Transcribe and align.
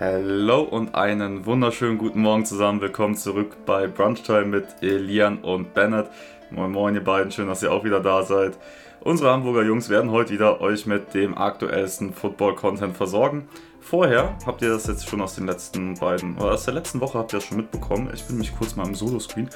Hallo 0.00 0.62
und 0.62 0.96
einen 0.96 1.46
wunderschönen 1.46 1.98
guten 1.98 2.20
Morgen 2.20 2.44
zusammen. 2.44 2.80
Willkommen 2.80 3.14
zurück 3.14 3.64
bei 3.64 3.86
Brunchtime 3.86 4.44
mit 4.44 4.82
Elian 4.82 5.38
und 5.38 5.72
Bennett. 5.72 6.10
Moin 6.50 6.72
Moin 6.72 6.96
ihr 6.96 7.04
beiden, 7.04 7.30
schön, 7.30 7.46
dass 7.46 7.62
ihr 7.62 7.70
auch 7.70 7.84
wieder 7.84 8.00
da 8.00 8.24
seid. 8.24 8.58
Unsere 9.02 9.30
Hamburger 9.30 9.62
Jungs 9.62 9.88
werden 9.90 10.10
heute 10.10 10.32
wieder 10.32 10.60
euch 10.60 10.86
mit 10.86 11.14
dem 11.14 11.38
aktuellsten 11.38 12.12
Football-Content 12.12 12.96
versorgen. 12.96 13.46
Vorher 13.86 14.34
habt 14.46 14.62
ihr 14.62 14.70
das 14.70 14.86
jetzt 14.86 15.06
schon 15.06 15.20
aus 15.20 15.34
den 15.34 15.46
letzten 15.46 15.94
beiden, 15.94 16.38
oder 16.38 16.52
aus 16.52 16.64
der 16.64 16.72
letzten 16.72 17.02
Woche 17.02 17.18
habt 17.18 17.34
ihr 17.34 17.38
das 17.38 17.44
schon 17.44 17.58
mitbekommen. 17.58 18.10
Ich 18.14 18.24
bin 18.24 18.38
mich 18.38 18.56
kurz 18.56 18.76
mal 18.76 18.86
im 18.86 18.94
Solo-Screen 18.94 19.50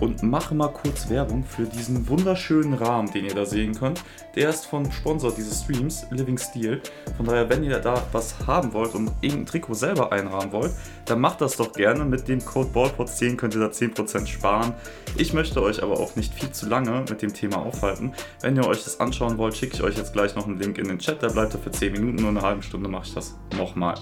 und 0.00 0.22
mache 0.22 0.54
mal 0.54 0.68
kurz 0.68 1.10
Werbung 1.10 1.44
für 1.44 1.64
diesen 1.64 2.08
wunderschönen 2.08 2.72
Rahmen, 2.72 3.12
den 3.12 3.26
ihr 3.26 3.34
da 3.34 3.44
sehen 3.44 3.74
könnt. 3.74 4.02
Der 4.36 4.48
ist 4.48 4.64
von 4.64 4.90
Sponsor 4.90 5.32
dieses 5.32 5.60
Streams, 5.60 6.06
Living 6.10 6.38
Steel. 6.38 6.80
Von 7.18 7.26
daher, 7.26 7.50
wenn 7.50 7.62
ihr 7.62 7.78
da 7.78 8.02
was 8.12 8.34
haben 8.46 8.72
wollt 8.72 8.94
und 8.94 9.10
irgendein 9.20 9.46
Trikot 9.46 9.74
selber 9.74 10.10
einrahmen 10.10 10.50
wollt, 10.50 10.72
dann 11.04 11.20
macht 11.20 11.42
das 11.42 11.58
doch 11.58 11.72
gerne. 11.74 12.06
Mit 12.06 12.26
dem 12.26 12.42
Code 12.42 12.70
BALLPOD10 12.74 13.36
könnt 13.36 13.54
ihr 13.54 13.60
da 13.60 13.68
10% 13.68 14.26
sparen. 14.26 14.72
Ich 15.18 15.34
möchte 15.34 15.62
euch 15.62 15.82
aber 15.82 16.00
auch 16.00 16.16
nicht 16.16 16.32
viel 16.32 16.50
zu 16.50 16.66
lange 16.66 17.04
mit 17.10 17.20
dem 17.20 17.34
Thema 17.34 17.58
aufhalten. 17.58 18.14
Wenn 18.40 18.56
ihr 18.56 18.66
euch 18.66 18.82
das 18.82 18.98
anschauen 18.98 19.36
wollt, 19.36 19.56
schicke 19.56 19.74
ich 19.74 19.82
euch 19.82 19.98
jetzt 19.98 20.14
gleich 20.14 20.34
noch 20.34 20.46
einen 20.46 20.58
Link 20.58 20.78
in 20.78 20.88
den 20.88 20.98
Chat. 20.98 21.20
Der 21.20 21.28
bleibt 21.28 21.52
da 21.52 21.58
für 21.58 21.70
10 21.70 21.92
Minuten, 21.92 22.16
nur 22.16 22.30
eine 22.30 22.42
halbe 22.42 22.62
Stunde 22.62 22.88
mache 22.88 23.04
ich 23.06 23.14
das 23.14 23.36
noch 23.56 23.73
nochmal. 23.74 23.94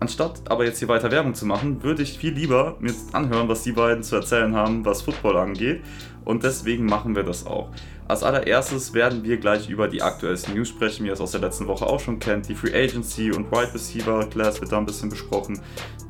Anstatt 0.00 0.40
aber 0.50 0.64
jetzt 0.64 0.78
hier 0.78 0.88
weiter 0.88 1.10
Werbung 1.10 1.34
zu 1.34 1.46
machen, 1.46 1.82
würde 1.82 2.02
ich 2.02 2.18
viel 2.18 2.32
lieber 2.32 2.76
mir 2.80 2.92
anhören, 3.12 3.48
was 3.48 3.62
die 3.62 3.72
beiden 3.72 4.02
zu 4.02 4.16
erzählen 4.16 4.54
haben, 4.54 4.84
was 4.84 5.02
Football 5.02 5.36
angeht. 5.36 5.82
Und 6.24 6.42
deswegen 6.42 6.86
machen 6.86 7.14
wir 7.14 7.22
das 7.22 7.46
auch. 7.46 7.70
Als 8.12 8.22
allererstes 8.22 8.92
werden 8.92 9.24
wir 9.24 9.38
gleich 9.38 9.70
über 9.70 9.88
die 9.88 10.02
aktuellsten 10.02 10.54
News 10.54 10.68
sprechen, 10.68 11.04
wie 11.04 11.06
ihr 11.06 11.14
es 11.14 11.20
aus 11.22 11.30
der 11.30 11.40
letzten 11.40 11.66
Woche 11.66 11.86
auch 11.86 11.98
schon 11.98 12.18
kennt. 12.18 12.46
Die 12.46 12.54
Free 12.54 12.74
Agency 12.74 13.32
und 13.32 13.50
Wide 13.50 13.72
Receiver 13.72 14.26
Class 14.26 14.60
wird 14.60 14.70
da 14.70 14.76
ein 14.76 14.84
bisschen 14.84 15.08
besprochen. 15.08 15.58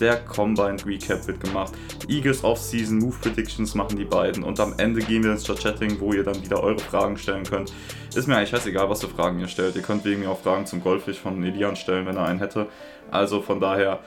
Der 0.01 0.17
Combine 0.17 0.85
Recap 0.85 1.25
wird 1.29 1.39
gemacht. 1.39 1.73
Eagles 2.09 2.43
Offseason 2.43 2.99
Move 2.99 3.15
Predictions 3.23 3.77
machen 3.77 3.97
die 3.97 4.05
beiden. 4.05 4.43
Und 4.43 4.59
am 4.59 4.75
Ende 4.79 5.01
gehen 5.01 5.23
wir 5.23 5.31
ins 5.31 5.45
Chat-Chatting, 5.45 6.01
wo 6.01 6.13
ihr 6.13 6.25
dann 6.25 6.43
wieder 6.43 6.61
eure 6.61 6.81
Fragen 6.81 7.17
stellen 7.17 7.45
könnt. 7.45 7.73
Ist 8.13 8.27
mir 8.27 8.37
eigentlich 8.37 8.51
scheißegal, 8.51 8.91
was 8.91 9.01
für 9.01 9.09
Fragen 9.09 9.39
ihr 9.39 9.47
stellt. 9.47 9.77
Ihr 9.77 9.83
könnt 9.83 10.05
wegen 10.05 10.23
mir 10.23 10.31
auch 10.31 10.41
Fragen 10.41 10.67
zum 10.67 10.83
Goldfisch 10.83 11.21
von 11.21 11.41
Elian 11.45 11.77
stellen, 11.77 12.05
wenn 12.07 12.17
er 12.17 12.25
einen 12.25 12.41
hätte. 12.41 12.67
Also 13.13 13.41
von 13.43 13.61
daher 13.61 14.01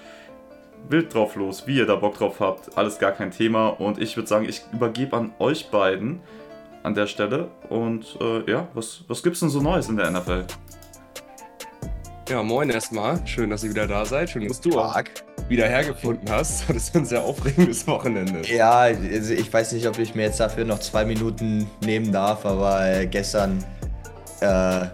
wild 0.90 1.14
drauf 1.14 1.38
los, 1.38 1.66
wie 1.66 1.78
ihr 1.78 1.86
da 1.86 1.96
Bock 1.96 2.18
drauf 2.18 2.42
habt. 2.42 2.78
Alles 2.78 3.00
gar 3.00 3.14
kein 3.14 3.32
Thema. 3.32 3.70
Und 3.70 4.02
ich 4.02 4.18
würde 4.18 4.28
sagen, 4.28 4.44
ich 4.50 4.64
übergebe 4.74 5.16
an 5.16 5.32
euch 5.40 5.72
beiden 5.72 6.20
an 6.86 6.94
der 6.94 7.08
Stelle. 7.08 7.50
Und 7.70 8.18
äh, 8.22 8.50
ja, 8.50 8.68
was, 8.74 9.04
was 9.08 9.26
es 9.26 9.40
denn 9.40 9.50
so 9.50 9.62
Neues 9.62 9.90
in 9.90 9.98
der 9.98 10.12
NFL? 10.12 10.46
Ja, 12.30 12.42
moin 12.42 12.70
erstmal. 12.70 13.26
Schön, 13.28 13.50
dass 13.50 13.64
ihr 13.64 13.70
wieder 13.72 13.88
da 13.88 14.04
seid. 14.06 14.32
Schön, 14.32 14.48
dass 14.48 14.60
du 14.60 14.80
auch 14.80 14.96
wieder 15.48 15.68
hergefunden 15.68 16.28
hast. 16.30 16.68
Das 16.74 16.90
ist 16.90 16.96
ein 16.96 17.06
sehr 17.06 17.24
aufregendes 17.24 17.86
Wochenende. 17.88 18.42
Ja, 18.48 18.80
also 18.80 19.34
ich 19.34 19.52
weiß 19.52 19.74
nicht, 19.74 19.88
ob 19.88 20.00
ich 20.00 20.16
mir 20.16 20.24
jetzt 20.24 20.40
dafür 20.40 20.66
noch 20.66 20.80
zwei 20.80 21.06
Minuten 21.06 21.70
nehmen 21.82 22.12
darf, 22.12 22.46
aber 22.46 22.84
äh, 22.84 23.06
gestern, 23.06 23.64
äh, 24.42 24.88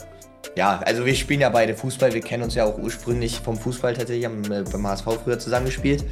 ja, 0.58 0.82
also 0.86 1.06
wir 1.06 1.16
spielen 1.16 1.40
ja 1.40 1.50
beide 1.50 1.74
Fußball. 1.74 2.14
Wir 2.14 2.22
kennen 2.22 2.44
uns 2.44 2.56
ja 2.56 2.66
auch 2.66 2.78
ursprünglich 2.78 3.40
vom 3.40 3.58
Fußball 3.58 3.94
tatsächlich, 3.94 4.26
haben 4.26 4.44
äh, 4.52 4.64
beim 4.70 4.86
HSV 4.88 5.06
früher 5.24 5.40
zusammengespielt. 5.40 6.04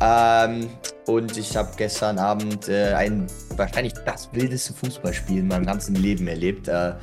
Ähm, 0.00 0.68
und 1.06 1.36
ich 1.36 1.56
habe 1.56 1.70
gestern 1.76 2.18
Abend 2.18 2.68
äh, 2.68 2.94
ein 2.94 3.26
wahrscheinlich 3.56 3.94
das 4.06 4.30
wildeste 4.32 4.72
Fußballspiel 4.72 5.38
in 5.38 5.48
meinem 5.48 5.66
ganzen 5.66 5.94
Leben 5.94 6.26
erlebt. 6.26 6.68
Äh, 6.68 6.94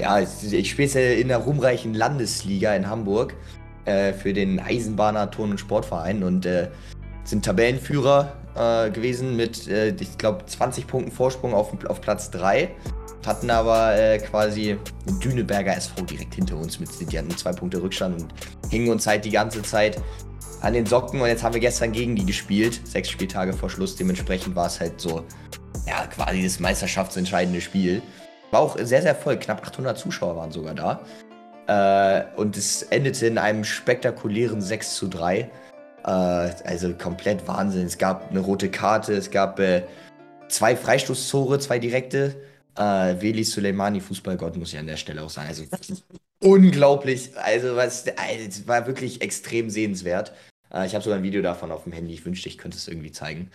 ja, 0.00 0.20
ich 0.20 0.70
spiele 0.70 1.14
in 1.14 1.28
der 1.28 1.38
ruhmreichen 1.38 1.94
Landesliga 1.94 2.74
in 2.74 2.88
Hamburg 2.88 3.34
äh, 3.84 4.12
für 4.12 4.32
den 4.32 4.58
Eisenbahner 4.58 5.30
Turn- 5.30 5.52
und 5.52 5.60
Sportverein 5.60 6.22
und 6.22 6.46
äh, 6.46 6.68
sind 7.24 7.44
Tabellenführer 7.44 8.32
äh, 8.54 8.90
gewesen 8.90 9.36
mit, 9.36 9.68
äh, 9.68 9.94
ich 9.98 10.18
glaube, 10.18 10.46
20 10.46 10.86
Punkten 10.86 11.12
Vorsprung 11.12 11.54
auf, 11.54 11.72
auf 11.86 12.00
Platz 12.00 12.30
3. 12.30 12.70
Hatten 13.26 13.50
aber 13.50 13.96
äh, 13.96 14.18
quasi 14.18 14.76
den 15.06 15.20
Düneberger 15.20 15.76
SV 15.76 16.02
direkt 16.02 16.34
hinter 16.34 16.56
uns 16.56 16.78
mit, 16.78 16.90
die 17.00 17.18
hatten 17.18 17.30
zwei 17.36 17.52
Punkte 17.52 17.80
Rückstand 17.82 18.20
und 18.20 18.34
hingen 18.70 18.90
uns 18.90 19.06
halt 19.06 19.24
die 19.24 19.30
ganze 19.30 19.62
Zeit 19.62 20.00
an 20.60 20.72
den 20.72 20.86
Socken 20.86 21.20
und 21.20 21.28
jetzt 21.28 21.42
haben 21.42 21.54
wir 21.54 21.60
gestern 21.60 21.92
gegen 21.92 22.16
die 22.16 22.24
gespielt, 22.24 22.80
sechs 22.86 23.10
Spieltage 23.10 23.52
vor 23.52 23.68
Schluss. 23.70 23.96
Dementsprechend 23.96 24.56
war 24.56 24.66
es 24.66 24.80
halt 24.80 25.00
so, 25.00 25.24
ja, 25.86 26.06
quasi 26.06 26.42
das 26.42 26.58
meisterschaftsentscheidende 26.58 27.60
Spiel. 27.60 28.02
War 28.50 28.60
auch 28.60 28.78
sehr, 28.78 29.02
sehr 29.02 29.14
voll. 29.14 29.38
Knapp 29.38 29.66
800 29.66 29.98
Zuschauer 29.98 30.36
waren 30.36 30.52
sogar 30.52 30.74
da. 30.74 31.00
Äh, 31.66 32.24
und 32.36 32.56
es 32.56 32.82
endete 32.82 33.26
in 33.26 33.38
einem 33.38 33.64
spektakulären 33.64 34.60
6 34.60 34.94
zu 34.94 35.08
3. 35.08 35.38
Äh, 35.40 35.50
also 36.06 36.94
komplett 36.94 37.46
Wahnsinn. 37.48 37.86
Es 37.86 37.98
gab 37.98 38.30
eine 38.30 38.40
rote 38.40 38.70
Karte, 38.70 39.14
es 39.14 39.30
gab 39.30 39.58
äh, 39.60 39.82
zwei 40.48 40.76
Freistoßtore, 40.76 41.58
zwei 41.58 41.78
direkte. 41.78 42.36
Äh, 42.76 43.20
Veli 43.20 43.44
Suleimani, 43.44 44.00
Fußballgott, 44.00 44.56
muss 44.56 44.72
ich 44.72 44.78
an 44.78 44.86
der 44.86 44.96
Stelle 44.96 45.22
auch 45.22 45.30
sagen. 45.30 45.48
Also 45.48 45.64
unglaublich. 46.40 47.36
Also, 47.36 47.76
was, 47.76 48.06
also, 48.08 48.48
es 48.48 48.66
war 48.66 48.86
wirklich 48.86 49.22
extrem 49.22 49.70
sehenswert. 49.70 50.32
Äh, 50.72 50.86
ich 50.86 50.94
habe 50.94 51.04
sogar 51.04 51.18
ein 51.18 51.24
Video 51.24 51.42
davon 51.42 51.72
auf 51.72 51.84
dem 51.84 51.92
Handy. 51.92 52.14
Ich 52.14 52.24
wünschte, 52.24 52.48
ich 52.48 52.58
könnte 52.58 52.76
es 52.76 52.88
irgendwie 52.88 53.12
zeigen. 53.12 53.50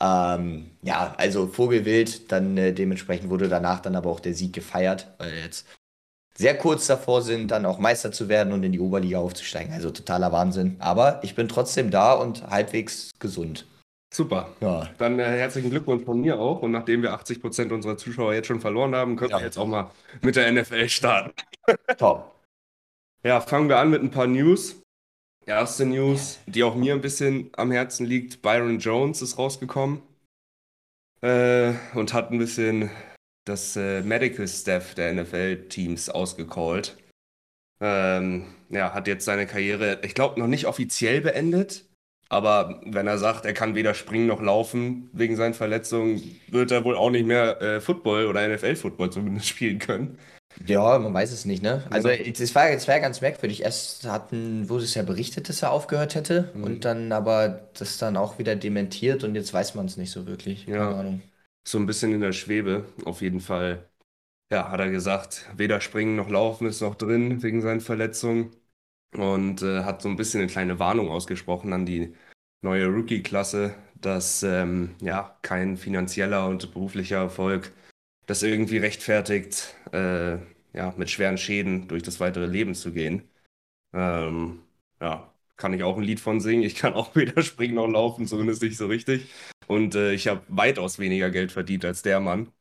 Ähm, 0.00 0.70
ja, 0.82 1.14
also 1.16 1.46
Vogelwild, 1.46 2.30
dann 2.30 2.56
äh, 2.58 2.72
dementsprechend 2.72 3.30
wurde 3.30 3.48
danach 3.48 3.80
dann 3.80 3.96
aber 3.96 4.10
auch 4.10 4.20
der 4.20 4.34
Sieg 4.34 4.52
gefeiert, 4.52 5.14
weil 5.18 5.34
jetzt 5.34 5.66
sehr 6.36 6.56
kurz 6.56 6.86
davor 6.86 7.22
sind, 7.22 7.50
dann 7.50 7.64
auch 7.64 7.78
Meister 7.78 8.12
zu 8.12 8.28
werden 8.28 8.52
und 8.52 8.62
in 8.62 8.72
die 8.72 8.80
Oberliga 8.80 9.18
aufzusteigen. 9.18 9.72
Also 9.72 9.90
totaler 9.90 10.32
Wahnsinn. 10.32 10.76
Aber 10.80 11.20
ich 11.24 11.34
bin 11.34 11.48
trotzdem 11.48 11.90
da 11.90 12.12
und 12.12 12.46
halbwegs 12.48 13.10
gesund. 13.18 13.66
Super. 14.16 14.48
Ja. 14.62 14.88
Dann 14.96 15.18
äh, 15.18 15.24
herzlichen 15.24 15.68
Glückwunsch 15.68 16.04
von 16.06 16.18
mir 16.18 16.38
auch. 16.38 16.62
Und 16.62 16.70
nachdem 16.70 17.02
wir 17.02 17.12
80 17.12 17.42
Prozent 17.42 17.70
unserer 17.70 17.98
Zuschauer 17.98 18.32
jetzt 18.32 18.46
schon 18.46 18.60
verloren 18.60 18.94
haben, 18.94 19.16
können 19.16 19.32
ja. 19.32 19.38
wir 19.38 19.44
jetzt 19.44 19.58
auch 19.58 19.66
mal 19.66 19.90
mit 20.22 20.36
der 20.36 20.50
NFL 20.50 20.88
starten. 20.88 21.34
Top. 21.98 22.34
Ja, 23.22 23.42
fangen 23.42 23.68
wir 23.68 23.76
an 23.76 23.90
mit 23.90 24.02
ein 24.02 24.10
paar 24.10 24.26
News. 24.26 24.80
Erste 25.44 25.84
News, 25.84 26.38
die 26.46 26.64
auch 26.64 26.74
mir 26.74 26.94
ein 26.94 27.02
bisschen 27.02 27.50
am 27.58 27.70
Herzen 27.70 28.06
liegt. 28.06 28.40
Byron 28.40 28.78
Jones 28.78 29.20
ist 29.20 29.36
rausgekommen 29.36 30.00
äh, 31.20 31.74
und 31.94 32.14
hat 32.14 32.30
ein 32.30 32.38
bisschen 32.38 32.90
das 33.44 33.76
äh, 33.76 34.00
Medical 34.00 34.48
Staff 34.48 34.94
der 34.94 35.12
NFL-Teams 35.12 36.08
ausgecallt. 36.08 36.96
Ähm, 37.82 38.46
ja, 38.70 38.94
hat 38.94 39.08
jetzt 39.08 39.26
seine 39.26 39.46
Karriere, 39.46 40.00
ich 40.02 40.14
glaube, 40.14 40.40
noch 40.40 40.46
nicht 40.46 40.64
offiziell 40.64 41.20
beendet. 41.20 41.84
Aber 42.28 42.80
wenn 42.84 43.06
er 43.06 43.18
sagt, 43.18 43.44
er 43.44 43.52
kann 43.52 43.74
weder 43.74 43.94
springen 43.94 44.26
noch 44.26 44.42
laufen 44.42 45.08
wegen 45.12 45.36
seinen 45.36 45.54
Verletzungen, 45.54 46.20
wird 46.48 46.72
er 46.72 46.84
wohl 46.84 46.96
auch 46.96 47.10
nicht 47.10 47.26
mehr 47.26 47.60
äh, 47.62 47.80
Football 47.80 48.26
oder 48.26 48.46
NFL-Football 48.48 49.10
zumindest 49.10 49.46
spielen 49.48 49.78
können. 49.78 50.18
Ja, 50.64 50.98
man 50.98 51.12
weiß 51.12 51.32
es 51.32 51.44
nicht, 51.44 51.62
ne? 51.62 51.84
Also 51.90 52.08
es 52.08 52.54
war, 52.54 52.70
es 52.70 52.88
war 52.88 52.98
ganz 53.00 53.20
merkwürdig. 53.20 53.62
Erst 53.62 54.04
hatten, 54.04 54.68
wurde 54.68 54.84
es 54.84 54.94
ja 54.94 55.02
berichtet, 55.02 55.48
dass 55.48 55.62
er 55.62 55.70
aufgehört 55.70 56.14
hätte 56.14 56.50
mhm. 56.54 56.64
und 56.64 56.84
dann 56.84 57.12
aber 57.12 57.68
das 57.78 57.98
dann 57.98 58.16
auch 58.16 58.38
wieder 58.38 58.56
dementiert 58.56 59.22
und 59.22 59.34
jetzt 59.34 59.52
weiß 59.52 59.74
man 59.74 59.86
es 59.86 59.96
nicht 59.96 60.10
so 60.10 60.26
wirklich. 60.26 60.66
Keine 60.66 60.78
ja. 60.78 60.90
Ahnung. 60.98 61.22
So 61.68 61.78
ein 61.78 61.86
bisschen 61.86 62.12
in 62.12 62.20
der 62.20 62.32
Schwebe, 62.32 62.86
auf 63.04 63.20
jeden 63.20 63.40
Fall. 63.40 63.88
Ja, 64.50 64.70
hat 64.70 64.80
er 64.80 64.90
gesagt, 64.90 65.46
weder 65.56 65.80
springen 65.80 66.16
noch 66.16 66.30
laufen 66.30 66.66
ist 66.66 66.80
noch 66.80 66.94
drin 66.94 67.42
wegen 67.42 67.60
seinen 67.60 67.80
Verletzungen 67.80 68.52
und 69.16 69.62
äh, 69.62 69.84
hat 69.84 70.02
so 70.02 70.08
ein 70.08 70.16
bisschen 70.16 70.40
eine 70.40 70.50
kleine 70.50 70.78
Warnung 70.78 71.08
ausgesprochen 71.10 71.72
an 71.72 71.86
die 71.86 72.14
neue 72.62 72.86
Rookie-Klasse, 72.86 73.74
dass 74.00 74.42
ähm, 74.42 74.94
ja 75.00 75.38
kein 75.42 75.76
finanzieller 75.76 76.46
und 76.48 76.72
beruflicher 76.72 77.18
Erfolg 77.18 77.72
das 78.26 78.42
irgendwie 78.42 78.78
rechtfertigt, 78.78 79.74
äh, 79.92 80.36
ja, 80.72 80.92
mit 80.96 81.10
schweren 81.10 81.38
Schäden 81.38 81.88
durch 81.88 82.02
das 82.02 82.20
weitere 82.20 82.46
Leben 82.46 82.74
zu 82.74 82.92
gehen. 82.92 83.28
Ähm, 83.94 84.62
ja, 85.00 85.32
kann 85.56 85.72
ich 85.74 85.82
auch 85.82 85.96
ein 85.96 86.02
Lied 86.02 86.20
von 86.20 86.40
singen. 86.40 86.62
Ich 86.62 86.76
kann 86.76 86.94
auch 86.94 87.14
weder 87.16 87.42
springen 87.42 87.76
noch 87.76 87.88
laufen, 87.88 88.26
zumindest 88.26 88.62
nicht 88.62 88.76
so 88.76 88.86
richtig. 88.86 89.28
Und 89.66 89.94
äh, 89.94 90.12
ich 90.12 90.28
habe 90.28 90.42
weitaus 90.48 90.98
weniger 90.98 91.30
Geld 91.30 91.52
verdient 91.52 91.84
als 91.84 92.02
der 92.02 92.20
Mann. 92.20 92.52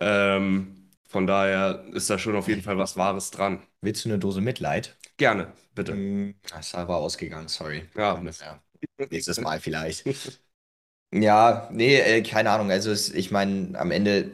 Ähm, 0.00 0.90
von 1.08 1.26
daher 1.26 1.84
ist 1.92 2.10
da 2.10 2.18
schon 2.18 2.36
auf 2.36 2.48
jeden 2.48 2.62
Fall 2.62 2.78
was 2.78 2.96
Wahres 2.96 3.30
dran. 3.30 3.62
Willst 3.82 4.04
du 4.04 4.08
eine 4.08 4.18
Dose 4.18 4.40
Mitleid? 4.40 4.96
Gerne, 5.18 5.52
bitte. 5.74 5.94
Mm, 5.94 6.34
das 6.50 6.74
war 6.74 6.88
ausgegangen, 6.90 7.48
sorry. 7.48 7.88
Ja, 7.94 8.20
ja. 8.20 8.62
nächstes 9.10 9.40
Mal 9.40 9.60
vielleicht. 9.60 10.04
ja, 11.12 11.68
nee, 11.72 11.96
äh, 11.96 12.22
keine 12.22 12.50
Ahnung. 12.50 12.70
Also 12.70 12.90
es, 12.90 13.10
ich 13.10 13.30
meine, 13.30 13.78
am 13.78 13.90
Ende 13.90 14.30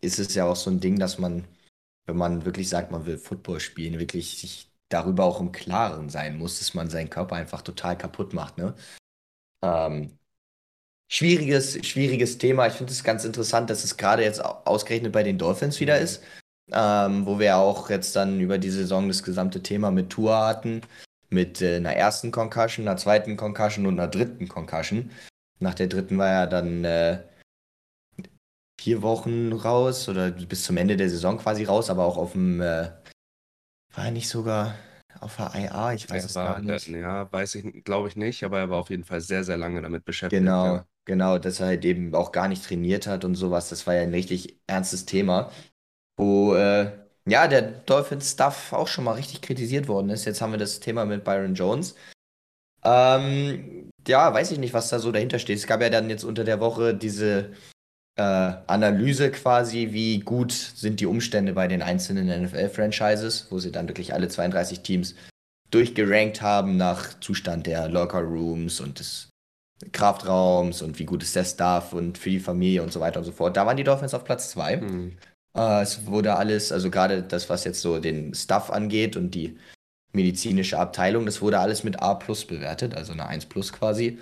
ist 0.00 0.18
es 0.18 0.34
ja 0.34 0.44
auch 0.44 0.56
so 0.56 0.70
ein 0.70 0.80
Ding, 0.80 0.98
dass 0.98 1.18
man, 1.18 1.44
wenn 2.06 2.16
man 2.16 2.44
wirklich 2.44 2.68
sagt, 2.68 2.90
man 2.90 3.06
will 3.06 3.18
Football 3.18 3.60
spielen, 3.60 3.98
wirklich 3.98 4.38
sich 4.38 4.70
darüber 4.88 5.24
auch 5.24 5.40
im 5.40 5.52
Klaren 5.52 6.08
sein 6.10 6.38
muss, 6.38 6.58
dass 6.58 6.74
man 6.74 6.90
seinen 6.90 7.10
Körper 7.10 7.36
einfach 7.36 7.62
total 7.62 7.96
kaputt 7.96 8.32
macht. 8.34 8.58
Ne? 8.58 8.74
Ähm, 9.62 10.18
schwieriges, 11.08 11.84
schwieriges 11.86 12.38
Thema. 12.38 12.66
Ich 12.66 12.74
finde 12.74 12.92
es 12.92 13.04
ganz 13.04 13.24
interessant, 13.24 13.70
dass 13.70 13.84
es 13.84 13.96
gerade 13.96 14.22
jetzt 14.22 14.44
ausgerechnet 14.44 15.12
bei 15.12 15.22
den 15.22 15.38
Dolphins 15.38 15.80
wieder 15.80 15.98
ist, 15.98 16.22
ähm, 16.72 17.26
wo 17.26 17.38
wir 17.38 17.56
auch 17.56 17.90
jetzt 17.90 18.16
dann 18.16 18.40
über 18.40 18.58
die 18.58 18.70
Saison 18.70 19.08
das 19.08 19.22
gesamte 19.22 19.62
Thema 19.62 19.90
mit 19.90 20.10
Tour 20.10 20.36
hatten, 20.36 20.80
mit 21.30 21.60
äh, 21.60 21.76
einer 21.76 21.94
ersten 21.94 22.30
Concussion, 22.30 22.88
einer 22.88 22.96
zweiten 22.96 23.36
Concussion 23.36 23.86
und 23.86 23.98
einer 23.98 24.08
dritten 24.08 24.48
Concussion. 24.48 25.10
Nach 25.60 25.74
der 25.74 25.88
dritten 25.88 26.18
war 26.18 26.28
er 26.28 26.46
dann 26.46 26.84
äh, 26.84 27.22
vier 28.80 29.02
Wochen 29.02 29.52
raus 29.52 30.08
oder 30.08 30.30
bis 30.30 30.64
zum 30.64 30.76
Ende 30.76 30.96
der 30.96 31.08
Saison 31.08 31.38
quasi 31.38 31.64
raus, 31.64 31.90
aber 31.90 32.04
auch 32.04 32.16
auf 32.16 32.32
dem, 32.32 32.60
äh, 32.60 32.90
war 33.94 34.06
er 34.06 34.10
nicht 34.10 34.28
sogar 34.28 34.74
auf 35.20 35.36
der 35.36 35.52
IA? 35.54 35.94
Ich 35.94 36.10
weiß 36.10 36.24
es 36.24 36.34
gar 36.34 36.60
nicht. 36.60 36.88
Ja, 36.88 37.30
weiß 37.32 37.54
ich, 37.56 37.84
glaube 37.84 38.08
ich 38.08 38.16
nicht, 38.16 38.42
aber 38.42 38.58
er 38.58 38.70
war 38.70 38.78
auf 38.78 38.90
jeden 38.90 39.04
Fall 39.04 39.20
sehr, 39.20 39.44
sehr 39.44 39.56
lange 39.56 39.80
damit 39.80 40.04
beschäftigt. 40.04 40.40
Genau, 40.40 40.66
ja. 40.66 40.86
genau, 41.04 41.38
dass 41.38 41.60
er 41.60 41.66
halt 41.66 41.84
eben 41.84 42.14
auch 42.14 42.32
gar 42.32 42.48
nicht 42.48 42.64
trainiert 42.64 43.06
hat 43.06 43.24
und 43.24 43.36
sowas. 43.36 43.68
Das 43.68 43.86
war 43.86 43.94
ja 43.94 44.02
ein 44.02 44.10
richtig 44.10 44.58
ernstes 44.66 45.06
Thema, 45.06 45.50
wo 46.16 46.54
äh, 46.54 46.90
ja 47.26 47.48
der 47.48 47.62
Dolphins-Stuff 47.62 48.72
auch 48.72 48.88
schon 48.88 49.04
mal 49.04 49.12
richtig 49.12 49.42
kritisiert 49.42 49.88
worden 49.88 50.10
ist. 50.10 50.24
Jetzt 50.24 50.40
haben 50.40 50.52
wir 50.52 50.58
das 50.58 50.80
Thema 50.80 51.04
mit 51.04 51.24
Byron 51.24 51.54
Jones. 51.54 51.94
Ähm, 52.84 53.90
ja, 54.06 54.32
weiß 54.32 54.50
ich 54.52 54.58
nicht, 54.58 54.74
was 54.74 54.88
da 54.88 54.98
so 54.98 55.10
dahinter 55.10 55.38
steht. 55.38 55.58
Es 55.58 55.66
gab 55.66 55.80
ja 55.80 55.90
dann 55.90 56.10
jetzt 56.10 56.24
unter 56.24 56.44
der 56.44 56.60
Woche 56.60 56.94
diese 56.94 57.52
äh, 58.16 58.22
Analyse 58.22 59.30
quasi, 59.30 59.88
wie 59.92 60.20
gut 60.20 60.52
sind 60.52 61.00
die 61.00 61.06
Umstände 61.06 61.54
bei 61.54 61.66
den 61.66 61.82
einzelnen 61.82 62.28
NFL-Franchises, 62.44 63.48
wo 63.50 63.58
sie 63.58 63.72
dann 63.72 63.88
wirklich 63.88 64.12
alle 64.12 64.28
32 64.28 64.80
Teams 64.80 65.14
durchgerankt 65.70 66.42
haben 66.42 66.76
nach 66.76 67.18
Zustand 67.20 67.66
der 67.66 67.88
Locker 67.88 68.20
Rooms 68.20 68.80
und 68.80 69.00
des 69.00 69.30
Kraftraums 69.92 70.82
und 70.82 70.98
wie 70.98 71.04
gut 71.04 71.22
ist 71.22 71.34
der 71.34 71.44
Staff 71.44 71.92
und 71.92 72.16
für 72.16 72.30
die 72.30 72.38
Familie 72.38 72.82
und 72.82 72.92
so 72.92 73.00
weiter 73.00 73.18
und 73.18 73.24
so 73.24 73.32
fort. 73.32 73.56
Da 73.56 73.66
waren 73.66 73.76
die 73.76 73.84
Dolphins 73.84 74.14
auf 74.14 74.24
Platz 74.24 74.50
2. 74.50 74.76
Mhm. 74.76 75.16
Äh, 75.56 75.82
es 75.82 76.06
wurde 76.06 76.36
alles, 76.36 76.72
also 76.72 76.90
gerade 76.90 77.22
das, 77.22 77.48
was 77.48 77.64
jetzt 77.64 77.80
so 77.80 77.98
den 77.98 78.34
Staff 78.34 78.70
angeht 78.70 79.16
und 79.16 79.34
die 79.34 79.58
medizinische 80.12 80.78
Abteilung, 80.78 81.26
das 81.26 81.42
wurde 81.42 81.58
alles 81.58 81.84
mit 81.84 82.00
A 82.00 82.14
plus 82.14 82.46
bewertet, 82.46 82.94
also 82.94 83.12
eine 83.12 83.26
1 83.26 83.46
plus 83.46 83.72
quasi. 83.72 84.18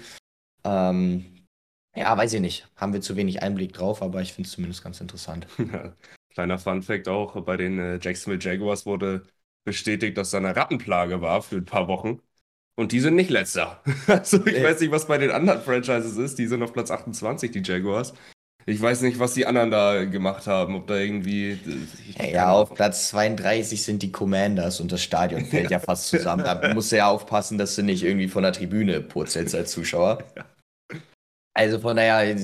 Ähm, 0.65 1.47
ja, 1.95 2.17
weiß 2.17 2.33
ich 2.33 2.41
nicht. 2.41 2.69
Haben 2.77 2.93
wir 2.93 3.03
zu 3.03 3.17
wenig 3.17 3.43
Einblick 3.43 3.73
drauf, 3.75 4.03
aber 4.03 4.23
ich 4.23 4.33
finde 4.33 4.47
es 4.47 4.55
zumindest 4.55 4.83
ganz 4.83 5.01
interessant. 5.01 5.47
Kleiner 6.31 6.59
Fun-Fact 6.59 7.09
auch: 7.09 7.39
bei 7.43 7.57
den 7.57 7.79
äh, 7.79 7.99
Jacksonville 8.01 8.43
Jaguars 8.43 8.87
wurde 8.87 9.23
bestätigt, 9.65 10.17
dass 10.17 10.31
da 10.31 10.39
eine 10.39 10.57
Rattenplage 10.57 11.21
war 11.21 11.43
für 11.43 11.57
ein 11.57 11.65
paar 11.65 11.89
Wochen. 11.89 12.21
Und 12.75 12.93
die 12.93 13.01
sind 13.01 13.15
nicht 13.15 13.31
letzter. 13.31 13.83
Also, 14.07 14.45
ich 14.47 14.57
äh. 14.57 14.65
weiß 14.65 14.81
nicht, 14.81 14.91
was 14.91 15.07
bei 15.07 15.19
den 15.19 15.31
anderen 15.31 15.61
Franchises 15.61 16.17
ist. 16.17 16.39
Die 16.39 16.47
sind 16.47 16.63
auf 16.63 16.73
Platz 16.73 16.91
28, 16.91 17.51
die 17.51 17.63
Jaguars. 17.63 18.15
Ich 18.67 18.81
weiß 18.81 19.03
nicht, 19.03 19.19
was 19.19 19.35
die 19.35 19.47
anderen 19.47 19.71
da 19.71 20.05
gemacht 20.05 20.47
haben. 20.47 20.77
Ob 20.77 20.87
da 20.87 20.97
irgendwie. 20.97 21.59
Ja, 22.33 22.53
auf 22.53 22.75
Platz 22.75 23.09
32 23.09 23.83
sind 23.83 24.03
die 24.03 24.13
Commanders 24.13 24.81
und 24.81 24.93
das 24.93 25.03
Stadion 25.03 25.45
fällt 25.45 25.65
ja, 25.65 25.79
ja 25.79 25.79
fast 25.81 26.09
zusammen. 26.09 26.45
Da 26.45 26.73
musst 26.75 26.93
du 26.93 26.97
ja 26.97 27.09
aufpassen, 27.09 27.59
dass 27.59 27.75
du 27.75 27.83
nicht 27.83 28.05
irgendwie 28.05 28.29
von 28.29 28.43
der 28.43 28.53
Tribüne 28.53 29.01
purzelst 29.01 29.55
als 29.55 29.73
Zuschauer. 29.73 30.23
Ja. 30.37 30.45
Also 31.55 31.81
von 31.81 31.97
daher 31.97 32.35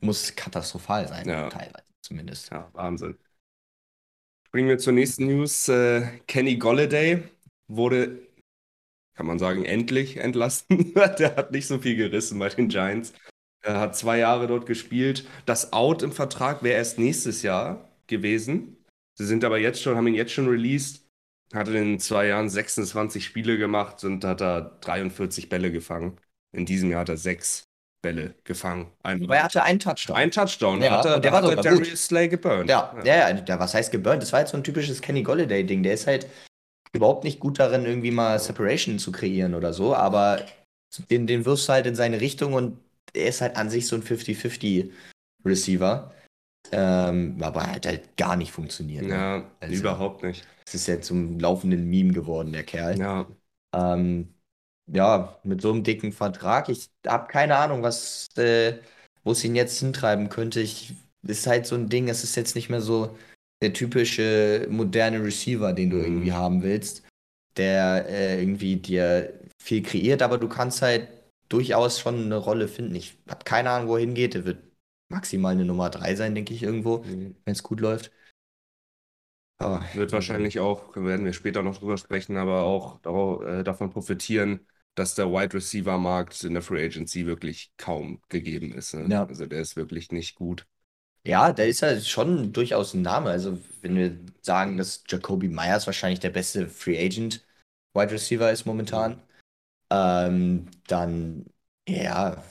muss 0.00 0.34
katastrophal 0.34 1.06
sein, 1.08 1.28
ja. 1.28 1.48
teilweise 1.48 1.84
zumindest. 2.00 2.50
Ja, 2.50 2.68
Wahnsinn. 2.72 3.16
Springen 4.48 4.68
wir 4.68 4.78
zur 4.78 4.92
nächsten 4.92 5.26
News. 5.26 5.68
Äh, 5.68 6.20
Kenny 6.26 6.56
Golladay 6.56 7.22
wurde, 7.68 8.26
kann 9.14 9.26
man 9.26 9.38
sagen, 9.38 9.64
endlich 9.64 10.16
entlassen. 10.16 10.94
Der 11.18 11.36
hat 11.36 11.52
nicht 11.52 11.66
so 11.66 11.78
viel 11.78 11.96
gerissen 11.96 12.38
bei 12.38 12.48
den 12.48 12.68
Giants. 12.68 13.12
Er 13.66 13.80
hat 13.80 13.96
zwei 13.96 14.18
Jahre 14.18 14.46
dort 14.46 14.64
gespielt. 14.66 15.26
Das 15.44 15.72
Out 15.72 16.02
im 16.02 16.12
Vertrag 16.12 16.62
wäre 16.62 16.76
erst 16.76 16.98
nächstes 16.98 17.42
Jahr 17.42 17.88
gewesen. 18.06 18.76
Sie 19.18 19.26
sind 19.26 19.44
aber 19.44 19.58
jetzt 19.58 19.82
schon, 19.82 19.96
haben 19.96 20.06
ihn 20.06 20.14
jetzt 20.14 20.32
schon 20.32 20.48
released. 20.48 21.02
Hat 21.52 21.68
in 21.68 21.98
zwei 21.98 22.28
Jahren 22.28 22.48
26 22.48 23.24
Spiele 23.24 23.58
gemacht 23.58 24.04
und 24.04 24.24
hat 24.24 24.40
da 24.40 24.60
43 24.80 25.48
Bälle 25.48 25.72
gefangen. 25.72 26.16
In 26.52 26.64
diesem 26.64 26.90
Jahr 26.90 27.00
hat 27.00 27.08
er 27.08 27.16
sechs 27.16 27.64
Bälle 28.02 28.34
gefangen. 28.44 28.92
Ein, 29.02 29.24
Aber 29.24 29.36
er 29.36 29.44
hatte 29.44 29.62
einen 29.64 29.80
Touchdown. 29.80 30.16
Ein 30.16 30.30
Touchdown. 30.30 30.80
Ja, 30.80 30.98
hatte, 30.98 31.20
der 31.20 31.32
war 31.32 31.42
hat 31.42 31.64
Darius 31.64 32.06
Slay 32.06 32.28
geburnt. 32.28 32.70
Ja, 32.70 32.94
ja, 33.04 33.30
ja, 33.30 33.44
ja, 33.44 33.58
was 33.58 33.74
heißt 33.74 33.90
geburnt? 33.90 34.22
Das 34.22 34.32
war 34.32 34.40
jetzt 34.40 34.52
so 34.52 34.56
ein 34.56 34.64
typisches 34.64 35.02
Kenny 35.02 35.22
Golladay-Ding. 35.22 35.82
Der 35.82 35.94
ist 35.94 36.06
halt 36.06 36.28
überhaupt 36.92 37.24
nicht 37.24 37.40
gut 37.40 37.58
darin, 37.58 37.84
irgendwie 37.84 38.12
mal 38.12 38.38
Separation 38.38 39.00
zu 39.00 39.10
kreieren 39.10 39.54
oder 39.54 39.72
so, 39.72 39.94
aber 39.94 40.44
den, 41.10 41.26
den 41.26 41.44
wirfst 41.44 41.68
du 41.68 41.72
halt 41.72 41.86
in 41.86 41.94
seine 41.94 42.20
Richtung 42.20 42.52
und 42.54 42.78
er 43.12 43.28
ist 43.28 43.40
halt 43.40 43.56
an 43.56 43.70
sich 43.70 43.86
so 43.86 43.96
ein 43.96 44.02
50-50 44.02 44.90
Receiver. 45.44 46.12
Ähm, 46.72 47.36
aber 47.40 47.66
hat 47.66 47.86
halt 47.86 48.16
gar 48.16 48.36
nicht 48.36 48.50
funktioniert. 48.50 49.04
Ne? 49.04 49.10
Ja, 49.10 49.50
also, 49.60 49.74
überhaupt 49.74 50.22
nicht. 50.22 50.44
Es 50.66 50.74
ist 50.74 50.88
ja 50.88 51.00
zum 51.00 51.38
laufenden 51.38 51.88
Meme 51.88 52.12
geworden, 52.12 52.52
der 52.52 52.64
Kerl. 52.64 52.98
Ja. 52.98 53.26
Ähm, 53.74 54.34
ja, 54.92 55.38
mit 55.44 55.60
so 55.60 55.72
einem 55.72 55.84
dicken 55.84 56.12
Vertrag. 56.12 56.68
Ich 56.68 56.90
habe 57.06 57.28
keine 57.28 57.56
Ahnung, 57.56 57.82
was, 57.82 58.28
äh, 58.36 58.78
wo 59.24 59.32
es 59.32 59.44
ihn 59.44 59.54
jetzt 59.54 59.78
hintreiben 59.78 60.28
könnte. 60.28 60.60
Ich, 60.60 60.94
ist 61.22 61.46
halt 61.46 61.66
so 61.66 61.74
ein 61.74 61.88
Ding, 61.88 62.08
es 62.08 62.24
ist 62.24 62.36
jetzt 62.36 62.54
nicht 62.54 62.68
mehr 62.68 62.80
so 62.80 63.16
der 63.62 63.72
typische 63.72 64.66
moderne 64.70 65.22
Receiver, 65.22 65.72
den 65.72 65.90
du 65.90 65.98
irgendwie 65.98 66.30
mhm. 66.30 66.36
haben 66.36 66.62
willst, 66.62 67.02
der 67.56 68.06
äh, 68.08 68.40
irgendwie 68.40 68.76
dir 68.76 69.32
viel 69.60 69.82
kreiert, 69.82 70.22
aber 70.22 70.38
du 70.38 70.48
kannst 70.48 70.82
halt 70.82 71.08
durchaus 71.48 72.00
schon 72.00 72.24
eine 72.24 72.36
Rolle 72.36 72.68
finden. 72.68 72.94
Ich 72.94 73.18
habe 73.28 73.44
keine 73.44 73.70
Ahnung, 73.70 73.88
wohin 73.88 74.14
geht. 74.14 74.34
Er 74.34 74.44
wird 74.44 74.62
maximal 75.08 75.52
eine 75.52 75.64
Nummer 75.64 75.90
3 75.90 76.14
sein, 76.16 76.34
denke 76.34 76.54
ich, 76.54 76.62
irgendwo, 76.62 76.98
mhm. 76.98 77.36
wenn 77.44 77.52
es 77.52 77.62
gut 77.62 77.80
läuft. 77.80 78.10
Aber, 79.58 79.82
wird 79.94 80.12
wahrscheinlich 80.12 80.60
auch, 80.60 80.94
werden 80.96 81.24
wir 81.24 81.32
später 81.32 81.62
noch 81.62 81.78
drüber 81.78 81.96
sprechen, 81.96 82.36
aber 82.36 82.62
auch 82.62 83.00
darauf, 83.00 83.42
äh, 83.42 83.62
davon 83.62 83.90
profitieren, 83.90 84.66
dass 84.94 85.14
der 85.14 85.30
Wide 85.30 85.54
Receiver 85.54 85.98
Markt 85.98 86.44
in 86.44 86.54
der 86.54 86.62
Free 86.62 86.84
Agency 86.84 87.26
wirklich 87.26 87.72
kaum 87.76 88.20
gegeben 88.28 88.72
ist. 88.72 88.94
Ne? 88.94 89.06
Ja. 89.08 89.26
Also 89.26 89.46
der 89.46 89.60
ist 89.60 89.76
wirklich 89.76 90.12
nicht 90.12 90.34
gut. 90.34 90.66
Ja, 91.24 91.52
der 91.52 91.68
ist 91.68 91.80
ja 91.80 91.98
schon 92.00 92.52
durchaus 92.52 92.94
ein 92.94 93.02
Name. 93.02 93.30
Also 93.30 93.58
wenn 93.82 93.96
wir 93.96 94.18
sagen, 94.42 94.76
dass 94.76 95.04
Jacoby 95.08 95.48
Myers 95.48 95.86
wahrscheinlich 95.86 96.20
der 96.20 96.30
beste 96.30 96.68
Free 96.68 96.98
Agent 96.98 97.44
Wide 97.94 98.12
Receiver 98.12 98.50
ist 98.52 98.64
momentan, 98.66 99.22
ähm, 99.90 100.68
dann 100.86 101.46
ja, 101.88 102.42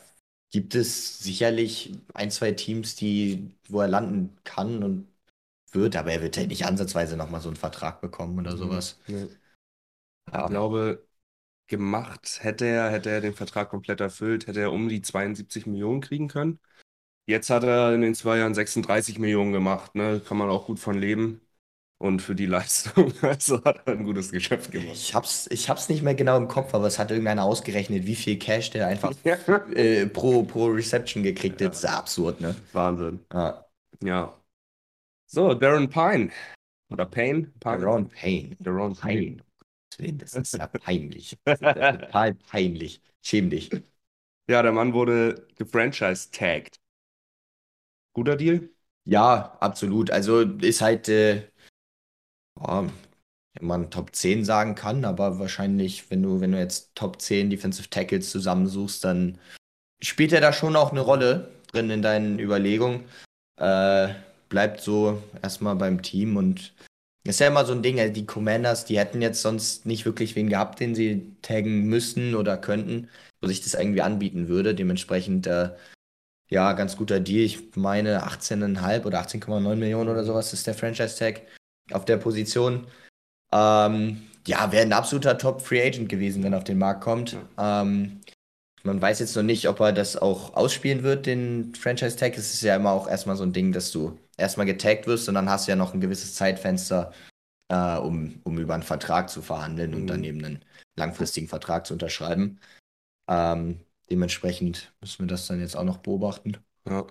gibt 0.52 0.76
es 0.76 1.20
sicherlich 1.20 1.94
ein, 2.14 2.32
zwei 2.32 2.52
Teams, 2.52 2.96
die, 2.96 3.52
wo 3.68 3.82
er 3.82 3.88
landen 3.88 4.36
kann 4.44 4.84
und 4.84 5.08
wird, 5.72 5.96
aber 5.96 6.12
er 6.14 6.22
wird 6.22 6.38
halt 6.38 6.48
nicht 6.50 6.66
ansatzweise 6.66 7.18
nochmal 7.18 7.42
so 7.42 7.50
einen 7.50 7.58
Vertrag 7.58 8.02
bekommen 8.02 8.40
oder 8.40 8.54
mhm. 8.54 8.58
sowas. 8.58 9.00
Ja. 9.08 9.28
Ja. 10.32 10.44
Ich 10.46 10.50
glaube, 10.50 11.06
gemacht 11.68 12.40
hätte 12.42 12.66
er, 12.66 12.92
hätte 12.92 13.10
er 13.10 13.22
den 13.22 13.34
Vertrag 13.34 13.70
komplett 13.70 14.02
erfüllt, 14.02 14.48
hätte 14.48 14.62
er 14.62 14.72
um 14.72 14.90
die 14.90 15.02
72 15.02 15.66
Millionen 15.66 16.02
kriegen 16.02 16.28
können. 16.28 16.60
Jetzt 17.28 17.50
hat 17.50 17.64
er 17.64 17.94
in 17.94 18.02
den 18.02 18.16
zwei 18.16 18.38
Jahren 18.38 18.54
36 18.54 19.20
Millionen 19.20 19.52
gemacht, 19.52 19.96
ne? 19.96 20.22
Kann 20.26 20.38
man 20.38 20.50
auch 20.50 20.68
gut 20.68 20.80
von 20.80 20.98
leben. 20.98 21.42
Und 21.98 22.22
für 22.22 22.36
die 22.36 22.46
Leistung, 22.46 23.14
also 23.22 23.64
hat 23.64 23.82
er 23.86 23.94
ein 23.94 24.04
gutes 24.04 24.32
Geschäft 24.32 24.72
gemacht. 24.72 24.90
Ich 24.94 25.16
hab's, 25.16 25.48
ich 25.50 25.70
hab's 25.70 25.88
nicht 25.90 26.04
mehr 26.04 26.14
genau 26.14 26.38
im 26.38 26.48
Kopf, 26.48 26.74
aber 26.74 26.88
es 26.88 27.00
hat 27.00 27.10
irgendeiner 27.10 27.44
ausgerechnet, 27.44 28.06
wie 28.06 28.16
viel 28.16 28.38
Cash 28.38 28.72
der 28.72 28.88
einfach 28.88 29.14
ja. 29.24 29.36
äh, 29.74 30.06
pro, 30.06 30.44
pro 30.44 30.68
Reception 30.68 31.24
gekriegt 31.24 31.62
hat. 31.62 31.72
Das 31.72 31.84
ist 31.84 31.86
absurd, 31.86 32.42
ne? 32.42 32.56
Wahnsinn. 32.74 33.22
Ja. 33.34 33.66
ja. 34.04 34.34
So, 35.28 35.54
Darren 35.54 35.90
Pine. 35.90 36.32
Oder 36.90 37.06
Payne? 37.06 37.52
Pine? 37.60 37.80
Daron 37.80 38.10
Payne. 38.10 38.56
Daron 38.60 38.96
Payne. 38.96 39.38
Willen, 39.98 40.18
das 40.18 40.34
ist 40.34 40.54
ja 40.54 40.68
peinlich. 40.84 41.38
Ist 41.46 41.62
ja 41.62 41.94
total 41.94 42.34
peinlich. 42.36 43.02
Schäm 43.22 43.50
dich. 43.50 43.70
Ja, 44.50 44.62
der 44.62 44.72
Mann 44.72 44.94
wurde 44.94 45.48
gefranchise-tagged. 45.58 46.80
Guter 48.14 48.36
Deal? 48.36 48.70
Ja, 49.06 49.58
absolut. 49.60 50.12
Also 50.12 50.42
ist 50.42 50.82
halt, 50.82 51.10
äh, 51.10 51.48
oh, 52.60 52.88
wenn 53.54 53.68
man 53.68 53.92
Top 53.92 54.16
10 54.16 54.44
sagen 54.44 54.76
kann, 54.76 55.06
aber 55.06 55.40
wahrscheinlich, 55.40 56.10
wenn 56.10 56.24
du, 56.24 56.42
wenn 56.42 56.52
du 56.52 56.60
jetzt 56.60 56.96
Top 56.96 57.22
10 57.22 57.50
Defensive 57.50 57.90
Tackles 57.90 58.30
zusammensuchst, 58.32 59.04
dann 59.04 59.38
spielt 60.02 60.34
er 60.34 60.42
da 60.42 60.52
schon 60.54 60.76
auch 60.76 60.92
eine 60.92 61.02
Rolle 61.02 61.52
drin 61.72 61.90
in 61.90 62.02
deinen 62.02 62.40
Überlegungen. 62.40 63.06
Äh, 63.58 64.10
bleibt 64.50 64.82
so 64.82 65.22
erstmal 65.42 65.76
beim 65.76 66.02
Team 66.02 66.38
und 66.38 66.74
ist 67.24 67.40
ja 67.40 67.48
immer 67.48 67.66
so 67.66 67.74
ein 67.74 67.82
Ding, 67.82 68.00
also 68.00 68.14
die 68.14 68.26
Commanders, 68.26 68.86
die 68.86 69.00
hätten 69.00 69.22
jetzt 69.22 69.42
sonst 69.42 69.86
nicht 69.86 70.06
wirklich 70.06 70.36
wen 70.36 70.50
gehabt, 70.50 70.80
den 70.80 70.94
sie 70.94 71.36
taggen 71.42 71.86
müssten 71.88 72.36
oder 72.36 72.58
könnten, 72.58 73.10
wo 73.42 73.48
sich 73.48 73.62
das 73.62 73.74
irgendwie 73.74 74.02
anbieten 74.02 74.48
würde. 74.48 74.76
Dementsprechend, 74.76 75.48
äh, 75.48 75.72
ja, 76.50 76.74
ganz 76.74 76.98
guter 76.98 77.20
Deal. 77.20 77.44
Ich 77.44 77.76
meine 77.76 78.26
18,5 78.28 79.06
oder 79.06 79.22
18,9 79.22 79.76
Millionen 79.76 80.10
oder 80.10 80.24
sowas 80.24 80.54
ist 80.54 80.68
der 80.68 80.76
Franchise-Tag 80.76 81.42
auf 81.92 82.06
der 82.06 82.18
Position. 82.18 82.88
Ähm, 83.52 84.24
ja, 84.48 84.72
wäre 84.72 84.84
ein 84.84 84.94
absoluter 84.94 85.38
Top-Free 85.38 85.82
Agent 85.82 86.10
gewesen, 86.10 86.44
wenn 86.44 86.54
er 86.54 86.60
auf 86.60 86.64
den 86.64 86.78
Markt 86.78 87.02
kommt. 87.02 87.38
Ähm, 87.58 88.22
man 88.84 89.02
weiß 89.02 89.20
jetzt 89.20 89.36
noch 89.36 89.44
nicht, 89.44 89.68
ob 89.68 89.80
er 89.80 89.92
das 89.92 90.16
auch 90.16 90.56
ausspielen 90.56 91.02
wird, 91.02 91.26
den 91.26 91.74
Franchise-Tag. 91.74 92.38
Es 92.38 92.54
ist 92.54 92.62
ja 92.62 92.76
immer 92.76 92.92
auch 92.92 93.08
erstmal 93.08 93.36
so 93.36 93.44
ein 93.44 93.54
Ding, 93.54 93.72
dass 93.72 93.92
du 93.92 94.20
erstmal 94.38 94.68
getaggt 94.68 95.08
wirst 95.08 95.28
und 95.28 95.36
dann 95.36 95.50
hast 95.50 95.68
du 95.68 95.72
ja 95.72 95.76
noch 95.76 95.94
ein 95.94 96.02
gewisses 96.02 96.36
Zeitfenster, 96.36 97.12
äh, 97.70 97.98
um, 97.98 98.40
um 98.44 98.60
über 98.60 98.76
einen 98.76 98.84
Vertrag 98.84 99.30
zu 99.30 99.42
verhandeln 99.42 99.92
mhm. 99.92 99.98
und 99.98 100.08
dann 100.08 100.24
eben 100.24 100.44
einen 100.46 100.66
langfristigen 100.96 101.48
Vertrag 101.48 101.88
zu 101.88 101.94
unterschreiben. 101.94 102.60
Ähm, 103.28 103.80
dementsprechend 104.12 104.94
müssen 105.02 105.24
wir 105.24 105.28
das 105.28 105.48
dann 105.48 105.60
jetzt 105.60 105.76
auch 105.76 105.84
noch 105.84 105.98
beobachten. 105.98 106.58
Ja. 106.88 107.08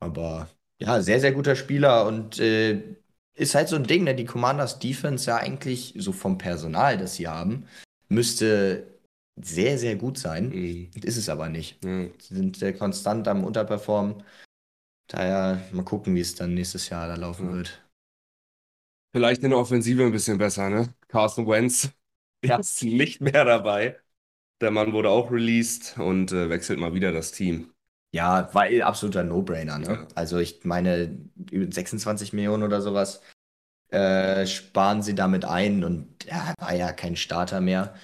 Aber 0.00 0.48
ja, 0.80 1.00
sehr, 1.00 1.20
sehr 1.20 1.32
guter 1.32 1.54
Spieler 1.54 2.06
und 2.06 2.40
äh, 2.40 2.96
ist 3.34 3.54
halt 3.54 3.68
so 3.68 3.76
ein 3.76 3.84
Ding, 3.84 4.04
ne? 4.04 4.14
Die 4.14 4.24
Commanders 4.24 4.78
Defense 4.78 5.30
ja 5.30 5.36
eigentlich 5.36 5.94
so 5.96 6.12
vom 6.12 6.38
Personal, 6.38 6.98
das 6.98 7.14
sie 7.16 7.28
haben, 7.28 7.66
müsste 8.08 8.86
sehr, 9.40 9.78
sehr 9.78 9.96
gut 9.96 10.18
sein. 10.18 10.50
Mhm. 10.50 10.90
Ist 11.02 11.16
es 11.16 11.28
aber 11.28 11.48
nicht. 11.48 11.82
Mhm. 11.84 12.12
Sie 12.18 12.34
sind 12.34 12.62
äh, 12.62 12.72
konstant 12.72 13.26
am 13.28 13.44
Unterperformen. 13.44 14.22
Daher 15.08 15.62
mal 15.72 15.84
gucken, 15.84 16.14
wie 16.14 16.20
es 16.20 16.34
dann 16.34 16.54
nächstes 16.54 16.88
Jahr 16.88 17.08
da 17.08 17.16
laufen 17.16 17.50
mhm. 17.50 17.56
wird. 17.56 17.86
Vielleicht 19.14 19.42
in 19.42 19.50
der 19.50 19.58
Offensive 19.58 20.04
ein 20.04 20.12
bisschen 20.12 20.38
besser, 20.38 20.70
ne? 20.70 20.94
Carson 21.08 21.46
Wentz 21.46 21.90
ja. 22.44 22.56
ist 22.56 22.82
nicht 22.82 23.20
mehr 23.20 23.44
dabei. 23.44 23.98
Der 24.60 24.70
Mann 24.70 24.92
wurde 24.92 25.10
auch 25.10 25.30
released 25.30 25.98
und 25.98 26.32
äh, 26.32 26.48
wechselt 26.48 26.78
mal 26.78 26.94
wieder 26.94 27.12
das 27.12 27.32
Team. 27.32 27.71
Ja, 28.14 28.52
war 28.52 28.68
eh 28.68 28.82
absoluter 28.82 29.24
No-Brainer. 29.24 29.78
Ne? 29.78 29.86
Ja. 29.86 30.06
Also 30.14 30.38
ich 30.38 30.64
meine, 30.64 31.18
26 31.50 32.32
Millionen 32.32 32.62
oder 32.62 32.82
sowas 32.82 33.22
äh, 33.92 34.46
sparen 34.46 35.02
sie 35.02 35.14
damit 35.14 35.44
ein 35.44 35.84
und 35.84 36.26
er 36.26 36.54
war 36.58 36.74
ja 36.74 36.92
kein 36.92 37.16
Starter 37.16 37.60
mehr. 37.60 37.94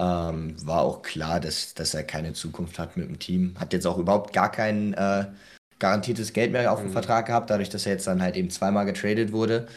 Ähm, 0.00 0.54
war 0.64 0.82
auch 0.82 1.02
klar, 1.02 1.40
dass, 1.40 1.74
dass 1.74 1.94
er 1.94 2.04
keine 2.04 2.32
Zukunft 2.32 2.78
hat 2.78 2.96
mit 2.96 3.08
dem 3.08 3.18
Team. 3.18 3.54
Hat 3.58 3.72
jetzt 3.72 3.86
auch 3.86 3.98
überhaupt 3.98 4.32
gar 4.32 4.50
kein 4.50 4.94
äh, 4.94 5.26
garantiertes 5.80 6.32
Geld 6.32 6.52
mehr 6.52 6.72
auf 6.72 6.80
dem 6.80 6.88
mhm. 6.88 6.92
Vertrag 6.92 7.26
gehabt, 7.26 7.50
dadurch, 7.50 7.68
dass 7.68 7.86
er 7.86 7.92
jetzt 7.92 8.06
dann 8.06 8.22
halt 8.22 8.36
eben 8.36 8.50
zweimal 8.50 8.86
getradet 8.86 9.32
wurde. 9.32 9.68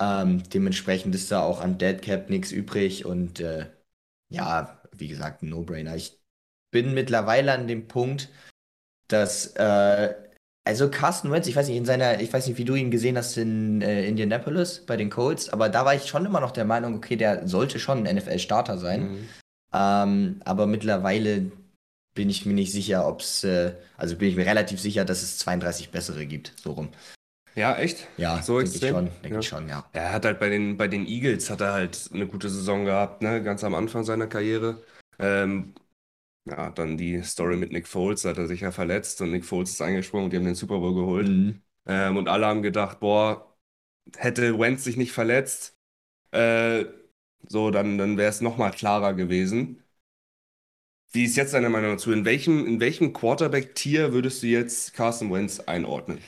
Ähm, 0.00 0.42
dementsprechend 0.50 1.14
ist 1.14 1.30
da 1.30 1.42
auch 1.42 1.60
an 1.60 1.76
Dead 1.76 2.00
Cap 2.00 2.30
nichts 2.30 2.52
übrig 2.52 3.04
und 3.04 3.40
äh, 3.40 3.66
ja, 4.30 4.80
wie 4.92 5.08
gesagt, 5.08 5.42
ein 5.42 5.50
No-Brainer. 5.50 5.94
Ich 5.94 6.18
bin 6.70 6.94
mittlerweile 6.94 7.52
an 7.52 7.68
dem 7.68 7.86
Punkt, 7.86 8.30
dass 9.12 9.48
äh, 9.56 10.14
also 10.64 10.90
Carsten 10.90 11.30
Wentz, 11.30 11.46
ich 11.46 11.56
weiß 11.56 11.68
nicht, 11.68 11.76
in 11.76 11.84
seiner, 11.84 12.20
ich 12.20 12.32
weiß 12.32 12.46
nicht, 12.46 12.58
wie 12.58 12.64
du 12.64 12.74
ihn 12.74 12.90
gesehen 12.90 13.16
hast 13.16 13.36
in 13.36 13.80
äh, 13.82 14.06
Indianapolis 14.06 14.84
bei 14.86 14.96
den 14.96 15.10
Colts, 15.10 15.48
aber 15.48 15.68
da 15.68 15.84
war 15.84 15.94
ich 15.94 16.06
schon 16.06 16.26
immer 16.26 16.40
noch 16.40 16.50
der 16.50 16.64
Meinung, 16.64 16.96
okay, 16.96 17.16
der 17.16 17.48
sollte 17.48 17.78
schon 17.78 18.06
ein 18.06 18.16
NFL-Starter 18.16 18.78
sein. 18.78 19.10
Mhm. 19.10 19.28
Ähm, 19.72 20.40
aber 20.44 20.66
mittlerweile 20.66 21.50
bin 22.14 22.28
ich 22.28 22.44
mir 22.44 22.54
nicht 22.54 22.72
sicher, 22.72 23.06
ob 23.06 23.20
es, 23.20 23.44
äh, 23.44 23.72
also 23.96 24.16
bin 24.16 24.28
ich 24.28 24.36
mir 24.36 24.46
relativ 24.46 24.80
sicher, 24.80 25.04
dass 25.04 25.22
es 25.22 25.38
32 25.38 25.90
bessere 25.90 26.26
gibt, 26.26 26.52
so 26.60 26.72
rum. 26.72 26.90
Ja, 27.54 27.76
echt? 27.76 28.06
Ja, 28.16 28.42
so 28.42 28.60
denke 28.60 28.76
ich 28.76 28.88
schon, 28.88 29.10
denke 29.22 29.34
ja. 29.34 29.38
ich 29.40 29.48
schon, 29.48 29.68
ja. 29.68 29.84
Er 29.92 30.12
hat 30.12 30.24
halt 30.24 30.38
bei 30.38 30.50
den, 30.50 30.76
bei 30.76 30.88
den 30.88 31.06
Eagles 31.06 31.50
hat 31.50 31.60
er 31.60 31.72
halt 31.72 32.10
eine 32.12 32.26
gute 32.26 32.48
Saison 32.48 32.84
gehabt, 32.84 33.22
ne, 33.22 33.42
ganz 33.42 33.64
am 33.64 33.74
Anfang 33.74 34.04
seiner 34.04 34.26
Karriere. 34.26 34.82
Ähm, 35.18 35.74
ja, 36.44 36.70
dann 36.70 36.96
die 36.96 37.22
Story 37.22 37.56
mit 37.56 37.72
Nick 37.72 37.86
Foles, 37.86 38.22
da 38.22 38.30
hat 38.30 38.38
er 38.38 38.46
sich 38.46 38.60
ja 38.62 38.72
verletzt 38.72 39.20
und 39.20 39.30
Nick 39.30 39.44
Foles 39.44 39.70
ist 39.70 39.82
eingesprungen 39.82 40.24
und 40.26 40.32
die 40.32 40.36
haben 40.36 40.44
den 40.44 40.54
Super 40.54 40.78
Bowl 40.78 40.94
geholt. 40.94 41.28
Mhm. 41.28 41.62
Ähm, 41.86 42.16
und 42.16 42.28
alle 42.28 42.46
haben 42.46 42.62
gedacht, 42.62 43.00
boah, 43.00 43.56
hätte 44.16 44.58
Wentz 44.58 44.84
sich 44.84 44.96
nicht 44.96 45.12
verletzt, 45.12 45.76
äh, 46.32 46.86
so, 47.48 47.70
dann, 47.70 47.98
dann 47.98 48.18
wäre 48.18 48.30
es 48.30 48.40
nochmal 48.42 48.72
klarer 48.72 49.14
gewesen. 49.14 49.82
Wie 51.12 51.24
ist 51.24 51.36
jetzt 51.36 51.54
deine 51.54 51.68
Meinung 51.70 51.92
dazu? 51.92 52.12
In 52.12 52.24
welchem, 52.24 52.66
in 52.66 52.80
welchem 52.80 53.12
Quarterback-Tier 53.12 54.12
würdest 54.12 54.42
du 54.42 54.46
jetzt 54.46 54.94
Carson 54.94 55.32
Wentz 55.32 55.60
einordnen? 55.60 56.18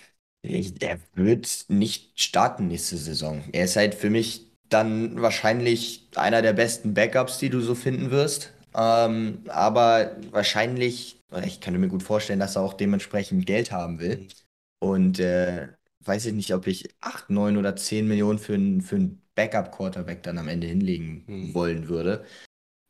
Der 0.44 1.00
wird 1.14 1.66
nicht 1.68 2.20
starten 2.20 2.68
nächste 2.68 2.96
Saison. 2.96 3.42
Er 3.52 3.64
ist 3.64 3.76
halt 3.76 3.94
für 3.94 4.10
mich 4.10 4.52
dann 4.68 5.20
wahrscheinlich 5.20 6.08
einer 6.16 6.42
der 6.42 6.52
besten 6.52 6.94
Backups, 6.94 7.38
die 7.38 7.50
du 7.50 7.60
so 7.60 7.74
finden 7.74 8.10
wirst. 8.10 8.52
Ähm, 8.74 9.44
aber 9.48 10.16
wahrscheinlich, 10.30 11.20
ich 11.44 11.60
kann 11.60 11.78
mir 11.78 11.88
gut 11.88 12.02
vorstellen, 12.02 12.40
dass 12.40 12.56
er 12.56 12.62
auch 12.62 12.74
dementsprechend 12.74 13.46
Geld 13.46 13.72
haben 13.72 13.98
will. 13.98 14.28
Und 14.80 15.18
äh, 15.20 15.68
weiß 16.04 16.26
ich 16.26 16.34
nicht, 16.34 16.54
ob 16.54 16.66
ich 16.66 16.88
8, 17.00 17.30
9 17.30 17.56
oder 17.56 17.76
10 17.76 18.08
Millionen 18.08 18.38
für 18.38 18.54
einen 18.54 18.80
für 18.80 19.10
Backup-Quarterback 19.34 20.22
dann 20.22 20.38
am 20.38 20.48
Ende 20.48 20.66
hinlegen 20.66 21.24
hm. 21.26 21.54
wollen 21.54 21.88
würde. 21.88 22.24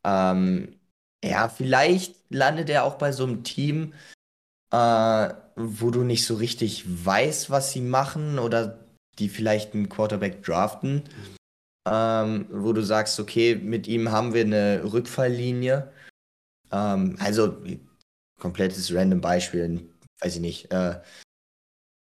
Ähm, 0.05 0.75
ja, 1.23 1.47
vielleicht 1.47 2.15
landet 2.29 2.69
er 2.69 2.83
auch 2.83 2.95
bei 2.95 3.11
so 3.11 3.23
einem 3.23 3.43
Team, 3.43 3.93
äh, 4.71 5.29
wo 5.55 5.91
du 5.91 6.03
nicht 6.03 6.25
so 6.25 6.35
richtig 6.35 7.05
weißt, 7.05 7.49
was 7.49 7.71
sie 7.71 7.81
machen 7.81 8.39
oder 8.39 8.79
die 9.19 9.29
vielleicht 9.29 9.73
einen 9.73 9.89
Quarterback 9.89 10.43
draften. 10.43 10.95
Mhm 10.95 11.35
ähm, 11.85 12.47
wo 12.49 12.73
du 12.73 12.81
sagst, 12.81 13.19
okay, 13.19 13.55
mit 13.55 13.87
ihm 13.87 14.11
haben 14.11 14.33
wir 14.33 14.41
eine 14.41 14.81
Rückfalllinie. 14.91 15.91
Ähm, 16.71 17.17
also, 17.19 17.57
komplettes 18.39 18.93
random 18.93 19.21
Beispiel, 19.21 19.89
weiß 20.21 20.35
ich 20.35 20.41
nicht. 20.41 20.71
Äh, 20.71 21.01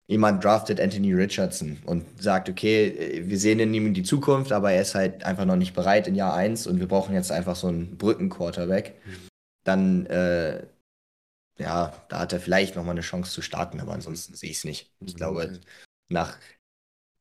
jemand 0.07 0.43
draftet 0.43 0.79
Anthony 0.81 1.13
Richardson 1.13 1.81
und 1.85 2.21
sagt, 2.21 2.49
okay, 2.49 3.23
wir 3.25 3.39
sehen 3.39 3.59
in 3.59 3.73
ihm 3.73 3.93
die 3.93 4.03
Zukunft, 4.03 4.51
aber 4.51 4.71
er 4.71 4.81
ist 4.81 4.93
halt 4.93 5.23
einfach 5.23 5.45
noch 5.45 5.55
nicht 5.55 5.73
bereit 5.73 6.07
in 6.07 6.15
Jahr 6.15 6.33
1 6.33 6.67
und 6.67 6.79
wir 6.79 6.87
brauchen 6.87 7.15
jetzt 7.15 7.31
einfach 7.31 7.55
so 7.55 7.67
einen 7.67 7.97
Brückenquarterback. 7.97 8.95
Dann, 9.63 10.05
äh, 10.07 10.65
ja, 11.57 11.93
da 12.09 12.19
hat 12.19 12.33
er 12.33 12.39
vielleicht 12.41 12.75
nochmal 12.75 12.91
eine 12.91 13.01
Chance 13.01 13.31
zu 13.31 13.41
starten, 13.41 13.79
aber 13.79 13.93
ansonsten 13.93 14.35
sehe 14.35 14.49
ich 14.49 14.57
es 14.57 14.63
nicht. 14.65 14.91
Ich 14.99 15.15
glaube, 15.15 15.59
nach 16.09 16.37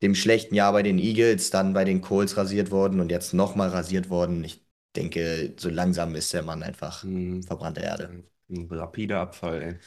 dem 0.02 0.14
schlechten 0.14 0.54
Jahr 0.54 0.72
bei 0.72 0.82
den 0.82 0.98
Eagles, 0.98 1.50
dann 1.50 1.72
bei 1.72 1.84
den 1.84 2.00
Colts 2.00 2.36
rasiert 2.36 2.70
worden 2.70 3.00
und 3.00 3.10
jetzt 3.10 3.34
nochmal 3.34 3.68
rasiert 3.68 4.10
worden. 4.10 4.42
Ich 4.44 4.64
denke, 4.96 5.54
so 5.58 5.68
langsam 5.68 6.14
ist 6.14 6.32
der 6.32 6.42
Mann 6.42 6.62
einfach 6.62 7.02
hm. 7.02 7.42
verbrannte 7.42 7.80
Erde. 7.82 8.24
Ein 8.48 8.66
rapider 8.70 9.20
Abfall, 9.20 9.62
ey. 9.62 9.78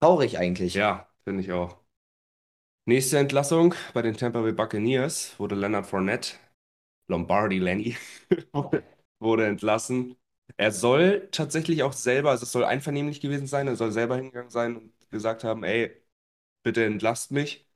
Traurig 0.00 0.38
eigentlich. 0.38 0.74
Ja, 0.74 1.08
finde 1.24 1.42
ich 1.42 1.52
auch. 1.52 1.78
Nächste 2.84 3.18
Entlassung 3.18 3.74
bei 3.94 4.02
den 4.02 4.16
Tampa 4.16 4.40
Bay 4.42 4.52
Buccaneers 4.52 5.38
wurde 5.38 5.54
Leonard 5.54 5.86
Fournette, 5.86 6.32
Lombardi 7.08 7.58
Lenny, 7.58 7.96
wurde 9.20 9.46
entlassen. 9.46 10.16
Er 10.56 10.72
soll 10.72 11.28
tatsächlich 11.30 11.82
auch 11.84 11.92
selber, 11.92 12.30
also 12.30 12.44
es 12.44 12.52
soll 12.52 12.64
einvernehmlich 12.64 13.20
gewesen 13.20 13.46
sein, 13.46 13.68
er 13.68 13.76
soll 13.76 13.92
selber 13.92 14.16
hingegangen 14.16 14.50
sein 14.50 14.76
und 14.76 15.10
gesagt 15.10 15.44
haben, 15.44 15.64
ey, 15.64 15.92
bitte 16.64 16.84
entlasst 16.84 17.30
mich. 17.32 17.66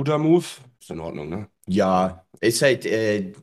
Guter 0.00 0.16
Move, 0.16 0.46
ist 0.80 0.90
in 0.90 0.98
Ordnung, 0.98 1.28
ne? 1.28 1.46
Ja, 1.66 2.24
ist 2.40 2.62
halt, 2.62 2.86
äh, 2.86 3.34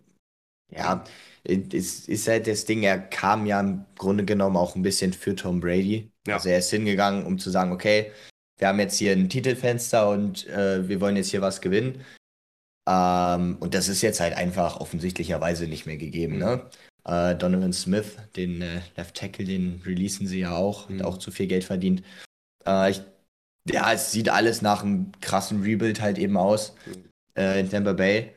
ja, 0.72 1.04
es 1.44 2.08
ist 2.08 2.28
halt 2.28 2.48
das 2.48 2.66
Ding, 2.66 2.82
er 2.82 2.98
kam 2.98 3.46
ja 3.46 3.60
im 3.60 3.86
Grunde 3.96 4.26
genommen 4.26 4.58
auch 4.58 4.76
ein 4.76 4.82
bisschen 4.82 5.14
für 5.14 5.36
Tom 5.36 5.60
Brady. 5.60 6.12
Ja. 6.26 6.38
Also 6.38 6.50
er 6.50 6.58
ist 6.58 6.72
hingegangen, 6.72 7.28
um 7.28 7.38
zu 7.38 7.52
sagen, 7.52 7.72
okay, 7.72 8.12
wir 8.58 8.70
haben 8.70 8.80
jetzt 8.80 8.98
hier 8.98 9.12
ein 9.12 9.30
Titelfenster 9.30 10.10
und 10.10 10.48
äh, 10.48 10.90
wir 10.90 11.00
wollen 11.00 11.16
jetzt 11.16 11.30
hier 11.30 11.42
was 11.42 11.62
gewinnen. 11.62 12.04
Ähm, 12.90 13.58
und 13.60 13.76
das 13.76 13.88
ist 13.88 14.02
jetzt 14.02 14.20
halt 14.20 14.34
einfach 14.34 14.80
offensichtlicherweise 14.80 15.68
nicht 15.68 15.86
mehr 15.86 15.98
gegeben. 15.98 16.38
Mhm. 16.38 16.40
Ne? 16.40 16.70
Äh, 17.06 17.36
Donovan 17.36 17.72
Smith, 17.72 18.18
den 18.36 18.64
äh, 18.64 18.82
Left 18.96 19.16
Tackle, 19.16 19.46
den 19.46 19.80
releasen 19.86 20.26
sie 20.26 20.40
ja 20.40 20.56
auch, 20.56 20.90
mhm. 20.90 21.02
hat 21.02 21.06
auch 21.06 21.18
zu 21.20 21.30
viel 21.30 21.46
Geld 21.46 21.66
verdient. 21.66 22.02
Äh, 22.66 22.90
ich 22.90 23.02
ja, 23.70 23.94
es 23.94 24.12
sieht 24.12 24.30
alles 24.30 24.62
nach 24.62 24.84
einem 24.84 25.12
krassen 25.22 25.62
Rebuild 25.62 26.02
halt 26.02 26.18
eben 26.18 26.38
aus 26.38 26.76
äh, 27.38 27.60
in 27.60 27.70
Tampa 27.70 27.94
Bay. 27.94 28.34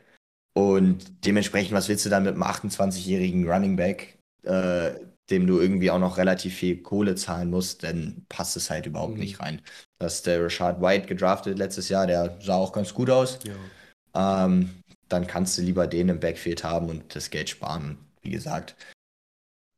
Und 0.53 1.25
dementsprechend, 1.25 1.73
was 1.73 1.87
willst 1.87 2.05
du 2.05 2.09
dann 2.09 2.23
mit 2.23 2.33
einem 2.33 2.43
28-jährigen 2.43 3.49
Running 3.49 3.75
Back, 3.75 4.17
äh, 4.43 4.91
dem 5.29 5.47
du 5.47 5.59
irgendwie 5.59 5.91
auch 5.91 5.99
noch 5.99 6.17
relativ 6.17 6.55
viel 6.55 6.81
Kohle 6.81 7.15
zahlen 7.15 7.49
musst, 7.49 7.83
dann 7.83 8.25
passt 8.27 8.57
es 8.57 8.69
halt 8.69 8.85
überhaupt 8.85 9.13
mhm. 9.13 9.19
nicht 9.19 9.39
rein. 9.39 9.61
Das 9.97 10.15
ist 10.15 10.27
der 10.27 10.43
Rashad 10.43 10.81
White 10.81 11.07
gedraftet 11.07 11.57
letztes 11.57 11.87
Jahr, 11.89 12.05
der 12.05 12.37
sah 12.41 12.55
auch 12.55 12.73
ganz 12.73 12.93
gut 12.93 13.09
aus. 13.09 13.39
Ja. 13.45 14.45
Ähm, 14.45 14.71
dann 15.07 15.27
kannst 15.27 15.57
du 15.57 15.61
lieber 15.61 15.87
den 15.87 16.09
im 16.09 16.19
Backfield 16.19 16.63
haben 16.63 16.89
und 16.89 17.15
das 17.15 17.29
Geld 17.29 17.49
sparen, 17.49 17.97
wie 18.21 18.31
gesagt. 18.31 18.75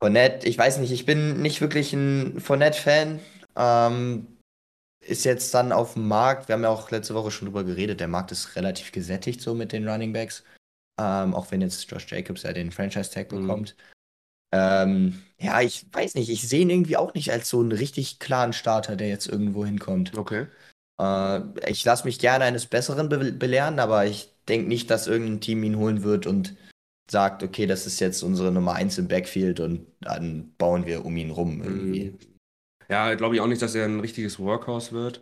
Fournette, 0.02 0.48
ich 0.48 0.58
weiß 0.58 0.80
nicht, 0.80 0.92
ich 0.92 1.06
bin 1.06 1.42
nicht 1.42 1.62
wirklich 1.62 1.94
ein 1.94 2.40
Fournette-Fan. 2.40 3.20
Ähm, 3.56 4.28
ist 5.06 5.26
jetzt 5.26 5.54
dann 5.54 5.72
auf 5.72 5.94
dem 5.94 6.08
Markt, 6.08 6.48
wir 6.48 6.54
haben 6.54 6.64
ja 6.64 6.70
auch 6.70 6.92
letzte 6.92 7.14
Woche 7.14 7.32
schon 7.32 7.48
drüber 7.48 7.64
geredet, 7.64 8.00
der 8.00 8.08
Markt 8.08 8.32
ist 8.32 8.56
relativ 8.56 8.92
gesättigt 8.92 9.42
so 9.42 9.54
mit 9.54 9.72
den 9.72 9.88
Running 9.88 10.14
Backs. 10.14 10.44
Ähm, 11.00 11.34
auch 11.34 11.52
wenn 11.52 11.62
jetzt 11.62 11.90
Josh 11.90 12.12
Jacobs 12.12 12.44
ja 12.44 12.54
den 12.54 12.72
Franchise-Tag 12.72 13.32
mhm. 13.32 13.42
bekommt. 13.42 13.76
Ähm, 14.54 15.24
ja, 15.40 15.62
ich 15.62 15.88
weiß 15.92 16.14
nicht, 16.14 16.30
ich 16.30 16.48
sehe 16.48 16.62
ihn 16.62 16.70
irgendwie 16.70 16.98
auch 16.98 17.14
nicht 17.16 17.32
als 17.32 17.50
so 17.50 17.60
einen 17.60 17.72
richtig 17.72 18.20
klaren 18.20 18.54
Starter, 18.54 18.96
der 18.96 19.10
jetzt 19.10 19.28
irgendwo 19.28 19.66
hinkommt. 19.66 20.16
Okay. 20.16 20.46
Äh, 21.00 21.42
ich 21.68 21.84
lasse 21.84 22.06
mich 22.06 22.20
gerne 22.20 22.46
eines 22.46 22.68
Besseren 22.68 23.10
be 23.10 23.32
belehren, 23.32 23.80
aber 23.80 24.06
ich 24.06 24.30
denke 24.48 24.68
nicht, 24.68 24.92
dass 24.92 25.08
irgendein 25.08 25.42
Team 25.42 25.64
ihn 25.64 25.78
holen 25.78 26.04
wird 26.04 26.28
und 26.28 26.56
sagt, 27.10 27.42
okay, 27.44 27.66
das 27.66 27.88
ist 27.88 28.00
jetzt 28.00 28.22
unsere 28.22 28.52
Nummer 28.52 28.74
1 28.74 29.00
im 29.00 29.08
Backfield 29.08 29.60
und 29.60 29.88
dann 30.02 30.54
bauen 30.58 30.86
wir 30.86 31.04
um 31.04 31.18
ihn 31.18 31.32
rum 31.32 31.62
irgendwie. 31.64 32.12
Mhm. 32.12 32.33
Ja, 32.90 33.14
glaube 33.16 33.36
ich 33.36 33.42
auch 33.42 33.48
nicht, 33.48 33.62
dass 33.62 33.76
er 33.76 33.86
ein 33.86 34.00
richtiges 34.00 34.40
Workhouse 34.40 34.92
wird. 34.92 35.22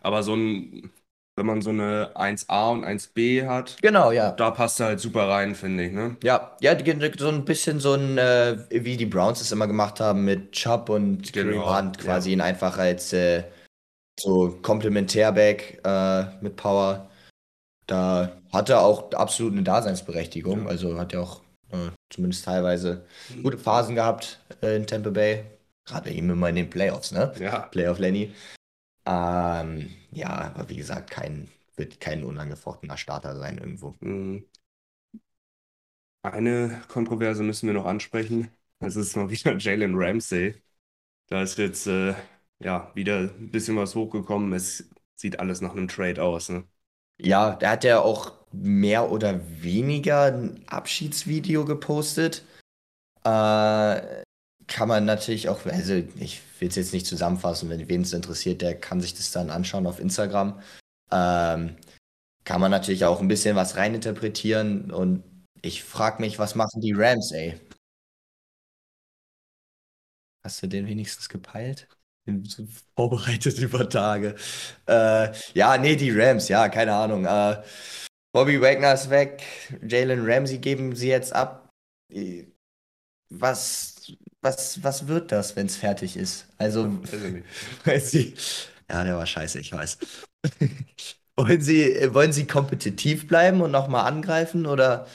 Aber 0.00 0.22
so 0.22 0.34
ein 0.34 0.92
wenn 1.40 1.46
man 1.46 1.62
so 1.62 1.70
eine 1.70 2.10
1a 2.16 2.70
und 2.70 2.84
1b 2.84 3.46
hat. 3.46 3.78
Genau, 3.80 4.12
ja. 4.12 4.32
Da 4.32 4.50
passt 4.50 4.78
er 4.78 4.86
halt 4.86 5.00
super 5.00 5.26
rein, 5.28 5.54
finde 5.54 5.84
ich, 5.84 5.92
ne? 5.92 6.16
Ja, 6.22 6.54
ja, 6.60 6.76
so 7.18 7.28
ein 7.28 7.46
bisschen 7.46 7.80
so 7.80 7.94
ein, 7.94 8.18
äh, 8.18 8.58
wie 8.70 8.98
die 8.98 9.06
Browns 9.06 9.40
es 9.40 9.50
immer 9.50 9.66
gemacht 9.66 10.00
haben 10.00 10.26
mit 10.26 10.52
Chubb 10.52 10.90
und 10.90 11.32
genau, 11.32 11.62
Kareem 11.62 11.86
Hunt, 11.86 11.98
quasi 11.98 12.30
ja. 12.30 12.34
ihn 12.34 12.40
einfach 12.42 12.76
als 12.76 13.14
äh, 13.14 13.44
so 14.20 14.58
Komplementärback 14.60 15.80
äh, 15.82 16.24
mit 16.42 16.56
Power. 16.56 17.08
Da 17.86 18.32
hat 18.52 18.68
er 18.68 18.82
auch 18.82 19.10
absolut 19.12 19.52
eine 19.52 19.62
Daseinsberechtigung. 19.62 20.64
Ja. 20.64 20.68
Also 20.68 20.98
hat 20.98 21.14
er 21.14 21.22
auch 21.22 21.40
äh, 21.70 21.90
zumindest 22.10 22.44
teilweise 22.44 23.06
gute 23.42 23.56
Phasen 23.56 23.94
gehabt 23.94 24.40
äh, 24.62 24.76
in 24.76 24.86
Tampa 24.86 25.08
Bay. 25.08 25.44
Gerade 25.86 26.10
eben 26.10 26.30
immer 26.30 26.48
in 26.48 26.56
den 26.56 26.70
Playoffs, 26.70 27.12
ne? 27.12 27.32
Ja. 27.38 27.60
Playoff 27.60 27.98
Lenny. 27.98 28.32
Ähm, 29.06 29.90
ja, 30.12 30.28
aber 30.28 30.68
wie 30.68 30.76
gesagt, 30.76 31.10
kein, 31.10 31.48
wird 31.76 32.00
kein 32.00 32.24
unangefochtener 32.24 32.96
Starter 32.96 33.36
sein 33.36 33.58
irgendwo. 33.58 33.94
Mhm. 34.00 34.44
Eine 36.22 36.82
Kontroverse 36.88 37.42
müssen 37.42 37.66
wir 37.66 37.74
noch 37.74 37.86
ansprechen. 37.86 38.50
Das 38.78 38.96
ist 38.96 39.16
mal 39.16 39.30
wieder 39.30 39.56
Jalen 39.58 39.94
Ramsey. 39.96 40.54
Da 41.28 41.42
ist 41.42 41.58
jetzt 41.58 41.86
äh, 41.86 42.14
ja 42.60 42.92
wieder 42.94 43.18
ein 43.20 43.50
bisschen 43.50 43.76
was 43.76 43.94
hochgekommen. 43.94 44.52
Es 44.52 44.90
sieht 45.16 45.40
alles 45.40 45.60
nach 45.60 45.72
einem 45.72 45.88
Trade 45.88 46.22
aus, 46.22 46.48
ne? 46.50 46.66
Ja, 47.18 47.54
der 47.54 47.70
hat 47.70 47.84
ja 47.84 48.00
auch 48.00 48.32
mehr 48.52 49.10
oder 49.10 49.40
weniger 49.62 50.24
ein 50.24 50.64
Abschiedsvideo 50.68 51.64
gepostet. 51.64 52.44
Äh, 53.24 54.22
kann 54.70 54.88
man 54.88 55.04
natürlich 55.04 55.48
auch, 55.48 55.66
also 55.66 55.94
ich 55.94 56.40
will 56.60 56.68
es 56.68 56.76
jetzt 56.76 56.92
nicht 56.92 57.04
zusammenfassen, 57.04 57.68
wenn 57.68 57.88
wen 57.88 58.02
es 58.02 58.12
interessiert, 58.12 58.62
der 58.62 58.78
kann 58.78 59.00
sich 59.00 59.14
das 59.14 59.32
dann 59.32 59.50
anschauen 59.50 59.86
auf 59.86 59.98
Instagram. 59.98 60.62
Ähm, 61.10 61.76
kann 62.44 62.60
man 62.60 62.70
natürlich 62.70 63.04
auch 63.04 63.20
ein 63.20 63.28
bisschen 63.28 63.56
was 63.56 63.76
reininterpretieren 63.76 64.90
und 64.92 65.24
ich 65.60 65.82
frage 65.82 66.22
mich, 66.22 66.38
was 66.38 66.54
machen 66.54 66.80
die 66.80 66.92
Rams, 66.92 67.32
ey? 67.32 67.60
Hast 70.44 70.62
du 70.62 70.68
den 70.68 70.86
wenigstens 70.86 71.28
gepeilt? 71.28 71.88
Vorbereitet 72.94 73.58
über 73.58 73.88
Tage. 73.88 74.36
Äh, 74.86 75.32
ja, 75.52 75.76
nee, 75.78 75.96
die 75.96 76.12
Rams, 76.12 76.48
ja, 76.48 76.68
keine 76.68 76.94
Ahnung. 76.94 77.24
Äh, 77.24 77.62
Bobby 78.32 78.60
Wagner 78.60 78.94
ist 78.94 79.10
weg, 79.10 79.42
Jalen 79.82 80.24
Ramsey 80.24 80.58
geben 80.58 80.94
sie 80.94 81.08
jetzt 81.08 81.32
ab. 81.32 81.68
Was, 83.32 83.99
was, 84.42 84.82
was 84.82 85.06
wird 85.06 85.32
das, 85.32 85.56
wenn 85.56 85.66
es 85.66 85.76
fertig 85.76 86.16
ist? 86.16 86.46
Also, 86.58 86.98
weil 87.84 88.00
sie, 88.00 88.34
ja, 88.88 89.04
der 89.04 89.16
war 89.16 89.26
scheiße, 89.26 89.60
ich 89.60 89.72
weiß. 89.72 89.98
wollen, 91.36 91.60
sie, 91.60 92.14
wollen 92.14 92.32
sie 92.32 92.46
kompetitiv 92.46 93.26
bleiben 93.26 93.60
und 93.60 93.70
nochmal 93.70 94.06
angreifen 94.06 94.66
oder 94.66 95.06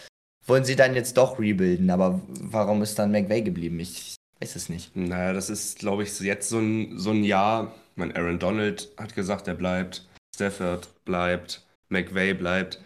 wollen 0.46 0.66
sie 0.66 0.76
dann 0.76 0.96
jetzt 0.96 1.18
doch 1.18 1.40
rebuilden? 1.40 1.90
Aber 1.90 2.22
warum 2.28 2.82
ist 2.82 3.00
dann 3.00 3.12
McVay 3.12 3.42
geblieben? 3.42 3.80
Ich 3.80 4.16
weiß 4.42 4.56
es 4.56 4.70
nicht. 4.70 4.96
Naja, 4.96 5.34
das 5.34 5.50
ist, 5.50 5.80
glaube 5.80 6.04
ich, 6.04 6.20
jetzt 6.20 6.50
so 6.50 6.60
ein, 6.60 7.00
so 7.00 7.12
ein 7.12 7.24
Jahr. 7.24 7.74
Mein 7.96 8.16
Aaron 8.16 8.40
Donald 8.40 8.90
hat 8.98 9.16
gesagt, 9.16 9.48
er 9.48 9.56
bleibt. 9.56 10.08
Stafford 10.36 10.90
bleibt. 11.06 11.66
McVay 11.90 12.34
bleibt 12.34 12.80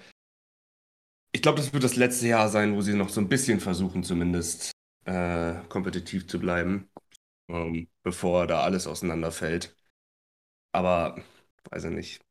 ich 1.31 1.41
glaube, 1.41 1.57
das 1.57 1.73
wird 1.73 1.83
das 1.83 1.95
letzte 1.95 2.27
Jahr 2.27 2.49
sein, 2.49 2.75
wo 2.75 2.81
sie 2.81 2.93
noch 2.93 3.09
so 3.09 3.21
ein 3.21 3.29
bisschen 3.29 3.59
versuchen, 3.59 4.03
zumindest 4.03 4.71
äh, 5.05 5.55
kompetitiv 5.69 6.27
zu 6.27 6.39
bleiben, 6.39 6.89
ähm, 7.49 7.87
bevor 8.03 8.47
da 8.47 8.61
alles 8.61 8.87
auseinanderfällt. 8.87 9.75
Aber 10.71 11.21
weiß 11.69 11.85
ich 11.85 11.91
nicht. 11.91 12.21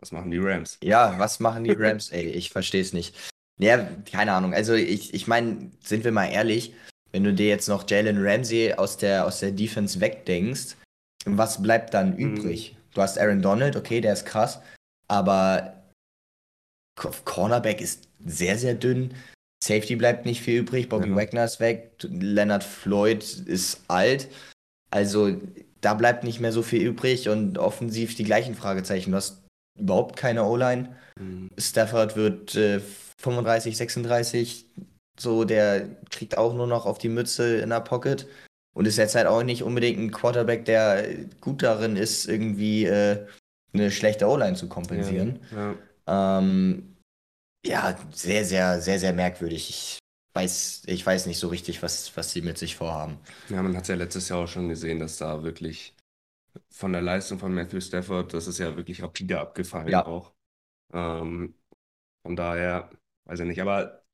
Was 0.00 0.10
machen 0.10 0.30
die 0.30 0.38
Rams? 0.38 0.78
Ja, 0.82 1.18
was 1.18 1.38
machen 1.38 1.64
die 1.64 1.76
Rams? 1.78 2.10
Ey, 2.10 2.28
ich 2.28 2.50
verstehe 2.50 2.82
es 2.82 2.92
nicht. 2.92 3.16
Ja, 3.58 3.78
keine 4.10 4.32
Ahnung. 4.32 4.52
Also 4.52 4.74
ich, 4.74 5.14
ich 5.14 5.28
meine, 5.28 5.70
sind 5.80 6.02
wir 6.02 6.10
mal 6.10 6.26
ehrlich, 6.26 6.74
wenn 7.12 7.22
du 7.22 7.32
dir 7.32 7.46
jetzt 7.46 7.68
noch 7.68 7.88
Jalen 7.88 8.24
Ramsey 8.26 8.72
aus 8.74 8.96
der, 8.96 9.24
aus 9.26 9.38
der 9.38 9.52
Defense 9.52 10.00
wegdenkst, 10.00 10.76
was 11.24 11.62
bleibt 11.62 11.94
dann 11.94 12.14
mhm. 12.14 12.18
übrig? 12.18 12.72
Mhm. 12.72 12.76
Du 12.94 13.02
hast 13.02 13.18
Aaron 13.18 13.42
Donald, 13.42 13.76
okay, 13.76 14.00
der 14.00 14.14
ist 14.14 14.26
krass, 14.26 14.60
aber 15.08 15.84
Cornerback 16.96 17.80
ist 17.80 18.08
sehr, 18.24 18.58
sehr 18.58 18.74
dünn. 18.74 19.14
Safety 19.62 19.94
bleibt 19.94 20.26
nicht 20.26 20.40
viel 20.40 20.58
übrig. 20.58 20.88
Bobby 20.88 21.10
ja. 21.10 21.14
Wagner 21.14 21.44
ist 21.44 21.60
weg. 21.60 21.92
Leonard 22.02 22.64
Floyd 22.64 23.22
ist 23.22 23.80
alt. 23.86 24.26
Also 24.90 25.36
da 25.80 25.94
bleibt 25.94 26.24
nicht 26.24 26.40
mehr 26.40 26.50
so 26.50 26.62
viel 26.62 26.82
übrig 26.82 27.28
und 27.28 27.58
offensiv 27.58 28.16
die 28.16 28.24
gleichen 28.24 28.56
Fragezeichen. 28.56 29.12
Du 29.12 29.18
hast 29.18 29.44
überhaupt 29.78 30.16
keine 30.16 30.44
O-Line. 30.44 30.96
Mhm. 31.16 31.50
Stafford 31.56 32.16
wird 32.16 32.56
äh, 32.56 32.80
35, 33.18 33.76
36. 33.76 34.66
So, 35.16 35.44
der 35.44 35.86
kriegt 36.10 36.36
auch 36.36 36.54
nur 36.54 36.66
noch 36.66 36.84
auf 36.84 36.98
die 36.98 37.08
Mütze 37.08 37.58
in 37.58 37.70
der 37.70 37.80
Pocket. 37.80 38.26
Und 38.74 38.88
ist 38.88 38.96
jetzt 38.96 39.14
halt 39.14 39.28
auch 39.28 39.44
nicht 39.44 39.62
unbedingt 39.62 40.00
ein 40.00 40.10
Quarterback, 40.10 40.64
der 40.64 41.06
gut 41.40 41.62
darin 41.62 41.94
ist, 41.94 42.26
irgendwie 42.26 42.86
äh, 42.86 43.26
eine 43.72 43.92
schlechte 43.92 44.26
O-Line 44.26 44.56
zu 44.56 44.68
kompensieren. 44.68 45.38
Ja, 45.52 45.76
ja. 46.08 46.38
Ähm, 46.38 46.91
ja, 47.64 47.96
sehr, 48.12 48.44
sehr, 48.44 48.80
sehr, 48.80 48.98
sehr 48.98 49.12
merkwürdig. 49.12 49.68
Ich 49.70 49.98
weiß, 50.34 50.82
ich 50.86 51.04
weiß 51.04 51.26
nicht 51.26 51.38
so 51.38 51.48
richtig, 51.48 51.82
was, 51.82 52.16
was 52.16 52.32
sie 52.32 52.42
mit 52.42 52.58
sich 52.58 52.76
vorhaben. 52.76 53.18
Ja, 53.48 53.62
man 53.62 53.76
hat 53.76 53.82
es 53.82 53.88
ja 53.88 53.94
letztes 53.94 54.28
Jahr 54.28 54.40
auch 54.40 54.48
schon 54.48 54.68
gesehen, 54.68 54.98
dass 54.98 55.18
da 55.18 55.42
wirklich 55.42 55.94
von 56.70 56.92
der 56.92 57.02
Leistung 57.02 57.38
von 57.38 57.54
Matthew 57.54 57.80
Stafford, 57.80 58.34
das 58.34 58.46
ist 58.46 58.58
ja 58.58 58.76
wirklich 58.76 59.02
rapide 59.02 59.40
abgefallen 59.40 59.88
ja. 59.88 60.06
auch. 60.06 60.32
Ähm, 60.92 61.54
von 62.22 62.36
daher, 62.36 62.90
weiß 63.26 63.40
ich 63.40 63.46
nicht, 63.46 63.60
aber 63.62 64.04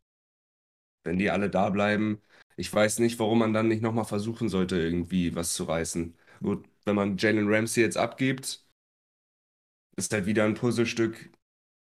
wenn 1.04 1.18
die 1.18 1.30
alle 1.30 1.50
da 1.50 1.70
bleiben, 1.70 2.20
ich 2.56 2.72
weiß 2.72 2.98
nicht, 3.00 3.18
warum 3.18 3.38
man 3.40 3.52
dann 3.52 3.68
nicht 3.68 3.82
nochmal 3.82 4.04
versuchen 4.04 4.48
sollte, 4.48 4.76
irgendwie 4.76 5.34
was 5.34 5.54
zu 5.54 5.64
reißen. 5.64 6.16
Gut, 6.42 6.68
wenn 6.84 6.96
man 6.96 7.16
Jalen 7.16 7.52
Ramsey 7.52 7.82
jetzt 7.82 7.96
abgibt, 7.96 8.64
ist 9.96 10.12
halt 10.12 10.26
wieder 10.26 10.44
ein 10.44 10.54
Puzzlestück, 10.54 11.30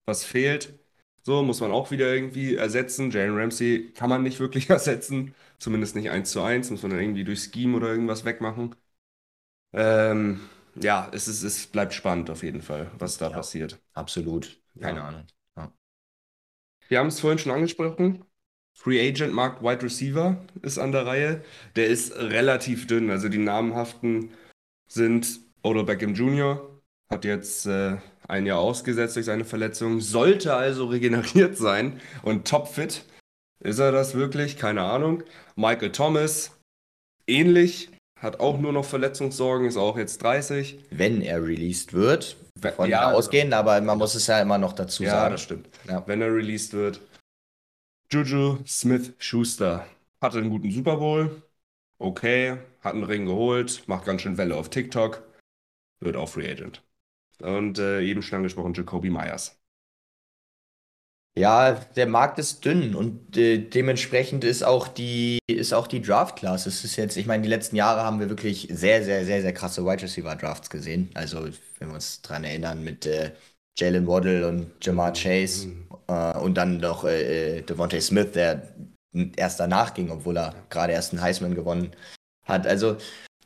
was 0.06 0.24
fehlt. 0.24 0.78
So 1.22 1.42
muss 1.42 1.60
man 1.60 1.70
auch 1.70 1.90
wieder 1.90 2.12
irgendwie 2.12 2.56
ersetzen. 2.56 3.10
Jalen 3.10 3.36
Ramsey 3.36 3.92
kann 3.94 4.10
man 4.10 4.22
nicht 4.22 4.40
wirklich 4.40 4.68
ersetzen. 4.70 5.34
Zumindest 5.58 5.94
nicht 5.94 6.10
eins 6.10 6.30
zu 6.30 6.42
eins. 6.42 6.70
Muss 6.70 6.82
man 6.82 6.90
dann 6.90 7.00
irgendwie 7.00 7.24
durch 7.24 7.42
Scheme 7.44 7.76
oder 7.76 7.88
irgendwas 7.88 8.24
wegmachen. 8.24 8.74
Ähm, 9.72 10.40
ja, 10.74 11.08
es, 11.12 11.28
ist, 11.28 11.42
es 11.42 11.66
bleibt 11.66 11.94
spannend 11.94 12.30
auf 12.30 12.42
jeden 12.42 12.62
Fall, 12.62 12.90
was 12.98 13.18
da 13.18 13.28
ja, 13.28 13.36
passiert. 13.36 13.80
Absolut. 13.94 14.60
Keine 14.80 14.98
ja. 14.98 15.04
Ahnung. 15.08 15.26
Ja. 15.56 15.72
Wir 16.88 16.98
haben 16.98 17.08
es 17.08 17.20
vorhin 17.20 17.38
schon 17.38 17.52
angesprochen. 17.52 18.24
Free 18.74 19.06
Agent 19.06 19.34
Markt 19.34 19.62
Wide 19.62 19.82
Receiver 19.82 20.44
ist 20.62 20.78
an 20.78 20.92
der 20.92 21.06
Reihe. 21.06 21.44
Der 21.76 21.86
ist 21.86 22.14
relativ 22.16 22.86
dünn. 22.86 23.10
Also 23.10 23.28
die 23.28 23.38
namhaften 23.38 24.30
sind 24.86 25.40
Odo 25.62 25.84
Beckham 25.84 26.14
Jr., 26.14 26.68
hat 27.08 27.24
jetzt 27.24 27.66
äh, 27.66 27.98
ein 28.28 28.46
Jahr 28.46 28.58
ausgesetzt 28.58 29.16
durch 29.16 29.26
seine 29.26 29.44
Verletzung, 29.44 30.00
sollte 30.00 30.54
also 30.54 30.86
regeneriert 30.86 31.56
sein 31.56 32.00
und 32.22 32.46
topfit. 32.46 33.04
Ist 33.60 33.78
er 33.78 33.92
das 33.92 34.14
wirklich? 34.14 34.56
Keine 34.56 34.82
Ahnung. 34.82 35.22
Michael 35.54 35.92
Thomas, 35.92 36.52
ähnlich, 37.26 37.90
hat 38.16 38.40
auch 38.40 38.58
nur 38.58 38.72
noch 38.72 38.84
Verletzungssorgen, 38.84 39.66
ist 39.66 39.76
auch 39.76 39.96
jetzt 39.96 40.22
30. 40.22 40.78
Wenn 40.90 41.22
er 41.22 41.42
released 41.42 41.92
wird, 41.92 42.36
von 42.76 42.88
ja, 42.88 43.12
ausgehen, 43.12 43.52
aber 43.52 43.80
man 43.80 43.98
muss 43.98 44.14
es 44.14 44.26
ja 44.26 44.40
immer 44.40 44.58
noch 44.58 44.72
dazu 44.72 45.02
ja, 45.02 45.10
sagen. 45.10 45.24
Ja, 45.24 45.30
das 45.30 45.42
stimmt. 45.42 45.68
Ja. 45.88 46.02
Wenn 46.06 46.22
er 46.22 46.32
released 46.34 46.72
wird. 46.72 47.00
Juju 48.10 48.58
Smith 48.66 49.12
Schuster 49.18 49.86
hatte 50.20 50.38
einen 50.38 50.50
guten 50.50 50.70
Super 50.70 50.96
Bowl. 50.96 51.42
Okay, 51.98 52.58
hat 52.80 52.94
einen 52.94 53.04
Ring 53.04 53.26
geholt, 53.26 53.84
macht 53.86 54.04
ganz 54.04 54.22
schön 54.22 54.36
Welle 54.36 54.56
auf 54.56 54.68
TikTok, 54.68 55.22
wird 56.00 56.16
auch 56.16 56.28
Free 56.28 56.50
Agent 56.50 56.82
und 57.42 57.78
äh, 57.78 58.02
eben 58.02 58.22
schon 58.22 58.36
angesprochen 58.36 58.74
Jacoby 58.74 59.10
Myers. 59.10 59.58
Ja, 61.34 61.72
der 61.96 62.06
Markt 62.06 62.38
ist 62.38 62.62
dünn 62.62 62.94
und 62.94 63.38
äh, 63.38 63.56
dementsprechend 63.56 64.44
ist 64.44 64.62
auch 64.62 64.86
die 64.86 65.38
ist 65.46 65.72
auch 65.72 65.86
die 65.86 66.02
Draft 66.02 66.36
Class. 66.36 66.66
Es 66.66 66.84
ist 66.84 66.96
jetzt, 66.96 67.16
ich 67.16 67.26
meine, 67.26 67.42
die 67.42 67.48
letzten 67.48 67.74
Jahre 67.76 68.02
haben 68.02 68.20
wir 68.20 68.28
wirklich 68.28 68.68
sehr 68.70 69.02
sehr 69.02 69.24
sehr 69.24 69.40
sehr 69.40 69.54
krasse 69.54 69.84
Wide 69.86 70.02
Receiver 70.02 70.36
Drafts 70.36 70.68
gesehen. 70.68 71.10
Also 71.14 71.48
wenn 71.78 71.88
wir 71.88 71.94
uns 71.94 72.20
dran 72.20 72.44
erinnern 72.44 72.84
mit 72.84 73.06
äh, 73.06 73.32
Jalen 73.78 74.06
Waddle 74.06 74.46
und 74.46 74.72
Jamar 74.82 75.14
Chase 75.14 75.68
mhm. 75.68 75.86
äh, 76.06 76.36
und 76.38 76.54
dann 76.54 76.78
noch 76.78 77.04
äh, 77.04 77.58
äh 77.58 77.62
Devontae 77.62 78.02
Smith, 78.02 78.32
der 78.32 78.74
erst 79.36 79.58
danach 79.58 79.94
ging, 79.94 80.10
obwohl 80.10 80.36
er 80.36 80.54
gerade 80.68 80.92
erst 80.92 81.12
einen 81.12 81.22
Heisman 81.22 81.54
gewonnen 81.54 81.92
hat. 82.44 82.66
Also 82.66 82.98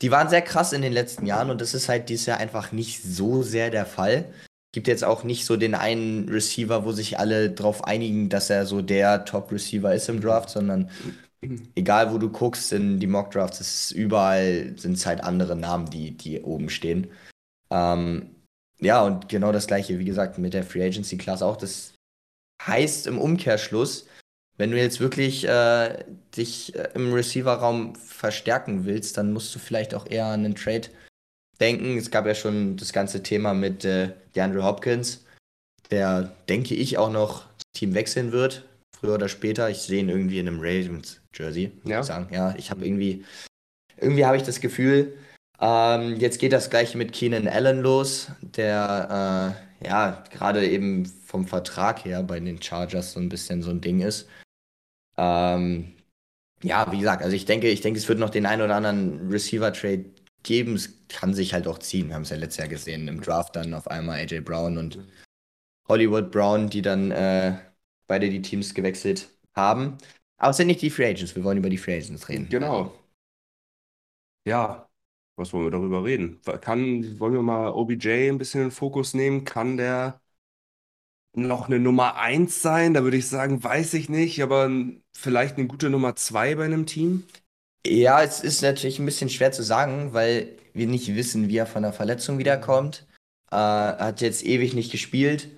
die 0.03 0.11
waren 0.11 0.29
sehr 0.29 0.43
krass 0.43 0.73
in 0.73 0.83
den 0.83 0.93
letzten 0.93 1.27
Jahren 1.27 1.51
und 1.51 1.61
das 1.61 1.75
ist 1.75 1.89
halt 1.89 2.09
dieses 2.09 2.27
Jahr 2.27 2.39
einfach 2.39 2.73
nicht 2.73 3.03
so 3.03 3.43
sehr 3.43 3.71
der 3.71 3.87
Fall. 3.87 4.33
Gibt 4.73 4.89
jetzt 4.89 5.05
auch 5.05 5.25
nicht 5.25 5.47
so 5.47 5.57
den 5.57 5.75
einen 5.75 6.29
Receiver, 6.29 6.85
wo 6.85 6.93
sich 6.93 7.19
alle 7.19 7.51
drauf 7.51 7.85
einigen, 7.85 8.29
dass 8.29 8.51
er 8.51 8.67
so 8.67 8.83
der 8.83 9.25
Top-Receiver 9.25 9.95
ist 9.95 10.09
im 10.09 10.21
Draft, 10.21 10.51
sondern 10.51 10.91
egal 11.75 12.13
wo 12.13 12.19
du 12.19 12.29
guckst 12.29 12.73
in 12.73 12.99
die 12.99 13.07
Mock-Drafts, 13.07 13.61
ist 13.61 13.91
überall 13.93 14.75
sind 14.77 14.95
es 14.95 15.07
halt 15.07 15.23
andere 15.23 15.57
Namen, 15.57 15.89
die, 15.89 16.11
die 16.11 16.43
oben 16.43 16.69
stehen. 16.69 17.11
Ähm, 17.71 18.37
ja, 18.81 19.03
und 19.03 19.29
genau 19.29 19.53
das 19.53 19.67
gleiche, 19.67 19.99
wie 19.99 20.05
gesagt, 20.05 20.39
mit 20.39 20.53
der 20.53 20.65
Free 20.65 20.85
Agency 20.85 21.17
Class 21.17 21.43
auch. 21.43 21.57
Das 21.57 21.95
heißt 22.63 23.07
im 23.07 23.19
Umkehrschluss, 23.19 24.07
wenn 24.59 24.71
du 24.71 24.79
jetzt 24.79 25.01
wirklich 25.01 25.47
äh, 25.47 26.05
dich 26.37 26.75
äh, 26.75 26.89
im 26.95 27.13
Receiver-Raum 27.13 27.95
verstärken 27.97 28.85
willst, 28.85 29.17
dann 29.17 29.33
musst 29.33 29.55
du 29.55 29.59
vielleicht 29.59 29.95
auch 29.95 30.07
eher 30.07 30.27
an 30.27 30.45
einen 30.45 30.55
Trade 30.55 30.89
denken. 31.61 31.97
Es 31.97 32.11
gab 32.11 32.27
ja 32.27 32.35
schon 32.35 32.77
das 32.77 32.93
ganze 32.93 33.23
Thema 33.23 33.55
mit 33.55 33.85
äh, 33.85 34.11
DeAndre 34.35 34.65
Hopkins, 34.65 35.25
der, 35.91 36.35
denke 36.49 36.75
ich, 36.75 36.99
auch 36.99 37.11
noch 37.11 37.45
Team 37.75 37.95
wechseln 37.95 38.33
wird, 38.33 38.65
früher 38.99 39.15
oder 39.15 39.29
später. 39.29 39.69
Ich 39.71 39.79
sehe 39.79 40.01
ihn 40.01 40.09
irgendwie 40.09 40.39
in 40.39 40.49
einem 40.49 40.61
Ravens-Jersey. 40.61 41.73
Ja. 41.85 42.03
Sagen. 42.03 42.33
Ja, 42.33 42.55
ich 42.57 42.71
habe 42.71 42.87
irgendwie, 42.87 43.25
irgendwie 43.99 44.25
habe 44.25 44.37
ich 44.37 44.43
das 44.43 44.61
Gefühl, 44.61 45.17
ähm, 45.61 46.17
jetzt 46.17 46.39
geht 46.39 46.53
das 46.53 46.71
gleiche 46.71 46.99
mit 46.99 47.13
Keenan 47.13 47.49
Allen 47.49 47.81
los, 47.81 48.29
der 48.41 49.55
äh, 49.83 49.87
ja 49.87 50.25
gerade 50.31 50.67
eben 50.67 51.07
vom 51.07 51.47
Vertrag 51.47 52.05
her 52.05 52.23
bei 52.23 52.41
den 52.41 52.61
Chargers 52.61 53.13
so 53.13 53.21
ein 53.21 53.29
bisschen 53.29 53.63
so 53.63 53.71
ein 53.71 53.81
Ding 53.81 54.01
ist. 54.01 54.29
Ähm, 55.17 55.95
ja, 56.63 56.91
wie 56.93 56.99
gesagt, 56.99 57.23
also 57.23 57.37
ich 57.37 57.45
denke, 57.47 57.69
ich 57.69 57.81
denke, 57.83 57.99
es 57.99 58.09
wird 58.09 58.19
noch 58.19 58.31
den 58.31 58.47
einen 58.47 58.63
oder 58.63 58.77
anderen 58.77 59.31
Receiver-Trade 59.31 60.07
geben. 60.43 60.75
Es 60.75 61.07
kann 61.09 61.35
sich 61.35 61.55
halt 61.55 61.67
auch 61.69 61.79
ziehen. 61.79 62.09
Wir 62.09 62.15
haben 62.17 62.23
es 62.23 62.31
ja 62.31 62.37
letztes 62.37 62.59
Jahr 62.59 62.69
gesehen 62.69 63.09
im 63.09 63.21
Draft 63.21 63.57
dann 63.57 63.75
auf 63.75 63.89
einmal 63.89 64.21
AJ 64.21 64.41
Brown 64.41 64.79
und 64.79 64.99
Hollywood 65.89 66.31
Brown, 66.31 66.69
die 66.71 66.83
dann 66.83 67.11
äh, 67.11 67.59
beide 68.07 68.31
die 68.31 68.43
Teams 68.43 68.75
gewechselt 68.75 69.31
haben. 69.55 69.99
Aber 70.39 70.51
es 70.51 70.57
sind 70.59 70.67
nicht 70.69 70.83
die 70.83 70.91
Free 70.91 71.07
Agents. 71.07 71.37
Wir 71.37 71.45
wollen 71.45 71.59
über 71.59 71.71
die 71.71 71.79
Free 71.79 71.97
Agents 71.97 72.29
reden. 72.29 72.49
Genau. 72.51 72.93
Ja, 74.45 74.89
was 75.37 75.53
wollen 75.53 75.65
wir 75.67 75.71
darüber 75.71 76.05
reden? 76.05 76.41
Kann, 76.61 77.19
wollen 77.21 77.35
wir 77.35 77.43
mal 77.43 77.71
OBJ 77.71 78.29
ein 78.31 78.39
bisschen 78.39 78.63
in 78.63 78.67
den 78.69 78.73
Fokus 78.73 79.13
nehmen? 79.15 79.45
Kann 79.45 79.77
der 79.77 80.21
noch 81.37 81.67
eine 81.67 81.79
Nummer 81.79 82.17
1 82.17 82.63
sein? 82.63 82.95
Da 82.95 83.03
würde 83.03 83.17
ich 83.17 83.29
sagen, 83.29 83.63
weiß 83.63 83.95
ich 83.95 84.09
nicht, 84.09 84.43
aber 84.43 84.71
vielleicht 85.13 85.57
eine 85.57 85.67
gute 85.67 85.91
Nummer 85.91 86.17
2 86.17 86.57
bei 86.57 86.65
einem 86.65 86.87
Team? 86.87 87.25
Ja, 87.87 88.23
es 88.23 88.41
ist 88.41 88.63
natürlich 88.63 88.99
ein 88.99 89.07
bisschen 89.07 89.31
schwer 89.31 89.53
zu 89.53 89.63
sagen, 89.63 90.13
weil 90.13 90.57
wir 90.73 90.87
nicht 90.87 91.15
wissen, 91.15 91.49
wie 91.49 91.59
er 91.59 91.67
von 91.67 91.83
der 91.83 91.93
Verletzung 91.93 92.39
wiederkommt. 92.39 93.07
Äh, 93.51 93.57
hat 93.57 94.21
jetzt 94.21 94.45
ewig 94.45 94.75
nicht 94.75 94.91
gespielt 94.91 95.49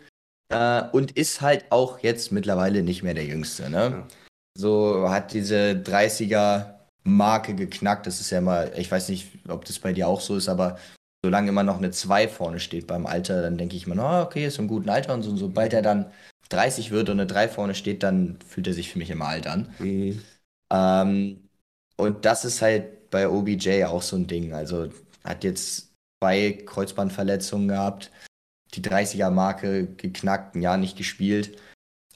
äh, 0.53 0.83
und 0.93 1.13
ist 1.13 1.41
halt 1.41 1.65
auch 1.71 2.01
jetzt 2.01 2.33
mittlerweile 2.33 2.83
nicht 2.83 3.03
mehr 3.03 3.15
der 3.15 3.25
Jüngste. 3.25 3.71
Ne? 3.71 3.79
Ja. 3.79 4.09
So 4.57 5.09
hat 5.09 5.33
diese 5.33 5.83
30er 5.85 6.75
Marke 7.05 7.55
geknackt. 7.55 8.07
Das 8.07 8.21
ist 8.21 8.31
ja 8.31 8.39
immer, 8.39 8.77
ich 8.77 8.91
weiß 8.91 9.09
nicht, 9.09 9.29
ob 9.49 9.65
das 9.65 9.79
bei 9.79 9.93
dir 9.93 10.07
auch 10.09 10.21
so 10.21 10.37
ist, 10.37 10.49
aber 10.49 10.79
solange 11.25 11.49
immer 11.49 11.63
noch 11.63 11.79
eine 11.79 11.91
2 11.91 12.29
vorne 12.29 12.61
steht 12.61 12.87
beim 12.87 13.07
Alter, 13.07 13.43
dann 13.43 13.59
denke 13.59 13.77
ich 13.77 13.87
mir, 13.87 13.97
oh, 13.97 14.23
okay, 14.23 14.47
ist 14.47 14.59
im 14.59 14.69
guten 14.69 14.89
Alter 14.89 15.15
und 15.15 15.23
so. 15.23 15.31
Und 15.31 15.39
sobald 15.39 15.73
er 15.73 15.83
dann 15.83 16.11
30 16.49 16.91
wird 16.91 17.09
und 17.09 17.21
eine 17.21 17.27
3 17.27 17.49
vorne 17.49 17.75
steht, 17.75 18.03
dann 18.03 18.39
fühlt 18.47 18.67
er 18.67 18.75
sich 18.75 18.91
für 18.91 18.99
mich 18.99 19.11
immer 19.11 19.27
alt 19.29 19.47
an. 19.47 19.75
Mhm. 19.79 20.23
Ähm, 20.73 21.49
und 21.97 22.25
das 22.25 22.45
ist 22.45 22.63
halt 22.63 23.11
bei 23.11 23.29
OBJ 23.29 23.85
auch 23.85 24.03
so 24.03 24.17
ein 24.17 24.27
Ding. 24.27 24.53
Also 24.55 24.91
hat 25.25 25.45
jetzt 25.45 25.93
zwei 26.23 26.53
Kreuzbandverletzungen 26.53 27.69
gehabt, 27.69 28.11
die 28.75 28.83
30er-Marke 28.83 29.87
geknackt, 29.97 30.55
ein 30.55 30.63
Jahr 30.63 30.77
nicht 30.77 30.97
gespielt. 30.97 31.59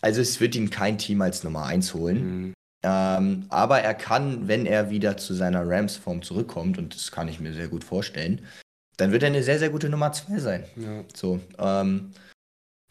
Also 0.01 0.21
es 0.21 0.41
wird 0.41 0.55
ihn 0.55 0.71
kein 0.71 0.99
Team 0.99 1.23
als 1.23 1.45
Nummer 1.45 1.67
1 1.67 1.95
holen. 1.95 2.25
Mhm. 2.25 2.55
Ähm, 2.85 3.47
aber 3.49 3.81
er 3.81 3.95
kann, 3.95 4.49
wenn 4.49 4.67
er 4.67 4.91
wieder 4.91 5.17
zu 5.17 5.35
seiner 5.35 5.69
Rams-Form 5.69 6.23
zurückkommt, 6.23 6.79
und 6.79 6.95
das 6.95 7.13
kann 7.13 7.29
ich 7.29 7.39
mir 7.39 7.55
sehr 7.55 7.69
gut 7.69 7.85
vorstellen, 7.85 8.45
dann 8.97 9.13
wird 9.13 9.23
er 9.23 9.29
eine 9.29 9.43
sehr, 9.43 9.59
sehr 9.59 9.71
gute 9.71 9.89
Nummer 9.89 10.13
2 10.13 10.39
sein. 10.39 10.65
Ja. 10.77 11.05
So, 11.15 11.41
ähm, 11.59 12.13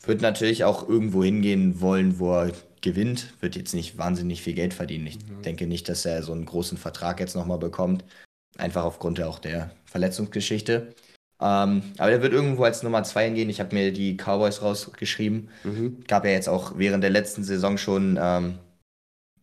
wird 0.03 0.21
natürlich 0.21 0.63
auch 0.63 0.87
irgendwo 0.87 1.23
hingehen 1.23 1.79
wollen, 1.79 2.19
wo 2.19 2.33
er 2.33 2.51
gewinnt, 2.81 3.33
wird 3.41 3.55
jetzt 3.55 3.73
nicht 3.73 3.97
wahnsinnig 3.97 4.41
viel 4.41 4.53
Geld 4.53 4.73
verdienen. 4.73 5.07
Ich 5.07 5.15
ja. 5.15 5.41
denke 5.45 5.67
nicht, 5.67 5.87
dass 5.87 6.05
er 6.05 6.23
so 6.23 6.31
einen 6.31 6.45
großen 6.45 6.77
Vertrag 6.77 7.19
jetzt 7.19 7.35
nochmal 7.35 7.59
bekommt. 7.59 8.03
Einfach 8.57 8.83
aufgrund 8.83 9.21
auch 9.21 9.39
der 9.39 9.71
Verletzungsgeschichte. 9.85 10.93
Ähm, 11.39 11.83
aber 11.97 12.11
er 12.11 12.21
wird 12.21 12.33
irgendwo 12.33 12.63
als 12.63 12.83
Nummer 12.83 13.03
2 13.03 13.25
hingehen. 13.25 13.49
Ich 13.49 13.59
habe 13.59 13.75
mir 13.75 13.93
die 13.93 14.17
Cowboys 14.17 14.61
rausgeschrieben. 14.61 15.49
Mhm. 15.63 16.03
Gab 16.07 16.25
ja 16.25 16.31
jetzt 16.31 16.49
auch 16.49 16.77
während 16.77 17.03
der 17.03 17.11
letzten 17.11 17.43
Saison 17.43 17.77
schon 17.77 18.19
ähm, 18.21 18.57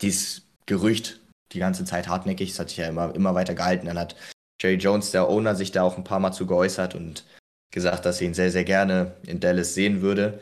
dieses 0.01 0.43
Gerücht 0.67 1.21
die 1.53 1.59
ganze 1.59 1.85
Zeit 1.85 2.09
hartnäckig. 2.09 2.51
Es 2.51 2.59
hat 2.59 2.69
sich 2.69 2.79
ja 2.79 2.89
immer, 2.89 3.15
immer 3.15 3.35
weiter 3.35 3.55
gehalten. 3.55 3.87
Dann 3.87 3.99
hat 3.99 4.17
Jerry 4.61 4.77
Jones, 4.77 5.11
der 5.11 5.29
Owner, 5.29 5.55
sich 5.55 5.73
da 5.73 5.83
auch 5.83 5.97
ein 5.97 6.05
paar 6.05 6.21
Mal 6.21 6.33
zu 6.33 6.47
geäußert 6.47 6.95
und 6.95 7.25
gesagt, 7.71 8.05
dass 8.05 8.21
er 8.21 8.29
ihn 8.29 8.35
sehr, 8.35 8.51
sehr 8.51 8.65
gerne 8.65 9.17
in 9.27 9.41
Dallas 9.41 9.75
sehen 9.75 10.01
würde. 10.01 10.41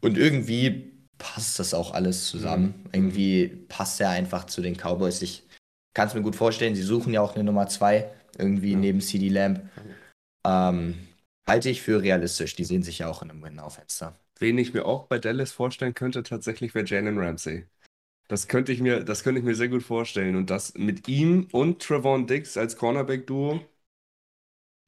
Und 0.00 0.18
irgendwie 0.18 0.92
passt 1.18 1.58
das 1.58 1.72
auch 1.74 1.94
alles 1.94 2.28
zusammen. 2.28 2.74
Mhm. 2.84 2.90
Irgendwie 2.92 3.48
passt 3.68 4.00
er 4.00 4.10
einfach 4.10 4.44
zu 4.44 4.60
den 4.60 4.76
Cowboys. 4.76 5.22
Ich 5.22 5.44
kann 5.94 6.08
es 6.08 6.14
mir 6.14 6.22
gut 6.22 6.36
vorstellen, 6.36 6.74
sie 6.74 6.82
suchen 6.82 7.12
ja 7.12 7.20
auch 7.20 7.34
eine 7.34 7.44
Nummer 7.44 7.68
2, 7.68 8.10
irgendwie 8.36 8.74
mhm. 8.74 8.80
neben 8.80 9.00
CD 9.00 9.28
Lamb. 9.28 9.62
Ähm, 10.46 11.08
halte 11.46 11.70
ich 11.70 11.82
für 11.82 12.02
realistisch. 12.02 12.56
Die 12.56 12.64
sehen 12.64 12.82
sich 12.82 12.98
ja 12.98 13.08
auch 13.08 13.22
in 13.22 13.30
einem 13.30 13.42
Win-Now-Fenster. 13.42 14.18
Wen 14.38 14.58
ich 14.58 14.74
mir 14.74 14.84
auch 14.84 15.06
bei 15.06 15.18
Dallas 15.18 15.52
vorstellen 15.52 15.94
könnte, 15.94 16.22
tatsächlich 16.22 16.74
wäre 16.74 16.84
Jalen 16.84 17.18
Ramsey. 17.18 17.66
Das 18.28 18.48
könnte 18.48 18.72
ich 18.72 18.80
mir, 18.80 19.04
das 19.04 19.22
könnte 19.22 19.38
ich 19.38 19.44
mir 19.44 19.54
sehr 19.54 19.68
gut 19.68 19.82
vorstellen. 19.82 20.36
Und 20.36 20.50
das 20.50 20.74
mit 20.74 21.08
ihm 21.08 21.48
und 21.52 21.82
Trevon 21.82 22.26
Diggs 22.26 22.56
als 22.56 22.76
Cornerback-Duo. 22.76 23.60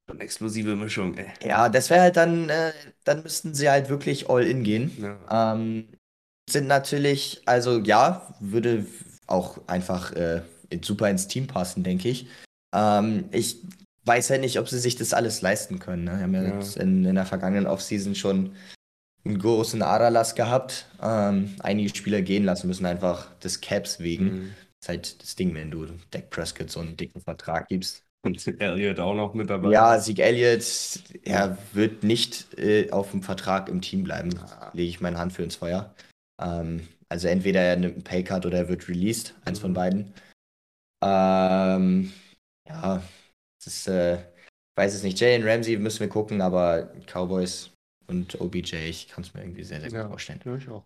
Eine 0.08 0.20
explosive 0.20 0.76
Mischung, 0.76 1.16
ey. 1.18 1.26
Ja, 1.44 1.68
das 1.68 1.90
wäre 1.90 2.02
halt 2.02 2.16
dann, 2.16 2.48
äh, 2.48 2.72
dann 3.04 3.22
müssten 3.22 3.54
sie 3.54 3.68
halt 3.68 3.88
wirklich 3.88 4.30
all 4.30 4.46
in 4.46 4.62
gehen. 4.62 4.92
Ja. 5.00 5.54
Ähm, 5.54 5.88
sind 6.48 6.68
natürlich, 6.68 7.42
also 7.44 7.80
ja, 7.80 8.34
würde 8.40 8.86
auch 9.26 9.58
einfach 9.66 10.12
äh, 10.12 10.42
super 10.82 11.10
ins 11.10 11.26
Team 11.26 11.48
passen, 11.48 11.82
denke 11.82 12.08
ich. 12.08 12.28
Ähm, 12.72 13.24
ich 13.32 13.58
weiß 14.04 14.28
ja 14.28 14.38
nicht, 14.38 14.58
ob 14.60 14.68
sie 14.68 14.78
sich 14.78 14.94
das 14.94 15.12
alles 15.12 15.42
leisten 15.42 15.80
können. 15.80 16.04
Ne? 16.04 16.12
Wir 16.12 16.22
haben 16.22 16.34
ja, 16.34 16.42
ja. 16.44 16.82
In, 16.82 17.04
in 17.04 17.14
der 17.16 17.26
vergangenen 17.26 17.66
Offseason 17.66 18.14
schon 18.14 18.54
einen 19.26 19.38
großen 19.38 19.82
Aderlass 19.82 20.34
gehabt. 20.34 20.86
Ähm, 21.02 21.54
einige 21.60 21.94
Spieler 21.94 22.22
gehen 22.22 22.44
lassen 22.44 22.68
müssen, 22.68 22.86
einfach 22.86 23.32
des 23.38 23.60
Caps 23.60 24.00
wegen. 24.00 24.24
Mhm. 24.24 24.54
Das 24.80 24.82
ist 24.82 24.88
halt 24.88 25.22
das 25.22 25.36
Ding, 25.36 25.54
wenn 25.54 25.70
du 25.70 25.86
Dak 26.10 26.30
Prescott 26.30 26.70
so 26.70 26.80
einen 26.80 26.96
dicken 26.96 27.20
Vertrag 27.20 27.68
gibst. 27.68 28.04
Und 28.22 28.44
Elliott 28.60 28.98
auch 28.98 29.14
noch 29.14 29.34
mit 29.34 29.48
dabei. 29.50 29.70
Ja, 29.70 30.00
Sieg 30.00 30.18
Elliott, 30.18 30.64
er 31.22 31.58
wird 31.72 32.02
nicht 32.02 32.58
äh, 32.58 32.90
auf 32.90 33.12
dem 33.12 33.22
Vertrag 33.22 33.68
im 33.68 33.80
Team 33.80 34.02
bleiben. 34.02 34.36
Ah. 34.38 34.70
Lege 34.72 34.88
ich 34.88 35.00
meine 35.00 35.18
Hand 35.18 35.32
für 35.32 35.44
ins 35.44 35.56
Feuer. 35.56 35.94
Ähm, 36.42 36.88
also 37.08 37.28
entweder 37.28 37.60
er 37.60 37.76
nimmt 37.76 37.94
einen 37.94 38.04
Paycut 38.04 38.44
oder 38.44 38.58
er 38.58 38.68
wird 38.68 38.88
released, 38.88 39.34
eins 39.44 39.60
mhm. 39.60 39.62
von 39.62 39.74
beiden. 39.74 40.14
Ähm, 41.04 42.12
ja, 42.68 43.02
das 43.62 43.66
ist, 43.66 43.88
äh, 43.88 44.18
weiß 44.76 44.94
es 44.94 45.02
nicht. 45.04 45.20
Jalen 45.20 45.46
Ramsey 45.46 45.76
müssen 45.76 46.00
wir 46.00 46.08
gucken, 46.08 46.40
aber 46.40 46.90
Cowboys 47.06 47.70
und 48.08 48.40
OBJ. 48.40 48.76
Ich 48.88 49.08
kann 49.08 49.24
es 49.24 49.34
mir 49.34 49.42
irgendwie 49.42 49.64
sehr, 49.64 49.80
sehr 49.80 49.90
gut 49.90 49.98
ja, 49.98 50.08
vorstellen. 50.08 50.40
Ja, 50.44 50.56
ich 50.56 50.68
auch. 50.68 50.84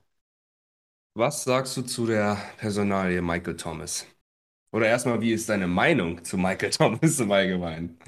Was 1.15 1.45
sagst 1.45 1.77
du 1.77 1.83
zu 1.83 2.07
der 2.07 2.37
Personalie 2.59 3.21
Michael 3.21 3.57
Thomas? 3.57 4.07
Oder 4.73 4.87
erstmal, 4.87 5.21
wie 5.21 5.33
ist 5.33 5.49
deine 5.49 5.67
Meinung 5.67 6.25
zu 6.25 6.39
Michael 6.39 6.71
Thomas 6.71 7.19
im 7.19 7.33
Allgemeinen? 7.33 7.99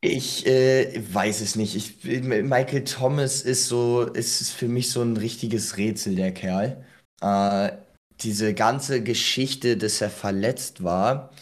Ich 0.00 0.46
äh, 0.46 1.02
weiß 1.12 1.40
es 1.40 1.56
nicht. 1.56 1.74
Ich, 1.74 2.04
Michael 2.04 2.84
Thomas 2.84 3.42
ist 3.42 3.66
so, 3.66 4.02
ist 4.02 4.52
für 4.52 4.68
mich 4.68 4.90
so 4.90 5.02
ein 5.02 5.16
richtiges 5.16 5.78
Rätsel, 5.78 6.14
der 6.14 6.32
Kerl. 6.32 6.84
Äh, 7.20 7.72
diese 8.20 8.54
ganze 8.54 9.02
Geschichte, 9.02 9.76
dass 9.76 10.00
er 10.00 10.10
verletzt 10.10 10.82
war, 10.82 11.32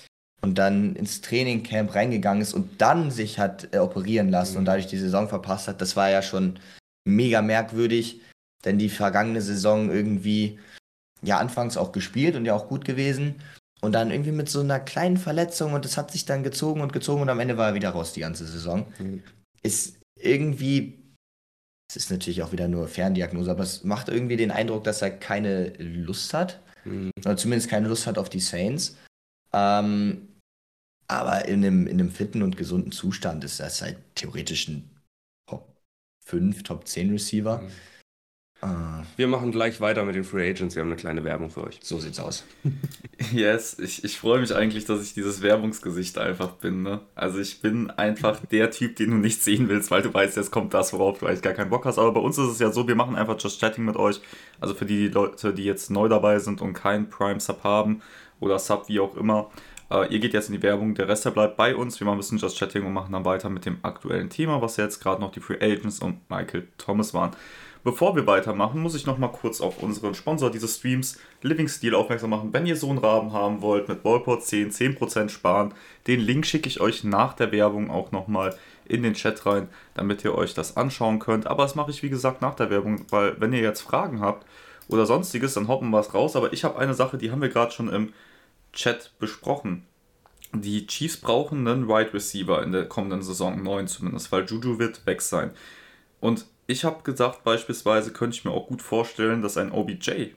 und 0.44 0.56
dann 0.56 0.94
ins 0.94 1.22
Trainingcamp 1.22 1.94
reingegangen 1.94 2.42
ist 2.42 2.52
und 2.52 2.82
dann 2.82 3.10
sich 3.10 3.38
hat 3.38 3.72
äh, 3.72 3.78
operieren 3.78 4.28
lassen 4.28 4.52
mhm. 4.52 4.58
und 4.58 4.64
dadurch 4.66 4.86
die 4.86 4.98
Saison 4.98 5.26
verpasst 5.26 5.68
hat, 5.68 5.80
das 5.80 5.96
war 5.96 6.10
ja 6.10 6.20
schon 6.20 6.58
mega 7.08 7.40
merkwürdig, 7.40 8.20
denn 8.62 8.78
die 8.78 8.90
vergangene 8.90 9.40
Saison 9.40 9.90
irgendwie 9.90 10.58
ja 11.22 11.38
anfangs 11.38 11.78
auch 11.78 11.92
gespielt 11.92 12.36
und 12.36 12.44
ja 12.44 12.54
auch 12.54 12.68
gut 12.68 12.84
gewesen 12.84 13.36
und 13.80 13.92
dann 13.92 14.10
irgendwie 14.10 14.32
mit 14.32 14.50
so 14.50 14.60
einer 14.60 14.80
kleinen 14.80 15.16
Verletzung 15.16 15.72
und 15.72 15.86
es 15.86 15.96
hat 15.96 16.10
sich 16.10 16.26
dann 16.26 16.42
gezogen 16.42 16.82
und 16.82 16.92
gezogen 16.92 17.22
und 17.22 17.30
am 17.30 17.40
Ende 17.40 17.56
war 17.56 17.68
er 17.68 17.74
wieder 17.74 17.90
raus 17.90 18.12
die 18.12 18.20
ganze 18.20 18.46
Saison. 18.46 18.86
Mhm. 18.98 19.22
Ist 19.62 19.96
irgendwie 20.20 21.00
es 21.88 21.96
ist 21.96 22.10
natürlich 22.10 22.42
auch 22.42 22.52
wieder 22.52 22.68
nur 22.68 22.86
Ferndiagnose, 22.88 23.50
aber 23.50 23.62
es 23.62 23.82
macht 23.82 24.10
irgendwie 24.10 24.36
den 24.36 24.50
Eindruck, 24.50 24.84
dass 24.84 25.00
er 25.00 25.10
keine 25.10 25.72
Lust 25.78 26.34
hat. 26.34 26.60
Mhm. 26.84 27.12
Oder 27.24 27.38
zumindest 27.38 27.70
keine 27.70 27.88
Lust 27.88 28.06
hat 28.06 28.18
auf 28.18 28.28
die 28.28 28.40
Saints. 28.40 28.98
Ähm, 29.54 30.33
aber 31.08 31.46
in 31.46 31.64
einem, 31.64 31.86
in 31.86 32.00
einem 32.00 32.10
fitten 32.10 32.42
und 32.42 32.56
gesunden 32.56 32.92
Zustand 32.92 33.44
ist 33.44 33.60
das 33.60 33.82
halt 33.82 33.98
theoretisch 34.14 34.68
ein 34.68 34.90
Top 35.46 35.76
5, 36.24 36.62
Top 36.62 36.86
10 36.86 37.10
Receiver. 37.10 37.58
Mhm. 37.58 37.70
Ah. 38.64 39.04
Wir 39.16 39.28
machen 39.28 39.52
gleich 39.52 39.82
weiter 39.82 40.04
mit 40.04 40.14
den 40.14 40.24
Free 40.24 40.48
Agents. 40.48 40.74
Wir 40.74 40.80
haben 40.80 40.88
eine 40.88 40.96
kleine 40.96 41.22
Werbung 41.22 41.50
für 41.50 41.64
euch. 41.64 41.80
So 41.82 41.98
sieht's 41.98 42.18
aus. 42.18 42.44
yes, 43.32 43.78
ich, 43.78 44.04
ich 44.04 44.16
freue 44.16 44.40
mich 44.40 44.54
eigentlich, 44.54 44.86
dass 44.86 45.02
ich 45.02 45.12
dieses 45.12 45.42
Werbungsgesicht 45.42 46.16
einfach 46.16 46.52
bin. 46.52 46.82
Ne? 46.82 47.00
Also 47.14 47.40
ich 47.40 47.60
bin 47.60 47.90
einfach 47.90 48.40
der 48.50 48.70
Typ, 48.70 48.96
den 48.96 49.10
du 49.10 49.16
nicht 49.16 49.42
sehen 49.42 49.68
willst, 49.68 49.90
weil 49.90 50.00
du 50.00 50.14
weißt, 50.14 50.38
jetzt 50.38 50.50
kommt 50.50 50.72
das, 50.72 50.94
worauf 50.94 51.18
du 51.18 51.26
eigentlich 51.26 51.42
gar 51.42 51.52
keinen 51.52 51.68
Bock 51.68 51.84
hast. 51.84 51.98
Aber 51.98 52.12
bei 52.12 52.20
uns 52.20 52.38
ist 52.38 52.48
es 52.48 52.58
ja 52.58 52.72
so, 52.72 52.88
wir 52.88 52.94
machen 52.94 53.16
einfach 53.16 53.38
Just 53.38 53.60
Chatting 53.60 53.84
mit 53.84 53.96
euch. 53.96 54.22
Also 54.60 54.74
für 54.74 54.86
die, 54.86 54.96
die 54.96 55.08
Leute, 55.08 55.52
die 55.52 55.64
jetzt 55.64 55.90
neu 55.90 56.08
dabei 56.08 56.38
sind 56.38 56.62
und 56.62 56.72
keinen 56.72 57.10
Prime 57.10 57.40
Sub 57.40 57.64
haben 57.64 58.00
oder 58.40 58.58
Sub, 58.58 58.88
wie 58.88 59.00
auch 59.00 59.14
immer. 59.14 59.50
Uh, 59.90 60.04
ihr 60.08 60.18
geht 60.18 60.32
jetzt 60.32 60.48
in 60.48 60.54
die 60.54 60.62
Werbung, 60.62 60.94
der 60.94 61.08
Rest 61.08 61.26
der 61.26 61.30
bleibt 61.30 61.56
bei 61.56 61.76
uns. 61.76 62.00
Wir 62.00 62.06
machen 62.06 62.16
ein 62.16 62.20
bisschen 62.20 62.38
Just 62.38 62.58
Chatting 62.58 62.86
und 62.86 62.94
machen 62.94 63.12
dann 63.12 63.24
weiter 63.26 63.50
mit 63.50 63.66
dem 63.66 63.78
aktuellen 63.82 64.30
Thema, 64.30 64.62
was 64.62 64.78
jetzt 64.78 65.00
gerade 65.00 65.20
noch 65.20 65.30
die 65.30 65.40
Free 65.40 65.58
Agents 65.60 65.98
und 66.00 66.18
Michael 66.30 66.66
Thomas 66.78 67.12
waren. 67.12 67.32
Bevor 67.84 68.16
wir 68.16 68.26
weitermachen, 68.26 68.80
muss 68.80 68.94
ich 68.94 69.04
noch 69.04 69.18
mal 69.18 69.28
kurz 69.28 69.60
auf 69.60 69.82
unseren 69.82 70.14
Sponsor 70.14 70.50
dieses 70.50 70.78
Streams, 70.78 71.20
Living 71.42 71.68
Steel, 71.68 71.94
aufmerksam 71.94 72.30
machen. 72.30 72.50
Wenn 72.54 72.64
ihr 72.64 72.76
so 72.76 72.88
einen 72.88 72.96
Rahmen 72.96 73.34
haben 73.34 73.60
wollt, 73.60 73.88
mit 73.88 74.02
Wallport 74.06 74.42
10 74.42 74.70
10% 74.70 75.28
sparen, 75.28 75.74
den 76.06 76.20
Link 76.20 76.46
schicke 76.46 76.66
ich 76.66 76.80
euch 76.80 77.04
nach 77.04 77.34
der 77.34 77.52
Werbung 77.52 77.90
auch 77.90 78.10
noch 78.10 78.26
mal 78.26 78.56
in 78.86 79.02
den 79.02 79.12
Chat 79.12 79.44
rein, 79.44 79.68
damit 79.92 80.24
ihr 80.24 80.34
euch 80.34 80.54
das 80.54 80.78
anschauen 80.78 81.18
könnt. 81.18 81.46
Aber 81.46 81.64
das 81.64 81.74
mache 81.74 81.90
ich 81.90 82.02
wie 82.02 82.08
gesagt 82.08 82.40
nach 82.40 82.54
der 82.54 82.70
Werbung, 82.70 83.04
weil 83.10 83.38
wenn 83.38 83.52
ihr 83.52 83.60
jetzt 83.60 83.82
Fragen 83.82 84.20
habt 84.20 84.46
oder 84.88 85.04
sonstiges, 85.04 85.52
dann 85.52 85.68
hoppen 85.68 85.90
wir 85.90 86.00
es 86.00 86.14
raus. 86.14 86.36
Aber 86.36 86.54
ich 86.54 86.64
habe 86.64 86.78
eine 86.78 86.94
Sache, 86.94 87.18
die 87.18 87.30
haben 87.30 87.42
wir 87.42 87.50
gerade 87.50 87.72
schon 87.72 87.90
im 87.90 88.14
Chat 88.74 89.12
besprochen. 89.18 89.86
Die 90.52 90.86
Chiefs 90.86 91.16
brauchen 91.16 91.66
einen 91.66 91.88
Wide 91.88 91.94
right 91.94 92.14
Receiver 92.14 92.62
in 92.62 92.72
der 92.72 92.86
kommenden 92.86 93.22
Saison, 93.22 93.62
9 93.62 93.88
zumindest, 93.88 94.30
weil 94.30 94.44
Juju 94.44 94.78
wird 94.78 95.04
weg 95.06 95.20
sein. 95.20 95.50
Und 96.20 96.46
ich 96.66 96.84
habe 96.84 97.02
gesagt, 97.02 97.44
beispielsweise 97.44 98.12
könnte 98.12 98.36
ich 98.36 98.44
mir 98.44 98.52
auch 98.52 98.68
gut 98.68 98.82
vorstellen, 98.82 99.42
dass 99.42 99.56
ein 99.56 99.72
OBJ 99.72 100.32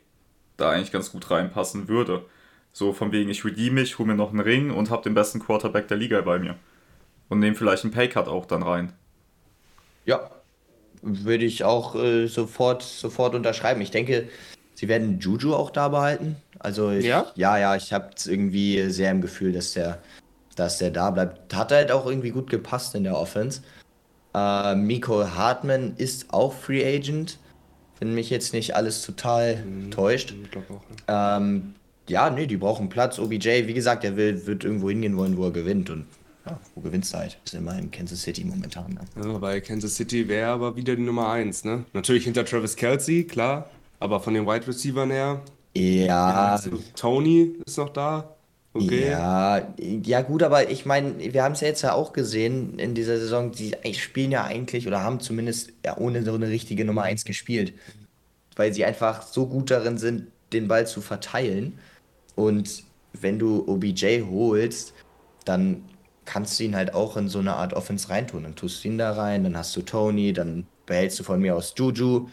da 0.58 0.72
eigentlich 0.72 0.92
ganz 0.92 1.12
gut 1.12 1.30
reinpassen 1.30 1.88
würde. 1.88 2.26
So 2.74 2.94
von 2.94 3.12
wegen, 3.12 3.30
ich 3.30 3.46
redeem 3.46 3.76
mich, 3.76 3.98
hole 3.98 4.08
mir 4.08 4.16
noch 4.16 4.32
einen 4.32 4.40
Ring 4.40 4.72
und 4.72 4.90
habe 4.90 5.04
den 5.04 5.14
besten 5.14 5.40
Quarterback 5.40 5.88
der 5.88 5.98
Liga 5.98 6.22
bei 6.22 6.40
mir. 6.40 6.56
Und 7.30 7.40
nehme 7.40 7.56
vielleicht 7.56 7.84
einen 7.84 7.94
Paycut 7.94 8.28
auch 8.28 8.46
dann 8.46 8.64
rein. 8.64 8.94
Ja, 10.06 10.32
würde 11.02 11.46
ich 11.46 11.64
auch 11.64 11.96
äh, 11.96 12.28
sofort, 12.28 12.84
sofort 12.84 13.36
unterschreiben. 13.36 13.82
Ich 13.82 13.92
denke, 13.92 14.30
sie 14.78 14.88
werden 14.88 15.20
Juju 15.20 15.54
auch 15.54 15.72
da 15.72 15.90
behalten. 15.90 16.38
Also 16.60 16.92
ich, 16.92 17.06
ja, 17.06 17.28
ja, 17.36 17.58
ja 17.58 17.76
ich 17.76 17.92
habe 17.94 18.10
irgendwie 18.26 18.90
sehr 18.90 19.12
im 19.12 19.22
Gefühl, 19.22 19.52
dass 19.52 19.74
der, 19.74 20.00
dass 20.56 20.78
der 20.78 20.92
da 20.92 21.12
bleibt. 21.12 21.54
Hat 21.54 21.72
halt 21.72 21.92
auch 21.92 22.06
irgendwie 22.06 22.30
gut 22.30 22.50
gepasst 22.50 22.96
in 22.96 23.04
der 23.04 23.18
Offense. 23.18 23.62
Äh, 24.34 24.76
Miko 24.76 25.28
Hartman 25.28 25.96
ist 25.98 26.32
auch 26.32 26.54
Free 26.54 26.86
Agent, 26.86 27.40
wenn 28.00 28.14
mich 28.14 28.30
jetzt 28.30 28.54
nicht 28.54 28.76
alles 28.76 29.02
total 29.02 29.58
mhm, 29.58 29.92
täuscht. 29.92 30.34
Auch, 30.56 30.82
ja. 31.10 31.38
Ähm, 31.38 31.74
ja, 32.08 32.30
nee, 32.30 32.46
die 32.46 32.58
brauchen 32.58 32.90
Platz. 32.90 33.20
OBJ, 33.20 33.68
wie 33.68 33.74
gesagt, 33.74 34.04
er 34.04 34.16
will, 34.16 34.46
wird 34.46 34.64
irgendwo 34.64 34.90
hingehen 34.90 35.18
wollen, 35.18 35.38
wo 35.38 35.46
er 35.46 35.52
gewinnt. 35.52 35.90
Und 35.90 36.06
ja, 36.46 36.60
wo 36.76 36.82
gewinnst 36.82 37.14
du 37.14 37.18
halt? 37.18 37.38
Ist 37.44 37.56
immer 37.56 37.78
in 37.78 37.90
Kansas 37.90 38.22
City 38.22 38.46
momentan. 38.46 38.94
Ne? 38.94 39.02
Ja, 39.26 39.38
bei 39.40 39.60
Kansas 39.60 39.96
City 39.96 40.28
wäre 40.28 40.52
aber 40.52 40.76
wieder 40.76 40.96
die 40.96 41.02
Nummer 41.02 41.30
1, 41.32 41.66
ne? 41.66 41.84
Natürlich 41.94 42.24
hinter 42.26 42.46
Travis 42.46 42.76
Kelsey, 42.76 43.26
klar. 43.26 43.70
Aber 44.00 44.20
von 44.20 44.34
den 44.34 44.46
Wide 44.46 44.68
Receivers 44.68 45.10
her. 45.10 45.42
Ja. 45.76 46.52
Also 46.52 46.72
Tony 46.96 47.56
ist 47.66 47.78
noch 47.78 47.90
da. 47.90 48.36
Okay. 48.74 49.10
Ja, 49.10 49.74
ja 49.80 50.22
gut, 50.22 50.44
aber 50.44 50.70
ich 50.70 50.86
meine, 50.86 51.34
wir 51.34 51.44
haben 51.44 51.54
es 51.54 51.62
ja 51.62 51.68
jetzt 51.68 51.82
ja 51.82 51.94
auch 51.94 52.14
gesehen 52.14 52.78
in 52.78 52.94
dieser 52.94 53.18
Saison, 53.18 53.52
die 53.52 53.76
spielen 53.96 54.32
ja 54.32 54.44
eigentlich 54.44 54.88
oder 54.88 55.02
haben 55.02 55.20
zumindest 55.20 55.72
ja 55.84 55.98
ohne 55.98 56.24
so 56.24 56.34
eine 56.34 56.50
richtige 56.50 56.86
Nummer 56.86 57.04
1 57.04 57.26
gespielt, 57.26 57.74
weil 58.56 58.74
sie 58.74 58.86
einfach 58.86 59.24
so 59.24 59.48
gut 59.48 59.72
darin 59.72 59.98
sind, 59.98 60.28
den 60.54 60.68
Ball 60.68 60.86
zu 60.86 61.02
verteilen. 61.02 61.80
Und 62.36 62.84
wenn 63.14 63.40
du 63.40 63.68
OBJ 63.68 64.22
holst, 64.30 64.94
dann 65.46 65.84
kannst 66.26 66.60
du 66.60 66.66
ihn 66.66 66.76
halt 66.76 66.94
auch 66.94 67.18
in 67.18 67.30
so 67.30 67.40
eine 67.40 67.56
Art 67.56 67.74
Offense 67.74 68.10
reintun. 68.10 68.44
Dann 68.44 68.56
tust 68.56 68.84
du 68.84 68.90
ihn 68.90 68.98
da 69.00 69.14
rein, 69.14 69.44
dann 69.44 69.58
hast 69.58 69.76
du 69.76 69.82
Tony, 69.82 70.34
dann 70.34 70.68
behältst 70.86 71.20
du 71.20 71.24
von 71.24 71.40
mir 71.40 71.56
aus 71.56 71.74
Juju 71.76 72.28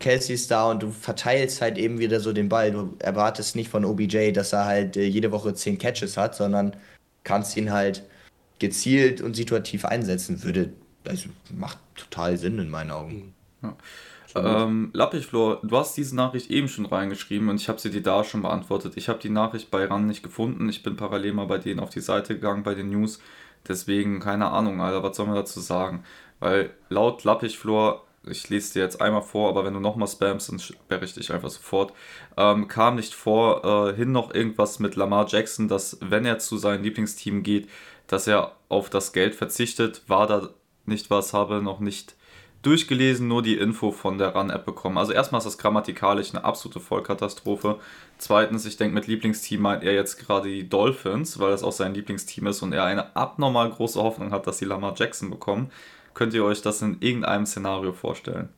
Kelsey 0.00 0.34
ist 0.34 0.50
da 0.50 0.70
und 0.70 0.82
du 0.82 0.90
verteilst 0.90 1.60
halt 1.60 1.76
eben 1.76 1.98
wieder 1.98 2.20
so 2.20 2.32
den 2.32 2.48
Ball. 2.48 2.70
Du 2.70 2.94
erwartest 3.00 3.56
nicht 3.56 3.68
von 3.68 3.84
OBJ, 3.84 4.32
dass 4.32 4.52
er 4.52 4.64
halt 4.64 4.96
äh, 4.96 5.04
jede 5.04 5.32
Woche 5.32 5.54
zehn 5.54 5.78
Catches 5.78 6.16
hat, 6.16 6.36
sondern 6.36 6.76
kannst 7.24 7.56
ihn 7.56 7.72
halt 7.72 8.04
gezielt 8.58 9.20
und 9.20 9.34
situativ 9.34 9.84
einsetzen. 9.84 10.42
Würde, 10.44 10.72
also 11.06 11.28
macht 11.54 11.78
total 11.96 12.36
Sinn 12.36 12.58
in 12.58 12.70
meinen 12.70 12.90
Augen. 12.90 13.34
Ja. 13.62 13.76
Ähm, 14.34 14.90
Lappichflor, 14.92 15.60
du 15.62 15.76
hast 15.76 15.96
diese 15.96 16.14
Nachricht 16.14 16.50
eben 16.50 16.68
schon 16.68 16.86
reingeschrieben 16.86 17.48
und 17.48 17.60
ich 17.60 17.68
habe 17.68 17.80
sie 17.80 17.90
dir 17.90 18.02
da 18.02 18.24
schon 18.24 18.42
beantwortet. 18.42 18.92
Ich 18.96 19.08
habe 19.08 19.18
die 19.18 19.30
Nachricht 19.30 19.70
bei 19.70 19.84
RAN 19.84 20.06
nicht 20.06 20.22
gefunden. 20.22 20.68
Ich 20.68 20.82
bin 20.82 20.96
parallel 20.96 21.32
mal 21.32 21.46
bei 21.46 21.58
denen 21.58 21.80
auf 21.80 21.90
die 21.90 22.00
Seite 22.00 22.34
gegangen, 22.34 22.62
bei 22.62 22.74
den 22.74 22.90
News. 22.90 23.20
Deswegen, 23.66 24.20
keine 24.20 24.50
Ahnung, 24.50 24.80
Alter, 24.80 25.02
was 25.02 25.16
soll 25.16 25.26
man 25.26 25.34
dazu 25.34 25.60
sagen? 25.60 26.04
Weil 26.40 26.70
laut 26.88 27.24
Lappichflor 27.24 28.04
ich 28.26 28.48
lese 28.48 28.74
dir 28.74 28.82
jetzt 28.82 29.00
einmal 29.00 29.22
vor, 29.22 29.48
aber 29.48 29.64
wenn 29.64 29.74
du 29.74 29.80
nochmal 29.80 30.08
spamst, 30.08 30.50
dann 30.50 30.58
sperre 30.58 31.04
ich 31.04 31.14
dich 31.14 31.32
einfach 31.32 31.50
sofort. 31.50 31.92
Ähm, 32.36 32.68
kam 32.68 32.96
nicht 32.96 33.14
vor, 33.14 33.96
äh, 33.96 34.04
noch 34.04 34.34
irgendwas 34.34 34.78
mit 34.78 34.96
Lamar 34.96 35.26
Jackson, 35.28 35.68
dass 35.68 35.98
wenn 36.00 36.24
er 36.26 36.38
zu 36.38 36.58
seinem 36.58 36.82
Lieblingsteam 36.82 37.42
geht, 37.42 37.68
dass 38.06 38.26
er 38.26 38.56
auf 38.68 38.90
das 38.90 39.12
Geld 39.12 39.34
verzichtet. 39.34 40.02
War 40.08 40.26
da 40.26 40.50
nicht 40.86 41.10
was, 41.10 41.32
habe 41.32 41.62
noch 41.62 41.80
nicht 41.80 42.16
durchgelesen, 42.62 43.28
nur 43.28 43.42
die 43.42 43.56
Info 43.56 43.92
von 43.92 44.18
der 44.18 44.34
RAN-App 44.34 44.64
bekommen. 44.64 44.98
Also 44.98 45.12
erstmal 45.12 45.38
ist 45.38 45.44
das 45.44 45.58
grammatikalisch 45.58 46.30
eine 46.34 46.44
absolute 46.44 46.80
Vollkatastrophe. 46.80 47.78
Zweitens, 48.18 48.66
ich 48.66 48.76
denke, 48.76 48.94
mit 48.94 49.06
Lieblingsteam 49.06 49.60
meint 49.60 49.84
er 49.84 49.94
jetzt 49.94 50.18
gerade 50.18 50.48
die 50.48 50.68
Dolphins, 50.68 51.38
weil 51.38 51.50
das 51.50 51.62
auch 51.62 51.72
sein 51.72 51.94
Lieblingsteam 51.94 52.48
ist 52.48 52.62
und 52.62 52.72
er 52.72 52.84
eine 52.84 53.14
abnormal 53.14 53.70
große 53.70 54.02
Hoffnung 54.02 54.32
hat, 54.32 54.46
dass 54.46 54.58
sie 54.58 54.64
Lamar 54.64 54.94
Jackson 54.96 55.30
bekommen. 55.30 55.70
Könnt 56.14 56.34
ihr 56.34 56.44
euch 56.44 56.62
das 56.62 56.82
in 56.82 56.96
irgendeinem 57.00 57.46
Szenario 57.46 57.92
vorstellen? 57.92 58.48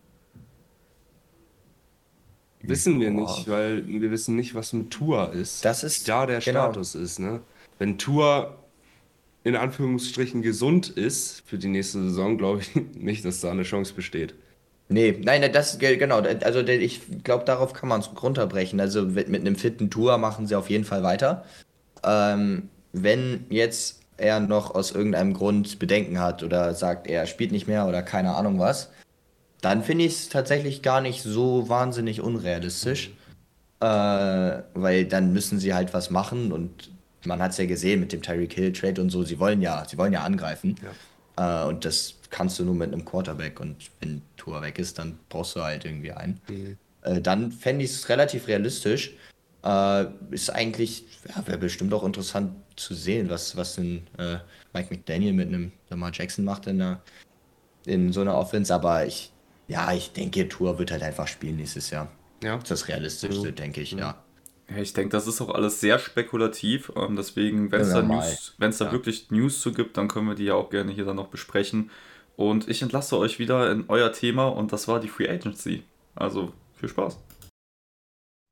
Wissen 2.63 3.01
wir 3.01 3.11
nicht, 3.11 3.49
weil 3.49 3.87
wir 3.87 4.11
wissen 4.11 4.37
nicht, 4.37 4.55
was 4.55 4.73
mit 4.73 4.91
Tour 4.91 5.33
ist. 5.33 5.65
Das 5.65 5.83
ist 5.83 6.09
da 6.09 6.27
der 6.27 6.41
genau. 6.41 6.65
Status 6.65 6.95
ist. 6.95 7.19
Ne? 7.19 7.41
Wenn 7.79 7.97
Tour 7.97 8.59
in 9.45 9.57
Anführungsstrichen 9.57 10.43
gesund 10.43 10.89
ist 10.89 11.43
für 11.47 11.57
die 11.57 11.69
nächste 11.69 12.03
Saison, 12.03 12.37
glaube 12.37 12.61
ich 12.61 12.75
nicht, 12.95 13.25
dass 13.25 13.41
da 13.41 13.51
eine 13.51 13.63
Chance 13.63 13.95
besteht. 13.95 14.35
Nee, 14.89 15.19
nein, 15.23 15.53
das 15.53 15.79
genau. 15.79 16.19
Also 16.19 16.61
ich 16.61 17.01
glaube, 17.23 17.45
darauf 17.45 17.73
kann 17.73 17.89
man 17.89 18.01
es 18.01 18.11
runterbrechen. 18.23 18.81
Also 18.81 19.03
mit 19.03 19.29
einem 19.29 19.55
fitten 19.55 19.89
Tour 19.89 20.19
machen 20.19 20.49
sie 20.49 20.57
auf 20.57 20.69
jeden 20.69 20.85
Fall 20.85 21.05
weiter. 21.05 21.45
Ähm, 22.03 22.69
wenn 22.93 23.47
jetzt 23.51 24.00
er 24.21 24.41
noch 24.41 24.75
aus 24.75 24.93
irgendeinem 24.93 25.35
Grund 25.35 25.79
Bedenken 25.79 26.21
hat 26.21 26.43
oder 26.43 26.75
sagt, 26.75 27.07
er 27.07 27.27
spielt 27.27 27.53
nicht 27.53 27.67
mehr 27.67 27.87
oder 27.87 28.03
keine 28.03 28.35
Ahnung 28.35 28.59
was, 28.59 28.91
dann 29.61 29.83
finde 29.83 30.05
ich 30.05 30.13
es 30.13 30.29
tatsächlich 30.29 30.83
gar 30.83 31.01
nicht 31.01 31.23
so 31.23 31.69
wahnsinnig 31.69 32.21
unrealistisch. 32.21 33.11
Äh, 33.81 33.87
weil 34.75 35.07
dann 35.07 35.33
müssen 35.33 35.59
sie 35.59 35.73
halt 35.73 35.95
was 35.95 36.11
machen 36.11 36.53
und 36.53 36.91
man 37.25 37.41
hat 37.41 37.53
es 37.53 37.59
ja 37.59 37.65
gesehen 37.65 38.01
mit 38.01 38.13
dem 38.13 38.21
Tyreek 38.21 38.53
Hill 38.53 38.73
Trade 38.73 39.01
und 39.01 39.09
so, 39.09 39.25
sie 39.25 39.39
wollen 39.39 39.63
ja, 39.63 39.87
sie 39.89 39.97
wollen 39.97 40.13
ja 40.13 40.23
angreifen. 40.23 40.77
Ja. 41.37 41.65
Äh, 41.65 41.69
und 41.69 41.85
das 41.87 42.15
kannst 42.29 42.59
du 42.59 42.65
nur 42.65 42.75
mit 42.75 42.93
einem 42.93 43.05
Quarterback 43.05 43.59
und 43.59 43.91
wenn 44.01 44.23
Tour 44.37 44.61
weg 44.61 44.79
ist, 44.79 44.99
dann 44.99 45.19
brauchst 45.31 45.57
du 45.57 45.63
halt 45.63 45.85
irgendwie 45.87 46.13
einen. 46.13 46.41
Mhm. 46.49 46.77
Äh, 47.03 47.21
dann 47.21 47.53
fände 47.53 47.85
ich 47.85 47.93
es 47.93 48.09
relativ 48.09 48.49
realistisch. 48.49 49.13
Äh, 49.63 50.07
ist 50.31 50.51
eigentlich, 50.51 51.05
ja, 51.29 51.47
wäre 51.47 51.59
bestimmt 51.59 51.93
auch 51.93 52.05
interessant 52.05 52.53
zu 52.77 52.95
sehen, 52.95 53.29
was, 53.29 53.57
was 53.57 53.77
denn 53.77 54.07
äh, 54.19 54.39
Mike 54.73 54.89
McDaniel 54.91 55.33
mit 55.33 55.49
einem 55.49 55.73
Lamar 55.91 56.13
Jackson 56.13 56.45
macht 56.45 56.67
in, 56.67 56.81
einer, 56.81 57.01
in 57.85 58.13
so 58.13 58.23
einer 58.23 58.37
Offense. 58.37 58.75
Aber 58.75 59.07
ich, 59.07 59.33
ja, 59.69 59.93
ich 59.93 60.13
denke, 60.13 60.49
Tour 60.49 60.79
wird 60.79 60.91
halt 60.91 61.03
einfach 61.03 61.29
spielen 61.29 61.57
nächstes 61.57 61.91
Jahr. 61.91 62.11
Ja. 62.43 62.55
Das 62.57 62.63
ist 62.63 62.71
das 62.71 62.89
Realistischste, 62.89 63.51
mhm. 63.51 63.55
denke 63.55 63.81
ich, 63.83 63.93
ja. 63.93 64.23
Ja, 64.71 64.77
ich 64.77 64.93
denke, 64.93 65.11
das 65.11 65.27
ist 65.27 65.41
auch 65.41 65.51
alles 65.51 65.81
sehr 65.81 65.99
spekulativ. 65.99 66.93
Ähm, 66.97 67.17
deswegen, 67.17 67.73
wenn 67.73 67.81
es 67.81 67.91
da, 67.91 68.03
News, 68.03 68.55
da 68.59 68.69
ja. 68.69 68.93
wirklich 68.93 69.31
News 69.31 69.61
zu 69.61 69.73
gibt, 69.73 69.97
dann 69.97 70.09
können 70.09 70.29
wir 70.29 70.37
die 70.37 70.45
ja 70.45 70.55
auch 70.55 70.71
gerne 70.71 70.93
hier 70.93 71.05
dann 71.05 71.17
noch 71.17 71.29
besprechen. 71.29 71.91
Und 72.37 72.69
ich 72.69 72.81
entlasse 72.81 73.19
euch 73.19 73.39
wieder 73.39 73.71
in 73.71 73.85
euer 73.89 74.13
Thema 74.13 74.47
und 74.47 74.73
das 74.73 74.89
war 74.89 75.01
die 75.01 75.09
Free 75.09 75.29
Agency. 75.29 75.83
Also 76.15 76.53
viel 76.75 76.89
Spaß. 76.89 77.19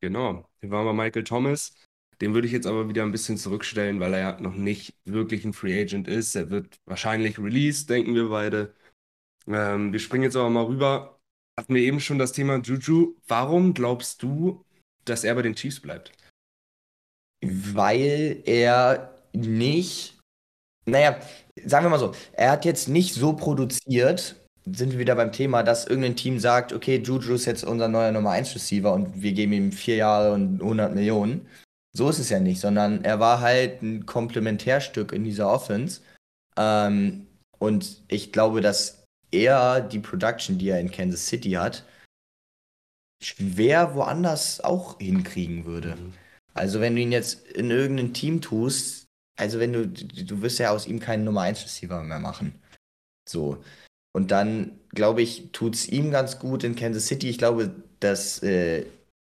Genau, 0.01 0.49
hier 0.61 0.71
waren 0.71 0.87
wir 0.87 0.93
Michael 0.93 1.25
Thomas. 1.25 1.75
Den 2.21 2.35
würde 2.35 2.47
ich 2.47 2.53
jetzt 2.53 2.67
aber 2.67 2.89
wieder 2.89 3.03
ein 3.03 3.13
bisschen 3.13 3.37
zurückstellen, 3.37 4.01
weil 4.01 4.15
er 4.15 4.21
ja 4.21 4.41
noch 4.41 4.55
nicht 4.55 4.97
wirklich 5.05 5.45
ein 5.45 5.53
Free 5.53 5.81
Agent 5.81 6.09
ist. 6.09 6.35
Er 6.35 6.51
wird 6.51 6.81
wahrscheinlich 6.85 7.39
released, 7.39 7.91
denken 7.91 8.15
wir 8.15 8.29
beide. 8.29 8.75
Ähm, 9.47 9.93
wir 9.93 10.01
springen 10.01 10.25
jetzt 10.25 10.37
aber 10.37 10.51
mal 10.51 10.65
rüber. 10.65 11.21
Hatten 11.57 11.75
wir 11.75 11.83
eben 11.83 12.01
schon 12.01 12.19
das 12.19 12.33
Thema 12.33 12.59
Juju. 12.61 13.17
Warum 13.27 13.75
glaubst 13.75 14.23
du, 14.23 14.65
dass 15.05 15.25
er 15.25 15.35
bei 15.35 15.43
den 15.43 15.55
Chiefs 15.55 15.81
bleibt? 15.81 16.13
Weil 17.45 18.43
er 18.47 19.15
nicht, 19.33 20.19
naja, 20.87 21.21
sagen 21.65 21.87
wir 21.87 21.91
mal 21.91 21.99
so, 21.99 22.15
er 22.33 22.53
hat 22.53 22.65
jetzt 22.65 22.89
nicht 22.89 23.15
so 23.15 23.35
produziert, 23.35 24.38
sind 24.75 24.93
wir 24.93 24.99
wieder 24.99 25.15
beim 25.15 25.33
Thema, 25.33 25.63
dass 25.63 25.87
irgendein 25.87 26.17
Team 26.17 26.39
sagt, 26.39 26.73
okay, 26.73 26.99
Juju 26.99 27.35
ist 27.35 27.47
jetzt 27.47 27.65
unser 27.65 27.89
neuer 27.89 28.13
Nummer 28.13 28.31
1 28.31 28.55
Receiver 28.55 28.93
und 28.93 29.23
wir 29.23 29.33
geben 29.33 29.53
ihm 29.53 29.73
vier 29.73 29.97
Jahre 29.97 30.33
und 30.33 30.61
100 30.61 30.95
Millionen. 30.95 31.47
So 31.93 32.09
ist 32.09 32.19
es 32.19 32.29
ja 32.29 32.41
nicht, 32.41 32.61
sondern 32.61 33.05
er 33.05 33.21
war 33.21 33.41
halt 33.41 33.83
ein 33.83 34.07
Komplementärstück 34.07 35.13
in 35.13 35.25
dieser 35.25 35.51
Offense. 35.51 36.01
Ähm, 36.57 37.27
und 37.59 38.03
ich 38.09 38.33
glaube, 38.33 38.61
dass 38.61 39.05
er 39.31 39.81
die 39.81 39.99
Production, 39.99 40.59
die 40.59 40.69
er 40.69 40.81
in 40.81 40.91
Kansas 40.91 41.27
City 41.27 41.53
hat, 41.53 41.85
schwer 43.23 43.95
woanders 43.95 44.61
auch 44.61 44.99
hinkriegen 44.99 45.65
würde. 45.65 45.97
Mhm. 45.97 46.15
Also 46.55 46.81
wenn 46.81 46.95
du 46.95 47.03
ihn 47.03 47.13
jetzt 47.13 47.47
in 47.49 47.71
irgendein 47.71 48.15
Team 48.15 48.41
tust, 48.41 49.07
also 49.39 49.61
wenn 49.61 49.73
du, 49.73 49.87
du 49.87 50.43
wirst 50.43 50.59
ja 50.59 50.71
aus 50.71 50.87
ihm 50.87 51.01
keinen 51.01 51.25
Nummer 51.25 51.43
1 51.43 51.65
Receiver 51.65 52.03
mehr 52.03 52.19
machen. 52.19 52.61
So. 53.29 53.63
Und 54.13 54.31
dann, 54.31 54.79
glaube 54.91 55.23
ich, 55.23 55.51
tut 55.53 55.75
es 55.75 55.89
ihm 55.89 56.11
ganz 56.11 56.39
gut 56.39 56.65
in 56.65 56.75
Kansas 56.75 57.07
City. 57.07 57.29
Ich 57.29 57.39
glaube, 57.39 57.75
dass 58.01 58.43
äh, 58.43 58.87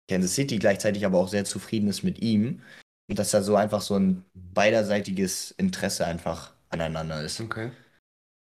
Kansas 0.09 0.35
City 0.35 0.57
gleichzeitig 0.57 1.05
aber 1.05 1.19
auch 1.19 1.27
sehr 1.27 1.45
zufrieden 1.45 1.89
ist 1.89 2.03
mit 2.03 2.19
ihm. 2.21 2.61
Und 3.09 3.19
dass 3.19 3.31
da 3.31 3.41
so 3.41 3.55
einfach 3.55 3.81
so 3.81 3.95
ein 3.95 4.23
beiderseitiges 4.33 5.51
Interesse 5.51 6.05
einfach 6.05 6.53
aneinander 6.69 7.23
ist. 7.23 7.41
Okay. 7.41 7.71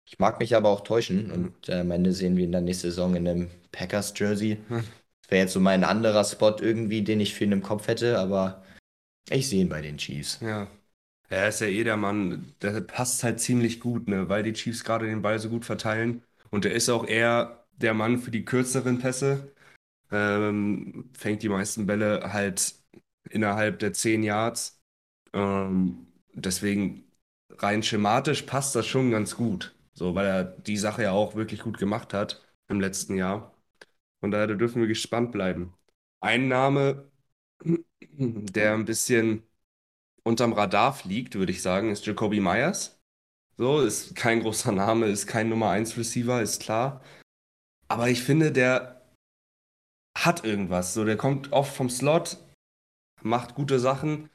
Ich 0.07 0.19
mag 0.19 0.41
mich 0.41 0.57
aber 0.57 0.69
auch 0.69 0.81
täuschen 0.81 1.31
und 1.31 1.69
äh, 1.69 1.81
am 1.81 1.91
Ende 1.93 2.13
sehen 2.13 2.37
wir 2.37 2.45
ihn 2.45 2.53
dann 2.53 2.65
nächste 2.65 2.89
Saison 2.89 3.15
in 3.15 3.29
einem 3.29 3.51
Packers-Jersey. 3.73 4.59
Hm. 4.69 4.85
Das 5.23 5.33
wäre 5.33 5.45
jetzt 5.45 5.53
so 5.53 5.61
mein 5.61 5.85
anderer 5.85 6.25
Spot 6.25 6.57
irgendwie, 6.59 7.03
den 7.03 7.21
ich 7.21 7.35
für 7.35 7.45
ihn 7.45 7.53
im 7.53 7.63
Kopf 7.63 7.87
hätte, 7.87 8.19
aber 8.19 8.65
ich 9.31 9.49
sehe 9.49 9.61
ihn 9.61 9.69
bei 9.69 9.81
den 9.81 9.97
Chiefs. 9.97 10.41
Ja. 10.41 10.67
Er 11.31 11.49
ist 11.51 11.61
ja 11.63 11.69
eh 11.69 11.85
der 11.85 11.99
Mann, 11.99 12.55
der 12.63 12.81
passt 12.83 13.25
halt 13.25 13.41
ziemlich 13.41 13.81
gut, 13.81 14.09
ne, 14.09 14.29
weil 14.31 14.45
die 14.45 14.55
Chiefs 14.55 14.85
gerade 14.85 15.07
den 15.07 15.23
Ball 15.23 15.39
so 15.41 15.51
gut 15.51 15.67
verteilen. 15.67 16.25
Und 16.51 16.67
er 16.67 16.73
ist 16.75 16.91
auch 16.91 17.07
eher 17.07 17.67
der 17.73 17.95
Mann 17.95 18.19
für 18.19 18.33
die 18.33 18.45
kürzeren 18.47 18.99
Pässe. 19.01 19.53
Ähm, 20.13 21.11
fängt 21.17 21.43
die 21.43 21.51
meisten 21.51 21.87
Bälle 21.87 22.33
halt 22.33 22.75
innerhalb 23.31 23.79
der 23.81 23.93
10 23.95 24.23
Yards. 24.25 24.81
Ähm, 25.35 26.09
deswegen 26.35 27.05
rein 27.59 27.83
schematisch 27.83 28.43
passt 28.45 28.77
das 28.77 28.87
schon 28.87 29.11
ganz 29.13 29.37
gut. 29.37 29.75
So, 29.95 30.15
weil 30.17 30.27
er 30.27 30.45
die 30.45 30.79
Sache 30.79 31.05
ja 31.05 31.13
auch 31.13 31.35
wirklich 31.37 31.63
gut 31.63 31.79
gemacht 31.79 32.15
hat 32.15 32.43
im 32.69 32.81
letzten 32.81 33.17
Jahr. 33.17 33.55
Von 34.21 34.31
daher 34.33 34.49
dürfen 34.49 34.81
wir 34.83 34.89
gespannt 34.89 35.33
bleiben. 35.33 35.75
Ein 36.21 36.49
Name, 36.49 37.11
der 38.01 38.75
ein 38.75 38.85
bisschen 38.85 39.43
unterm 40.23 40.53
Radar 40.53 40.93
fliegt, 40.93 41.35
würde 41.35 41.53
ich 41.53 41.63
sagen, 41.63 41.91
ist 41.91 42.07
Jacoby 42.07 42.41
Myers. 42.41 43.01
So, 43.57 43.81
ist 43.81 44.17
kein 44.17 44.41
großer 44.41 44.73
Name, 44.73 45.07
ist 45.07 45.27
kein 45.27 45.49
Nummer 45.49 45.71
1 45.71 45.97
Receiver, 45.97 46.41
ist 46.41 46.63
klar. 46.63 47.03
Aber 47.89 48.09
ich 48.09 48.23
finde, 48.23 48.53
der 48.53 49.03
hat 50.17 50.45
irgendwas. 50.45 50.95
So, 50.95 51.05
der 51.05 51.17
kommt 51.17 51.53
oft 51.53 51.75
vom 51.75 51.91
Slot, 51.91 52.39
macht 53.23 53.55
gute 53.55 53.79
Sachen. 53.79 54.31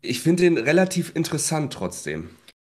Ich 0.00 0.20
finde 0.20 0.46
ihn 0.46 0.58
relativ 0.58 1.14
interessant 1.14 1.72
trotzdem. 1.72 2.30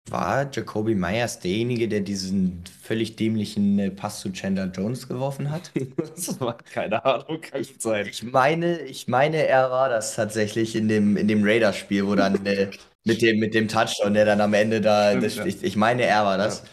War 0.10 0.50
Jacoby 0.52 0.96
Myers 0.96 1.40
derjenige, 1.40 1.88
der 1.88 2.00
diesen 2.00 2.64
völlig 2.82 3.16
dämlichen 3.16 3.78
äh, 3.80 3.92
Pass 3.92 4.22
zu 4.22 4.32
Chandler 4.32 4.72
Jones 4.74 5.08
geworfen 5.08 5.52
hat? 5.52 5.72
das 5.98 6.40
war 6.40 6.58
keine 6.58 7.04
Ahnung, 7.04 7.42
kann 7.42 7.62
ich 7.62 7.76
sein. 7.80 8.08
Ich 8.10 8.24
meine, 8.24 8.80
ich 8.82 9.08
meine, 9.08 9.46
er 9.46 9.70
war 9.70 9.90
das 9.90 10.16
tatsächlich 10.16 10.76
in 10.76 10.88
dem, 10.88 11.18
in 11.18 11.28
dem 11.28 11.44
Raiders-Spiel, 11.44 12.08
wo 12.08 12.16
dann 12.16 12.46
äh, 12.46 12.70
mit, 13.04 13.22
dem, 13.22 13.40
mit 13.40 13.54
dem 13.54 13.68
Touchdown, 13.68 14.14
der 14.14 14.26
dann 14.26 14.42
am 14.42 14.54
Ende 14.54 14.82
da. 14.82 15.10
Stimmt, 15.10 15.24
das, 15.26 15.36
ja. 15.36 15.46
ich, 15.46 15.64
ich, 15.64 15.76
meine, 15.76 16.04
er 16.04 16.24
war 16.24 16.38
das. 16.38 16.64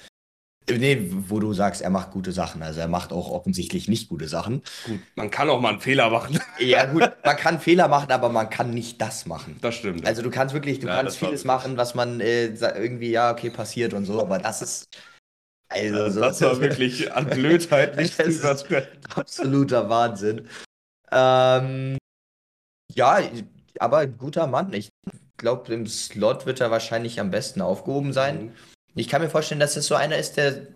Nee, 0.71 1.11
wo 1.11 1.41
du 1.41 1.53
sagst, 1.53 1.83
er 1.83 1.91
macht 1.91 2.11
gute 2.11 2.33
Sachen. 2.33 2.63
Also 2.63 2.81
er 2.81 2.89
macht 2.89 3.13
auch 3.13 3.31
offensichtlich 3.31 3.87
nicht 3.87 4.09
gute 4.09 4.29
Sachen. 4.29 4.63
Gut, 4.87 5.01
man 5.15 5.31
kann 5.31 5.51
auch 5.51 5.61
mal 5.61 5.71
einen 5.71 5.81
Fehler 5.81 6.09
machen. 6.11 6.41
Ja, 6.59 6.87
gut, 6.87 7.03
man 7.25 7.37
kann 7.37 7.61
Fehler 7.61 7.89
machen, 7.89 8.11
aber 8.11 8.29
man 8.29 8.49
kann 8.49 8.71
nicht 8.71 9.01
das 9.01 9.27
machen. 9.27 9.59
Das 9.61 9.75
stimmt. 9.75 10.07
Also 10.07 10.23
du 10.23 10.31
kannst 10.31 10.55
wirklich, 10.55 10.79
du 10.79 10.87
ja, 10.87 10.97
kannst 10.97 11.19
vieles 11.19 11.45
machen, 11.45 11.77
was 11.77 11.95
man 11.95 12.21
äh, 12.21 12.47
irgendwie, 12.47 13.11
ja, 13.11 13.33
okay, 13.33 13.51
passiert 13.51 13.93
und 13.93 14.07
so, 14.07 14.21
aber 14.21 14.39
das 14.39 14.63
ist. 14.63 14.89
Also, 15.69 16.21
ja, 16.21 16.27
das 16.29 16.41
war 16.41 16.61
wirklich 16.61 17.13
an 17.13 17.27
Blödheit 17.27 17.97
nicht. 17.99 18.19
Absoluter 19.15 19.89
Wahnsinn. 19.91 20.49
Ähm, 21.11 21.99
ja, 22.95 23.19
aber 23.81 24.07
guter 24.07 24.47
Mann. 24.47 24.73
Ich 24.73 24.91
glaube, 25.37 25.75
im 25.75 25.87
Slot 25.87 26.47
wird 26.47 26.61
er 26.61 26.71
wahrscheinlich 26.71 27.21
am 27.21 27.31
besten 27.31 27.61
aufgehoben 27.61 28.13
sein. 28.13 28.47
Mhm. 28.47 28.53
Ich 28.95 29.09
kann 29.09 29.23
mir 29.23 29.31
vorstellen, 29.31 29.61
dass 29.61 29.77
es 29.77 29.87
so 29.87 29.95
einer 29.95 30.17
ist, 30.17 30.37
der 30.37 30.67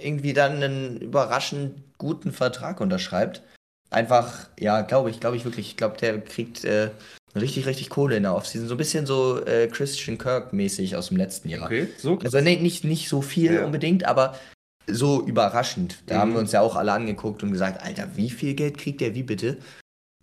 irgendwie 0.00 0.32
dann 0.32 0.62
einen 0.62 0.96
überraschend 0.98 1.82
guten 1.98 2.32
Vertrag 2.32 2.80
unterschreibt. 2.80 3.42
Einfach, 3.90 4.48
ja, 4.58 4.80
glaube 4.82 5.10
ich, 5.10 5.20
glaube 5.20 5.36
ich 5.36 5.44
wirklich. 5.44 5.68
Ich 5.68 5.76
glaube, 5.76 5.96
der 5.98 6.20
kriegt 6.20 6.64
äh, 6.64 6.90
richtig, 7.36 7.66
richtig 7.66 7.90
Kohle 7.90 8.16
in 8.16 8.24
der 8.24 8.34
Offseason. 8.34 8.66
So 8.66 8.74
ein 8.74 8.78
bisschen 8.78 9.06
so 9.06 9.44
äh, 9.44 9.68
Christian 9.68 10.18
Kirk-mäßig 10.18 10.96
aus 10.96 11.08
dem 11.08 11.16
letzten 11.16 11.48
Jahr. 11.48 11.66
Okay, 11.66 11.88
so. 11.98 12.18
Also 12.18 12.40
nee, 12.40 12.56
nicht, 12.56 12.84
nicht 12.84 13.08
so 13.08 13.22
viel 13.22 13.54
ja. 13.54 13.64
unbedingt, 13.64 14.04
aber 14.04 14.38
so 14.86 15.24
überraschend. 15.24 15.98
Da 16.06 16.16
mhm. 16.16 16.20
haben 16.20 16.32
wir 16.32 16.40
uns 16.40 16.52
ja 16.52 16.60
auch 16.60 16.76
alle 16.76 16.92
angeguckt 16.92 17.42
und 17.42 17.52
gesagt, 17.52 17.82
Alter, 17.82 18.16
wie 18.16 18.30
viel 18.30 18.54
Geld 18.54 18.78
kriegt 18.78 19.00
der, 19.00 19.14
wie 19.14 19.22
bitte? 19.22 19.58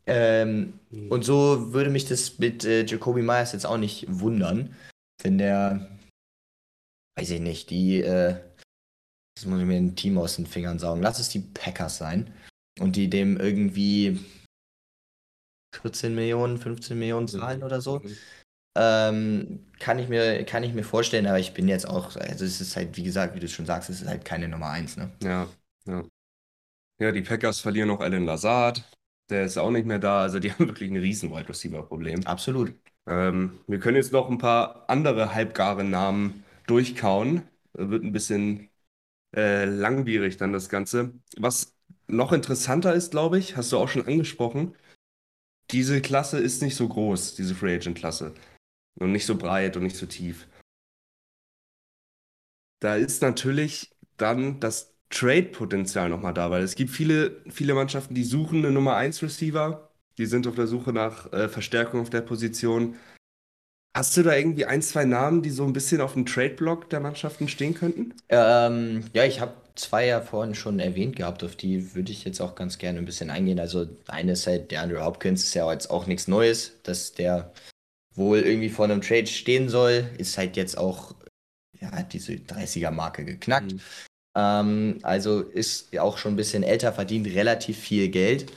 Ähm, 0.06 0.74
mhm. 0.90 1.10
Und 1.10 1.24
so 1.24 1.74
würde 1.74 1.90
mich 1.90 2.06
das 2.06 2.40
mit 2.40 2.66
äh, 2.66 2.86
Jacoby 2.86 3.22
Myers 3.22 3.54
jetzt 3.54 3.66
auch 3.66 3.78
nicht 3.78 4.06
wundern, 4.10 4.76
wenn 5.24 5.38
der 5.38 5.88
weiß 7.18 7.30
ich 7.32 7.42
nicht, 7.42 7.70
die, 7.70 8.02
äh, 8.02 8.40
das 9.36 9.46
muss 9.46 9.60
ich 9.60 9.66
mir 9.66 9.78
ein 9.78 9.96
Team 9.96 10.18
aus 10.18 10.36
den 10.36 10.46
Fingern 10.46 10.80
saugen. 10.80 11.02
Lass 11.02 11.20
es 11.20 11.30
die 11.30 11.40
Packers 11.40 11.98
sein. 11.98 12.34
Und 12.80 12.96
die 12.96 13.10
dem 13.10 13.38
irgendwie 13.38 14.20
14 15.76 16.16
Millionen, 16.16 16.58
15 16.58 16.98
Millionen 16.98 17.28
zahlen 17.28 17.64
oder 17.64 17.82
so. 17.82 18.02
Ähm, 18.78 19.66
kann, 19.80 20.00
ich 20.00 20.08
mir, 20.08 20.46
kann 20.46 20.64
ich 20.64 20.74
mir 20.74 20.84
vorstellen, 20.84 21.28
aber 21.28 21.40
ich 21.40 21.54
bin 21.54 21.68
jetzt 21.68 21.88
auch, 21.88 22.16
also 22.16 22.46
es 22.46 22.62
ist 22.62 22.76
halt, 22.76 22.96
wie 22.96 23.04
gesagt, 23.04 23.36
wie 23.36 23.40
du 23.40 23.48
schon 23.50 23.66
sagst, 23.66 23.90
es 23.90 24.02
ist 24.02 24.08
halt 24.08 24.24
keine 24.24 24.48
Nummer 24.48 24.70
1, 24.70 24.96
ne? 24.96 25.12
Ja, 25.22 25.48
ja. 25.86 26.04
Ja, 27.00 27.12
die 27.12 27.22
Packers 27.22 27.60
verlieren 27.60 27.88
noch 27.88 28.00
Alan 28.00 28.26
Lazard, 28.26 28.84
der 29.30 29.44
ist 29.44 29.58
auch 29.58 29.72
nicht 29.72 29.86
mehr 29.88 30.00
da, 30.00 30.22
also 30.22 30.40
die 30.40 30.52
haben 30.54 30.68
wirklich 30.68 30.90
ein 30.90 30.98
riesen 30.98 31.32
Wide 31.32 31.50
Receiver-Problem. 31.50 32.26
Absolut. 32.26 32.74
Ähm, 33.08 33.60
wir 33.68 33.80
können 33.80 33.98
jetzt 33.98 34.14
noch 34.14 34.30
ein 34.30 34.38
paar 34.38 34.86
andere 34.88 35.34
halbgare 35.34 35.84
Namen 35.84 36.44
durchkauen. 36.72 37.44
Wird 37.74 38.04
ein 38.04 38.12
bisschen 38.14 38.70
äh, 39.36 39.66
langwierig 39.66 40.38
dann 40.38 40.54
das 40.54 40.70
Ganze. 40.70 41.14
Was 41.38 41.76
noch 42.08 42.34
interessanter 42.34 42.94
ist, 42.94 43.12
glaube 43.12 43.38
ich, 43.40 43.56
hast 43.58 43.72
du 43.72 43.78
auch 43.78 43.90
schon 43.90 44.06
angesprochen, 44.08 44.76
diese 45.72 46.02
Klasse 46.02 46.40
ist 46.40 46.62
nicht 46.62 46.76
so 46.76 46.88
groß, 46.88 47.36
diese 47.36 47.56
Free 47.56 47.76
Agent 47.76 47.98
Klasse. 47.98 48.34
Und 49.00 49.14
nicht 49.14 49.26
so 49.26 49.38
breit 49.38 49.78
und 49.78 49.84
nicht 49.84 49.96
so 49.96 50.06
tief. 50.06 50.48
Da 52.80 52.96
ist 52.96 53.22
natürlich 53.22 53.92
dann 54.18 54.60
das 54.60 54.96
Trade-Potenzial 55.10 56.10
nochmal 56.10 56.34
da, 56.34 56.52
weil 56.52 56.64
es 56.64 56.76
gibt 56.76 56.90
viele, 56.90 57.42
viele 57.50 57.74
Mannschaften, 57.74 58.16
die 58.16 58.24
suchen 58.24 58.60
eine 58.60 58.72
Nummer 58.72 58.96
1 58.96 59.22
Receiver, 59.22 59.92
die 60.18 60.26
sind 60.26 60.48
auf 60.48 60.56
der 60.56 60.68
Suche 60.68 60.92
nach 60.94 61.32
äh, 61.32 61.48
Verstärkung 61.48 62.02
auf 62.02 62.10
der 62.10 62.22
Position. 62.22 62.96
Hast 63.94 64.16
du 64.16 64.24
da 64.24 64.34
irgendwie 64.34 64.66
ein, 64.66 64.82
zwei 64.82 65.04
Namen, 65.04 65.42
die 65.42 65.50
so 65.50 65.66
ein 65.66 65.74
bisschen 65.74 66.00
auf 66.00 66.14
dem 66.14 66.26
Trade-Block 66.26 66.90
der 66.90 67.02
Mannschaften 67.02 67.50
stehen 67.50 67.74
könnten? 67.74 68.14
Ähm, 68.30 69.04
ja, 69.14 69.26
ich 69.26 69.42
habe 69.42 69.54
zwei 69.76 70.08
ja 70.08 70.22
vorhin 70.22 70.56
schon 70.56 70.80
erwähnt 70.80 71.18
gehabt, 71.18 71.44
auf 71.44 71.58
die 71.58 71.94
würde 71.94 72.12
ich 72.12 72.24
jetzt 72.24 72.40
auch 72.40 72.56
ganz 72.56 72.78
gerne 72.78 73.00
ein 73.00 73.06
bisschen 73.06 73.30
eingehen. 73.30 73.60
Also 73.60 73.88
eine 74.08 74.34
ist 74.34 74.48
halt 74.48 74.72
der 74.72 74.82
Andrew 74.82 75.04
Hopkins, 75.04 75.44
ist 75.44 75.54
ja 75.54 75.70
jetzt 75.72 75.90
auch 75.90 76.08
nichts 76.08 76.30
Neues, 76.30 76.82
dass 76.84 77.14
der 77.14 77.52
wohl 78.16 78.40
irgendwie 78.40 78.70
vor 78.70 78.86
einem 78.86 79.02
Trade 79.02 79.28
stehen 79.28 79.68
soll, 79.68 80.10
ist 80.18 80.38
halt 80.38 80.56
jetzt 80.56 80.78
auch, 80.78 81.16
ja, 81.80 81.92
hat 81.92 82.14
diese 82.14 82.34
30er-Marke 82.34 83.26
geknackt. 83.26 83.74
Mhm. 83.74 83.82
Ähm, 84.38 85.00
also 85.04 85.42
ist 85.42 85.98
auch 86.00 86.18
schon 86.18 86.34
ein 86.34 86.38
bisschen 86.38 86.64
älter, 86.64 86.94
verdient 86.94 87.28
relativ 87.28 87.78
viel 87.78 88.08
Geld. 88.08 88.52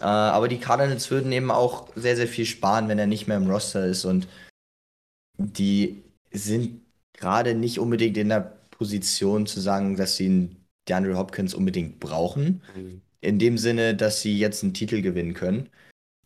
Äh, 0.00 0.04
aber 0.04 0.48
die 0.48 0.58
Cardinals 0.58 1.10
würden 1.10 1.32
eben 1.32 1.50
auch 1.50 1.88
sehr, 1.94 2.16
sehr 2.16 2.28
viel 2.28 2.46
sparen, 2.46 2.88
wenn 2.88 2.98
er 2.98 3.06
nicht 3.06 3.26
mehr 3.26 3.38
im 3.38 3.50
Roster 3.50 3.86
ist 3.86 4.04
und 4.04 4.26
die 5.38 6.02
sind 6.30 6.80
gerade 7.12 7.54
nicht 7.54 7.78
unbedingt 7.78 8.16
in 8.16 8.28
der 8.28 8.58
Position 8.70 9.46
zu 9.46 9.60
sagen, 9.60 9.96
dass 9.96 10.16
sie 10.16 10.26
einen 10.26 10.66
DeAndre 10.88 11.16
Hopkins 11.16 11.54
unbedingt 11.54 12.00
brauchen. 12.00 12.62
Mhm. 12.76 13.00
In 13.20 13.38
dem 13.38 13.56
Sinne, 13.56 13.94
dass 13.94 14.20
sie 14.20 14.36
jetzt 14.38 14.62
einen 14.62 14.74
Titel 14.74 15.00
gewinnen 15.00 15.34
können. 15.34 15.70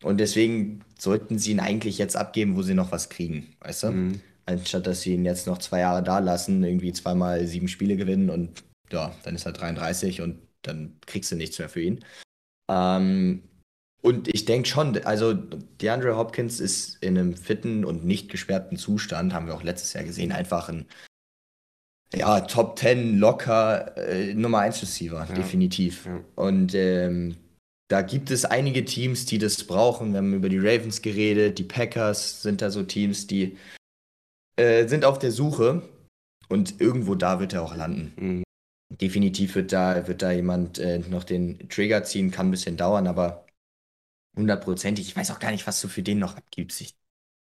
Und 0.03 0.18
deswegen 0.18 0.81
sollten 0.99 1.39
sie 1.39 1.53
ihn 1.53 1.61
eigentlich 1.61 1.99
jetzt 1.99 2.16
abgeben, 2.16 2.57
wo 2.57 2.62
sie 2.62 2.74
noch 2.74 2.93
was 2.93 3.09
kriegen, 3.09 3.55
weißt 3.61 3.85
du? 3.85 3.91
Mhm. 3.91 4.20
Anstatt 4.47 4.87
dass 4.87 5.03
sie 5.03 5.14
ihn 5.14 5.24
jetzt 5.24 5.47
noch 5.47 5.59
zwei 5.59 5.80
Jahre 5.80 6.03
da 6.03 6.20
lassen, 6.20 6.64
irgendwie 6.64 6.93
zweimal 6.93 7.47
sieben 7.47 7.68
Spiele 7.68 7.97
gewinnen 7.97 8.30
und 8.30 8.64
ja, 8.91 9.14
dann 9.22 9.35
ist 9.35 9.45
er 9.45 9.53
33 9.53 10.22
und 10.22 10.39
dann 10.62 10.97
kriegst 11.07 11.30
du 11.30 11.37
nichts 11.37 11.59
mehr 11.59 11.68
für 11.68 11.82
ihn. 11.82 12.05
Ähm, 12.70 13.43
und 14.09 14.26
ich 14.34 14.46
denke 14.46 14.66
schon, 14.66 14.96
also 15.04 15.34
DeAndre 15.34 16.16
Hopkins 16.16 16.61
ist 16.61 17.02
in 17.02 17.18
einem 17.18 17.36
fitten 17.36 17.84
und 17.84 18.06
nicht 18.06 18.30
gesperrten 18.30 18.78
Zustand, 18.78 19.34
haben 19.34 19.46
wir 19.46 19.54
auch 19.54 19.62
letztes 19.62 19.92
Jahr 19.92 20.04
gesehen, 20.04 20.32
einfach 20.32 20.70
ein 20.70 20.86
Ja, 22.14 22.40
Top 22.40 22.78
10 22.78 23.18
locker 23.18 23.98
äh, 23.98 24.32
Nummer 24.32 24.61
1 24.61 24.80
Receiver, 24.80 25.26
ja. 25.28 25.34
definitiv. 25.34 26.06
Ja. 26.06 26.24
Und 26.36 26.74
ähm, 26.74 27.36
da 27.88 28.00
gibt 28.00 28.30
es 28.30 28.46
einige 28.46 28.86
Teams, 28.86 29.26
die 29.26 29.36
das 29.36 29.64
brauchen. 29.64 30.12
Wir 30.12 30.18
haben 30.18 30.32
über 30.32 30.48
die 30.48 30.59
Ravens 30.59 31.02
geredet, 31.02 31.59
die 31.59 31.64
Packers 31.64 32.42
sind 32.42 32.62
da 32.62 32.70
so 32.70 32.82
Teams, 32.84 33.26
die 33.26 33.59
äh, 34.56 34.88
sind 34.88 35.04
auf 35.04 35.18
der 35.18 35.32
Suche 35.32 35.82
und 36.48 36.80
irgendwo 36.80 37.14
da 37.14 37.40
wird 37.40 37.52
er 37.52 37.62
auch 37.62 37.76
landen. 37.76 38.12
Mhm. 38.16 38.42
Definitiv 38.90 39.54
wird 39.54 39.72
da, 39.72 40.09
wird 40.09 40.22
da 40.22 40.32
jemand 40.32 40.78
äh, 40.78 40.98
noch 40.98 41.24
den 41.24 41.68
Trigger 41.68 42.04
ziehen, 42.04 42.30
kann 42.30 42.48
ein 42.48 42.52
bisschen 42.52 42.78
dauern, 42.78 43.06
aber 43.06 43.44
hundertprozentig. 44.39 45.09
Ich 45.09 45.16
weiß 45.16 45.30
auch 45.30 45.39
gar 45.39 45.51
nicht, 45.51 45.66
was 45.66 45.80
du 45.80 45.89
für 45.89 46.03
den 46.03 46.18
noch 46.18 46.36
abgibst. 46.36 46.95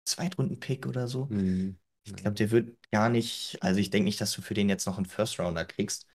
Zweitrunden-Pick 0.06 0.86
oder 0.86 1.08
so. 1.08 1.26
Mhm. 1.30 1.78
Ich 2.06 2.16
glaube, 2.16 2.36
der 2.36 2.52
wird 2.52 2.78
gar 2.91 3.10
nicht, 3.10 3.58
also 3.62 3.80
ich 3.80 3.89
denke 3.89 4.06
nicht, 4.06 4.22
dass 4.22 4.32
du 4.32 4.41
für 4.41 4.54
den 4.54 4.70
jetzt 4.70 4.86
noch 4.86 4.98
einen 4.98 5.06
First 5.06 5.39
Rounder 5.39 5.66
kriegst. 5.66 6.08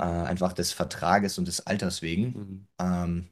Äh, 0.00 0.04
einfach 0.04 0.52
des 0.52 0.72
Vertrages 0.72 1.38
und 1.38 1.48
des 1.48 1.66
Alters 1.66 2.02
wegen. 2.02 2.26
Mhm. 2.26 2.66
Ähm, 2.80 3.28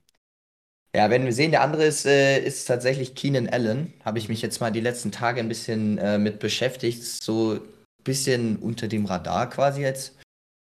ja, 0.94 1.08
wenn 1.08 1.24
wir 1.24 1.32
sehen, 1.32 1.52
der 1.52 1.62
andere 1.62 1.84
ist, 1.84 2.04
äh, 2.04 2.40
ist 2.40 2.66
tatsächlich 2.66 3.14
Keenan 3.14 3.48
Allen. 3.48 3.94
Habe 4.04 4.18
ich 4.18 4.28
mich 4.28 4.42
jetzt 4.42 4.60
mal 4.60 4.70
die 4.70 4.80
letzten 4.80 5.12
Tage 5.12 5.40
ein 5.40 5.48
bisschen 5.48 5.98
äh, 5.98 6.18
mit 6.18 6.40
beschäftigt. 6.40 7.02
So 7.02 7.52
ein 7.54 7.60
bisschen 8.04 8.56
unter 8.56 8.88
dem 8.88 9.06
Radar 9.06 9.48
quasi 9.48 9.86
als 9.86 10.16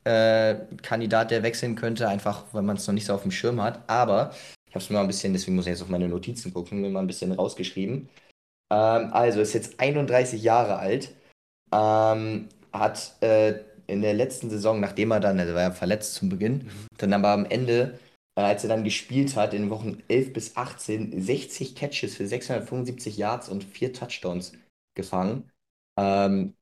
äh, 0.05 0.55
Kandidat, 0.83 1.31
der 1.31 1.43
wechseln 1.43 1.75
könnte, 1.75 2.09
einfach 2.09 2.45
weil 2.53 2.63
man 2.63 2.77
es 2.77 2.87
noch 2.87 2.95
nicht 2.95 3.07
so 3.07 3.15
auf 3.15 3.23
dem 3.23 3.31
Schirm 3.33 3.61
hat. 3.61 3.89
Aber 3.89 4.35
ich 4.73 4.75
habe 4.75 4.85
es 4.85 4.89
mir 4.89 4.95
mal 4.95 5.03
ein 5.03 5.07
bisschen, 5.07 5.35
deswegen 5.35 5.55
muss 5.55 5.67
ich 5.67 5.73
jetzt 5.73 5.83
auf 5.83 5.91
meine 5.91 6.09
Notizen 6.09 6.55
gucken, 6.55 6.81
mir 6.81 6.89
mal 6.89 7.01
ein 7.01 7.07
bisschen 7.07 7.31
rausgeschrieben. 7.31 8.09
Ähm, 8.73 9.13
also 9.13 9.43
ist 9.43 9.53
jetzt 9.53 9.79
31 9.79 10.43
Jahre 10.43 10.77
alt, 10.79 11.15
ähm, 11.71 12.49
hat 12.73 13.17
äh, 13.21 13.61
in 13.87 14.01
der 14.01 14.15
letzten 14.15 14.49
Saison, 14.49 14.81
nachdem 14.81 15.11
er 15.11 15.21
dann, 15.21 15.39
also 15.39 15.53
war 15.53 15.61
er 15.61 15.73
verletzt 15.73 16.15
zum 16.15 16.31
Beginn, 16.31 16.55
mhm. 16.65 16.87
dann 16.97 17.13
aber 17.13 17.33
am 17.33 17.45
Ende, 17.45 17.99
äh, 18.35 18.41
als 18.41 18.65
er 18.65 18.71
dann 18.71 18.83
gespielt 18.83 19.37
hat, 19.37 19.53
in 19.53 19.69
Wochen 19.69 20.03
11 20.09 20.33
bis 20.33 20.57
18, 20.57 21.21
60 21.21 21.75
Catches 21.75 22.17
für 22.17 22.27
675 22.27 23.19
Yards 23.19 23.51
und 23.51 23.65
4 23.65 23.93
Touchdowns 23.93 24.53
gefangen. 24.97 25.51
Ähm, 25.99 26.55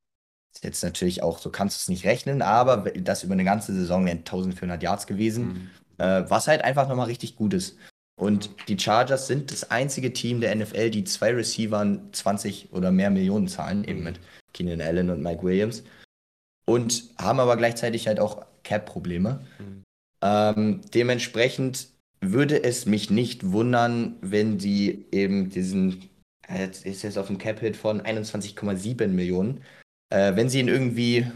ist 0.52 0.64
jetzt 0.64 0.82
natürlich 0.82 1.22
auch, 1.22 1.38
so 1.38 1.50
kannst 1.50 1.76
du 1.76 1.78
es 1.82 1.88
nicht 1.88 2.04
rechnen, 2.04 2.42
aber 2.42 2.90
das 2.90 3.22
über 3.22 3.34
eine 3.34 3.44
ganze 3.44 3.72
Saison 3.72 4.04
wären 4.04 4.18
1400 4.18 4.82
Yards 4.82 5.06
gewesen, 5.06 5.46
mhm. 5.46 6.04
äh, 6.04 6.28
was 6.28 6.48
halt 6.48 6.64
einfach 6.64 6.88
nochmal 6.88 7.06
richtig 7.06 7.36
gut 7.36 7.54
ist. 7.54 7.78
Und 8.20 8.50
die 8.68 8.78
Chargers 8.78 9.28
sind 9.28 9.50
das 9.50 9.70
einzige 9.70 10.12
Team 10.12 10.42
der 10.42 10.54
NFL, 10.54 10.90
die 10.90 11.04
zwei 11.04 11.32
Receivern 11.32 12.12
20 12.12 12.68
oder 12.70 12.92
mehr 12.92 13.08
Millionen 13.08 13.48
zahlen, 13.48 13.82
eben 13.84 14.02
mit 14.02 14.20
Keenan 14.52 14.82
Allen 14.82 15.08
und 15.08 15.22
Mike 15.22 15.42
Williams. 15.42 15.82
Und 16.66 17.04
haben 17.16 17.40
aber 17.40 17.56
gleichzeitig 17.56 18.06
halt 18.06 18.20
auch 18.20 18.44
Cap-Probleme. 18.62 19.40
Mhm. 19.58 19.82
Ähm, 20.22 20.80
dementsprechend 20.92 21.88
würde 22.20 22.62
es 22.62 22.84
mich 22.84 23.08
nicht 23.08 23.52
wundern, 23.52 24.16
wenn 24.20 24.60
sie 24.60 25.06
eben 25.12 25.48
diesen, 25.48 26.10
jetzt 26.54 26.84
ist 26.84 27.00
jetzt 27.00 27.16
auf 27.16 27.28
dem 27.28 27.38
Cap-Hit 27.38 27.74
von 27.74 28.02
21,7 28.02 29.08
Millionen, 29.08 29.62
äh, 30.10 30.36
wenn 30.36 30.50
sie 30.50 30.60
ihn 30.60 30.68
irgendwie 30.68 31.26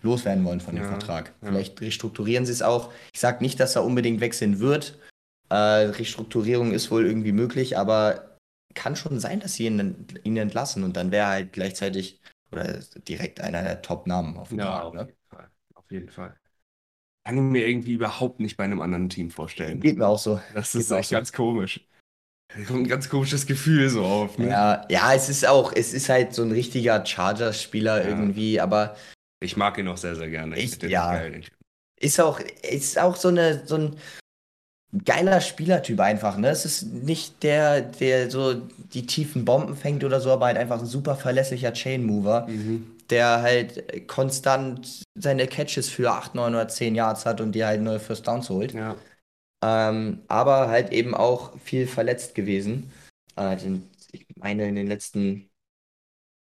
loswerden 0.00 0.46
wollen 0.46 0.62
von 0.62 0.76
dem 0.76 0.84
ja, 0.84 0.90
Vertrag. 0.90 1.34
Ja. 1.42 1.48
Vielleicht 1.48 1.78
restrukturieren 1.82 2.46
sie 2.46 2.52
es 2.52 2.62
auch. 2.62 2.90
Ich 3.12 3.20
sage 3.20 3.44
nicht, 3.44 3.60
dass 3.60 3.76
er 3.76 3.84
unbedingt 3.84 4.22
wechseln 4.22 4.58
wird, 4.60 4.98
äh, 5.52 5.90
Restrukturierung 5.90 6.72
ist 6.72 6.90
wohl 6.90 7.04
irgendwie 7.04 7.32
möglich, 7.32 7.76
aber 7.76 8.38
kann 8.74 8.96
schon 8.96 9.20
sein, 9.20 9.40
dass 9.40 9.54
sie 9.54 9.66
ihn, 9.66 10.06
ihn 10.24 10.36
entlassen 10.38 10.82
und 10.82 10.96
dann 10.96 11.10
wäre 11.10 11.26
halt 11.26 11.52
gleichzeitig 11.52 12.20
oder 12.50 12.80
direkt 13.06 13.40
einer 13.40 13.62
der 13.62 13.82
Top-Namen 13.82 14.38
auf 14.38 14.48
dem 14.48 14.58
ja, 14.58 14.64
Markt. 14.64 14.86
Auf, 14.86 14.94
ne? 14.94 15.00
jeden 15.00 15.28
Fall. 15.28 15.50
auf 15.74 15.90
jeden 15.90 16.08
Fall. 16.08 16.36
Kann 17.24 17.36
ich 17.36 17.42
mir 17.42 17.68
irgendwie 17.68 17.92
überhaupt 17.92 18.40
nicht 18.40 18.56
bei 18.56 18.64
einem 18.64 18.80
anderen 18.80 19.10
Team 19.10 19.30
vorstellen. 19.30 19.80
Geht 19.80 19.98
mir 19.98 20.06
auch 20.06 20.18
so. 20.18 20.40
Das 20.54 20.74
ist 20.74 20.90
echt 20.90 21.10
so. 21.10 21.16
ganz 21.16 21.32
komisch. 21.32 21.86
Da 22.48 22.64
kommt 22.64 22.80
ein 22.80 22.88
ganz 22.88 23.08
komisches 23.08 23.46
Gefühl 23.46 23.88
so 23.90 24.04
auf. 24.04 24.38
Ne? 24.38 24.48
Ja, 24.48 24.86
ja, 24.90 25.14
es 25.14 25.28
ist 25.28 25.46
auch, 25.46 25.72
es 25.74 25.92
ist 25.92 26.08
halt 26.08 26.34
so 26.34 26.42
ein 26.42 26.50
richtiger 26.50 27.04
Chargers-Spieler 27.04 28.02
ja. 28.02 28.08
irgendwie, 28.08 28.58
aber. 28.58 28.96
Ich 29.40 29.56
mag 29.56 29.76
ihn 29.78 29.88
auch 29.88 29.96
sehr, 29.96 30.16
sehr 30.16 30.30
gerne. 30.30 30.58
Ich, 30.58 30.80
ja. 30.82 31.20
Ist 32.00 32.20
auch, 32.20 32.40
ist 32.40 32.98
auch 32.98 33.16
so 33.16 33.28
eine, 33.28 33.66
so 33.66 33.76
ein, 33.76 33.96
geiler 35.04 35.40
Spielertyp 35.40 36.00
einfach, 36.00 36.36
ne? 36.36 36.48
Es 36.48 36.64
ist 36.64 36.82
nicht 36.84 37.42
der, 37.42 37.80
der 37.80 38.30
so 38.30 38.54
die 38.92 39.06
tiefen 39.06 39.44
Bomben 39.44 39.74
fängt 39.74 40.04
oder 40.04 40.20
so, 40.20 40.30
aber 40.30 40.46
halt 40.46 40.58
einfach 40.58 40.80
ein 40.80 40.86
super 40.86 41.16
verlässlicher 41.16 41.72
Chain 41.72 42.04
Mover, 42.04 42.46
mhm. 42.46 42.96
der 43.08 43.40
halt 43.40 44.06
konstant 44.06 45.02
seine 45.14 45.46
Catches 45.46 45.88
für 45.88 46.10
8, 46.10 46.34
9 46.34 46.54
oder 46.54 46.68
10 46.68 46.94
Yards 46.94 47.24
hat 47.24 47.40
und 47.40 47.52
die 47.52 47.64
halt 47.64 47.80
nur 47.80 48.00
First 48.00 48.26
Downs 48.26 48.50
holt. 48.50 48.74
Ja. 48.74 48.96
Ähm, 49.64 50.22
aber 50.28 50.68
halt 50.68 50.92
eben 50.92 51.14
auch 51.14 51.58
viel 51.60 51.86
verletzt 51.86 52.34
gewesen. 52.34 52.92
Äh, 53.38 53.56
ich 54.12 54.26
meine, 54.36 54.68
in 54.68 54.74
den 54.74 54.88
letzten. 54.88 55.48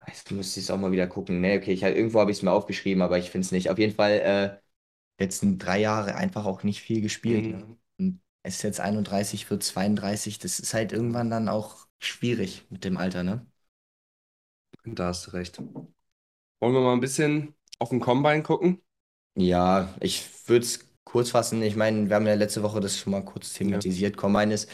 Jetzt 0.08 0.30
müsste 0.32 0.60
ich 0.60 0.66
es 0.66 0.72
auch 0.72 0.78
mal 0.78 0.92
wieder 0.92 1.08
gucken. 1.08 1.42
Ne, 1.42 1.58
okay, 1.58 1.72
ich, 1.72 1.82
irgendwo 1.82 2.20
habe 2.20 2.30
ich 2.30 2.38
es 2.38 2.44
mir 2.44 2.52
aufgeschrieben, 2.52 3.02
aber 3.02 3.18
ich 3.18 3.32
finde 3.32 3.46
es 3.46 3.52
nicht. 3.52 3.70
Auf 3.70 3.80
jeden 3.80 3.96
Fall 3.96 4.12
äh, 4.12 5.24
letzten 5.24 5.58
drei 5.58 5.80
Jahre 5.80 6.16
einfach 6.16 6.46
auch 6.46 6.64
nicht 6.64 6.82
viel 6.82 7.02
gespielt. 7.02 7.46
Mhm. 7.46 7.52
Ne? 7.52 7.78
Ist 8.46 8.62
jetzt 8.64 8.80
31, 8.80 9.50
wird 9.50 9.64
32. 9.64 10.40
Das 10.40 10.60
ist 10.60 10.74
halt 10.74 10.92
irgendwann 10.92 11.30
dann 11.30 11.50
auch 11.50 11.88
schwierig 12.00 12.66
mit 12.70 12.84
dem 12.84 12.98
Alter, 12.98 13.24
ne? 13.24 13.46
Da 14.86 15.08
hast 15.08 15.28
du 15.28 15.32
recht. 15.32 15.58
Wollen 15.58 16.74
wir 16.74 16.82
mal 16.82 16.94
ein 16.94 17.00
bisschen 17.00 17.56
auf 17.80 17.90
den 17.90 18.00
Combine 18.00 18.44
gucken? 18.44 18.82
Ja, 19.36 19.94
ich 20.00 20.24
würde 20.48 20.66
es 20.66 20.86
kurz 21.04 21.32
fassen. 21.32 21.62
Ich 21.62 21.76
meine, 21.76 22.08
wir 22.08 22.16
haben 22.16 22.28
ja 22.28 22.36
letzte 22.36 22.64
Woche 22.64 22.80
das 22.80 22.98
schon 22.98 23.12
mal 23.12 23.24
kurz 23.26 23.54
thematisiert. 23.54 24.16
Ja. 24.16 24.22
Combine 24.22 24.54
ist 24.54 24.70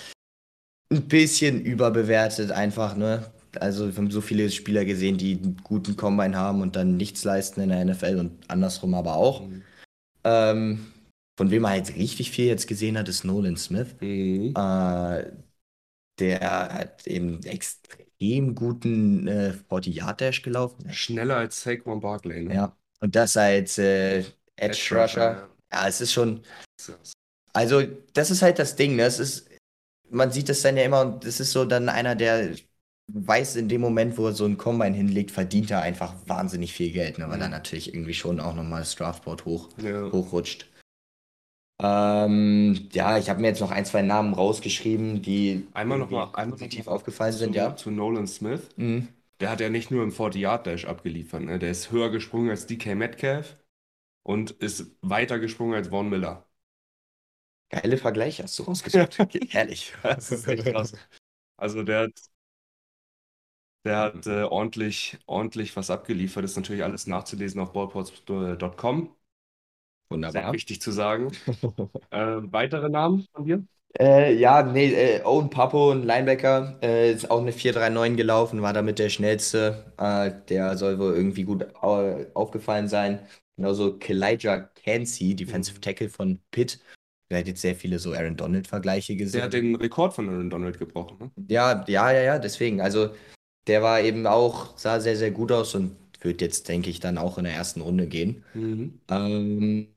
ein 0.91 1.07
bisschen 1.07 1.61
überbewertet 1.61 2.51
einfach, 2.51 2.95
ne? 2.95 3.31
Also 3.59 3.87
wir 3.87 3.95
haben 3.95 4.11
so 4.11 4.21
viele 4.21 4.49
Spieler 4.49 4.85
gesehen, 4.85 5.17
die 5.17 5.37
einen 5.37 5.57
guten 5.63 5.95
Combine 5.95 6.37
haben 6.37 6.61
und 6.61 6.75
dann 6.75 6.97
nichts 6.97 7.23
leisten 7.23 7.61
in 7.61 7.69
der 7.69 7.81
NFL 7.81 8.17
und 8.19 8.49
andersrum 8.49 8.93
aber 8.93 9.15
auch. 9.15 9.41
Mhm. 9.41 9.63
Ähm, 10.23 10.90
von 11.41 11.49
wem 11.49 11.63
er 11.63 11.75
jetzt 11.75 11.95
richtig 11.95 12.29
viel 12.29 12.45
jetzt 12.45 12.67
gesehen 12.67 12.99
hat, 12.99 13.09
ist 13.09 13.23
Nolan 13.23 13.57
Smith. 13.57 13.95
Mhm. 13.99 14.53
Äh, 14.55 15.31
der 16.19 16.39
hat 16.71 17.07
eben 17.07 17.41
extrem 17.41 18.53
guten 18.53 19.27
äh, 19.27 19.55
40-Yard-Dash 19.67 20.43
gelaufen. 20.43 20.93
Schneller 20.93 21.37
als 21.37 21.63
Saquon 21.63 21.99
Barkley, 21.99 22.43
ne? 22.43 22.53
Ja. 22.53 22.77
Und 22.99 23.15
das 23.15 23.35
als 23.37 23.79
äh, 23.79 24.19
Edge, 24.19 24.33
Edge 24.55 24.77
Rusher. 24.91 25.01
Rusher. 25.01 25.49
Ja. 25.73 25.87
es 25.87 26.01
ist 26.01 26.13
schon. 26.13 26.43
Also, 27.53 27.81
das 28.13 28.29
ist 28.29 28.43
halt 28.43 28.59
das 28.59 28.75
Ding, 28.75 28.95
ne? 28.95 29.05
Es 29.05 29.17
ist, 29.17 29.49
man 30.11 30.31
sieht 30.31 30.47
das 30.47 30.61
dann 30.61 30.77
ja 30.77 30.83
immer 30.83 31.01
und 31.01 31.25
es 31.25 31.39
ist 31.39 31.53
so 31.53 31.65
dann 31.65 31.89
einer, 31.89 32.13
der 32.13 32.53
weiß 33.07 33.55
in 33.55 33.67
dem 33.67 33.81
Moment, 33.81 34.15
wo 34.19 34.27
er 34.27 34.33
so 34.33 34.45
einen 34.45 34.59
Combine 34.59 34.95
hinlegt, 34.95 35.31
verdient 35.31 35.71
er 35.71 35.81
einfach 35.81 36.13
wahnsinnig 36.27 36.71
viel 36.71 36.91
Geld, 36.91 37.17
ne? 37.17 37.27
weil 37.29 37.37
mhm. 37.37 37.41
er 37.41 37.49
natürlich 37.49 37.95
irgendwie 37.95 38.13
schon 38.13 38.39
auch 38.39 38.53
nochmal 38.53 38.81
das 38.81 38.95
Draftboard 38.95 39.45
hoch, 39.45 39.69
ja. 39.77 40.11
hochrutscht. 40.11 40.67
Ähm, 41.83 42.89
ja, 42.93 43.17
ich 43.17 43.29
habe 43.29 43.41
mir 43.41 43.47
jetzt 43.47 43.59
noch 43.59 43.71
ein, 43.71 43.85
zwei 43.85 44.01
Namen 44.03 44.33
rausgeschrieben, 44.33 45.21
die 45.21 45.67
Einmal 45.73 45.97
noch 45.97 46.11
mal, 46.11 46.25
einmal 46.33 46.57
positiv 46.57 46.87
aufgefallen 46.87 47.33
sind, 47.33 47.53
zu, 47.53 47.57
ja. 47.57 47.75
zu 47.75 47.89
Nolan 47.91 48.27
Smith. 48.27 48.61
Mhm. 48.77 49.07
Der 49.39 49.49
hat 49.49 49.59
ja 49.59 49.69
nicht 49.69 49.89
nur 49.89 50.03
im 50.03 50.11
40-Yard-Dash 50.11 50.85
abgeliefert. 50.85 51.41
Ne? 51.41 51.57
Der 51.57 51.71
ist 51.71 51.91
höher 51.91 52.11
gesprungen 52.11 52.51
als 52.51 52.67
DK 52.67 52.93
Metcalf 52.93 53.57
und 54.23 54.51
ist 54.51 54.91
weiter 55.01 55.39
gesprungen 55.39 55.73
als 55.73 55.87
Vaughn 55.89 56.09
Miller. 56.09 56.45
Geile 57.69 57.97
Vergleiche 57.97 58.43
hast 58.43 58.59
du 58.59 58.63
rausgesucht. 58.63 59.17
Herrlich. 59.49 59.93
Das 60.03 60.31
ist 60.31 60.47
echt 60.47 60.65
krass. 60.65 60.93
Also 61.57 61.83
der 61.83 62.01
hat, 62.01 62.11
der 63.85 63.97
hat 63.97 64.27
äh, 64.27 64.43
ordentlich, 64.43 65.17
ordentlich 65.25 65.75
was 65.75 65.89
abgeliefert. 65.89 66.43
Ist 66.45 66.55
natürlich 66.55 66.83
alles 66.83 67.07
nachzulesen 67.07 67.61
auf 67.61 67.73
ballports.com. 67.73 69.15
Wunderbar. 70.11 70.43
Sehr 70.43 70.53
wichtig 70.53 70.81
zu 70.81 70.91
sagen. 70.91 71.31
äh, 72.11 72.37
weitere 72.51 72.89
Namen 72.89 73.25
von 73.33 73.45
dir? 73.45 73.63
Äh, 73.99 74.35
ja, 74.35 74.63
nee, 74.63 74.93
äh, 74.93 75.23
Owen 75.23 75.49
Papo, 75.49 75.91
ein 75.91 76.03
Linebacker, 76.03 76.77
äh, 76.81 77.11
ist 77.11 77.29
auch 77.29 77.41
eine 77.41 77.51
4-3-9 77.51 78.15
gelaufen, 78.15 78.61
war 78.61 78.73
damit 78.73 78.99
der 78.99 79.09
schnellste. 79.09 79.93
Äh, 79.97 80.31
der 80.49 80.77
soll 80.77 80.99
wohl 80.99 81.13
irgendwie 81.13 81.43
gut 81.43 81.65
au 81.75 82.25
aufgefallen 82.33 82.87
sein. 82.87 83.19
Genauso 83.57 83.97
Kalijah 83.97 84.69
Cansey, 84.83 85.35
Defensive 85.35 85.77
mhm. 85.77 85.81
Tackle 85.81 86.09
von 86.09 86.39
Pitt. 86.51 86.79
Hat 87.31 87.47
jetzt 87.47 87.61
sehr 87.61 87.75
viele 87.75 87.97
so 87.97 88.11
Aaron 88.11 88.35
Donald-Vergleiche 88.35 89.15
gesehen. 89.15 89.37
Der 89.37 89.43
hat 89.45 89.53
den 89.53 89.75
Rekord 89.75 90.13
von 90.13 90.27
Aaron 90.27 90.49
Donald 90.49 90.77
gebrochen, 90.77 91.17
ne? 91.17 91.31
Ja, 91.47 91.85
ja, 91.87 92.11
ja, 92.11 92.21
ja, 92.21 92.39
deswegen. 92.39 92.81
Also, 92.81 93.11
der 93.67 93.81
war 93.81 94.01
eben 94.01 94.27
auch, 94.27 94.77
sah 94.77 94.99
sehr, 94.99 95.15
sehr 95.15 95.31
gut 95.31 95.51
aus 95.53 95.73
und 95.75 95.95
wird 96.19 96.41
jetzt, 96.41 96.67
denke 96.67 96.89
ich, 96.89 96.99
dann 96.99 97.17
auch 97.17 97.37
in 97.37 97.45
der 97.45 97.53
ersten 97.53 97.79
Runde 97.81 98.07
gehen. 98.07 98.43
Mhm. 98.53 98.99
Ähm, 99.09 99.87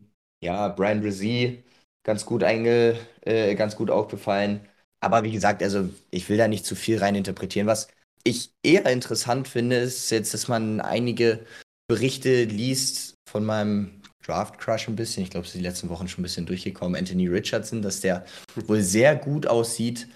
ja, 0.45 0.69
Brian 0.69 1.01
Brzee 1.01 1.65
ganz 2.05 2.27
gut 2.27 2.45
einge, 2.45 2.99
äh, 3.23 3.55
ganz 3.55 3.77
gut 3.77 3.91
aufgefallen. 3.91 4.61
Aber 5.01 5.25
wie 5.25 5.33
gesagt, 5.33 5.63
also 5.63 5.89
ich 6.11 6.29
will 6.29 6.37
da 6.37 6.49
nicht 6.49 6.67
zu 6.67 6.77
viel 6.77 6.99
rein 6.99 7.15
interpretieren. 7.15 7.67
Was 7.67 7.89
ich 8.25 8.53
eher 8.63 8.87
interessant 8.87 9.49
finde, 9.49 9.77
ist 9.77 10.11
jetzt, 10.11 10.33
dass 10.35 10.49
man 10.49 10.81
einige 10.81 11.45
Berichte 11.89 12.45
liest 12.45 13.15
von 13.29 13.45
meinem 13.45 14.03
Draft 14.25 14.59
Crush 14.59 14.89
ein 14.89 14.97
bisschen, 14.97 15.23
ich 15.23 15.31
glaube, 15.31 15.45
es 15.47 15.55
ist 15.55 15.59
die 15.59 15.65
letzten 15.65 15.91
Wochen 15.91 16.09
schon 16.09 16.21
ein 16.21 16.23
bisschen 16.23 16.47
durchgekommen, 16.47 16.99
Anthony 16.99 17.27
Richardson, 17.27 17.83
dass 17.83 18.01
der 18.01 18.25
wohl 18.67 18.81
sehr 18.81 19.17
gut 19.17 19.47
aussieht 19.47 20.09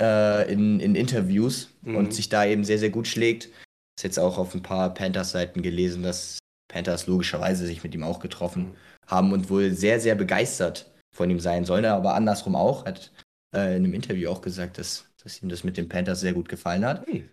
äh, 0.00 0.52
in, 0.52 0.78
in 0.78 0.94
Interviews 0.94 1.70
mhm. 1.82 1.96
und 1.96 2.14
sich 2.14 2.28
da 2.28 2.44
eben 2.44 2.64
sehr, 2.64 2.78
sehr 2.78 2.90
gut 2.90 3.08
schlägt. 3.08 3.46
Ist 3.46 4.04
jetzt 4.04 4.18
auch 4.18 4.38
auf 4.38 4.54
ein 4.54 4.62
paar 4.62 4.94
Panthers-Seiten 4.94 5.62
gelesen, 5.62 6.04
dass 6.04 6.38
Panthers 6.68 7.08
logischerweise 7.08 7.66
sich 7.66 7.82
mit 7.82 7.94
ihm 7.94 8.04
auch 8.04 8.20
getroffen 8.20 8.66
mhm. 8.66 8.76
Haben 9.08 9.32
und 9.32 9.50
wohl 9.50 9.72
sehr, 9.72 10.00
sehr 10.00 10.14
begeistert 10.14 10.90
von 11.12 11.28
ihm 11.28 11.40
sein 11.40 11.64
sollen, 11.64 11.84
aber 11.84 12.14
andersrum 12.14 12.54
auch. 12.54 12.86
Hat 12.86 13.10
äh, 13.54 13.76
in 13.76 13.84
einem 13.84 13.94
Interview 13.94 14.30
auch 14.30 14.42
gesagt, 14.42 14.78
dass, 14.78 15.06
dass 15.22 15.42
ihm 15.42 15.48
das 15.48 15.64
mit 15.64 15.76
den 15.76 15.88
Panthers 15.88 16.20
sehr 16.20 16.34
gut 16.34 16.48
gefallen 16.48 16.84
hat. 16.84 17.08
Mhm. 17.08 17.28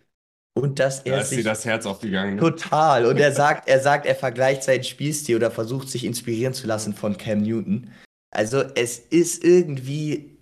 Und 0.54 0.78
dass 0.78 1.00
er 1.00 1.16
da 1.16 1.20
ist 1.20 1.30
sich 1.30 1.44
das 1.44 1.66
Herz 1.66 1.84
aufgegangen. 1.84 2.36
Ne? 2.36 2.40
Total. 2.40 3.04
Und 3.04 3.18
er 3.18 3.32
sagt, 3.34 3.68
er 3.68 3.80
sagt, 3.80 4.06
er 4.06 4.14
vergleicht 4.14 4.62
seinen 4.62 4.84
Spielstil 4.84 5.36
oder 5.36 5.50
versucht 5.50 5.90
sich 5.90 6.04
inspirieren 6.04 6.54
zu 6.54 6.66
lassen 6.66 6.94
von 6.94 7.18
Cam 7.18 7.42
Newton. 7.42 7.90
Also 8.34 8.62
es 8.74 8.98
ist 8.98 9.44
irgendwie, 9.44 10.38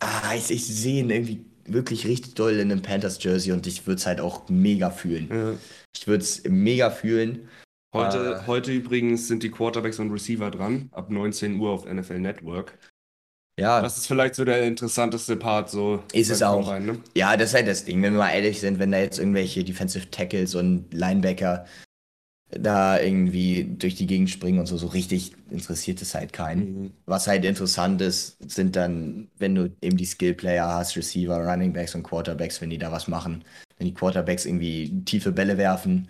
ah, 0.00 0.34
ich, 0.34 0.50
ich 0.50 0.66
sehe 0.66 1.00
ihn 1.00 1.10
irgendwie 1.10 1.44
wirklich 1.66 2.06
richtig 2.06 2.34
doll 2.34 2.54
in 2.54 2.72
einem 2.72 2.82
Panthers 2.82 3.22
Jersey 3.22 3.52
und 3.52 3.66
ich 3.66 3.86
würde 3.86 3.98
es 3.98 4.06
halt 4.06 4.20
auch 4.20 4.48
mega 4.48 4.90
fühlen. 4.90 5.28
Ja. 5.30 5.54
Ich 5.96 6.06
würde 6.08 6.24
es 6.24 6.42
mega 6.44 6.90
fühlen. 6.90 7.48
Heute, 7.94 8.40
äh, 8.42 8.46
heute 8.48 8.72
übrigens 8.72 9.28
sind 9.28 9.44
die 9.44 9.50
Quarterbacks 9.50 10.00
und 10.00 10.10
Receiver 10.10 10.50
dran, 10.50 10.88
ab 10.92 11.10
19 11.10 11.58
Uhr 11.60 11.70
auf 11.70 11.86
NFL 11.86 12.18
Network. 12.18 12.76
Ja. 13.58 13.80
Das 13.80 13.96
ist 13.96 14.08
vielleicht 14.08 14.34
so 14.34 14.44
der 14.44 14.64
interessanteste 14.64 15.36
Part, 15.36 15.70
so. 15.70 16.02
Ist 16.12 16.28
es 16.28 16.42
auch. 16.42 16.66
Rein, 16.66 16.86
ne? 16.86 16.98
Ja, 17.14 17.36
das 17.36 17.50
ist 17.50 17.54
halt 17.54 17.68
das 17.68 17.84
Ding, 17.84 18.02
wenn 18.02 18.14
wir 18.14 18.18
mal 18.18 18.32
ehrlich 18.32 18.58
sind, 18.58 18.80
wenn 18.80 18.90
da 18.90 18.98
jetzt 18.98 19.20
irgendwelche 19.20 19.62
Defensive 19.62 20.10
Tackles 20.10 20.56
und 20.56 20.92
Linebacker 20.92 21.64
da 22.50 23.00
irgendwie 23.00 23.64
durch 23.78 23.94
die 23.94 24.08
Gegend 24.08 24.28
springen 24.28 24.58
und 24.58 24.66
so, 24.66 24.76
so 24.76 24.88
richtig 24.88 25.32
interessiert 25.50 26.02
es 26.02 26.16
halt 26.16 26.32
keinen. 26.32 26.82
Mhm. 26.82 26.90
Was 27.06 27.28
halt 27.28 27.44
interessant 27.44 28.00
ist, 28.00 28.38
sind 28.50 28.74
dann, 28.74 29.28
wenn 29.38 29.54
du 29.54 29.70
eben 29.80 29.96
die 29.96 30.04
Skill-Player 30.04 30.66
hast, 30.66 30.96
Receiver, 30.96 31.36
Running 31.36 31.72
Backs 31.72 31.94
und 31.94 32.02
Quarterbacks, 32.02 32.60
wenn 32.60 32.70
die 32.70 32.78
da 32.78 32.90
was 32.90 33.06
machen. 33.06 33.44
Wenn 33.78 33.86
die 33.86 33.94
Quarterbacks 33.94 34.46
irgendwie 34.46 35.04
tiefe 35.04 35.30
Bälle 35.30 35.58
werfen 35.58 36.08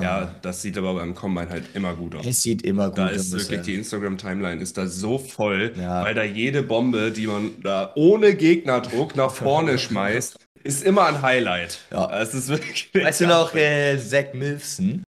ja, 0.00 0.18
ah. 0.22 0.34
das 0.42 0.62
sieht 0.62 0.76
aber 0.76 0.94
beim 0.94 1.14
Combine 1.14 1.48
halt 1.48 1.64
immer 1.74 1.94
gut 1.94 2.16
aus. 2.16 2.26
Es 2.26 2.42
sieht 2.42 2.62
immer 2.62 2.90
gut 2.90 2.98
aus. 2.98 3.10
Da 3.10 3.14
ist 3.14 3.32
wirklich 3.32 3.60
die 3.62 3.74
Instagram-Timeline 3.74 4.60
ist 4.60 4.76
da 4.76 4.86
so 4.86 5.18
voll, 5.18 5.72
ja. 5.76 6.02
weil 6.04 6.14
da 6.14 6.24
jede 6.24 6.62
Bombe, 6.62 7.12
die 7.12 7.26
man 7.26 7.62
da 7.62 7.92
ohne 7.94 8.34
Gegnerdruck 8.34 9.14
nach 9.14 9.32
vorne 9.32 9.78
schmeißt, 9.78 10.36
ist 10.64 10.82
immer 10.82 11.06
ein 11.06 11.22
Highlight. 11.22 11.80
Ja. 11.92 12.20
Es 12.20 12.34
ist 12.34 12.48
wirklich. 12.48 12.90
Weißt 12.92 13.20
du 13.20 13.26
noch, 13.26 13.54
äh, 13.54 13.98
Zach 13.98 14.32
Milfson? 14.32 15.04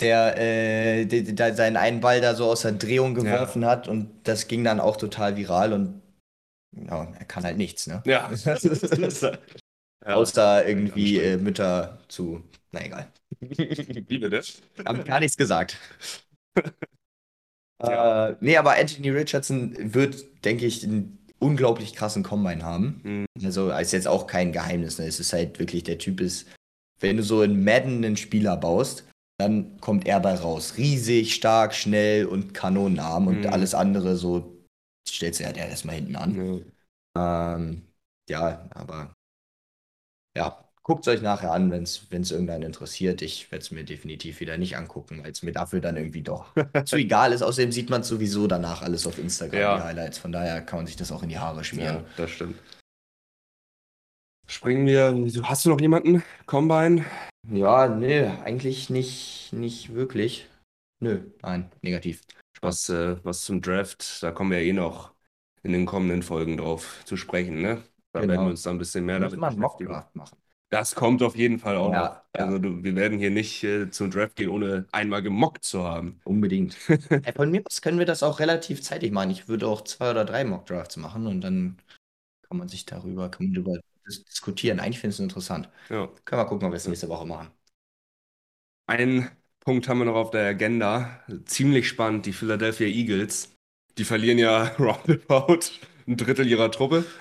Der, 0.00 0.38
äh, 0.38 1.06
der, 1.06 1.22
der, 1.22 1.54
seinen 1.54 1.76
einen 1.76 2.00
Ball 2.00 2.20
da 2.20 2.34
so 2.34 2.44
aus 2.44 2.62
der 2.62 2.72
Drehung 2.72 3.14
geworfen 3.14 3.62
ja. 3.62 3.68
hat 3.68 3.88
und 3.88 4.08
das 4.22 4.46
ging 4.46 4.62
dann 4.62 4.78
auch 4.78 4.96
total 4.96 5.36
viral 5.36 5.72
und 5.72 6.00
ja, 6.76 7.08
er 7.18 7.24
kann 7.24 7.42
halt 7.42 7.56
nichts, 7.56 7.88
ne? 7.88 8.02
Ja. 8.04 8.30
Außer 10.04 10.66
irgendwie 10.66 11.18
äh, 11.18 11.36
Mütter 11.36 11.98
zu. 12.06 12.44
Na 12.70 12.84
egal. 12.84 13.08
Wie 13.40 14.18
bitte? 14.18 14.42
Haben 14.84 15.04
gar 15.04 15.20
nichts 15.20 15.36
gesagt. 15.36 15.76
ja. 17.82 18.28
äh, 18.28 18.36
nee, 18.40 18.56
aber 18.56 18.72
Anthony 18.72 19.10
Richardson 19.10 19.94
wird, 19.94 20.44
denke 20.44 20.66
ich, 20.66 20.84
einen 20.84 21.18
unglaublich 21.38 21.94
krassen 21.94 22.22
Combine 22.22 22.64
haben. 22.64 23.00
Mhm. 23.02 23.44
Also 23.44 23.70
ist 23.70 23.92
jetzt 23.92 24.08
auch 24.08 24.26
kein 24.26 24.52
Geheimnis. 24.52 24.98
Ne? 24.98 25.06
Es 25.06 25.20
ist 25.20 25.32
halt 25.32 25.58
wirklich, 25.58 25.84
der 25.84 25.98
Typ 25.98 26.20
ist, 26.20 26.48
wenn 27.00 27.16
du 27.16 27.22
so 27.22 27.42
in 27.42 27.62
Madden 27.64 28.04
einen 28.04 28.16
Spieler 28.16 28.56
baust, 28.56 29.04
dann 29.38 29.80
kommt 29.80 30.06
er 30.06 30.18
bei 30.20 30.34
raus. 30.34 30.76
Riesig, 30.76 31.34
stark, 31.34 31.74
schnell 31.74 32.26
und 32.26 32.54
kanonenarm 32.54 33.28
und 33.28 33.40
mhm. 33.40 33.46
alles 33.46 33.74
andere 33.74 34.16
so 34.16 34.58
stellst 35.08 35.40
du 35.40 35.44
ja 35.44 35.50
erstmal 35.50 35.94
hinten 35.94 36.16
an. 36.16 36.32
Mhm. 36.32 36.72
Ähm, 37.16 37.82
ja, 38.28 38.68
aber 38.70 39.14
ja, 40.36 40.67
Guckt 40.88 41.06
es 41.06 41.14
euch 41.14 41.20
nachher 41.20 41.52
an, 41.52 41.70
wenn 41.70 41.82
es 41.82 42.30
irgendeinen 42.30 42.62
interessiert. 42.62 43.20
Ich 43.20 43.52
werde 43.52 43.62
es 43.62 43.70
mir 43.70 43.84
definitiv 43.84 44.40
wieder 44.40 44.56
nicht 44.56 44.78
angucken, 44.78 45.22
weil 45.22 45.32
es 45.32 45.42
mir 45.42 45.52
dafür 45.52 45.82
dann 45.82 45.98
irgendwie 45.98 46.22
doch 46.22 46.46
zu 46.86 46.96
egal 46.96 47.34
ist. 47.34 47.42
Außerdem 47.42 47.72
sieht 47.72 47.90
man 47.90 48.02
sowieso 48.02 48.46
danach 48.46 48.80
alles 48.80 49.06
auf 49.06 49.18
Instagram, 49.18 49.60
ja. 49.60 49.76
die 49.76 49.82
Highlights. 49.82 50.16
Von 50.16 50.32
daher 50.32 50.62
kann 50.62 50.78
man 50.78 50.86
sich 50.86 50.96
das 50.96 51.12
auch 51.12 51.22
in 51.22 51.28
die 51.28 51.38
Haare 51.38 51.62
schmieren. 51.62 51.96
Ja, 51.96 52.04
das 52.16 52.30
stimmt. 52.30 52.58
Springen 54.46 54.86
wir. 54.86 55.14
Hast 55.42 55.66
du 55.66 55.68
noch 55.68 55.80
jemanden? 55.80 56.22
Combine? 56.46 57.04
Ja, 57.50 57.86
nee, 57.88 58.24
eigentlich 58.24 58.88
nicht, 58.88 59.52
nicht 59.52 59.92
wirklich. 59.92 60.48
Nö, 61.00 61.20
nein, 61.42 61.70
negativ. 61.82 62.22
Was, 62.62 62.88
äh, 62.88 63.22
was 63.24 63.42
zum 63.42 63.60
Draft, 63.60 64.22
da 64.22 64.32
kommen 64.32 64.52
wir 64.52 64.62
ja 64.62 64.70
eh 64.70 64.72
noch 64.72 65.12
in 65.62 65.72
den 65.72 65.84
kommenden 65.84 66.22
Folgen 66.22 66.56
drauf 66.56 67.02
zu 67.04 67.18
sprechen, 67.18 67.60
ne? 67.60 67.82
Da 68.12 68.20
genau. 68.20 68.32
werden 68.32 68.46
wir 68.46 68.50
uns 68.52 68.62
da 68.62 68.70
ein 68.70 68.78
bisschen 68.78 69.04
mehr 69.04 69.20
damit 69.20 69.38
beschäftigen. 69.38 69.92
machen. 70.14 70.38
Das 70.70 70.94
kommt 70.94 71.22
auf 71.22 71.34
jeden 71.34 71.58
Fall 71.58 71.76
auch 71.76 71.92
ja, 71.92 72.00
noch. 72.00 72.20
Also 72.32 72.58
du, 72.58 72.84
wir 72.84 72.94
werden 72.94 73.18
hier 73.18 73.30
nicht 73.30 73.64
äh, 73.64 73.90
zum 73.90 74.10
Draft 74.10 74.36
gehen, 74.36 74.50
ohne 74.50 74.86
einmal 74.92 75.22
gemockt 75.22 75.64
zu 75.64 75.82
haben. 75.82 76.20
Unbedingt. 76.24 76.76
hey, 76.86 77.32
von 77.34 77.50
mir 77.50 77.62
aus 77.64 77.80
können 77.80 77.98
wir 77.98 78.06
das 78.06 78.22
auch 78.22 78.38
relativ 78.38 78.82
zeitig 78.82 79.12
machen. 79.12 79.30
Ich 79.30 79.48
würde 79.48 79.66
auch 79.66 79.82
zwei 79.82 80.10
oder 80.10 80.24
drei 80.24 80.44
Mock-Drafts 80.44 80.98
machen 80.98 81.26
und 81.26 81.40
dann 81.40 81.78
kann 82.48 82.58
man 82.58 82.68
sich 82.68 82.84
darüber, 82.84 83.30
kann 83.30 83.46
man 83.46 83.54
darüber 83.54 83.80
diskutieren. 84.06 84.80
Eigentlich 84.80 85.00
finde 85.00 85.12
ich 85.12 85.16
es 85.16 85.22
interessant. 85.22 85.70
Ja. 85.88 86.08
Können 86.24 86.42
wir 86.42 86.46
gucken, 86.46 86.66
ob 86.66 86.72
wir 86.72 86.76
es 86.76 86.86
nächste 86.86 87.08
Woche 87.08 87.26
machen. 87.26 87.50
Ein 88.86 89.30
Punkt 89.60 89.88
haben 89.88 89.98
wir 89.98 90.06
noch 90.06 90.14
auf 90.14 90.30
der 90.30 90.48
Agenda. 90.48 91.22
Ziemlich 91.44 91.88
spannend, 91.88 92.26
die 92.26 92.32
Philadelphia 92.32 92.86
Eagles. 92.86 93.54
Die 93.96 94.04
verlieren 94.04 94.38
ja 94.38 94.64
roundabout 94.78 95.60
ein 96.06 96.16
Drittel 96.16 96.46
ihrer 96.46 96.70
Truppe. 96.70 97.04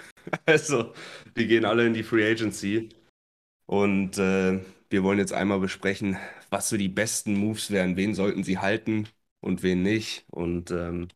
Also, 0.45 0.93
die 1.37 1.47
gehen 1.47 1.63
alle 1.63 1.87
in 1.87 1.93
die 1.93 2.03
Free 2.03 2.29
Agency. 2.29 2.89
Und 3.67 4.17
äh, 4.17 4.59
wir 4.89 5.03
wollen 5.03 5.19
jetzt 5.19 5.33
einmal 5.33 5.59
besprechen, 5.59 6.17
was 6.49 6.69
so 6.69 6.77
die 6.77 6.89
besten 6.89 7.35
Moves 7.35 7.71
wären. 7.71 7.97
Wen 7.97 8.15
sollten 8.15 8.43
sie 8.43 8.57
halten 8.59 9.07
und 9.41 9.61
wen 9.63 9.83
nicht? 9.83 10.25
Und 10.31 10.71
ähm, 10.71 11.09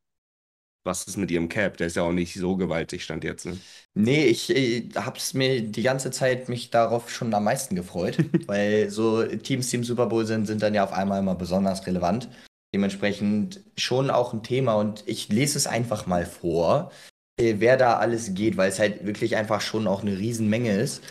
was 0.83 1.03
ist 1.07 1.17
mit 1.17 1.31
ihrem 1.31 1.49
Cap? 1.49 1.77
Der 1.77 1.87
ist 1.87 1.95
ja 1.95 2.03
auch 2.03 2.11
nicht 2.11 2.33
so 2.33 2.55
gewaltig, 2.57 3.03
stand 3.03 3.23
jetzt. 3.23 3.45
Ne? 3.45 3.57
Nee, 3.93 4.25
ich, 4.25 4.49
ich 4.49 4.95
habe 4.95 5.17
es 5.17 5.33
mir 5.33 5.61
die 5.61 5.83
ganze 5.83 6.11
Zeit 6.11 6.49
mich 6.49 6.69
darauf 6.71 7.09
schon 7.09 7.33
am 7.33 7.43
meisten 7.43 7.75
gefreut, 7.75 8.17
weil 8.47 8.89
so 8.89 9.23
Teams, 9.23 9.69
die 9.69 9.77
im 9.77 9.83
Super 9.83 10.07
Bowl 10.07 10.25
sind, 10.25 10.47
sind 10.47 10.61
dann 10.61 10.73
ja 10.73 10.83
auf 10.83 10.93
einmal 10.93 11.19
immer 11.19 11.35
besonders 11.35 11.85
relevant. 11.87 12.29
Dementsprechend 12.73 13.61
schon 13.77 14.09
auch 14.09 14.33
ein 14.33 14.43
Thema 14.43 14.75
und 14.75 15.03
ich 15.05 15.29
lese 15.29 15.57
es 15.57 15.67
einfach 15.67 16.07
mal 16.07 16.25
vor, 16.25 16.91
äh, 17.37 17.55
wer 17.59 17.77
da 17.77 17.97
alles 17.97 18.33
geht, 18.33 18.57
weil 18.57 18.69
es 18.69 18.79
halt 18.79 19.05
wirklich 19.05 19.35
einfach 19.35 19.61
schon 19.61 19.87
auch 19.87 20.01
eine 20.01 20.17
Riesenmenge 20.17 20.77
ist. 20.79 21.01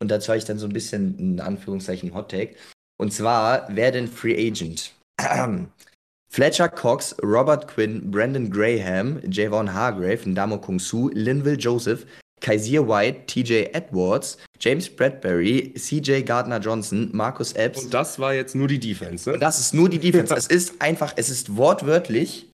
Und 0.00 0.10
dazu 0.10 0.28
habe 0.28 0.38
ich 0.38 0.44
dann 0.44 0.58
so 0.58 0.66
ein 0.66 0.72
bisschen 0.72 1.18
in 1.18 1.40
Anführungszeichen 1.40 2.14
Hot 2.14 2.30
Take. 2.30 2.54
Und 2.98 3.12
zwar, 3.12 3.68
wer 3.70 3.92
denn 3.92 4.08
Free 4.08 4.48
Agent? 4.48 4.92
Fletcher 6.32 6.68
Cox, 6.68 7.16
Robert 7.22 7.66
Quinn, 7.68 8.10
Brandon 8.10 8.50
Graham, 8.50 9.20
Javon 9.28 9.72
Hargrave, 9.72 10.28
Ndamo 10.28 10.58
Kung 10.58 10.78
Su, 10.78 11.10
Linville 11.12 11.56
Joseph, 11.56 12.06
Kaiser 12.40 12.86
White, 12.86 13.26
TJ 13.26 13.74
Edwards, 13.74 14.38
James 14.58 14.88
Bradbury, 14.88 15.74
CJ 15.76 16.22
Gardner 16.22 16.60
Johnson, 16.60 17.10
Marcus 17.12 17.52
Epps. 17.52 17.84
Und 17.84 17.94
das 17.94 18.18
war 18.18 18.32
jetzt 18.32 18.54
nur 18.54 18.68
die 18.68 18.78
Defense, 18.78 19.28
ne? 19.28 19.38
Das 19.38 19.58
ist 19.58 19.74
nur 19.74 19.88
die 19.88 19.98
Defense. 19.98 20.34
es 20.34 20.46
ist 20.46 20.80
einfach, 20.80 21.12
es 21.16 21.28
ist 21.28 21.56
wortwörtlich 21.56 22.50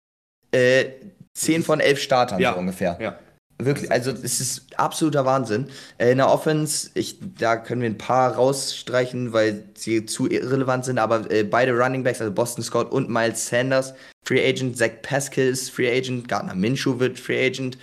äh, 0.52 0.86
10 1.34 1.64
von 1.64 1.80
11 1.80 2.00
Startern 2.00 2.39
ja. 2.39 2.54
so 2.54 2.60
ungefähr. 2.60 2.98
Ja. 3.00 3.20
Wirklich, 3.58 3.89
also 3.89 4.12
es 4.12 4.41
ist 4.41 4.78
absoluter 4.78 5.26
Wahnsinn. 5.26 5.68
Äh, 5.97 6.12
in 6.12 6.18
der 6.18 6.30
Offense, 6.30 6.89
ich, 6.93 7.18
da 7.38 7.56
können 7.56 7.82
wir 7.82 7.89
ein 7.89 7.97
paar 7.97 8.36
rausstreichen, 8.36 9.32
weil 9.32 9.64
sie 9.76 10.06
zu 10.06 10.30
irrelevant 10.30 10.84
sind, 10.84 10.99
aber 10.99 11.30
äh, 11.32 11.43
beide 11.43 11.72
Running 11.72 12.03
Backs, 12.03 12.20
also 12.20 12.34
Boston 12.34 12.64
Scott 12.64 12.91
und 12.91 13.10
Miles 13.10 13.47
Sanders, 13.47 13.93
Free 14.26 14.45
Agent, 14.45 14.78
Zach 14.78 15.01
Pascal 15.03 15.45
ist 15.45 15.72
Free 15.72 15.89
Agent, 15.89 16.28
Gardner 16.28 16.56
Minshew 16.56 16.99
wird 16.99 17.18
Free 17.18 17.47
Agent, 17.47 17.78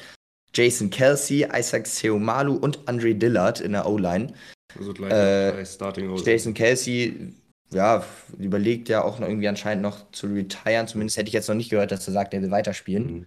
Jason 0.55 0.91
Kelsey, 0.91 1.47
Isaac 1.51 1.87
Seomalu 1.87 2.57
und 2.57 2.81
Andre 2.87 3.15
Dillard 3.15 3.61
in 3.61 3.73
der 3.73 3.87
O-Line. 3.87 4.35
Also 4.79 4.93
gleich 4.93 5.13
äh, 5.13 5.65
Starting 5.65 6.11
O 6.11 6.17
Jason 6.17 6.53
Kelsey, 6.53 7.33
ja, 7.71 8.05
überlegt 8.39 8.91
ja 8.91 9.03
auch 9.03 9.19
noch 9.19 9.29
irgendwie 9.29 9.49
anscheinend 9.49 9.83
noch 9.83 10.11
zu 10.13 10.27
retiren. 10.27 10.87
Zumindest 10.87 11.17
hätte 11.17 11.29
ich 11.29 11.35
jetzt 11.35 11.49
noch 11.49 11.55
nicht 11.55 11.71
gehört, 11.71 11.93
dass 11.93 12.07
er 12.07 12.13
sagt, 12.13 12.35
er 12.35 12.43
will 12.43 12.51
weiterspielen. 12.51 13.13
Mhm. 13.13 13.27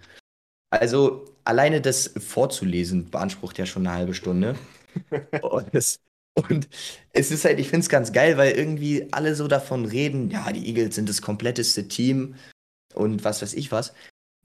Also 0.69 1.25
alleine 1.43 1.81
das 1.81 2.13
vorzulesen 2.17 3.09
beansprucht 3.09 3.57
ja 3.57 3.65
schon 3.65 3.85
eine 3.87 3.95
halbe 3.95 4.13
Stunde. 4.13 4.55
und, 5.41 5.73
es, 5.73 5.99
und 6.33 6.67
es 7.11 7.31
ist 7.31 7.45
halt, 7.45 7.59
ich 7.59 7.69
finde 7.69 7.81
es 7.81 7.89
ganz 7.89 8.11
geil, 8.11 8.37
weil 8.37 8.53
irgendwie 8.53 9.07
alle 9.11 9.35
so 9.35 9.47
davon 9.47 9.85
reden, 9.85 10.29
ja, 10.29 10.51
die 10.51 10.67
Eagles 10.67 10.95
sind 10.95 11.09
das 11.09 11.21
kompletteste 11.21 11.87
Team 11.87 12.35
und 12.93 13.23
was 13.23 13.41
weiß 13.41 13.53
ich 13.53 13.71
was. 13.71 13.93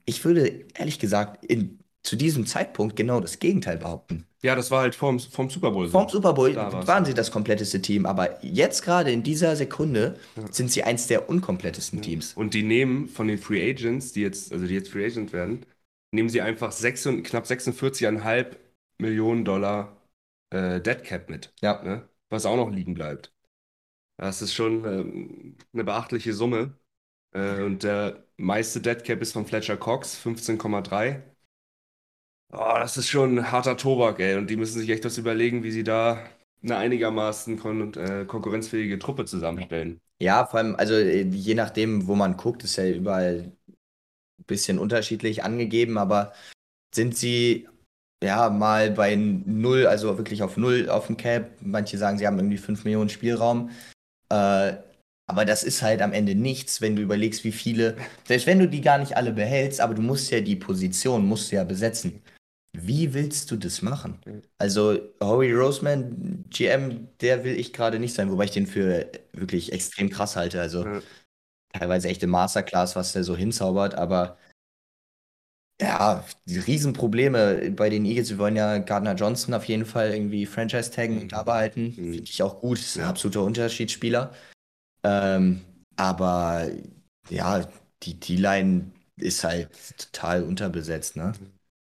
Ich 0.05 0.23
würde 0.25 0.65
ehrlich 0.73 0.99
gesagt 0.99 1.45
in 1.45 1.81
zu 2.03 2.15
diesem 2.15 2.45
Zeitpunkt 2.47 2.95
genau 2.95 3.19
das 3.19 3.39
Gegenteil 3.39 3.77
behaupten. 3.77 4.25
Ja, 4.41 4.55
das 4.55 4.71
war 4.71 4.81
halt 4.81 4.95
vorm, 4.95 5.19
vorm 5.19 5.49
Super 5.51 5.69
Bowl. 5.69 5.85
so. 5.85 5.91
Vorm 5.91 6.09
Super 6.09 6.33
Bowl 6.33 6.53
Da 6.53 6.87
waren 6.87 7.05
sie 7.05 7.13
das 7.13 7.29
kompletteste 7.29 7.81
Team, 7.81 8.07
aber 8.07 8.43
jetzt 8.43 8.81
gerade 8.83 9.11
in 9.11 9.21
dieser 9.21 9.55
Sekunde 9.55 10.17
sind 10.49 10.71
sie 10.71 10.83
eins 10.83 11.05
der 11.05 11.29
unkomplettesten 11.29 12.01
Teams. 12.01 12.33
Und 12.33 12.55
die 12.55 12.63
nehmen 12.63 13.07
von 13.07 13.27
den 13.27 13.37
Free 13.37 13.69
Agents, 13.69 14.13
die 14.13 14.21
jetzt, 14.21 14.51
also 14.51 14.65
die 14.65 14.73
jetzt 14.73 14.89
Free 14.89 15.05
Agent 15.05 15.31
werden, 15.31 15.63
nehmen 16.11 16.29
sie 16.29 16.41
einfach 16.41 16.71
sechs, 16.71 17.03
knapp 17.03 17.47
46,5 17.47 18.57
Millionen 18.97 19.45
Dollar 19.45 19.97
äh, 20.51 20.81
Dead 20.81 21.03
Cap 21.03 21.29
mit, 21.29 21.53
Ja. 21.61 21.81
ne? 21.83 22.09
Was 22.29 22.45
auch 22.45 22.55
noch 22.55 22.69
liegen 22.71 22.93
bleibt. 22.93 23.33
Das 24.17 24.41
ist 24.41 24.53
schon 24.53 24.85
ähm, 24.85 25.57
eine 25.73 25.83
beachtliche 25.83 26.33
Summe. 26.33 26.77
Äh, 27.33 27.63
und 27.63 27.83
der 27.83 28.25
meiste 28.37 28.81
Dead 28.81 29.03
Cap 29.03 29.21
ist 29.21 29.33
von 29.33 29.45
Fletcher 29.47 29.77
Cox, 29.77 30.17
15,3. 30.17 31.23
Oh, 32.53 32.73
das 32.79 32.97
ist 32.97 33.07
schon 33.09 33.37
ein 33.39 33.51
harter 33.51 33.77
Tobak, 33.77 34.19
ey. 34.19 34.35
Und 34.37 34.49
die 34.49 34.57
müssen 34.57 34.79
sich 34.79 34.89
echt 34.89 35.05
was 35.05 35.17
überlegen, 35.17 35.63
wie 35.63 35.71
sie 35.71 35.83
da 35.83 36.25
eine 36.63 36.77
einigermaßen 36.77 37.57
kon 37.59 37.93
äh, 37.95 38.25
konkurrenzfähige 38.25 38.99
Truppe 38.99 39.25
zusammenstellen. 39.25 40.01
Ja, 40.19 40.45
vor 40.45 40.59
allem, 40.59 40.75
also 40.75 40.93
äh, 40.93 41.21
je 41.23 41.55
nachdem, 41.55 42.05
wo 42.07 42.15
man 42.15 42.37
guckt, 42.37 42.63
ist 42.63 42.75
ja 42.75 42.87
überall 42.87 43.51
bisschen 44.47 44.79
unterschiedlich 44.79 45.43
angegeben, 45.43 45.97
aber 45.97 46.33
sind 46.93 47.17
sie 47.17 47.67
ja 48.23 48.49
mal 48.49 48.91
bei 48.91 49.15
null, 49.15 49.87
also 49.87 50.17
wirklich 50.17 50.43
auf 50.43 50.57
null 50.57 50.89
auf 50.89 51.07
dem 51.07 51.17
Cap? 51.17 51.51
Manche 51.61 51.97
sagen, 51.97 52.17
sie 52.17 52.27
haben 52.27 52.37
irgendwie 52.37 52.57
5 52.57 52.83
Millionen 52.83 53.09
Spielraum. 53.09 53.71
Äh, 54.29 54.73
aber 55.27 55.45
das 55.45 55.63
ist 55.63 55.81
halt 55.81 56.01
am 56.01 56.11
Ende 56.13 56.35
nichts, 56.35 56.81
wenn 56.81 56.95
du 56.95 57.01
überlegst, 57.01 57.43
wie 57.45 57.53
viele, 57.53 57.95
selbst 58.27 58.47
wenn 58.47 58.59
du 58.59 58.67
die 58.67 58.81
gar 58.81 58.97
nicht 58.97 59.15
alle 59.15 59.31
behältst, 59.31 59.79
aber 59.79 59.93
du 59.93 60.01
musst 60.01 60.29
ja 60.31 60.41
die 60.41 60.57
Position, 60.57 61.25
musst 61.25 61.51
du 61.51 61.55
ja 61.55 61.63
besetzen. 61.63 62.21
Wie 62.73 63.13
willst 63.13 63.51
du 63.51 63.57
das 63.57 63.81
machen? 63.81 64.19
Also 64.57 64.97
Howie 65.21 65.53
Roseman, 65.53 66.45
GM, 66.49 67.07
der 67.19 67.43
will 67.43 67.59
ich 67.59 67.73
gerade 67.73 67.99
nicht 67.99 68.13
sein, 68.13 68.31
wobei 68.31 68.45
ich 68.45 68.51
den 68.51 68.67
für 68.67 69.09
wirklich 69.33 69.71
extrem 69.73 70.09
krass 70.09 70.35
halte. 70.35 70.61
Also 70.61 70.85
Ja. 70.85 71.01
Teilweise 71.73 72.09
echte 72.09 72.27
Masterclass, 72.27 72.95
was 72.95 73.13
der 73.13 73.23
so 73.23 73.35
hinzaubert, 73.35 73.95
aber 73.95 74.37
ja, 75.79 76.23
die 76.45 76.59
Riesenprobleme 76.59 77.71
bei 77.71 77.89
den 77.89 78.05
Eagles. 78.05 78.29
Wir 78.29 78.37
wollen 78.37 78.55
ja 78.55 78.77
Gardner 78.77 79.15
Johnson 79.15 79.53
auf 79.53 79.65
jeden 79.65 79.85
Fall 79.85 80.11
irgendwie 80.13 80.45
Franchise 80.45 80.91
taggen 80.91 81.19
und 81.21 81.31
da 81.31 81.43
behalten. 81.43 81.85
Mhm. 81.85 81.93
Finde 81.95 82.17
ich 82.19 82.43
auch 82.43 82.59
gut. 82.59 82.77
Ist 82.79 82.97
ein 82.97 83.01
Ja. 83.01 83.09
absoluter 83.09 83.43
Unterschiedsspieler. 83.43 84.31
Ähm, 85.03 85.61
aber 85.97 86.69
ja, 87.29 87.67
die 88.03 88.19
D-Line 88.19 88.91
ist 89.17 89.43
halt 89.43 89.69
total 89.97 90.43
unterbesetzt, 90.43 91.15
ne? 91.15 91.33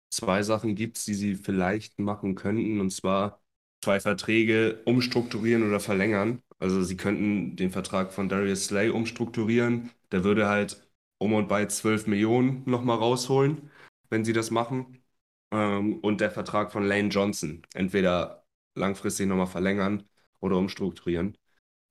zwei 0.10 0.44
Sachen 0.44 0.76
gibt 0.76 0.98
es, 0.98 1.06
die 1.06 1.14
sie 1.16 1.36
vielleicht 1.36 2.00
machen 2.00 2.36
könnten, 2.36 2.80
und 2.82 2.92
zwar 2.92 3.42
zwei 3.84 4.00
Verträge 4.00 4.82
umstrukturieren 4.86 5.68
oder 5.68 5.80
verlängern. 5.80 6.42
Also 6.64 6.82
sie 6.82 6.96
könnten 6.96 7.58
den 7.58 7.72
Vertrag 7.72 8.14
von 8.14 8.30
Darius 8.30 8.68
Slay 8.68 8.90
umstrukturieren. 8.90 9.92
Der 10.14 10.24
würde 10.24 10.48
halt 10.48 10.82
um 11.18 11.34
und 11.34 11.50
bei 11.50 11.66
12 11.66 12.08
Millionen 12.08 12.64
nochmal 12.66 12.98
rausholen, 12.98 13.70
wenn 14.10 14.24
sie 14.24 14.32
das 14.32 14.50
machen. 14.50 15.04
Ähm, 15.52 16.00
und 16.00 16.22
der 16.22 16.32
Vertrag 16.32 16.72
von 16.72 16.86
Lane 16.86 17.10
Johnson. 17.10 17.64
Entweder 17.74 18.46
langfristig 18.76 19.28
nochmal 19.28 19.48
verlängern 19.48 20.04
oder 20.40 20.56
umstrukturieren. 20.56 21.38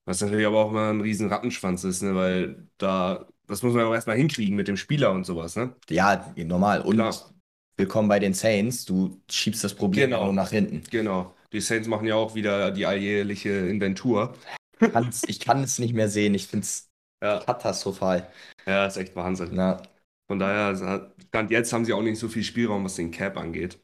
Was 0.06 0.22
natürlich 0.22 0.46
aber 0.46 0.64
auch 0.64 0.70
immer 0.70 0.88
ein 0.88 1.02
riesen 1.02 1.28
Rattenschwanz 1.28 1.84
ist, 1.84 2.00
ne? 2.00 2.14
Weil 2.14 2.66
da, 2.78 3.28
das 3.46 3.62
muss 3.62 3.74
man 3.74 3.84
auch 3.84 3.92
erstmal 3.92 4.16
hinkriegen 4.16 4.56
mit 4.56 4.68
dem 4.68 4.78
Spieler 4.78 5.12
und 5.12 5.24
sowas, 5.24 5.54
ne? 5.54 5.76
Ja, 5.90 6.32
normal. 6.34 6.80
Und 6.80 6.96
Klar. 6.96 7.14
willkommen 7.76 8.08
bei 8.08 8.18
den 8.18 8.32
Saints. 8.32 8.86
Du 8.86 9.20
schiebst 9.30 9.62
das 9.62 9.74
Problem 9.74 10.08
Genau. 10.08 10.32
nach 10.32 10.50
hinten. 10.50 10.82
Genau. 10.90 11.34
Die 11.52 11.60
Saints 11.60 11.86
machen 11.86 12.06
ja 12.06 12.14
auch 12.14 12.34
wieder 12.34 12.70
die 12.70 12.86
alljährliche 12.86 13.50
Inventur. 13.50 14.34
Kann's, 14.90 15.24
ich 15.26 15.40
kann 15.40 15.62
es 15.62 15.78
nicht 15.78 15.94
mehr 15.94 16.08
sehen. 16.08 16.34
Ich 16.34 16.46
finde 16.48 16.64
es 16.64 16.90
Ja, 17.22 17.40
katastrophal. 17.46 18.30
ja, 18.66 18.86
ist 18.86 18.96
echt 18.96 19.16
Wahnsinn. 19.16 19.50
Na, 19.52 19.82
Von 20.28 20.38
daher, 20.38 20.76
Stand 21.28 21.50
jetzt 21.50 21.72
haben 21.72 21.84
sie 21.84 21.92
auch 21.92 22.02
nicht 22.02 22.18
so 22.18 22.28
viel 22.28 22.42
Spielraum, 22.44 22.84
was 22.84 22.96
den 22.96 23.10
Cap 23.10 23.36
angeht. 23.36 23.80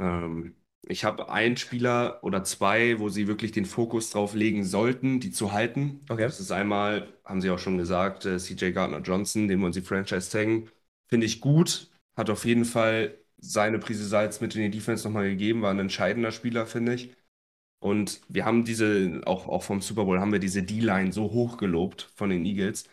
Ähm, 0.00 0.56
ich 0.88 1.04
habe 1.04 1.30
einen 1.30 1.56
Spieler 1.56 2.20
oder 2.24 2.44
zwei, 2.44 2.98
wo 3.00 3.08
sie 3.10 3.28
wirklich 3.28 3.52
den 3.52 3.66
Fokus 3.66 4.10
drauf 4.10 4.34
legen 4.34 4.64
sollten, 4.64 5.20
die 5.20 5.32
zu 5.32 5.52
halten. 5.52 6.00
Okay. 6.10 6.28
Das 6.28 6.40
ist 6.40 6.52
einmal, 6.52 7.08
haben 7.24 7.40
sie 7.42 7.50
auch 7.50 7.58
schon 7.60 7.78
gesagt, 7.78 8.26
äh, 8.26 8.38
CJ 8.38 8.72
Gardner 8.74 9.00
Johnson, 9.00 9.48
den 9.48 9.62
wollen 9.62 9.72
sie 9.74 9.82
Franchise 9.82 10.30
taggen. 10.30 10.70
Finde 11.08 11.26
ich 11.26 11.40
gut. 11.40 11.90
Hat 12.16 12.30
auf 12.30 12.44
jeden 12.46 12.64
Fall 12.66 13.18
seine 13.38 13.78
Prise 13.78 14.06
Salz 14.06 14.40
mit 14.40 14.54
in 14.56 14.62
die 14.62 14.70
Defense 14.78 15.06
nochmal 15.08 15.28
gegeben. 15.30 15.62
War 15.62 15.70
ein 15.72 15.78
entscheidender 15.80 16.32
Spieler, 16.32 16.66
finde 16.66 16.94
ich. 16.94 17.14
Und 17.80 18.20
wir 18.28 18.44
haben 18.44 18.64
diese, 18.64 19.22
auch, 19.24 19.48
auch 19.48 19.62
vom 19.62 19.80
Super 19.80 20.04
Bowl, 20.04 20.20
haben 20.20 20.32
wir 20.32 20.38
diese 20.38 20.62
D-Line 20.62 21.12
so 21.12 21.32
hoch 21.32 21.56
gelobt 21.56 22.10
von 22.14 22.30
den 22.30 22.44
Eagles. 22.44 22.84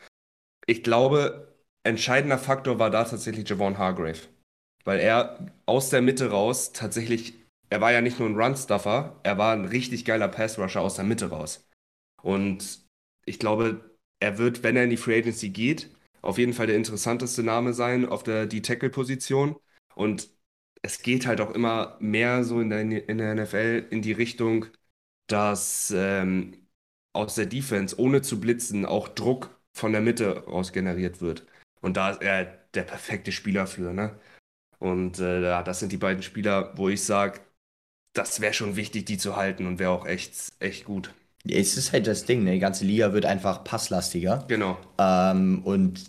Ich 0.66 0.84
glaube, 0.84 1.54
entscheidender 1.84 2.38
Faktor 2.38 2.80
war 2.80 2.90
da 2.90 3.04
tatsächlich 3.04 3.48
Javon 3.48 3.78
Hargrave. 3.78 4.20
Weil 4.86 5.00
er 5.00 5.52
aus 5.66 5.90
der 5.90 6.02
Mitte 6.02 6.32
raus 6.32 6.72
tatsächlich, 6.72 7.34
er 7.70 7.82
war 7.82 7.92
ja 7.92 8.02
nicht 8.02 8.20
nur 8.20 8.30
ein 8.30 8.40
Run-Stuffer, 8.40 9.20
er 9.24 9.38
war 9.38 9.54
ein 9.54 9.66
richtig 9.66 10.06
geiler 10.06 10.30
Pass-Rusher 10.30 10.82
aus 10.82 10.96
der 10.96 11.04
Mitte 11.04 11.30
raus. 11.30 11.68
Und 12.24 12.80
ich 13.26 13.40
glaube, 13.40 13.98
er 14.22 14.38
wird, 14.38 14.64
wenn 14.64 14.78
er 14.78 14.86
in 14.86 14.90
die 14.90 14.98
Free 14.98 15.18
Agency 15.20 15.50
geht, 15.50 15.90
auf 16.22 16.38
jeden 16.38 16.54
Fall 16.54 16.68
der 16.68 16.78
interessanteste 16.78 17.44
Name 17.44 17.74
sein 17.74 18.06
auf 18.06 18.24
der 18.24 18.46
D-Tackle-Position. 18.48 19.58
Und 19.96 20.30
es 20.82 21.02
geht 21.02 21.28
halt 21.28 21.42
auch 21.42 21.52
immer 21.52 21.98
mehr 22.00 22.44
so 22.44 22.62
in 22.62 22.70
der, 22.70 22.82
in 22.82 23.18
der 23.18 23.36
NFL 23.36 23.88
in 23.90 24.02
die 24.02 24.14
Richtung, 24.14 24.68
dass 25.28 25.94
ähm, 25.96 26.68
aus 27.14 27.36
der 27.36 27.46
Defense, 27.46 28.00
ohne 28.00 28.22
zu 28.22 28.40
blitzen, 28.40 28.86
auch 28.86 29.08
Druck 29.08 29.50
von 29.74 29.92
der 29.92 30.02
Mitte 30.02 30.46
raus 30.46 30.72
generiert 30.72 31.22
wird. 31.22 31.46
Und 31.82 31.98
da 31.98 32.12
ist 32.12 32.22
er 32.22 32.46
der 32.74 32.84
perfekte 32.84 33.32
Spieler 33.32 33.68
für, 33.68 33.94
ne? 33.94 34.20
Und 34.80 35.20
äh, 35.20 35.42
das 35.64 35.80
sind 35.80 35.92
die 35.92 35.98
beiden 35.98 36.24
Spieler, 36.24 36.74
wo 36.78 36.90
ich 36.90 37.04
sage, 37.04 37.40
das 38.14 38.42
wäre 38.42 38.54
schon 38.54 38.76
wichtig, 38.76 39.06
die 39.06 39.18
zu 39.18 39.36
halten 39.36 39.66
und 39.66 39.80
wäre 39.80 39.92
auch 39.92 40.06
echt, 40.06 40.52
echt 40.60 40.86
gut. 40.86 41.14
es 41.48 41.78
ist 41.78 41.94
halt 41.94 42.08
das 42.08 42.26
Ding, 42.26 42.44
ne? 42.44 42.54
Die 42.54 42.60
ganze 42.60 42.86
Liga 42.86 43.14
wird 43.14 43.26
einfach 43.26 43.64
passlastiger. 43.64 44.46
Genau. 44.48 44.78
Ähm, 44.98 45.62
und 45.64 46.06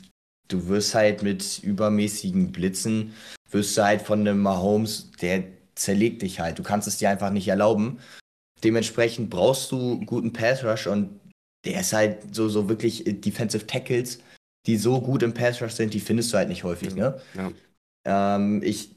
du 0.49 0.69
wirst 0.69 0.95
halt 0.95 1.23
mit 1.23 1.61
übermäßigen 1.63 2.53
Blitzen, 2.53 3.15
wirst 3.51 3.77
du 3.77 3.85
halt 3.85 4.03
von 4.03 4.21
einem 4.21 4.41
Mahomes, 4.41 5.11
der 5.21 5.45
zerlegt 5.75 6.23
dich 6.23 6.41
halt. 6.41 6.59
Du 6.59 6.63
kannst 6.63 6.89
es 6.89 6.99
dir 6.99 7.11
einfach 7.11 7.31
nicht 7.31 7.49
erlauben. 7.49 7.99
Dementsprechend 8.65 9.31
brauchst 9.31 9.71
du 9.73 10.01
guten 10.05 10.33
Pass 10.33 10.65
Rush 10.65 10.87
und 10.87 11.21
der 11.65 11.81
ist 11.81 11.93
halt 11.93 12.35
so, 12.35 12.49
so 12.49 12.69
wirklich 12.69 13.07
äh, 13.07 13.13
Defensive 13.13 13.67
Tackles, 13.67 14.21
die 14.67 14.77
so 14.77 15.01
gut 15.01 15.23
im 15.23 15.35
Pass 15.35 15.63
Rush 15.63 15.73
sind, 15.73 15.95
die 15.95 16.01
findest 16.01 16.33
du 16.33 16.37
halt 16.37 16.49
nicht 16.49 16.65
häufig, 16.65 16.95
ne? 16.95 17.21
Ja. 17.35 17.53
Ähm, 18.07 18.63
ich, 18.63 18.97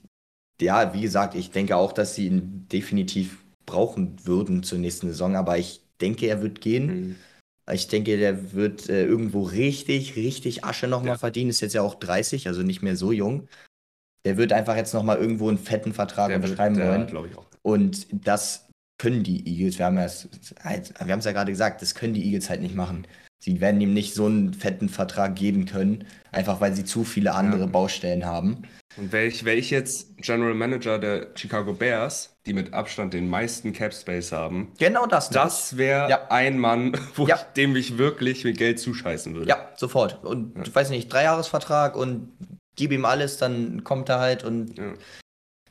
ja, 0.61 0.93
wie 0.93 1.01
gesagt, 1.01 1.35
ich 1.35 1.51
denke 1.51 1.75
auch, 1.75 1.91
dass 1.91 2.15
sie 2.15 2.27
ihn 2.27 2.67
definitiv 2.71 3.43
brauchen 3.65 4.15
würden 4.25 4.63
zur 4.63 4.79
nächsten 4.79 5.07
Saison, 5.07 5.35
aber 5.35 5.57
ich 5.57 5.81
denke, 5.99 6.27
er 6.27 6.41
wird 6.41 6.61
gehen. 6.61 6.85
Mhm. 6.87 7.15
Ich 7.71 7.87
denke, 7.87 8.17
der 8.17 8.53
wird 8.53 8.89
äh, 8.89 9.05
irgendwo 9.05 9.43
richtig, 9.43 10.15
richtig 10.15 10.63
Asche 10.65 10.87
nochmal 10.87 11.13
Ja. 11.13 11.17
verdienen. 11.17 11.51
Ist 11.51 11.61
jetzt 11.61 11.73
ja 11.73 11.83
auch 11.83 11.95
30, 11.95 12.47
also 12.47 12.63
nicht 12.63 12.81
mehr 12.81 12.95
so 12.95 13.11
jung. 13.11 13.47
Der 14.25 14.37
wird 14.37 14.51
einfach 14.51 14.75
jetzt 14.75 14.93
nochmal 14.93 15.17
irgendwo 15.17 15.47
einen 15.47 15.57
fetten 15.57 15.93
Vertrag 15.93 16.35
unterschreiben 16.35 16.75
wollen. 16.77 17.07
glaube 17.07 17.27
ich 17.29 17.37
auch. 17.37 17.45
Und 17.61 18.07
das 18.25 18.67
können 19.01 19.23
die 19.23 19.45
Eagles. 19.47 19.79
Wir 19.79 19.85
haben 19.87 19.97
ja 19.97 20.05
es 20.05 20.27
halt, 20.63 20.93
wir 21.03 21.11
haben 21.11 21.19
es 21.19 21.25
ja 21.25 21.31
gerade 21.31 21.51
gesagt, 21.51 21.81
das 21.81 21.95
können 21.95 22.13
die 22.13 22.23
Eagles 22.25 22.49
halt 22.49 22.61
nicht 22.61 22.75
machen. 22.75 23.07
Sie 23.43 23.59
werden 23.59 23.81
ihm 23.81 23.93
nicht 23.93 24.13
so 24.13 24.27
einen 24.27 24.53
fetten 24.53 24.87
Vertrag 24.87 25.35
geben 25.35 25.65
können, 25.65 26.05
einfach 26.31 26.61
weil 26.61 26.75
sie 26.75 26.85
zu 26.85 27.03
viele 27.03 27.33
andere 27.33 27.61
Ja. 27.61 27.65
Baustellen 27.67 28.25
haben. 28.25 28.63
Und 28.97 29.11
wäre 29.11 29.25
ich, 29.25 29.45
wär 29.45 29.57
ich 29.57 29.71
jetzt 29.71 30.17
General 30.17 30.53
Manager 30.53 30.99
der 30.99 31.27
Chicago 31.35 31.73
Bears, 31.73 32.35
die 32.45 32.53
mit 32.53 32.73
Abstand 32.73 33.13
den 33.13 33.27
meisten 33.29 33.73
Cap 33.73 33.93
Space 33.93 34.31
haben, 34.31 34.73
Genau 34.77 35.07
das. 35.07 35.29
das 35.31 35.77
wäre 35.77 36.07
Ja. 36.09 36.27
ein 36.29 36.59
Mann, 36.59 36.91
Ja. 37.17 37.35
ich, 37.37 37.41
dem 37.55 37.75
ich 37.75 37.97
wirklich 37.97 38.43
mit 38.43 38.57
Geld 38.57 38.79
zuscheißen 38.79 39.33
würde. 39.33 39.47
Ja, 39.49 39.69
sofort. 39.77 40.23
Und 40.23 40.53
du 40.67 40.75
weißt 40.75 40.91
nicht, 40.91 41.11
Dreijahresvertrag 41.11 41.95
und 41.95 42.33
gib 42.75 42.91
ihm 42.91 43.05
alles, 43.05 43.37
dann 43.37 43.83
kommt 43.83 44.09
er 44.09 44.19
halt 44.19 44.43
und 44.43 44.77
Ja. 44.77 44.93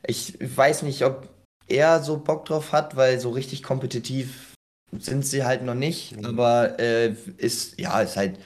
ich 0.05 0.37
weiß 0.41 0.81
nicht, 0.83 1.05
ob 1.05 1.29
er 1.71 2.03
so 2.03 2.17
Bock 2.17 2.45
drauf 2.45 2.71
hat, 2.71 2.95
weil 2.95 3.19
so 3.19 3.29
richtig 3.31 3.63
kompetitiv 3.63 4.53
sind 4.97 5.25
sie 5.25 5.43
halt 5.43 5.63
noch 5.63 5.75
nicht. 5.75 6.17
Mhm. 6.17 6.25
Aber 6.25 6.79
äh, 6.79 7.15
ist, 7.37 7.79
ja, 7.79 8.01
ist 8.01 8.17
halt 8.17 8.37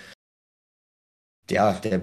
ja, 1.50 1.74
der 1.74 2.02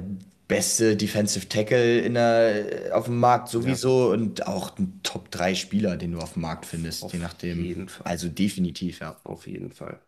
beste 0.48 0.96
Defensive 0.96 1.48
Tackle 1.48 2.00
in 2.00 2.14
der, 2.14 2.90
auf 2.96 3.06
dem 3.06 3.18
Markt 3.18 3.48
sowieso 3.48 4.10
und 4.10 4.46
auch 4.46 4.76
ein 4.78 5.00
Top 5.02 5.30
3 5.30 5.54
Spieler, 5.54 5.96
den 5.96 6.12
du 6.12 6.18
auf 6.18 6.34
dem 6.34 6.42
Markt 6.42 6.66
findest, 6.66 7.04
Auf 7.04 7.12
je 7.12 7.18
nachdem. 7.18 7.64
jeden 7.64 7.88
Fall. 7.88 8.06
Also 8.06 8.28
definitiv, 8.28 9.00
ja. 9.00 9.16
Auf 9.24 9.46
jeden 9.46 9.72
Fall. 9.72 10.00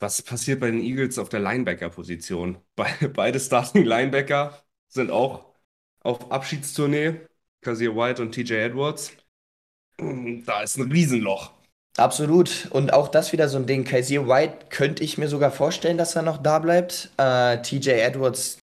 Was 0.00 0.22
passiert 0.22 0.60
bei 0.60 0.70
den 0.70 0.80
Eagles 0.80 1.18
auf 1.18 1.28
der 1.28 1.40
Linebacker-Position? 1.40 2.58
Be 2.76 3.08
beide 3.12 3.38
Starting 3.38 3.84
Linebacker 3.84 4.62
sind 4.88 5.10
auch 5.10 5.54
auf 6.00 6.30
Abschiedstournee. 6.32 7.20
Kazir 7.60 7.94
White 7.94 8.20
und 8.22 8.32
TJ 8.32 8.54
Edwards. 8.54 9.12
Da 10.46 10.62
ist 10.62 10.76
ein 10.76 10.90
Riesenloch. 10.90 11.52
Absolut. 11.96 12.68
Und 12.70 12.92
auch 12.92 13.08
das 13.08 13.32
wieder 13.32 13.48
so 13.48 13.58
ein 13.58 13.66
Ding. 13.66 13.84
Kazir 13.84 14.26
White 14.26 14.66
könnte 14.70 15.04
ich 15.04 15.18
mir 15.18 15.28
sogar 15.28 15.50
vorstellen, 15.50 15.98
dass 15.98 16.16
er 16.16 16.22
noch 16.22 16.38
da 16.38 16.58
bleibt. 16.58 17.10
Äh, 17.18 17.60
TJ 17.60 17.90
Edwards, 17.90 18.58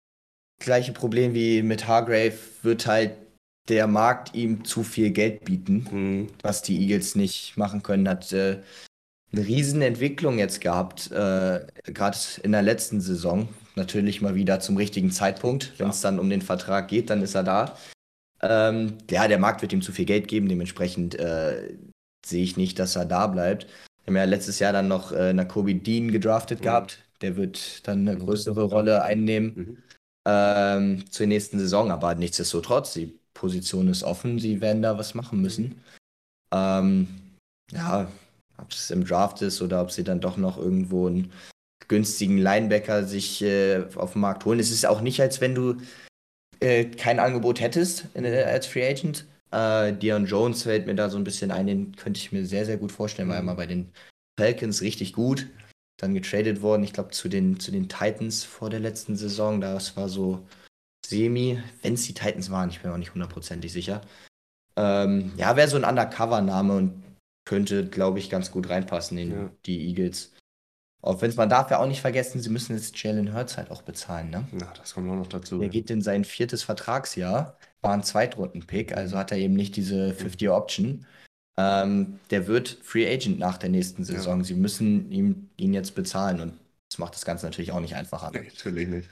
gleiche 0.60 0.94
Problem 0.94 1.34
wie 1.34 1.62
mit 1.62 1.88
Hargrave, 1.88 2.34
wird 2.64 2.88
halt 2.88 3.12
der 3.68 3.86
Markt 3.86 4.34
ihm 4.34 4.66
zu 4.66 4.84
viel 4.84 5.12
Geld 5.12 5.46
bieten, 5.46 5.88
mhm. 5.92 6.28
was 6.42 6.64
die 6.64 6.80
Eagles 6.82 7.16
nicht 7.16 7.56
machen 7.56 7.84
können. 7.84 8.10
Hat 8.10 8.34
äh, 8.34 8.58
eine 9.32 9.46
Riesenentwicklung 9.46 10.40
jetzt 10.40 10.60
gehabt, 10.60 11.12
äh, 11.12 11.66
gerade 11.84 12.18
in 12.42 12.52
der 12.52 12.64
letzten 12.64 13.00
Saison. 13.00 13.48
Natürlich 13.76 14.22
mal 14.22 14.34
wieder 14.34 14.60
zum 14.60 14.76
richtigen 14.76 15.12
Zeitpunkt. 15.12 15.74
Wenn 15.78 15.90
es 15.90 16.02
dann 16.02 16.20
um 16.20 16.32
den 16.32 16.42
Vertrag 16.42 16.88
geht, 16.88 17.12
dann 17.12 17.22
ist 17.22 17.36
er 17.36 17.44
da. 17.44 17.78
Ähm, 18.42 18.98
ja, 19.10 19.28
der 19.28 19.40
Markt 19.40 19.62
wird 19.62 19.74
ihm 19.74 19.82
zu 19.82 19.92
viel 19.92 20.06
Geld 20.06 20.28
geben, 20.28 20.48
dementsprechend 20.48 21.16
äh, 21.16 21.78
sehe 22.26 22.44
ich 22.44 22.58
nicht, 22.58 22.80
dass 22.80 22.96
er 22.96 23.06
da 23.06 23.28
bleibt. 23.28 23.66
Wir 24.04 24.08
haben 24.08 24.16
ja 24.16 24.24
letztes 24.24 24.60
Jahr 24.60 24.74
dann 24.74 24.88
noch 24.88 25.12
äh, 25.12 25.34
Nakobe 25.34 25.76
Dean 25.76 26.12
gedraftet 26.12 26.60
mhm. 26.60 26.64
gehabt. 26.64 27.00
Der 27.22 27.36
wird 27.36 27.88
dann 27.88 28.08
eine 28.08 28.18
größere 28.18 28.64
Rolle 28.64 29.04
einnehmen 29.04 29.54
mhm. 29.56 29.78
ähm, 30.26 31.12
zur 31.12 31.28
nächsten 31.28 31.60
Saison. 31.60 31.92
Aber 31.92 32.16
nichtsdestotrotz, 32.16 32.94
die 32.94 33.20
Position 33.34 33.88
ist 33.90 34.04
offen. 34.04 34.40
Sie 34.40 34.62
werden 34.62 34.82
da 34.82 34.98
was 34.98 35.16
machen 35.16 35.42
müssen. 35.42 35.82
Ähm, 36.54 37.08
ja, 37.72 38.10
ob 38.58 38.72
es 38.72 38.90
im 38.90 39.06
Draft 39.06 39.42
ist 39.42 39.62
oder 39.62 39.82
ob 39.82 39.92
sie 39.92 40.04
dann 40.04 40.22
doch 40.22 40.38
noch 40.38 40.58
irgendwo 40.58 41.08
einen 41.08 41.32
günstigen 41.88 42.38
Linebacker 42.38 43.04
sich 43.04 43.42
äh, 43.42 43.84
auf 43.96 44.14
den 44.14 44.22
Markt 44.22 44.46
holen. 44.46 44.60
Es 44.60 44.72
ist 44.72 44.86
auch 44.86 45.02
nicht, 45.02 45.22
als 45.22 45.42
wenn 45.42 45.56
du 45.56 45.78
äh, 46.60 46.86
kein 46.86 47.20
Angebot 47.20 47.60
hättest 47.60 48.06
in, 48.14 48.26
äh, 48.26 48.44
als 48.44 48.68
Free 48.68 48.88
Agent. 48.88 49.26
Äh, 49.52 49.94
Dion 49.94 50.26
Jones 50.26 50.64
fällt 50.64 50.86
mir 50.86 50.96
da 50.96 51.10
so 51.10 51.18
ein 51.18 51.24
bisschen 51.24 51.52
ein, 51.52 51.68
den 51.68 51.96
könnte 51.96 52.20
ich 52.20 52.32
mir 52.32 52.46
sehr, 52.46 52.66
sehr 52.66 52.78
gut 52.78 52.92
vorstellen, 52.92 53.30
war 53.30 53.40
immer 53.40 53.56
bei 53.56 53.66
den 53.66 53.92
Falcons 54.40 54.82
richtig 54.82 55.14
gut. 55.14 55.48
Dann 55.98 56.14
getradet 56.14 56.62
worden, 56.62 56.84
ich 56.84 56.94
glaube, 56.94 57.10
zu 57.12 57.28
den, 57.28 57.60
zu 57.60 57.72
den 57.72 57.90
Titans 57.90 58.44
vor 58.44 58.70
der 58.70 58.80
letzten 58.80 59.16
Saison. 59.16 59.60
Das 59.60 59.98
war 59.98 60.08
so 60.08 60.48
semi, 61.06 61.62
wenn 61.82 61.96
es 61.96 62.04
die 62.04 62.14
Titans 62.14 62.50
waren, 62.52 62.70
ich 62.70 62.80
bin 62.80 62.90
mir 62.90 62.96
auch 62.96 63.00
nicht 63.00 63.14
hundertprozentig 63.14 63.74
sicher. 63.74 64.02
Ähm, 64.78 65.34
ja, 65.36 65.56
wäre 65.58 65.68
so 65.68 65.76
ein 65.76 65.84
Undercover-Name 65.84 66.78
und 66.78 67.04
könnte, 67.46 67.88
glaube 67.88 68.20
ich, 68.20 68.30
ganz 68.30 68.52
gut 68.52 68.70
reinpassen 68.70 69.18
in 69.18 69.32
ja. 69.32 69.52
die 69.66 69.88
Eagles. 69.88 70.34
Auch 71.02 71.22
wenn 71.22 71.30
es 71.30 71.38
man 71.38 71.50
darf 71.50 71.72
ja 71.72 71.80
auch 71.80 71.88
nicht 71.88 72.02
vergessen, 72.02 72.42
sie 72.42 72.50
müssen 72.50 72.76
jetzt 72.76 73.02
Jalen 73.02 73.34
Hurts 73.34 73.58
halt 73.58 73.72
auch 73.72 73.82
bezahlen, 73.82 74.30
ne? 74.30 74.48
Ja, 74.60 74.74
das 74.78 74.94
kommt 74.94 75.10
auch 75.10 75.16
noch 75.16 75.28
dazu. 75.28 75.58
Er 75.58 75.64
ja. 75.64 75.70
geht 75.70 75.90
in 75.90 76.02
sein 76.02 76.26
viertes 76.26 76.64
Vertragsjahr, 76.64 77.58
war 77.82 77.94
ein 77.94 78.04
Zweitrunden-Pick, 78.04 78.96
also 78.96 79.18
hat 79.18 79.32
er 79.32 79.38
eben 79.38 79.54
nicht 79.54 79.78
diese 79.78 80.12
50-Option. 80.12 81.06
Ähm, 81.58 82.20
der 82.32 82.48
wird 82.48 82.80
Free 82.84 83.12
Agent 83.12 83.40
nach 83.40 83.58
der 83.58 83.70
nächsten 83.70 84.04
Saison. 84.04 84.40
Ja. 84.40 84.44
Sie 84.44 84.56
müssen 84.56 85.10
ihm, 85.12 85.50
ihn 85.58 85.74
jetzt 85.74 85.96
bezahlen 85.96 86.42
und 86.42 86.60
das 86.90 86.98
macht 86.98 87.16
das 87.16 87.26
Ganze 87.26 87.46
natürlich 87.46 87.72
auch 87.72 87.80
nicht 87.80 87.96
einfacher. 87.96 88.32
Nee, 88.34 88.48
natürlich 88.48 88.88
nicht. 88.88 89.10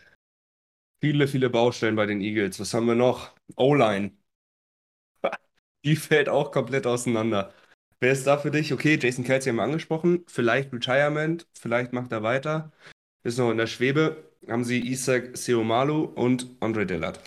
Viele, 0.99 1.27
viele 1.27 1.49
Baustellen 1.49 1.95
bei 1.95 2.05
den 2.05 2.21
Eagles. 2.21 2.59
Was 2.59 2.73
haben 2.73 2.87
wir 2.87 2.95
noch? 2.95 3.31
O-Line. 3.55 4.11
Die 5.85 5.95
fällt 5.95 6.27
auch 6.27 6.51
komplett 6.51 6.87
auseinander. 6.87 7.53
Wer 7.99 8.11
ist 8.11 8.27
da 8.27 8.37
für 8.37 8.51
dich? 8.51 8.73
Okay, 8.73 8.99
Jason 9.01 9.23
Kelsey 9.23 9.49
haben 9.49 9.57
wir 9.57 9.63
angesprochen. 9.63 10.23
Vielleicht 10.27 10.71
Retirement, 10.71 11.47
vielleicht 11.59 11.93
macht 11.93 12.11
er 12.11 12.21
weiter. 12.21 12.71
Ist 13.23 13.39
noch 13.39 13.49
in 13.51 13.57
der 13.57 13.67
Schwebe. 13.67 14.31
Haben 14.47 14.63
sie 14.63 14.79
Isaac 14.87 15.35
Seomalu 15.35 16.03
und 16.03 16.47
Andre 16.59 16.85
Dillard. 16.85 17.19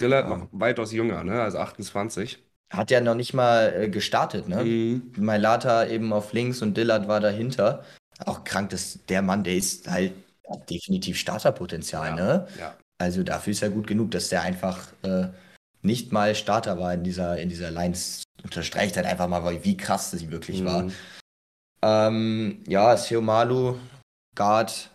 Dillard 0.00 0.28
ja. 0.28 0.36
noch 0.36 0.48
weitaus 0.52 0.92
jünger, 0.92 1.22
ne? 1.24 1.40
also 1.40 1.58
28. 1.58 2.42
Hat 2.70 2.90
ja 2.90 3.00
noch 3.00 3.14
nicht 3.14 3.32
mal 3.32 3.72
äh, 3.74 3.88
gestartet, 3.88 4.48
ne? 4.48 4.62
Mhm. 4.62 5.12
Mailata 5.16 5.86
eben 5.86 6.12
auf 6.12 6.32
links 6.32 6.60
und 6.60 6.76
Dillard 6.76 7.08
war 7.08 7.20
dahinter. 7.20 7.84
Auch 8.26 8.44
krank, 8.44 8.70
dass 8.70 8.98
der 9.06 9.22
Mann, 9.22 9.44
der 9.44 9.54
ist 9.54 9.88
halt 9.88 10.12
definitiv 10.68 11.16
Starterpotenzial, 11.16 12.10
ja. 12.10 12.14
ne? 12.14 12.48
Ja. 12.58 12.76
Also 12.98 13.22
dafür 13.22 13.52
ist 13.52 13.62
er 13.62 13.70
gut 13.70 13.86
genug, 13.86 14.10
dass 14.10 14.28
der 14.28 14.42
einfach 14.42 14.92
äh, 15.02 15.28
nicht 15.88 16.12
mal 16.12 16.36
Starter 16.36 16.78
war 16.78 16.94
in 16.94 17.02
dieser, 17.02 17.40
in 17.40 17.48
dieser 17.48 17.72
Lines 17.72 18.22
unterstreicht 18.44 18.96
halt 18.96 19.06
einfach 19.06 19.26
mal, 19.26 19.64
wie 19.64 19.76
krass 19.76 20.12
sie 20.12 20.30
wirklich 20.30 20.60
mhm. 20.60 20.66
war. 20.66 20.90
Ähm, 21.82 22.62
ja, 22.68 22.96
Seomalu, 22.96 23.76
Guard. 24.36 24.90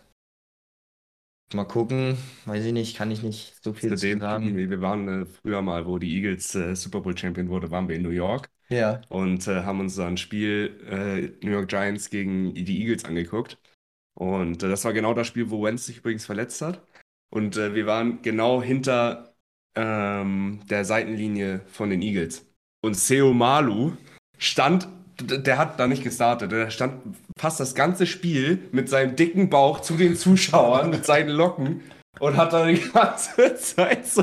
Mal 1.52 1.64
gucken, 1.64 2.16
weiß 2.46 2.64
ich 2.64 2.72
nicht, 2.72 2.96
kann 2.96 3.10
ich 3.10 3.22
nicht 3.22 3.62
so 3.62 3.74
viel 3.74 3.96
zu 3.96 4.18
sagen. 4.18 4.56
Wir 4.56 4.80
waren 4.80 5.22
äh, 5.22 5.26
früher 5.26 5.62
mal, 5.62 5.86
wo 5.86 5.98
die 5.98 6.14
Eagles 6.16 6.54
äh, 6.54 6.74
Super 6.74 7.00
Bowl 7.00 7.16
Champion 7.16 7.48
wurde, 7.48 7.70
waren 7.70 7.88
wir 7.88 7.96
in 7.96 8.02
New 8.02 8.08
York. 8.08 8.48
Ja. 8.70 9.02
Und 9.08 9.46
äh, 9.46 9.62
haben 9.62 9.80
uns 9.80 9.98
ein 9.98 10.16
Spiel 10.16 10.80
äh, 10.88 11.44
New 11.44 11.52
York 11.52 11.68
Giants 11.68 12.08
gegen 12.08 12.54
die 12.54 12.80
Eagles 12.80 13.04
angeguckt. 13.04 13.58
Und 14.14 14.62
äh, 14.62 14.68
das 14.68 14.84
war 14.84 14.92
genau 14.92 15.12
das 15.12 15.26
Spiel, 15.26 15.50
wo 15.50 15.62
Wentz 15.62 15.86
sich 15.86 15.98
übrigens 15.98 16.24
verletzt 16.24 16.62
hat. 16.62 16.84
Und 17.30 17.56
äh, 17.56 17.74
wir 17.74 17.86
waren 17.86 18.22
genau 18.22 18.62
hinter 18.62 19.33
ähm, 19.76 20.60
der 20.70 20.84
Seitenlinie 20.84 21.60
von 21.66 21.90
den 21.90 22.02
Eagles. 22.02 22.46
Und 22.82 22.96
Seo 22.96 23.32
Malu 23.32 23.92
stand, 24.38 24.88
der 25.20 25.58
hat 25.58 25.78
da 25.78 25.86
nicht 25.86 26.02
gestartet, 26.02 26.52
der 26.52 26.70
stand 26.70 27.16
fast 27.38 27.60
das 27.60 27.74
ganze 27.74 28.06
Spiel 28.06 28.58
mit 28.72 28.88
seinem 28.88 29.16
dicken 29.16 29.48
Bauch 29.48 29.80
zu 29.80 29.94
den 29.94 30.16
Zuschauern, 30.16 30.90
mit 30.90 31.04
seinen 31.04 31.30
Locken 31.30 31.82
und 32.20 32.36
hat 32.36 32.52
da 32.52 32.66
die 32.66 32.80
ganze 32.92 33.54
Zeit 33.56 34.06
so 34.06 34.22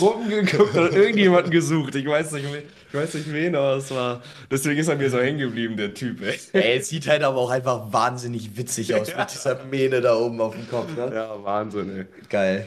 rumgeguckt 0.00 0.76
und 0.76 0.94
irgendjemanden 0.94 1.50
gesucht. 1.50 1.94
Ich 1.94 2.06
weiß 2.06 2.32
nicht, 2.32 2.44
ich 2.88 2.94
weiß 2.94 3.14
nicht 3.14 3.32
wen, 3.32 3.54
aber 3.56 3.76
es 3.76 3.90
war. 3.90 4.22
Deswegen 4.50 4.78
ist 4.78 4.88
er 4.88 4.96
mir 4.96 5.10
so 5.10 5.18
hängen 5.18 5.38
geblieben, 5.38 5.76
der 5.76 5.94
Typ, 5.94 6.22
ey. 6.22 6.38
Ey, 6.52 6.78
es 6.78 6.88
sieht 6.88 7.08
halt 7.08 7.22
aber 7.22 7.38
auch 7.38 7.50
einfach 7.50 7.92
wahnsinnig 7.92 8.56
witzig 8.56 8.94
aus 8.94 9.08
ja. 9.08 9.18
mit 9.20 9.32
dieser 9.32 9.64
Mähne 9.64 10.00
da 10.00 10.16
oben 10.16 10.40
auf 10.40 10.54
dem 10.54 10.68
Kopf, 10.68 10.94
ne? 10.96 11.10
Ja, 11.14 11.42
Wahnsinn, 11.42 11.96
ey. 11.96 12.06
Geil. 12.28 12.66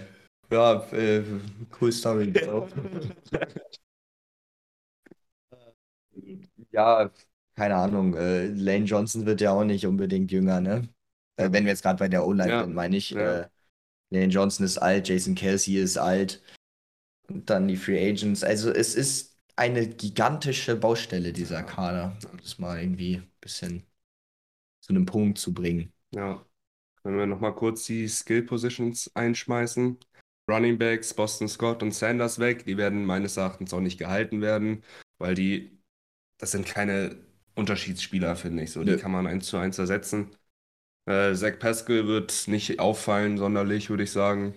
Ja, 0.51 0.83
äh, 0.91 1.23
cool 1.79 1.91
Story. 1.91 2.33
Ja, 6.71 7.11
keine 7.55 7.75
Ahnung. 7.75 8.15
Äh, 8.15 8.47
Lane 8.47 8.85
Johnson 8.85 9.25
wird 9.25 9.41
ja 9.41 9.51
auch 9.51 9.63
nicht 9.63 9.85
unbedingt 9.85 10.31
jünger, 10.31 10.61
ne? 10.61 10.87
Äh, 11.35 11.51
wenn 11.51 11.65
wir 11.65 11.71
jetzt 11.71 11.81
gerade 11.81 11.97
bei 11.97 12.07
der 12.07 12.25
O-Line 12.25 12.49
ja. 12.49 12.63
sind, 12.63 12.73
meine 12.73 12.95
ich. 12.95 13.11
Ja. 13.11 13.41
Äh, 13.41 13.49
Lane 14.11 14.27
Johnson 14.31 14.65
ist 14.65 14.77
alt, 14.77 15.07
Jason 15.07 15.35
Kelsey 15.35 15.77
ist 15.77 15.97
alt. 15.97 16.41
Und 17.27 17.49
dann 17.49 17.67
die 17.67 17.77
Free 17.77 18.09
Agents. 18.09 18.43
Also 18.43 18.71
es 18.71 18.95
ist 18.95 19.37
eine 19.55 19.87
gigantische 19.87 20.75
Baustelle, 20.75 21.33
dieser 21.33 21.63
Kader. 21.63 22.17
Um 22.31 22.37
das 22.37 22.59
mal 22.59 22.79
irgendwie 22.79 23.17
ein 23.17 23.31
bisschen 23.41 23.83
zu 24.79 24.93
einem 24.93 25.05
Punkt 25.05 25.37
zu 25.37 25.53
bringen. 25.53 25.93
Ja. 26.11 26.45
Wenn 27.03 27.17
wir 27.17 27.25
nochmal 27.25 27.55
kurz 27.55 27.85
die 27.85 28.07
Skill 28.07 28.43
Positions 28.43 29.11
einschmeißen. 29.15 29.97
Running 30.49 30.77
Backs, 30.77 31.13
Boston 31.13 31.47
Scott 31.47 31.83
und 31.83 31.93
Sanders 31.93 32.39
weg. 32.39 32.65
Die 32.65 32.77
werden 32.77 33.05
meines 33.05 33.37
Erachtens 33.37 33.73
auch 33.73 33.79
nicht 33.81 33.97
gehalten 33.99 34.41
werden, 34.41 34.83
weil 35.17 35.35
die 35.35 35.71
das 36.39 36.51
sind 36.51 36.65
keine 36.65 37.17
Unterschiedsspieler, 37.55 38.35
finde 38.35 38.63
ich. 38.63 38.71
So, 38.71 38.83
die 38.83 38.95
kann 38.97 39.11
man 39.11 39.27
eins 39.27 39.47
zu 39.47 39.57
eins 39.57 39.77
ersetzen. 39.77 40.31
Äh, 41.05 41.33
Zach 41.35 41.59
Pascal 41.59 42.07
wird 42.07 42.47
nicht 42.47 42.79
auffallen, 42.79 43.37
sonderlich, 43.37 43.89
würde 43.89 44.03
ich 44.03 44.11
sagen. 44.11 44.53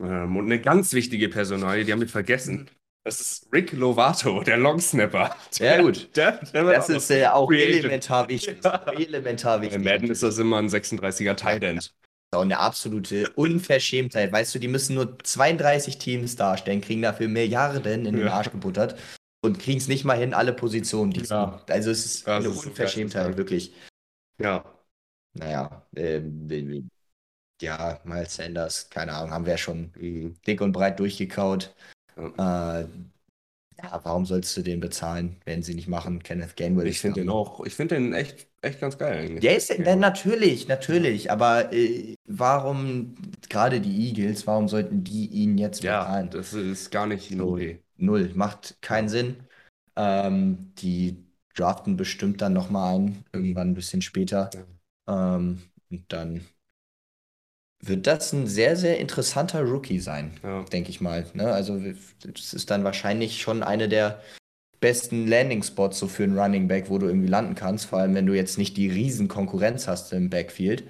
Ähm, 0.00 0.36
und 0.36 0.46
eine 0.46 0.60
ganz 0.60 0.92
wichtige 0.92 1.28
Personalie, 1.28 1.84
die 1.84 1.92
haben 1.92 2.00
wir 2.00 2.08
vergessen. 2.08 2.70
Das 3.04 3.20
ist 3.20 3.48
Rick 3.52 3.72
Lovato, 3.72 4.42
der 4.42 4.56
Longsnapper. 4.56 5.36
Ja, 5.58 5.80
gut. 5.80 6.10
Der, 6.16 6.40
der 6.52 6.64
das 6.64 6.88
ist 6.88 7.08
ja 7.10 7.34
auch 7.34 7.50
elementar 7.52 8.28
wichtig. 8.28 8.58
Ja. 8.64 8.84
Elementar 8.92 9.62
wichtig. 9.62 9.76
In 9.76 9.84
Madden 9.84 10.10
ist 10.10 10.22
das 10.22 10.38
immer 10.38 10.58
ein 10.58 10.68
36er 10.68 11.34
Tight 11.34 11.62
End. 11.62 11.94
Auch 12.36 12.42
eine 12.42 12.58
absolute 12.58 13.30
Unverschämtheit. 13.30 14.32
Weißt 14.32 14.54
du, 14.54 14.58
die 14.58 14.68
müssen 14.68 14.94
nur 14.94 15.18
32 15.18 15.98
Teams 15.98 16.36
darstellen, 16.36 16.80
kriegen 16.80 17.02
dafür 17.02 17.28
Milliarden 17.28 18.06
in 18.06 18.16
den 18.16 18.28
Arsch 18.28 18.50
gebuttert 18.50 18.98
und 19.42 19.58
kriegen 19.58 19.78
es 19.78 19.88
nicht 19.88 20.04
mal 20.04 20.18
hin, 20.18 20.34
alle 20.34 20.52
Positionen. 20.52 21.12
Die 21.12 21.22
ja. 21.22 21.62
Also 21.68 21.90
es 21.90 22.04
ist 22.04 22.26
das 22.26 22.44
eine 22.44 22.54
ist 22.54 22.66
Unverschämtheit, 22.66 23.36
wirklich. 23.36 23.72
Ja. 24.38 24.64
Naja, 25.34 25.86
äh, 25.94 26.22
ja, 27.60 28.00
Miles 28.04 28.36
Sanders, 28.36 28.88
keine 28.90 29.12
Ahnung, 29.12 29.30
haben 29.30 29.44
wir 29.44 29.52
ja 29.52 29.58
schon 29.58 29.92
mhm. 29.96 30.36
dick 30.46 30.60
und 30.60 30.72
breit 30.72 30.98
durchgekaut. 30.98 31.74
Ja. 32.16 32.80
Äh, 32.80 32.88
ja, 33.82 34.00
warum 34.04 34.24
sollst 34.24 34.56
du 34.56 34.62
den 34.62 34.80
bezahlen, 34.80 35.36
wenn 35.44 35.62
sie 35.62 35.74
nicht 35.74 35.88
machen? 35.88 36.22
Kenneth 36.22 36.56
Gainwell. 36.56 36.86
Ich 36.86 37.00
finde 37.00 37.20
den 37.20 37.28
auch, 37.28 37.64
ich 37.64 37.74
finde 37.74 37.96
den 37.96 38.12
echt, 38.12 38.48
echt 38.62 38.80
ganz 38.80 38.96
geil 38.98 39.18
eigentlich. 39.18 39.42
Der 39.42 39.56
ist, 39.56 39.68
ja, 39.68 39.96
natürlich, 39.96 40.68
natürlich, 40.68 41.30
aber 41.30 41.72
äh, 41.72 42.14
warum, 42.24 43.14
gerade 43.48 43.80
die 43.80 44.08
Eagles, 44.08 44.46
warum 44.46 44.68
sollten 44.68 45.04
die 45.04 45.26
ihn 45.26 45.58
jetzt 45.58 45.82
bezahlen? 45.82 46.26
Ja, 46.26 46.38
das 46.38 46.52
ist 46.54 46.90
gar 46.90 47.06
nicht 47.06 47.30
in 47.30 47.40
Ordnung 47.40 47.78
null. 47.98 48.30
Macht 48.34 48.80
keinen 48.80 49.08
Sinn. 49.08 49.36
Ähm, 49.96 50.72
die 50.78 51.24
draften 51.54 51.96
bestimmt 51.96 52.42
dann 52.42 52.52
nochmal 52.52 52.98
ein, 52.98 53.24
irgendwann 53.32 53.70
ein 53.70 53.74
bisschen 53.74 54.02
später. 54.02 54.50
Ja. 55.06 55.36
Ähm, 55.36 55.62
und 55.90 56.12
dann 56.12 56.44
wird 57.88 58.06
das 58.06 58.32
ein 58.32 58.46
sehr, 58.46 58.76
sehr 58.76 58.98
interessanter 58.98 59.62
Rookie 59.62 59.98
sein, 59.98 60.38
ja. 60.42 60.62
denke 60.64 60.90
ich 60.90 61.00
mal. 61.00 61.26
Ne? 61.34 61.52
Also 61.52 61.78
das 61.78 62.54
ist 62.54 62.70
dann 62.70 62.84
wahrscheinlich 62.84 63.40
schon 63.40 63.62
eine 63.62 63.88
der 63.88 64.22
besten 64.80 65.26
Landing-Spots 65.26 65.98
so 65.98 66.08
für 66.08 66.24
einen 66.24 66.38
Running 66.38 66.68
Back, 66.68 66.90
wo 66.90 66.98
du 66.98 67.06
irgendwie 67.06 67.28
landen 67.28 67.54
kannst, 67.54 67.86
vor 67.86 67.98
allem 67.98 68.14
wenn 68.14 68.26
du 68.26 68.34
jetzt 68.34 68.58
nicht 68.58 68.76
die 68.76 68.90
riesen 68.90 69.28
Konkurrenz 69.28 69.88
hast 69.88 70.12
im 70.12 70.30
Backfield. 70.30 70.84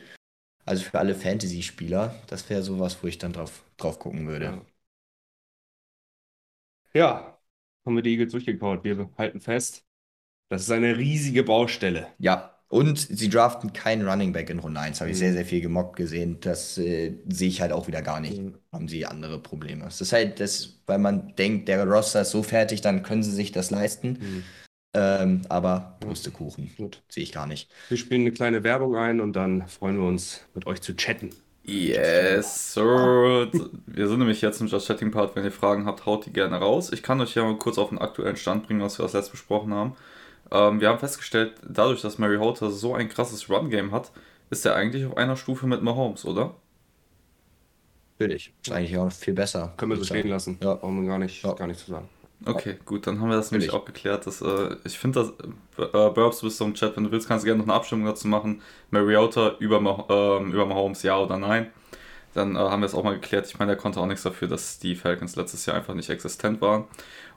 Also 0.65 0.85
für 0.85 0.99
alle 0.99 1.15
Fantasy-Spieler, 1.15 2.15
das 2.27 2.51
wäre 2.51 2.63
sowas, 2.63 2.99
wo 3.01 3.07
ich 3.07 3.19
dann 3.19 3.33
drauf, 3.33 3.63
drauf 3.77 4.01
gucken 4.01 4.27
würde. 4.27 4.61
Ja. 6.95 7.01
ja, 7.01 7.39
haben 7.85 7.95
wir 7.95 8.03
die 8.03 8.11
Eagles 8.11 8.33
durchgekaut. 8.33 8.83
Wir 8.83 9.09
halten 9.17 9.41
fest, 9.41 9.85
das 10.49 10.63
ist 10.63 10.71
eine 10.71 10.97
riesige 10.97 11.45
Baustelle. 11.45 12.09
Ja, 12.19 12.56
und 12.69 12.99
sie 12.99 13.29
draften 13.29 13.73
keinen 13.73 14.07
Running 14.07 14.33
Back 14.33 14.51
in 14.51 14.59
Runde 14.59 14.81
1. 14.81 15.01
Habe 15.01 15.11
ich 15.11 15.19
sehr, 15.19 15.31
mhm. 15.31 15.35
sehr 15.35 15.45
viel 15.45 15.61
gemockt 15.61 15.97
gesehen. 15.97 16.39
Das 16.41 16.77
äh, 16.79 17.15
sehe 17.29 17.49
ich 17.49 17.61
halt 17.61 17.73
auch 17.73 17.87
wieder 17.87 18.03
gar 18.03 18.21
nicht. 18.21 18.43
Mhm. 18.43 18.55
Haben 18.73 18.89
sie 18.89 19.07
andere 19.07 19.39
Probleme. 19.39 19.85
Das 19.85 20.01
ist 20.01 20.13
halt 20.13 20.41
das, 20.41 20.81
weil 20.87 20.99
man 20.99 21.35
denkt, 21.37 21.69
der 21.69 21.87
Roster 21.87 22.23
ist 22.23 22.31
so 22.31 22.43
fertig, 22.43 22.81
dann 22.81 23.03
können 23.03 23.23
sie 23.23 23.33
sich 23.33 23.53
das 23.53 23.71
leisten. 23.71 24.19
Mhm. 24.21 24.43
Ähm, 24.95 25.43
aber 25.49 25.97
Pustekuchen. 26.01 26.73
Gut. 26.77 27.03
Sehe 27.09 27.23
ich 27.23 27.33
gar 27.33 27.47
nicht. 27.47 27.71
Wir 27.89 27.99
spielen 27.99 28.23
eine 28.23 28.33
kleine 28.33 28.65
Werbung 28.65 28.97
ein 28.97 29.21
und 29.21 29.35
dann 29.35 29.69
freuen 29.69 29.99
wir 29.99 30.07
uns, 30.07 30.41
mit 30.55 30.67
euch 30.67 30.81
zu 30.81 30.97
chatten. 30.97 31.31
Yes, 31.63 32.75
Sir. 32.75 33.51
Wir 33.87 34.09
sind 34.09 34.21
nämlich 34.21 34.41
jetzt 34.41 34.61
im 34.61 34.69
Just 34.69 34.87
Chatting 34.87 35.11
Part. 35.11 35.37
Wenn 35.37 35.45
ihr 35.45 35.53
Fragen 35.53 35.85
habt, 35.85 36.07
haut 36.07 36.25
die 36.27 36.33
gerne 36.33 36.57
raus. 36.57 36.93
Ich 36.93 37.03
kann 37.03 37.21
euch 37.21 37.35
ja 37.35 37.45
mal 37.45 37.59
kurz 37.59 37.77
auf 37.77 37.91
den 37.91 37.99
aktuellen 37.99 38.37
Stand 38.37 38.67
bringen, 38.67 38.81
was 38.81 38.99
wir 38.99 39.03
das 39.03 39.13
letzte 39.13 39.33
besprochen 39.33 39.75
haben. 39.75 39.97
Ähm, 40.51 40.81
wir 40.81 40.89
haben 40.89 40.99
festgestellt, 40.99 41.55
dadurch, 41.67 42.03
dass 42.03 42.19
Mary 42.19 42.37
Mariota 42.37 42.71
so 42.71 42.95
ein 42.95 43.09
krasses 43.09 43.49
Run-Game 43.51 43.93
hat, 43.93 44.13
ist 44.51 44.65
er 44.65 44.75
eigentlich 44.75 45.07
auf 45.07 45.17
einer 45.17 45.37
Stufe 45.37 45.67
mit 45.67 45.83
Mahomes, 45.83 46.25
oder? 46.25 46.55
Natürlich. 48.19 48.53
Ist 48.63 48.73
eigentlich 48.73 48.97
auch 48.97 49.11
viel 49.13 49.35
besser. 49.35 49.75
Können 49.77 49.93
wir 49.93 49.99
so 49.99 50.05
stehen 50.05 50.29
lassen. 50.29 50.59
Ja. 50.63 50.75
Brauchen 50.75 51.03
wir 51.03 51.09
gar 51.09 51.19
nicht, 51.19 51.43
ja. 51.43 51.53
gar 51.53 51.67
nicht 51.67 51.81
zu 51.81 51.91
sagen. 51.91 52.09
Okay, 52.45 52.77
gut, 52.85 53.07
dann 53.07 53.21
haben 53.21 53.31
wir 53.31 53.37
das 53.37 53.51
nämlich 53.51 53.73
auch 53.73 53.85
geklärt. 53.85 54.27
Dass, 54.27 54.43
äh, 54.43 54.77
ich 54.85 54.99
finde, 54.99 55.21
dass 55.21 55.31
äh, 55.79 56.11
Burbs, 56.11 56.41
du 56.41 56.47
bist 56.47 56.59
so 56.59 56.65
im 56.65 56.75
Chat, 56.75 56.97
wenn 56.97 57.05
du 57.05 57.11
willst, 57.11 57.29
kannst 57.29 57.45
du 57.45 57.47
gerne 57.47 57.59
noch 57.59 57.67
eine 57.67 57.75
Abstimmung 57.75 58.07
dazu 58.07 58.29
machen. 58.29 58.63
Mariota 58.91 59.57
über, 59.59 59.77
äh, 59.79 60.51
über 60.51 60.67
Mahomes, 60.67 61.03
ja 61.03 61.19
oder 61.19 61.39
nein. 61.39 61.71
Dann 62.35 62.55
äh, 62.55 62.59
haben 62.59 62.83
wir 62.83 62.87
es 62.87 62.95
auch 62.95 63.03
mal 63.03 63.15
geklärt. 63.15 63.47
Ich 63.47 63.59
meine, 63.59 63.73
er 63.73 63.77
konnte 63.77 64.01
auch 64.01 64.07
nichts 64.07 64.23
dafür, 64.23 64.49
dass 64.49 64.79
die 64.79 64.95
Falcons 64.95 65.37
letztes 65.37 65.65
Jahr 65.65 65.77
einfach 65.77 65.95
nicht 65.95 66.11
existent 66.11 66.61
waren. 66.61 66.85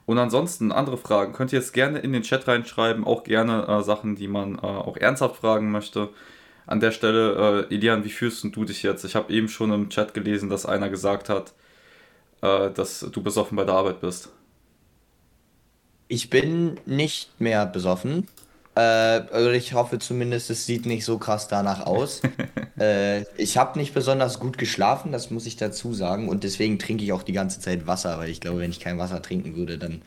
Und 0.06 0.18
ansonsten 0.18 0.72
andere 0.72 0.96
Fragen 0.96 1.32
könnt 1.32 1.52
ihr 1.52 1.58
jetzt 1.58 1.72
gerne 1.72 2.00
in 2.00 2.12
den 2.12 2.22
Chat 2.22 2.48
reinschreiben, 2.48 3.04
auch 3.04 3.24
gerne 3.24 3.66
äh, 3.68 3.82
Sachen, 3.82 4.16
die 4.16 4.28
man 4.28 4.56
äh, 4.56 4.60
auch 4.60 4.96
ernsthaft 4.96 5.36
fragen 5.36 5.70
möchte. 5.70 6.08
An 6.66 6.80
der 6.80 6.90
Stelle, 6.90 7.66
äh, 7.70 7.74
Elian, 7.74 8.04
wie 8.04 8.10
fühlst 8.10 8.44
du 8.44 8.64
dich 8.64 8.82
jetzt? 8.82 9.04
Ich 9.04 9.14
habe 9.14 9.32
eben 9.32 9.48
schon 9.48 9.72
im 9.72 9.90
Chat 9.90 10.14
gelesen, 10.14 10.48
dass 10.48 10.66
einer 10.66 10.88
gesagt 10.88 11.28
hat, 11.28 11.52
äh, 12.42 12.70
dass 12.70 13.00
du 13.00 13.22
besoffen 13.22 13.56
bei 13.56 13.64
der 13.64 13.74
Arbeit 13.74 14.00
bist. 14.00 14.30
Ich 16.08 16.28
bin 16.28 16.78
nicht 16.86 17.40
mehr 17.40 17.66
besoffen. 17.66 18.26
Äh, 18.74 18.80
also 18.80 19.50
ich 19.50 19.74
hoffe 19.74 19.98
zumindest, 19.98 20.50
es 20.50 20.66
sieht 20.66 20.86
nicht 20.86 21.04
so 21.04 21.18
krass 21.18 21.48
danach 21.48 21.86
aus. 21.86 22.22
äh, 22.78 23.22
ich 23.36 23.56
habe 23.56 23.78
nicht 23.78 23.94
besonders 23.94 24.38
gut 24.38 24.58
geschlafen, 24.58 25.12
das 25.12 25.30
muss 25.30 25.46
ich 25.46 25.56
dazu 25.56 25.92
sagen. 25.92 26.28
Und 26.28 26.44
deswegen 26.44 26.78
trinke 26.78 27.04
ich 27.04 27.12
auch 27.12 27.22
die 27.22 27.32
ganze 27.32 27.60
Zeit 27.60 27.86
Wasser, 27.86 28.18
weil 28.18 28.30
ich 28.30 28.40
glaube, 28.40 28.60
wenn 28.60 28.70
ich 28.70 28.80
kein 28.80 28.98
Wasser 28.98 29.22
trinken 29.22 29.56
würde, 29.56 29.78
dann 29.78 30.02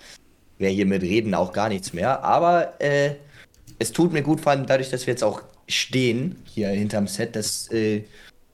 wäre 0.57 0.73
hier 0.73 0.85
mit 0.85 1.01
Reden 1.01 1.35
auch 1.35 1.53
gar 1.53 1.69
nichts 1.69 1.93
mehr. 1.93 2.23
Aber 2.23 2.81
äh, 2.81 3.15
es 3.79 3.91
tut 3.91 4.13
mir 4.13 4.21
gut, 4.21 4.41
vor 4.41 4.51
allem 4.51 4.65
dadurch, 4.65 4.89
dass 4.89 5.07
wir 5.07 5.13
jetzt 5.13 5.23
auch 5.23 5.41
stehen 5.67 6.37
hier 6.45 6.69
hinterm 6.69 7.07
Set. 7.07 7.35
Das 7.35 7.71
äh, 7.71 8.05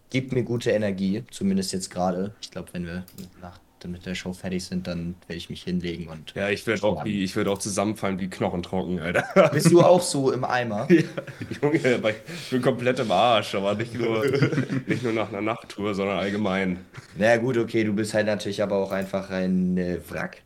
gibt 0.09 0.31
mir 0.31 0.43
gute 0.43 0.71
Energie, 0.71 1.23
zumindest 1.31 1.73
jetzt 1.73 1.89
gerade. 1.89 2.33
Ich 2.41 2.51
glaube, 2.51 2.69
wenn 2.73 2.85
wir 2.85 3.05
nach 3.41 3.59
mit 3.87 4.05
der 4.05 4.15
Show 4.15 4.33
fertig 4.33 4.65
sind, 4.65 4.87
dann 4.87 5.15
werde 5.27 5.37
ich 5.37 5.49
mich 5.49 5.63
hinlegen 5.63 6.07
und. 6.07 6.33
Ja, 6.35 6.49
ich 6.49 6.65
werde 6.67 6.83
auch, 6.83 7.05
wie, 7.05 7.23
ich 7.23 7.35
werd 7.35 7.47
auch 7.47 7.57
zusammenfallen 7.57 8.19
wie 8.19 8.29
Knochentrocken, 8.29 8.99
Alter. 8.99 9.49
Bist 9.53 9.71
du 9.71 9.81
auch 9.81 10.01
so 10.01 10.31
im 10.31 10.43
Eimer? 10.43 10.87
ja, 10.89 11.01
Junge, 11.61 12.13
ich 12.25 12.49
bin 12.49 12.61
komplett 12.61 12.99
im 12.99 13.11
Arsch, 13.11 13.55
aber 13.55 13.75
nicht 13.75 13.93
nur, 13.93 14.25
nicht 14.87 15.03
nur 15.03 15.13
nach 15.13 15.29
einer 15.29 15.41
Nachttour, 15.41 15.93
sondern 15.95 16.19
allgemein. 16.19 16.79
Na 17.17 17.37
gut, 17.37 17.57
okay, 17.57 17.83
du 17.83 17.93
bist 17.93 18.13
halt 18.13 18.27
natürlich 18.27 18.61
aber 18.61 18.77
auch 18.77 18.91
einfach 18.91 19.29
ein 19.29 19.77
äh, 19.77 19.99
Wrack. 20.09 20.41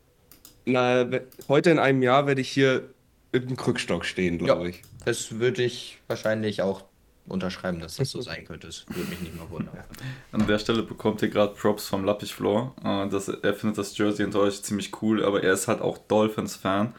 Na, 0.66 1.06
heute 1.48 1.70
in 1.70 1.78
einem 1.78 2.02
Jahr 2.02 2.26
werde 2.26 2.40
ich 2.40 2.48
hier 2.48 2.88
mit 3.32 3.46
einem 3.46 3.56
Krückstock 3.56 4.04
stehen, 4.04 4.38
glaube 4.38 4.62
ja, 4.62 4.68
ich. 4.68 4.82
Das 5.04 5.38
würde 5.38 5.62
ich 5.62 5.98
wahrscheinlich 6.06 6.62
auch 6.62 6.84
unterschreiben, 7.26 7.80
dass 7.80 7.96
das 7.96 8.10
so 8.10 8.20
sein 8.20 8.44
könnte. 8.44 8.66
Das 8.66 8.84
würde 8.88 9.08
mich 9.08 9.20
nicht 9.20 9.36
mal 9.36 9.48
wundern. 9.50 9.78
An 10.32 10.46
der 10.46 10.58
Stelle 10.58 10.82
bekommt 10.82 11.22
ihr 11.22 11.28
gerade 11.28 11.54
Props 11.54 11.88
vom 11.88 12.04
Lappichfloor. 12.04 12.74
Äh, 12.84 13.08
das, 13.08 13.28
er 13.28 13.54
findet 13.54 13.78
das 13.78 13.96
Jersey 13.96 14.24
und 14.26 14.36
euch 14.36 14.62
ziemlich 14.62 14.90
cool, 15.02 15.24
aber 15.24 15.42
er 15.42 15.52
ist 15.52 15.68
halt 15.68 15.80
auch 15.80 15.98
Dolphins-Fan. 15.98 16.94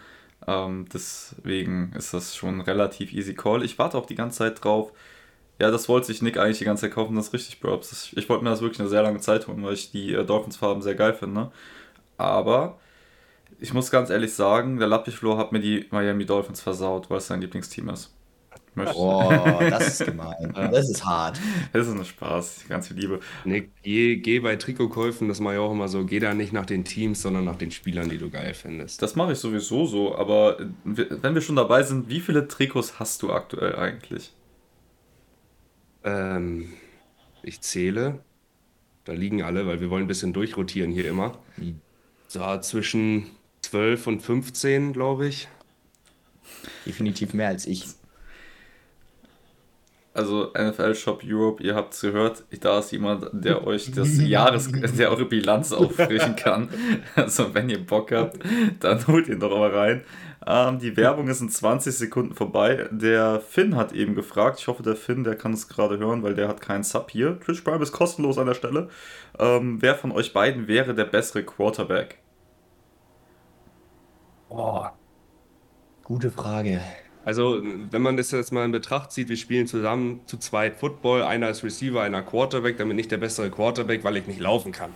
Ähm, 0.48 0.86
deswegen 0.94 1.94
ist 1.94 2.14
das 2.14 2.36
schon 2.36 2.62
relativ 2.62 3.14
easy 3.14 3.34
call. 3.34 3.64
Ich 3.64 3.78
warte 3.78 3.98
auch 3.98 4.06
die 4.06 4.16
ganze 4.16 4.40
Zeit 4.40 4.64
drauf. 4.64 4.92
Ja, 5.60 5.72
das 5.72 5.88
wollte 5.88 6.08
sich 6.08 6.22
Nick 6.22 6.38
eigentlich 6.38 6.58
die 6.60 6.66
ganze 6.66 6.82
Zeit 6.82 6.94
kaufen, 6.94 7.16
das 7.16 7.28
ist 7.28 7.34
richtig 7.34 7.62
Props. 7.62 8.12
Ich 8.16 8.28
wollte 8.28 8.44
mir 8.44 8.50
das 8.50 8.62
wirklich 8.62 8.80
eine 8.82 8.90
sehr 8.90 9.04
lange 9.04 9.22
Zeit 9.22 9.48
holen, 9.48 9.64
weil 9.64 9.74
ich 9.74 9.92
die 9.92 10.14
äh, 10.14 10.26
Dolphins-Farben 10.26 10.82
sehr 10.82 10.96
geil 10.96 11.14
finde. 11.14 11.52
Aber 12.18 12.78
ich 13.60 13.74
muss 13.74 13.92
ganz 13.92 14.10
ehrlich 14.10 14.34
sagen, 14.34 14.80
der 14.80 14.88
Lappichfloor 14.88 15.38
hat 15.38 15.52
mir 15.52 15.62
die 15.62 15.86
Miami 15.92 16.26
Dolphins 16.26 16.62
versaut, 16.62 17.10
weil 17.10 17.20
es 17.20 17.28
sein 17.28 17.42
Lieblingsteam 17.42 17.90
ist. 17.90 18.14
Oh, 18.78 19.30
das 19.70 20.00
ist 20.00 20.06
gemein. 20.06 20.54
Das 20.54 20.90
ist 20.90 21.06
hart. 21.06 21.40
Das 21.72 21.88
ist 21.88 21.94
ein 21.94 22.04
Spaß. 22.04 22.66
Ganz 22.68 22.88
viel 22.88 22.98
Liebe. 22.98 23.20
Nick, 23.46 23.72
geh, 23.84 24.18
geh 24.18 24.40
bei 24.40 24.56
Trikotkäufen, 24.56 25.28
das 25.28 25.40
mache 25.40 25.56
ich 25.56 25.60
auch 25.60 25.72
immer 25.72 25.88
so, 25.88 26.06
geh 26.06 26.20
da 26.20 26.34
nicht 26.34 26.54
nach 26.54 26.66
den 26.66 26.84
Teams, 26.84 27.22
sondern 27.22 27.46
nach 27.46 27.56
den 27.56 27.72
Spielern, 27.72 28.10
die 28.10 28.18
du 28.18 28.30
geil 28.30 28.54
findest. 28.54 29.02
Das 29.02 29.16
mache 29.16 29.34
ich 29.34 29.40
sowieso 29.40 29.86
so, 29.86 30.16
aber 30.16 30.58
wenn 30.84 31.34
wir 31.34 31.42
schon 31.42 31.56
dabei 31.56 31.84
sind, 31.84 32.10
wie 32.10 32.20
viele 32.20 32.48
Trikots 32.48 33.00
hast 33.00 33.22
du 33.22 33.32
aktuell 33.32 33.76
eigentlich? 33.76 34.34
Ähm, 36.04 36.74
ich 37.44 37.62
zähle. 37.62 38.20
Da 39.06 39.14
liegen 39.14 39.44
alle, 39.44 39.68
weil 39.68 39.82
wir 39.82 39.90
wollen 39.90 40.06
ein 40.06 40.08
bisschen 40.08 40.34
durchrotieren 40.34 40.92
hier 40.92 41.08
immer. 41.08 41.38
Mhm. 41.58 41.80
So 42.28 42.58
zwischen 42.60 43.28
12 43.62 44.08
und 44.08 44.22
15, 44.22 44.94
glaube 44.94 45.28
ich. 45.28 45.48
Definitiv 46.86 47.34
mehr 47.34 47.50
als 47.50 47.66
ich. 47.68 47.86
Also 50.16 50.54
NFL 50.58 50.96
Shop 50.96 51.22
Europe, 51.26 51.62
ihr 51.62 51.76
habt 51.76 51.94
es 51.94 52.00
gehört, 52.00 52.46
da 52.62 52.80
ist 52.80 52.92
jemand, 52.94 53.28
der 53.34 53.68
euch 53.68 53.92
das 53.92 54.18
Jahres, 54.22 54.72
der 54.72 55.12
eure 55.12 55.26
Bilanz 55.26 55.74
auffrischen 55.74 56.36
kann. 56.38 56.70
Also 57.18 57.54
wenn 57.54 57.70
ihr 57.70 57.86
Bock 57.86 58.14
habt, 58.14 58.40
dann 58.80 59.06
holt 59.08 59.28
ihn 59.28 59.42
doch 59.42 59.50
mal 59.50 59.72
rein. 59.72 60.06
Ähm, 60.48 60.80
die 60.80 60.96
Werbung 60.96 61.28
ist 61.28 61.42
in 61.42 61.50
20 61.50 61.94
Sekunden 61.94 62.34
vorbei. 62.34 62.88
Der 62.92 63.42
Finn 63.42 63.76
hat 63.76 63.92
eben 63.92 64.16
gefragt, 64.16 64.60
ich 64.62 64.70
hoffe 64.70 64.84
der 64.84 64.96
Finn, 64.96 65.26
der 65.26 65.36
kann 65.36 65.52
es 65.52 65.68
gerade 65.68 65.98
hören, 65.98 66.24
weil 66.24 66.34
der 66.34 66.48
hat 66.48 66.62
keinen 66.62 66.84
Sub 66.84 67.12
hier. 67.12 67.38
Twitch 67.42 67.62
Prime 67.62 67.84
ist 67.84 67.92
kostenlos 67.92 68.38
an 68.38 68.48
der 68.48 68.54
Stelle. 68.54 68.88
Ähm, 69.38 69.82
wer 69.82 69.96
von 69.96 70.14
euch 70.14 70.32
beiden 70.32 70.70
wäre 70.70 70.96
der 70.96 71.06
bessere 71.06 71.44
Quarterback? 71.44 72.20
Boah, 74.48 74.94
gute 76.06 76.32
Frage. 76.32 76.80
Also, 77.26 77.62
wenn 77.90 78.02
man 78.04 78.18
das 78.18 78.30
jetzt 78.32 78.54
mal 78.54 78.64
in 78.64 78.72
Betracht 78.72 79.12
zieht, 79.12 79.30
wir 79.30 79.38
spielen 79.38 79.66
zusammen 79.66 80.22
zu 80.28 80.38
zweit 80.38 80.76
Football, 80.76 81.24
einer 81.24 81.50
ist 81.50 81.64
Receiver, 81.64 82.02
einer 82.02 82.22
Quarterback, 82.22 82.78
damit 82.78 82.96
nicht 82.96 83.12
der 83.12 83.18
bessere 83.18 83.50
Quarterback, 83.50 84.04
weil 84.04 84.16
ich 84.18 84.28
nicht 84.28 84.40
laufen 84.40 84.72
kann. 84.72 84.92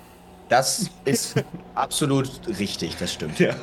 Das 0.49 0.89
ist 1.05 1.35
absolut 1.75 2.29
richtig, 2.59 2.97
das 2.97 3.13
stimmt. 3.13 3.39
Ja. 3.39 3.53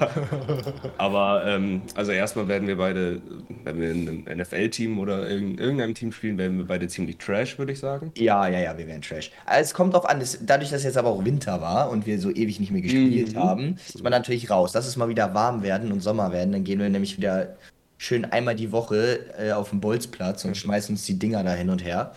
Aber 0.98 1.44
ähm, 1.44 1.82
also 1.96 2.12
erstmal 2.12 2.46
werden 2.46 2.68
wir 2.68 2.76
beide, 2.76 3.20
wenn 3.64 3.80
wir 3.80 3.90
in 3.90 4.24
einem 4.26 4.38
NFL-Team 4.38 4.98
oder 5.00 5.28
in 5.28 5.58
irgendeinem 5.58 5.94
Team 5.94 6.12
spielen, 6.12 6.38
werden 6.38 6.58
wir 6.58 6.64
beide 6.64 6.86
ziemlich 6.86 7.18
trash, 7.18 7.58
würde 7.58 7.72
ich 7.72 7.80
sagen. 7.80 8.12
Ja, 8.16 8.46
ja, 8.46 8.60
ja, 8.60 8.78
wir 8.78 8.86
werden 8.86 9.02
trash. 9.02 9.32
Also 9.46 9.62
es 9.62 9.74
kommt 9.74 9.94
drauf 9.94 10.08
an, 10.08 10.20
dass, 10.20 10.38
dadurch, 10.46 10.70
dass 10.70 10.84
jetzt 10.84 10.96
aber 10.96 11.10
auch 11.10 11.24
Winter 11.24 11.60
war 11.60 11.90
und 11.90 12.06
wir 12.06 12.20
so 12.20 12.30
ewig 12.30 12.60
nicht 12.60 12.70
mehr 12.70 12.82
gespielt 12.82 13.34
mhm. 13.34 13.40
haben, 13.40 13.78
ist 13.88 14.02
man 14.02 14.12
natürlich 14.12 14.48
raus. 14.48 14.72
Lass 14.74 14.86
es 14.86 14.96
mal 14.96 15.08
wieder 15.08 15.34
warm 15.34 15.64
werden 15.64 15.90
und 15.90 16.00
Sommer 16.00 16.32
werden, 16.32 16.52
dann 16.52 16.62
gehen 16.62 16.78
wir 16.78 16.88
nämlich 16.88 17.16
wieder 17.16 17.56
schön 17.98 18.24
einmal 18.24 18.54
die 18.54 18.72
Woche 18.72 19.20
äh, 19.38 19.52
auf 19.52 19.70
dem 19.70 19.80
Bolzplatz 19.80 20.44
und 20.44 20.56
schmeißen 20.56 20.94
uns 20.94 21.04
die 21.04 21.18
Dinger 21.18 21.42
da 21.44 21.52
hin 21.52 21.70
und 21.70 21.84
her. 21.84 22.14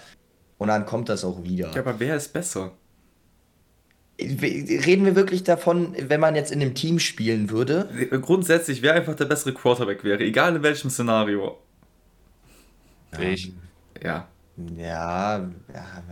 Und 0.57 0.67
dann 0.67 0.85
kommt 0.85 1.09
das 1.09 1.23
auch 1.23 1.43
wieder. 1.43 1.71
Ja, 1.73 1.81
aber 1.81 1.99
wer 1.99 2.15
ist 2.15 2.33
besser? 2.33 2.71
Reden 4.19 5.05
wir 5.05 5.15
wirklich 5.15 5.45
davon, 5.45 5.95
wenn 5.97 6.19
man 6.19 6.35
jetzt 6.35 6.51
in 6.51 6.61
einem 6.61 6.75
Team 6.75 6.99
spielen 6.99 7.49
würde? 7.49 7.87
Grundsätzlich, 8.21 8.81
wer 8.81 8.93
einfach 8.93 9.15
der 9.15 9.25
bessere 9.25 9.53
Quarterback 9.53 10.03
wäre, 10.03 10.19
egal 10.19 10.57
in 10.57 10.63
welchem 10.63 10.89
Szenario. 10.89 11.57
Ich. 13.17 13.53
Ja. 14.03 14.27
Ja, 14.75 15.37
ja. 15.37 16.03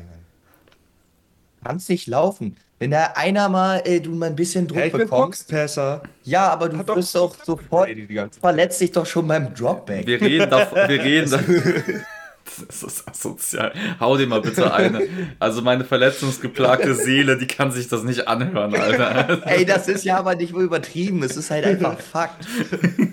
Kannst 1.62 1.90
nicht 1.90 2.08
laufen. 2.08 2.56
Wenn 2.80 2.92
da 2.92 3.14
einer 3.16 3.50
mal, 3.50 3.82
äh, 3.86 4.00
du 4.00 4.12
mal 4.12 4.28
ein 4.28 4.36
bisschen 4.36 4.68
Druck 4.68 4.78
ja, 4.78 4.86
ich 4.86 4.92
bekommst. 4.92 5.48
Bin 5.48 5.58
Boxpasser. 5.58 6.04
Ja, 6.24 6.50
aber 6.50 6.70
du 6.70 6.78
wirst 6.96 7.16
doch 7.16 7.36
sofort 7.44 7.90
verletzt 8.40 8.82
dich 8.82 8.92
doch 8.92 9.06
schon 9.06 9.28
beim 9.28 9.54
Dropback. 9.54 10.06
Wir 10.06 10.22
reden 10.22 10.50
davon, 10.50 10.78
wir 10.88 11.04
reden, 11.04 12.06
Das 12.68 12.82
ist 12.82 13.08
asozial. 13.08 13.74
Hau 14.00 14.18
dir 14.18 14.26
mal 14.26 14.42
bitte 14.42 14.74
eine. 14.74 15.08
Also 15.38 15.62
meine 15.62 15.84
verletzungsgeplagte 15.84 16.96
Seele, 16.96 17.38
die 17.38 17.46
kann 17.46 17.72
sich 17.72 17.88
das 17.88 18.04
nicht 18.04 18.28
anhören, 18.28 18.74
Alter. 18.74 19.46
Ey, 19.46 19.66
das 19.66 19.88
ist 19.88 20.06
ja 20.06 20.18
aber 20.18 20.36
nicht 20.36 20.54
wohl 20.54 20.64
übertrieben. 20.64 21.24
Es 21.24 21.36
ist 21.36 21.52
halt 21.52 21.66
einfach 21.66 22.00
Fakt. 22.00 22.48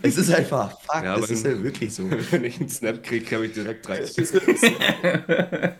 Es 0.03 0.17
ist 0.17 0.33
einfach 0.33 0.81
Fakt. 0.83 1.05
Ja, 1.05 1.19
das 1.19 1.31
ist 1.31 1.45
ja 1.45 1.62
wirklich 1.62 1.93
so. 1.95 2.05
Wenn 2.31 2.45
ich 2.45 2.61
einen 2.61 2.69
Snap 2.69 3.03
kriege, 3.03 3.35
habe 3.35 3.47
ich 3.47 3.53
direkt 3.53 3.89
drei 3.89 4.05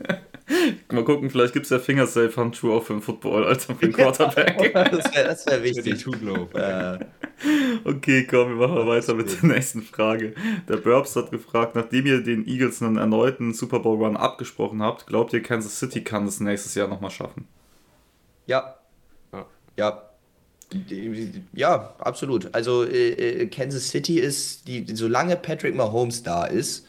Mal 0.90 1.05
gucken, 1.05 1.30
vielleicht 1.30 1.55
gibt 1.55 1.64
es 1.64 1.70
ja 1.70 1.78
Fingersafe-Handschuhe 1.78 2.74
auch 2.74 2.82
für 2.82 2.92
den 2.92 3.03
Football, 3.03 3.47
also 3.47 3.74
für 3.74 3.86
den 3.86 3.92
Quarterback. 3.92 4.72
das 4.74 5.05
wäre 5.14 5.28
das 5.28 5.47
wär 5.47 5.62
wichtig. 5.62 6.07
Äh. 6.55 6.99
Okay, 7.84 8.26
komm, 8.28 8.59
wir 8.59 8.68
machen 8.68 8.86
weiter 8.86 9.14
mit 9.14 9.42
der 9.42 9.51
nächsten 9.51 9.82
Frage. 9.82 10.34
Der 10.68 10.76
Burbs 10.76 11.16
hat 11.16 11.30
gefragt, 11.30 11.74
nachdem 11.74 12.07
ihr 12.07 12.22
den 12.22 12.47
Eagles 12.47 12.80
einen 12.82 12.97
erneuten 12.97 13.53
Super 13.53 13.80
Bowl 13.80 13.99
Run 14.03 14.16
abgesprochen 14.16 14.82
habt, 14.82 15.07
glaubt 15.07 15.32
ihr, 15.32 15.42
Kansas 15.42 15.78
City 15.78 16.03
kann 16.03 16.26
es 16.26 16.40
nächstes 16.40 16.74
Jahr 16.74 16.88
nochmal 16.88 17.11
schaffen? 17.11 17.47
Ja. 18.47 18.76
Ja. 19.76 20.11
Ja, 21.53 21.95
absolut. 21.99 22.55
Also 22.55 22.84
äh, 22.84 23.11
äh, 23.11 23.47
Kansas 23.47 23.88
City 23.88 24.18
ist, 24.18 24.66
die, 24.68 24.86
solange 24.95 25.36
Patrick 25.36 25.74
Mahomes 25.74 26.22
da 26.22 26.47
ist, 26.47 26.86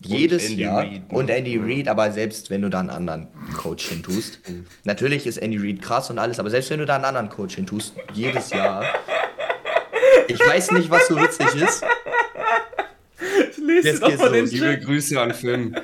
jedes 0.00 0.54
Jahr 0.54 0.82
Reed, 0.82 1.10
ne? 1.10 1.18
und 1.18 1.30
Andy 1.30 1.56
Reid, 1.56 1.88
aber 1.88 2.12
selbst 2.12 2.50
wenn 2.50 2.62
du 2.62 2.70
da 2.70 2.80
einen 2.80 2.90
anderen 2.90 3.28
Coach 3.56 3.88
hin 3.88 4.02
tust, 4.02 4.40
natürlich 4.84 5.26
ist 5.26 5.38
Andy 5.38 5.58
Reid 5.58 5.82
krass 5.82 6.10
und 6.10 6.18
alles, 6.18 6.38
aber 6.38 6.50
selbst 6.50 6.70
wenn 6.70 6.78
du 6.78 6.86
da 6.86 6.96
einen 6.96 7.04
anderen 7.04 7.28
Coach 7.28 7.56
hin 7.56 7.66
tust, 7.66 7.94
jedes 8.12 8.50
Jahr, 8.50 8.84
ich 10.28 10.38
weiß 10.38 10.72
nicht, 10.72 10.90
was 10.90 11.08
so 11.08 11.16
witzig 11.16 11.62
ist. 11.62 11.84
Ich 13.50 13.56
lese 13.58 13.88
Jetzt 13.88 14.02
den 14.02 14.46
Liebe 14.46 14.78
Grüße 14.78 15.20
an 15.20 15.34
Finn. 15.34 15.74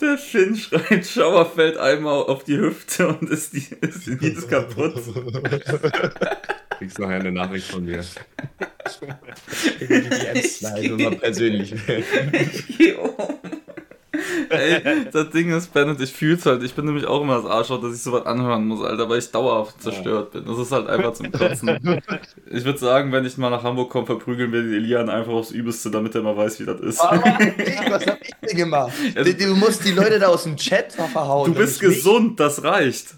Der 0.00 0.18
Finn 0.18 0.56
schreit 0.56 1.06
Schauerfeld 1.06 1.76
einmal 1.76 2.22
auf 2.22 2.44
die 2.44 2.56
Hüfte 2.56 3.08
und 3.08 3.28
ist, 3.30 3.52
die, 3.52 3.66
ist, 3.80 4.06
die 4.06 4.28
ist 4.28 4.48
kaputt. 4.48 4.94
Kriegst 6.80 6.98
nachher 6.98 7.16
eine 7.16 7.30
Nachricht 7.30 7.70
von 7.70 7.84
mir. 7.84 8.02
Die 9.80 9.86
DMs 9.86 10.58
schneiden 10.60 10.96
mal 10.96 11.14
persönlich. 11.14 11.74
Ey, 14.48 15.06
das 15.12 15.28
Ding 15.28 15.52
ist, 15.52 15.74
Ben 15.74 15.90
und 15.90 16.00
ich 16.00 16.10
fühl's 16.10 16.46
halt. 16.46 16.62
Ich 16.62 16.72
bin 16.72 16.86
nämlich 16.86 17.04
auch 17.04 17.20
immer 17.20 17.36
das 17.36 17.44
Arschloch, 17.44 17.82
dass 17.82 17.94
ich 17.94 18.00
sowas 18.02 18.24
anhören 18.24 18.66
muss, 18.66 18.82
Alter, 18.82 19.10
weil 19.10 19.18
ich 19.18 19.30
dauerhaft 19.30 19.82
zerstört 19.82 20.32
bin. 20.32 20.46
Das 20.46 20.58
ist 20.58 20.72
halt 20.72 20.88
einfach 20.88 21.12
zum 21.12 21.30
Kotzen. 21.30 22.00
Ich 22.50 22.64
würde 22.64 22.78
sagen, 22.78 23.12
wenn 23.12 23.26
ich 23.26 23.36
mal 23.36 23.50
nach 23.50 23.62
Hamburg 23.62 23.90
komme, 23.90 24.06
verprügeln 24.06 24.50
wir 24.50 24.62
den 24.62 24.72
Elian 24.72 25.10
einfach 25.10 25.32
aufs 25.32 25.50
Übelste, 25.50 25.90
damit 25.90 26.14
er 26.14 26.22
mal 26.22 26.34
weiß, 26.34 26.60
wie 26.60 26.64
das 26.64 26.80
ist. 26.80 27.00
Aber, 27.00 27.20
was 27.20 28.06
hab 28.06 28.22
ich 28.22 28.30
denn 28.48 28.56
gemacht? 28.56 28.92
Du, 29.14 29.34
du 29.34 29.54
musst 29.54 29.84
die 29.84 29.92
Leute 29.92 30.18
da 30.18 30.28
aus 30.28 30.44
dem 30.44 30.56
Chat 30.56 30.94
verhauen. 30.94 31.52
Du 31.52 31.58
bist 31.58 31.78
gesund, 31.78 32.28
nicht. 32.28 32.40
das 32.40 32.64
reicht. 32.64 33.08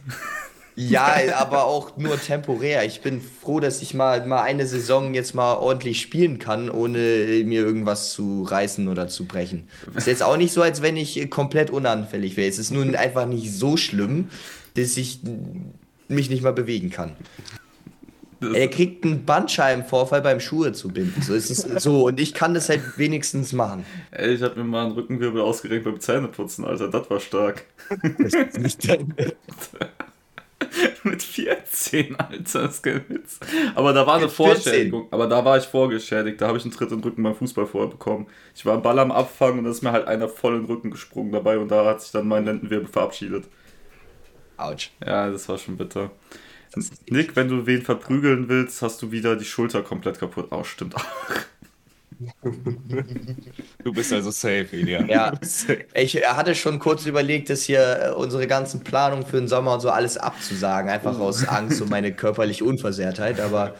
Ja, 0.74 1.14
aber 1.36 1.64
auch 1.64 1.96
nur 1.96 2.18
temporär. 2.18 2.84
Ich 2.84 3.02
bin 3.02 3.20
froh, 3.20 3.60
dass 3.60 3.82
ich 3.82 3.92
mal, 3.94 4.26
mal 4.26 4.42
eine 4.42 4.66
Saison 4.66 5.12
jetzt 5.12 5.34
mal 5.34 5.54
ordentlich 5.54 6.00
spielen 6.00 6.38
kann, 6.38 6.70
ohne 6.70 6.98
mir 7.44 7.60
irgendwas 7.60 8.12
zu 8.12 8.42
reißen 8.44 8.88
oder 8.88 9.08
zu 9.08 9.26
brechen. 9.26 9.68
Ist 9.94 10.06
jetzt 10.06 10.22
auch 10.22 10.36
nicht 10.36 10.52
so, 10.52 10.62
als 10.62 10.80
wenn 10.80 10.96
ich 10.96 11.30
komplett 11.30 11.70
unanfällig 11.70 12.36
wäre. 12.36 12.48
Es 12.48 12.58
ist 12.58 12.70
nun 12.70 12.94
einfach 12.96 13.26
nicht 13.26 13.52
so 13.52 13.76
schlimm, 13.76 14.30
dass 14.74 14.96
ich 14.96 15.20
mich 16.08 16.30
nicht 16.30 16.42
mal 16.42 16.52
bewegen 16.52 16.90
kann. 16.90 17.16
Er 18.54 18.68
kriegt 18.68 19.04
einen 19.04 19.24
Bandscheibenvorfall 19.24 20.20
beim 20.20 20.40
Schuhe 20.40 20.72
zu 20.72 20.88
binden. 20.88 21.22
So 21.22 21.34
ist 21.34 21.50
es 21.50 21.82
so. 21.82 22.06
Und 22.06 22.18
ich 22.18 22.34
kann 22.34 22.54
das 22.54 22.68
halt 22.68 22.80
wenigstens 22.96 23.52
machen. 23.52 23.84
Ey, 24.10 24.34
ich 24.34 24.42
habe 24.42 24.58
mir 24.58 24.64
mal 24.64 24.86
einen 24.86 24.94
Rückenwirbel 24.94 25.40
ausgeregt 25.40 25.84
beim 25.84 26.00
Zähneputzen, 26.00 26.64
Alter. 26.64 26.88
Das 26.88 27.08
war 27.08 27.20
stark. 27.20 27.64
Das 28.18 28.32
ist 28.32 28.58
nicht 28.58 28.88
dein 28.88 29.14
mit 31.04 31.22
14, 31.22 32.16
Alter, 32.16 32.62
das 32.62 32.74
ist 32.74 32.82
kein 32.82 33.04
Witz. 33.08 33.38
Aber 33.74 33.92
da 33.92 34.06
war 34.06 34.16
eine 34.16 34.28
Vorschädigung. 34.28 35.08
Aber 35.10 35.26
da 35.26 35.44
war 35.44 35.58
ich 35.58 35.64
vorgeschädigt. 35.64 36.40
Da 36.40 36.48
habe 36.48 36.58
ich 36.58 36.64
einen 36.64 36.72
Tritt 36.72 36.90
in 36.90 36.98
den 36.98 37.04
Rücken 37.04 37.22
beim 37.22 37.34
Fußball 37.34 37.66
vorher 37.66 37.90
bekommen. 37.90 38.26
Ich 38.54 38.64
war 38.64 38.74
einen 38.74 38.82
Ball 38.82 38.98
am 38.98 39.12
Abfangen 39.12 39.58
und 39.58 39.64
da 39.64 39.70
ist 39.70 39.82
mir 39.82 39.92
halt 39.92 40.06
einer 40.06 40.28
voll 40.28 40.54
in 40.54 40.62
den 40.62 40.66
Rücken 40.66 40.90
gesprungen 40.90 41.32
dabei 41.32 41.58
und 41.58 41.68
da 41.68 41.84
hat 41.84 42.02
sich 42.02 42.12
dann 42.12 42.28
mein 42.28 42.44
Lendenwirbel 42.44 42.88
verabschiedet. 42.88 43.44
Autsch. 44.56 44.90
Ja, 45.04 45.30
das 45.30 45.48
war 45.48 45.58
schon 45.58 45.76
bitter. 45.76 46.10
Nick, 47.08 47.36
wenn 47.36 47.48
du 47.48 47.66
wen 47.66 47.82
verprügeln 47.82 48.48
willst, 48.48 48.80
hast 48.82 49.02
du 49.02 49.10
wieder 49.12 49.36
die 49.36 49.44
Schulter 49.44 49.82
komplett 49.82 50.18
kaputt. 50.18 50.48
Oh, 50.50 50.64
stimmt 50.64 50.96
auch. 50.96 51.04
Du 53.84 53.92
bist 53.92 54.12
also 54.12 54.30
safe, 54.30 54.68
Ilya. 54.72 55.04
Ja, 55.06 55.32
ich 55.94 56.16
hatte 56.16 56.54
schon 56.54 56.78
kurz 56.78 57.06
überlegt, 57.06 57.50
dass 57.50 57.62
hier 57.62 58.00
äh, 58.00 58.10
unsere 58.12 58.46
ganzen 58.46 58.80
Planungen 58.80 59.26
für 59.26 59.38
den 59.38 59.48
Sommer 59.48 59.74
und 59.74 59.80
so 59.80 59.90
alles 59.90 60.16
abzusagen, 60.16 60.90
einfach 60.90 61.18
aus 61.18 61.46
Angst 61.48 61.80
um 61.82 61.88
meine 61.88 62.12
körperliche 62.12 62.64
Unversehrtheit, 62.64 63.40
aber. 63.40 63.74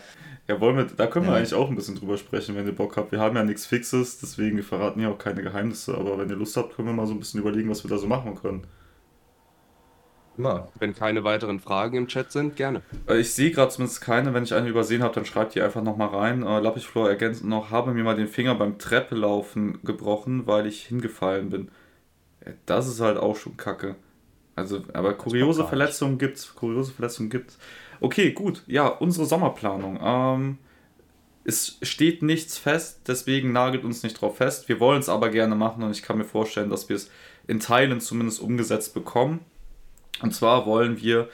Ja, 0.49 0.61
wollen 0.61 0.77
wir, 0.77 0.85
da 0.85 1.07
können 1.07 1.27
wir 1.27 1.33
ja. 1.33 1.39
eigentlich 1.39 1.55
auch 1.55 1.71
ein 1.71 1.77
bisschen 1.77 1.95
drüber 1.95 2.19
sprechen, 2.19 2.57
wenn 2.57 2.67
ihr 2.67 2.75
Bock 2.75 2.97
habt. 2.97 3.13
Wir 3.13 3.21
haben 3.21 3.37
ja 3.37 3.45
nichts 3.45 3.65
Fixes, 3.67 4.19
deswegen 4.19 4.57
wir 4.57 4.65
verraten 4.65 5.01
ja 5.01 5.09
auch 5.09 5.19
keine 5.19 5.43
Geheimnisse, 5.43 5.95
aber 5.95 6.19
wenn 6.19 6.29
ihr 6.29 6.37
Lust 6.37 6.57
habt, 6.57 6.75
können 6.75 6.89
wir 6.89 6.95
mal 6.95 7.07
so 7.07 7.15
ein 7.15 7.21
bisschen 7.21 7.41
überlegen, 7.41 7.71
was 7.71 7.85
wir 7.85 7.91
da 7.91 7.99
so 7.99 8.07
machen 8.07 8.35
können. 8.35 8.67
Immer. 10.39 10.69
Wenn 10.79 10.95
keine 10.95 11.25
weiteren 11.25 11.61
Fragen 11.61 11.97
im 11.97 12.09
Chat 12.09 12.33
sind, 12.33 12.57
gerne. 12.57 12.83
Äh, 13.07 13.19
ich 13.19 13.33
sehe 13.33 13.51
gerade 13.51 13.71
zumindest 13.71 14.01
keine. 14.01 14.33
Wenn 14.33 14.45
ich 14.45 14.55
eine 14.55 14.69
übersehen 14.69 15.03
habe, 15.03 15.15
dann 15.15 15.27
schreibt 15.27 15.55
die 15.55 15.61
einfach 15.61 15.83
nochmal 15.83 16.09
rein. 16.09 16.43
Äh, 16.43 16.61
Lappichflor 16.61 17.09
ergänzt 17.09 17.45
noch, 17.45 17.71
habe 17.71 17.93
mir 17.93 18.03
mal 18.03 18.17
den 18.17 18.29
Finger 18.29 18.55
beim 18.55 18.79
Treppelaufen 18.79 19.81
gebrochen, 19.85 20.47
weil 20.47 20.67
ich 20.67 20.87
hingefallen 20.87 21.51
bin. 21.51 21.69
Das 22.67 22.89
ist 22.89 23.01
halt 23.01 23.19
auch 23.19 23.37
schon 23.37 23.57
kacke. 23.57 23.97
Also, 24.57 24.83
aber 24.93 25.15
kuriose 25.15 25.65
Verletzungen 25.65 26.19
gibt's. 26.19 26.55
Kuriose 26.55 26.93
Verletzungen 26.93 27.31
gibt's. 27.31 27.59
Okay, 28.01 28.33
gut. 28.33 28.63
Ja, 28.67 28.89
unsere 28.89 29.27
Sommerplanung. 29.27 29.99
Ähm, 30.03 30.59
es 31.45 31.79
steht 31.83 32.23
nichts 32.23 32.59
fest, 32.59 33.03
deswegen 33.07 33.53
nagelt 33.53 33.85
uns 33.85 34.03
nicht 34.03 34.21
drauf 34.21 34.37
fest. 34.37 34.69
Wir 34.69 34.81
wollen 34.81 35.01
es 35.01 35.09
aber 35.09 35.29
gerne 35.31 35.55
machen 35.55 35.83
und 35.83 35.91
ich 35.91 36.03
kann 36.03 36.19
mir 36.19 36.25
vorstellen, 36.25 36.71
dass 36.71 36.89
wir 36.89 36.97
es 36.97 37.11
in 37.47 37.61
Teilen 37.61 38.01
zumindest 38.01 38.41
umgesetzt 38.41 38.95
bekommen. 38.95 39.41
Und 40.21 40.35
zwar 40.35 40.67
wollen 40.67 41.01
wir 41.01 41.29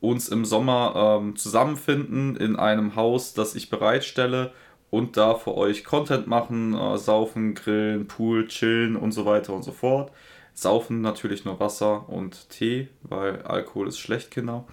uns 0.00 0.28
im 0.28 0.44
Sommer 0.44 1.20
ähm, 1.20 1.36
zusammenfinden 1.36 2.36
in 2.36 2.56
einem 2.56 2.94
Haus, 2.94 3.34
das 3.34 3.54
ich 3.54 3.70
bereitstelle 3.70 4.52
und 4.90 5.16
da 5.16 5.34
für 5.34 5.56
euch 5.56 5.84
Content 5.84 6.26
machen, 6.26 6.74
äh, 6.74 6.98
saufen, 6.98 7.54
grillen, 7.54 8.06
Pool, 8.06 8.46
chillen 8.46 8.96
und 8.96 9.12
so 9.12 9.26
weiter 9.26 9.52
und 9.52 9.64
so 9.64 9.72
fort. 9.72 10.12
Saufen 10.52 11.00
natürlich 11.00 11.44
nur 11.44 11.58
Wasser 11.58 12.08
und 12.08 12.48
Tee, 12.50 12.88
weil 13.02 13.42
Alkohol 13.42 13.88
ist 13.88 13.98
schlecht, 13.98 14.30
Kinder. 14.30 14.64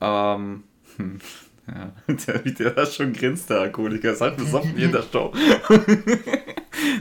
Ähm, 0.00 0.64
hm, 0.96 1.20
ja, 1.68 1.92
der, 2.08 2.44
wie 2.44 2.52
der 2.52 2.70
das 2.70 2.96
schon 2.96 3.12
grinst, 3.12 3.50
der 3.50 3.60
Alkoholiker, 3.60 4.12
ist 4.12 4.20
halt 4.20 4.36
besoffen 4.36 4.76
wie 4.76 4.82
in 4.82 4.92
der 4.92 5.04
Show. 5.04 5.32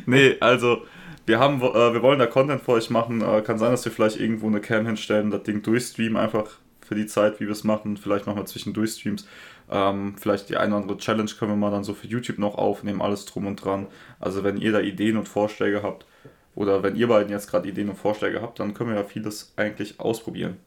nee, 0.05 0.35
also 0.39 0.83
wir, 1.32 1.39
haben, 1.39 1.61
äh, 1.61 1.93
wir 1.93 2.01
wollen 2.01 2.19
da 2.19 2.27
Content 2.27 2.61
für 2.61 2.73
euch 2.73 2.89
machen. 2.89 3.21
Äh, 3.21 3.41
kann 3.41 3.57
sein, 3.57 3.71
dass 3.71 3.86
wir 3.86 3.91
vielleicht 3.93 4.19
irgendwo 4.19 4.47
eine 4.47 4.59
Cam 4.59 4.86
hinstellen, 4.86 5.32
das 5.32 5.43
Ding 5.43 5.61
durchstreamen, 5.61 6.17
einfach 6.17 6.59
für 6.82 6.93
die 6.93 7.05
Zeit, 7.05 7.39
wie 7.39 7.45
wir 7.45 7.53
es 7.53 7.63
machen. 7.63 7.95
Vielleicht 7.95 8.27
machen 8.27 8.38
wir 8.38 8.45
zwischendurch 8.45 8.91
Streams. 8.91 9.25
Ähm, 9.69 10.15
vielleicht 10.19 10.49
die 10.49 10.57
eine 10.57 10.75
oder 10.75 10.82
andere 10.82 10.97
Challenge 10.97 11.32
können 11.39 11.51
wir 11.51 11.55
mal 11.55 11.71
dann 11.71 11.86
so 11.86 11.93
für 11.93 12.07
YouTube 12.07 12.38
noch 12.38 12.55
aufnehmen, 12.55 13.01
alles 13.01 13.23
drum 13.25 13.47
und 13.47 13.63
dran. 13.63 13.88
Also 14.19 14.43
wenn 14.43 14.57
ihr 14.57 14.73
da 14.73 14.82
Ideen 14.82 15.15
und 15.15 15.29
Vorschläge 15.29 15.84
habt, 15.84 16.05
oder 16.53 16.84
wenn 16.84 16.97
ihr 16.97 17.07
beiden 17.07 17.32
jetzt 17.32 17.49
gerade 17.49 17.69
Ideen 17.69 17.88
und 17.88 17.95
Vorschläge 17.95 18.41
habt, 18.41 18.59
dann 18.59 18.73
können 18.73 18.89
wir 18.89 18.97
ja 18.97 19.05
vieles 19.05 19.53
eigentlich 19.55 20.01
ausprobieren. 20.01 20.57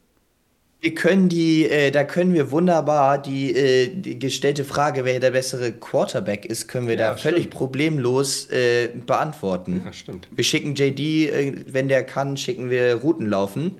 Wir 0.81 0.93
können 0.93 1.29
die, 1.29 1.67
äh, 1.67 1.89
da 1.89 2.03
können 2.03 2.33
wir 2.33 2.51
wunderbar 2.51 3.19
die, 3.19 3.55
äh, 3.55 3.87
die, 3.87 4.19
gestellte 4.19 4.63
Frage, 4.63 5.03
wer 5.03 5.19
der 5.19 5.31
bessere 5.31 5.71
Quarterback 5.71 6.45
ist, 6.45 6.67
können 6.67 6.87
wir 6.87 6.95
ja, 6.95 7.11
da 7.11 7.17
völlig 7.17 7.49
problemlos 7.49 8.49
äh, 8.51 8.89
beantworten. 9.05 9.81
Ja, 9.83 9.93
stimmt. 9.93 10.27
Wir 10.31 10.43
schicken 10.43 10.75
JD, 10.75 10.99
äh, 10.99 11.53
wenn 11.67 11.87
der 11.87 12.03
kann, 12.03 12.37
schicken 12.37 12.69
wir 12.69 12.95
Routen 12.95 13.29
laufen. 13.29 13.77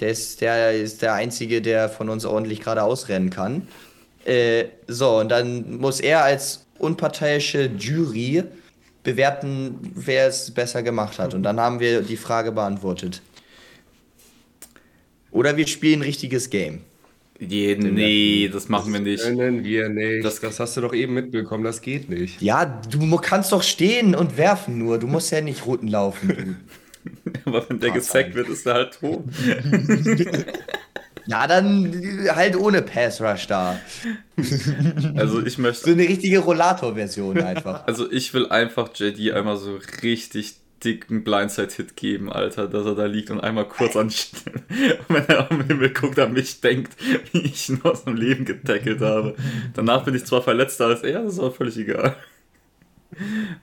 Der 0.00 0.10
ist 0.10 0.40
der, 0.40 0.72
ist 0.72 1.02
der 1.02 1.14
Einzige, 1.14 1.62
der 1.62 1.88
von 1.88 2.08
uns 2.08 2.24
ordentlich 2.24 2.60
gerade 2.60 2.82
ausrennen 2.82 3.30
kann. 3.30 3.68
Äh, 4.24 4.66
so, 4.86 5.18
und 5.18 5.30
dann 5.30 5.78
muss 5.78 6.00
er 6.00 6.24
als 6.24 6.66
unparteiische 6.78 7.70
Jury 7.78 8.44
bewerten, 9.02 9.78
wer 9.94 10.28
es 10.28 10.50
besser 10.50 10.82
gemacht 10.82 11.18
hat. 11.18 11.34
Und 11.34 11.42
dann 11.42 11.58
haben 11.58 11.80
wir 11.80 12.02
die 12.02 12.16
Frage 12.16 12.52
beantwortet. 12.52 13.22
Oder 15.38 15.56
wir 15.56 15.68
spielen 15.68 16.00
ein 16.00 16.02
richtiges 16.02 16.50
Game. 16.50 16.80
Je, 17.38 17.76
nee, 17.76 18.50
das 18.52 18.68
machen 18.68 18.92
wir 18.92 18.98
nicht. 18.98 19.22
Können 19.22 19.62
wir 19.62 19.88
nicht. 19.88 20.24
Das, 20.24 20.40
das 20.40 20.58
hast 20.58 20.76
du 20.76 20.80
doch 20.80 20.92
eben 20.92 21.14
mitbekommen, 21.14 21.62
das 21.62 21.80
geht 21.80 22.10
nicht. 22.10 22.42
Ja, 22.42 22.64
du 22.64 23.16
kannst 23.18 23.52
doch 23.52 23.62
stehen 23.62 24.16
und 24.16 24.36
werfen 24.36 24.78
nur. 24.78 24.98
Du 24.98 25.06
musst 25.06 25.30
ja 25.30 25.40
nicht 25.40 25.64
Routen 25.64 25.86
laufen. 25.86 26.56
Aber 27.44 27.70
wenn 27.70 27.78
der 27.78 27.92
gesackt 27.92 28.34
wird, 28.34 28.48
ist 28.48 28.66
er 28.66 28.74
halt 28.74 28.98
tot. 28.98 29.22
ja, 31.26 31.46
dann 31.46 32.28
halt 32.34 32.56
ohne 32.56 32.82
Pass 32.82 33.20
Rush 33.20 33.46
da. 33.46 33.78
Also 35.14 35.46
ich 35.46 35.56
möchte. 35.58 35.84
So 35.84 35.92
eine 35.92 36.02
richtige 36.02 36.40
Rollator-Version 36.40 37.40
einfach. 37.40 37.86
Also 37.86 38.10
ich 38.10 38.34
will 38.34 38.48
einfach 38.48 38.90
JD 38.92 39.32
einmal 39.32 39.56
so 39.56 39.78
richtig 40.02 40.56
dicken 40.84 41.24
Blindside-Hit 41.24 41.96
geben, 41.96 42.32
Alter, 42.32 42.68
dass 42.68 42.86
er 42.86 42.94
da 42.94 43.06
liegt 43.06 43.30
und 43.30 43.40
einmal 43.40 43.66
kurz 43.68 43.96
an 43.96 44.08
wenn 45.08 45.26
er 45.26 45.50
am 45.50 45.66
Himmel 45.66 45.90
guckt, 45.90 46.18
an 46.18 46.32
mich 46.32 46.60
denkt, 46.60 46.96
wie 47.32 47.40
ich 47.40 47.68
ihn 47.68 47.80
aus 47.82 48.04
dem 48.04 48.16
Leben 48.16 48.44
getackelt 48.44 49.00
habe. 49.00 49.34
Danach 49.74 50.04
bin 50.04 50.14
ich 50.14 50.24
zwar 50.24 50.42
verletzter 50.42 50.86
als 50.86 51.02
er, 51.02 51.22
das 51.22 51.34
ist 51.34 51.40
aber 51.40 51.52
völlig 51.52 51.76
egal. 51.78 52.16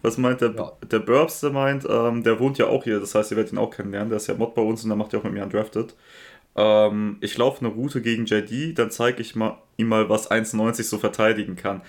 Was 0.02 0.18
meint 0.18 0.42
der, 0.42 0.54
ja. 0.56 0.72
der 0.92 1.00
Burbs, 1.00 1.40
der 1.40 1.52
meint, 1.52 1.86
ähm, 1.90 2.24
der 2.24 2.40
wohnt 2.40 2.58
ja 2.58 2.68
auch 2.68 2.84
hier, 2.84 3.00
das 3.00 3.16
heißt, 3.16 3.32
ihr 3.32 3.38
werdet 3.38 3.54
ihn 3.54 3.60
auch 3.60 3.72
kennenlernen, 3.72 4.10
der 4.10 4.18
ist 4.18 4.28
ja 4.28 4.34
Mod 4.34 4.56
bei 4.56 4.62
uns 4.62 4.84
und 4.84 4.90
der 4.90 4.98
macht 4.98 5.14
ja 5.14 5.20
auch 5.20 5.24
mit 5.24 5.34
mir 5.34 5.44
Undrafted. 5.44 5.96
Ähm, 6.56 7.18
ich 7.22 7.38
laufe 7.38 7.66
eine 7.66 7.74
Route 7.74 8.02
gegen 8.02 8.26
JD, 8.26 8.78
dann 8.78 8.90
zeige 8.90 9.22
ich 9.22 9.36
mal, 9.36 9.58
ihm 9.78 9.88
mal, 9.88 10.10
was 10.10 10.32
1,90 10.32 10.84
so 10.84 10.98
verteidigen 10.98 11.56
kann. 11.56 11.82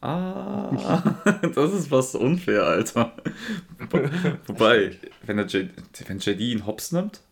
Ah, 0.00 1.16
das 1.54 1.72
ist 1.72 1.90
was 1.90 2.14
unfair, 2.14 2.64
Alter. 2.64 3.12
Wobei, 4.46 4.96
wenn, 5.24 5.38
der 5.38 5.46
J 5.46 5.68
wenn 6.06 6.18
JD 6.18 6.40
ihn 6.40 6.66
hops 6.66 6.92
nimmt, 6.92 7.22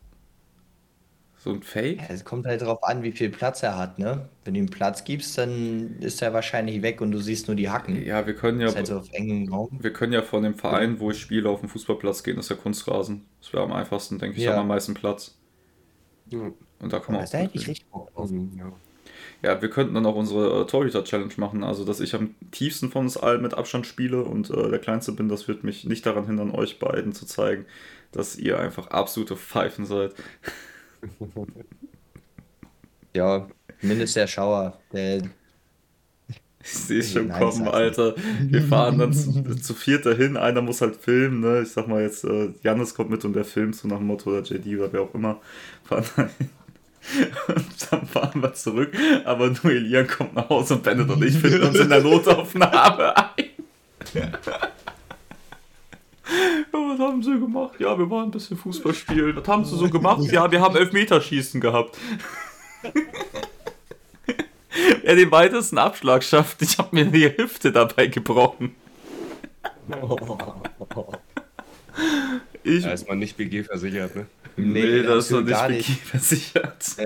so 1.44 1.50
ein 1.50 1.62
Fake? 1.62 2.00
Ja, 2.00 2.06
es 2.08 2.24
kommt 2.24 2.46
halt 2.46 2.62
darauf 2.62 2.82
an, 2.82 3.02
wie 3.02 3.12
viel 3.12 3.28
Platz 3.28 3.62
er 3.62 3.76
hat, 3.76 3.98
ne? 3.98 4.30
Wenn 4.44 4.54
du 4.54 4.60
ihm 4.60 4.70
Platz 4.70 5.04
gibst, 5.04 5.36
dann 5.36 5.98
ist 6.00 6.22
er 6.22 6.32
wahrscheinlich 6.32 6.80
weg 6.80 7.02
und 7.02 7.12
du 7.12 7.18
siehst 7.18 7.48
nur 7.48 7.54
die 7.54 7.68
Hacken. 7.68 8.02
Ja, 8.02 8.26
wir 8.26 8.34
können 8.34 8.62
ja. 8.62 8.74
Halt 8.74 8.86
so 8.86 8.96
auf 8.96 9.12
engem 9.12 9.52
Raum. 9.52 9.78
Wir 9.78 9.92
können 9.92 10.14
ja 10.14 10.22
von 10.22 10.42
dem 10.42 10.54
Verein, 10.54 11.00
wo 11.00 11.10
ich 11.10 11.20
spiele, 11.20 11.50
auf 11.50 11.60
den 11.60 11.68
Fußballplatz 11.68 12.22
gehen, 12.22 12.36
das 12.36 12.46
ist 12.46 12.48
ja 12.48 12.56
Kunstrasen. 12.56 13.26
Das 13.42 13.52
wäre 13.52 13.62
am 13.62 13.72
einfachsten, 13.72 14.18
denke 14.18 14.38
ich, 14.38 14.44
ja. 14.44 14.58
am 14.58 14.68
meisten 14.68 14.94
Platz. 14.94 15.36
Ja. 16.30 16.50
Und 16.78 16.92
da 16.92 16.98
kann 16.98 17.14
man 17.14 17.24
auch. 17.24 17.28
Da 17.28 17.38
hätte 17.38 17.58
ich 17.58 17.68
richtig 17.68 17.90
Bock 17.90 18.10
drauf. 18.14 18.30
Ja. 18.56 18.72
Ja, 19.45 19.61
wir 19.61 19.68
könnten 19.68 19.92
dann 19.92 20.07
auch 20.07 20.14
unsere 20.14 20.62
äh, 20.62 20.66
Torhüter-Challenge 20.66 21.34
machen. 21.36 21.64
Also, 21.64 21.84
dass 21.84 22.01
ich 22.01 22.14
am 22.14 22.34
tiefsten 22.51 22.90
von 22.90 23.03
uns 23.03 23.18
allen 23.18 23.42
mit 23.42 23.53
Abstand 23.53 23.86
spiele 23.86 24.22
und 24.22 24.49
äh, 24.49 24.70
der 24.70 24.78
Kleinste 24.78 25.12
bin, 25.12 25.28
das 25.28 25.49
wird 25.49 25.64
mich 25.64 25.84
nicht 25.84 26.07
daran 26.07 26.24
hindern, 26.24 26.51
euch 26.51 26.78
beiden 26.78 27.12
zu 27.12 27.26
zeigen, 27.26 27.66
dass 28.11 28.36
ihr 28.36 28.59
einfach 28.59 28.86
absolute 28.86 29.36
Pfeifen 29.36 29.84
seid. 29.84 30.14
ja, 33.14 33.47
mindestens 33.82 34.14
der 34.14 34.26
Schauer. 34.28 34.80
Der 34.95 35.24
ich 36.62 36.70
sehe 36.70 37.01
es 37.01 37.12
schon 37.12 37.28
kommen, 37.28 37.68
Alter. 37.68 38.14
Wir 38.40 38.62
fahren 38.62 38.97
dann 38.97 39.12
zu, 39.12 39.57
zu 39.57 39.74
viert 39.74 40.07
dahin. 40.07 40.38
Einer 40.38 40.62
muss 40.62 40.80
halt 40.80 40.97
filmen, 40.97 41.40
ne? 41.40 41.61
Ich 41.61 41.72
sag 41.72 41.86
mal 41.86 42.01
jetzt, 42.01 42.24
äh, 42.24 42.55
Janis 42.62 42.95
kommt 42.95 43.11
mit 43.11 43.22
und 43.26 43.34
der 43.34 43.45
filmt 43.45 43.76
so 43.76 43.88
nach 43.88 43.99
dem 43.99 44.07
Motto 44.07 44.30
oder 44.30 44.40
JD 44.40 44.78
oder 44.78 44.90
wer 44.90 45.03
auch 45.03 45.14
immer. 45.14 45.42
Fahren 45.82 46.07
dahin. 46.16 46.63
Und 47.48 47.66
dann 47.90 48.07
fahren 48.07 48.42
wir 48.42 48.55
zurück, 48.55 48.96
aber 49.24 49.48
nur 49.48 49.72
Elian 49.72 50.07
kommt 50.07 50.34
nach 50.34 50.48
Hause 50.48 50.74
und 50.74 50.82
Bennett 50.82 51.09
und 51.09 51.22
ich 51.22 51.36
finden 51.36 51.62
uns 51.62 51.78
in 51.78 51.88
der 51.88 52.00
Notaufnahme 52.00 53.16
ein. 53.16 53.44
ja, 54.14 54.28
was 56.72 56.98
haben 56.98 57.22
sie 57.22 57.38
gemacht? 57.38 57.78
Ja, 57.78 57.98
wir 57.98 58.11
waren 58.11 58.24
ein 58.24 58.30
bisschen 58.30 58.57
Fußball 58.57 58.94
spielen. 58.94 59.36
Was 59.36 59.46
haben 59.48 59.64
sie 59.64 59.76
so 59.76 59.88
gemacht? 59.88 60.22
Ja, 60.30 60.50
wir 60.50 60.61
haben 60.61 60.76
Elfmeterschießen 60.76 61.61
gehabt. 61.61 61.98
Wer 65.02 65.14
den 65.16 65.30
weitesten 65.30 65.78
Abschlag 65.78 66.24
schafft, 66.24 66.61
ich 66.62 66.78
habe 66.78 66.88
mir 66.92 67.05
die 67.05 67.28
Hüfte 67.36 67.70
dabei 67.72 68.07
gebrochen. 68.09 68.74
Ich, 72.62 72.84
da 72.84 72.92
ist 72.92 73.09
man 73.09 73.18
nicht 73.18 73.36
BG 73.36 73.64
versichert, 73.64 74.16
ne? 74.16 74.26
Nee, 74.57 74.82
nee 74.82 75.03
das 75.03 75.26
ist 75.26 75.30
noch 75.30 75.42
nicht 75.42 75.68
BG-versichert. 75.68 76.99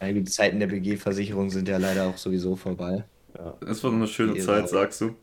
Äh, 0.00 0.14
die 0.14 0.24
Zeiten 0.24 0.60
der 0.60 0.68
BG-Versicherung 0.68 1.50
sind 1.50 1.68
ja 1.68 1.76
leider 1.76 2.06
auch 2.06 2.16
sowieso 2.16 2.56
vorbei. 2.56 3.04
Ja. 3.36 3.54
Das 3.60 3.84
war 3.84 3.92
eine 3.92 4.06
schöne 4.06 4.32
Hier 4.32 4.44
Zeit, 4.44 4.68
sagst 4.68 5.02
du. 5.02 5.14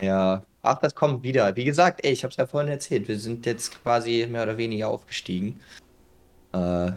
Ja, 0.00 0.44
ach, 0.62 0.78
das 0.78 0.94
kommt 0.94 1.22
wieder. 1.22 1.56
Wie 1.56 1.64
gesagt, 1.64 2.04
ey, 2.04 2.12
ich 2.12 2.24
hab's 2.24 2.36
ja 2.36 2.46
vorhin 2.46 2.70
erzählt, 2.70 3.08
wir 3.08 3.18
sind 3.18 3.46
jetzt 3.46 3.82
quasi 3.82 4.26
mehr 4.30 4.42
oder 4.42 4.58
weniger 4.58 4.88
aufgestiegen. 4.88 5.60
Äh, 6.52 6.92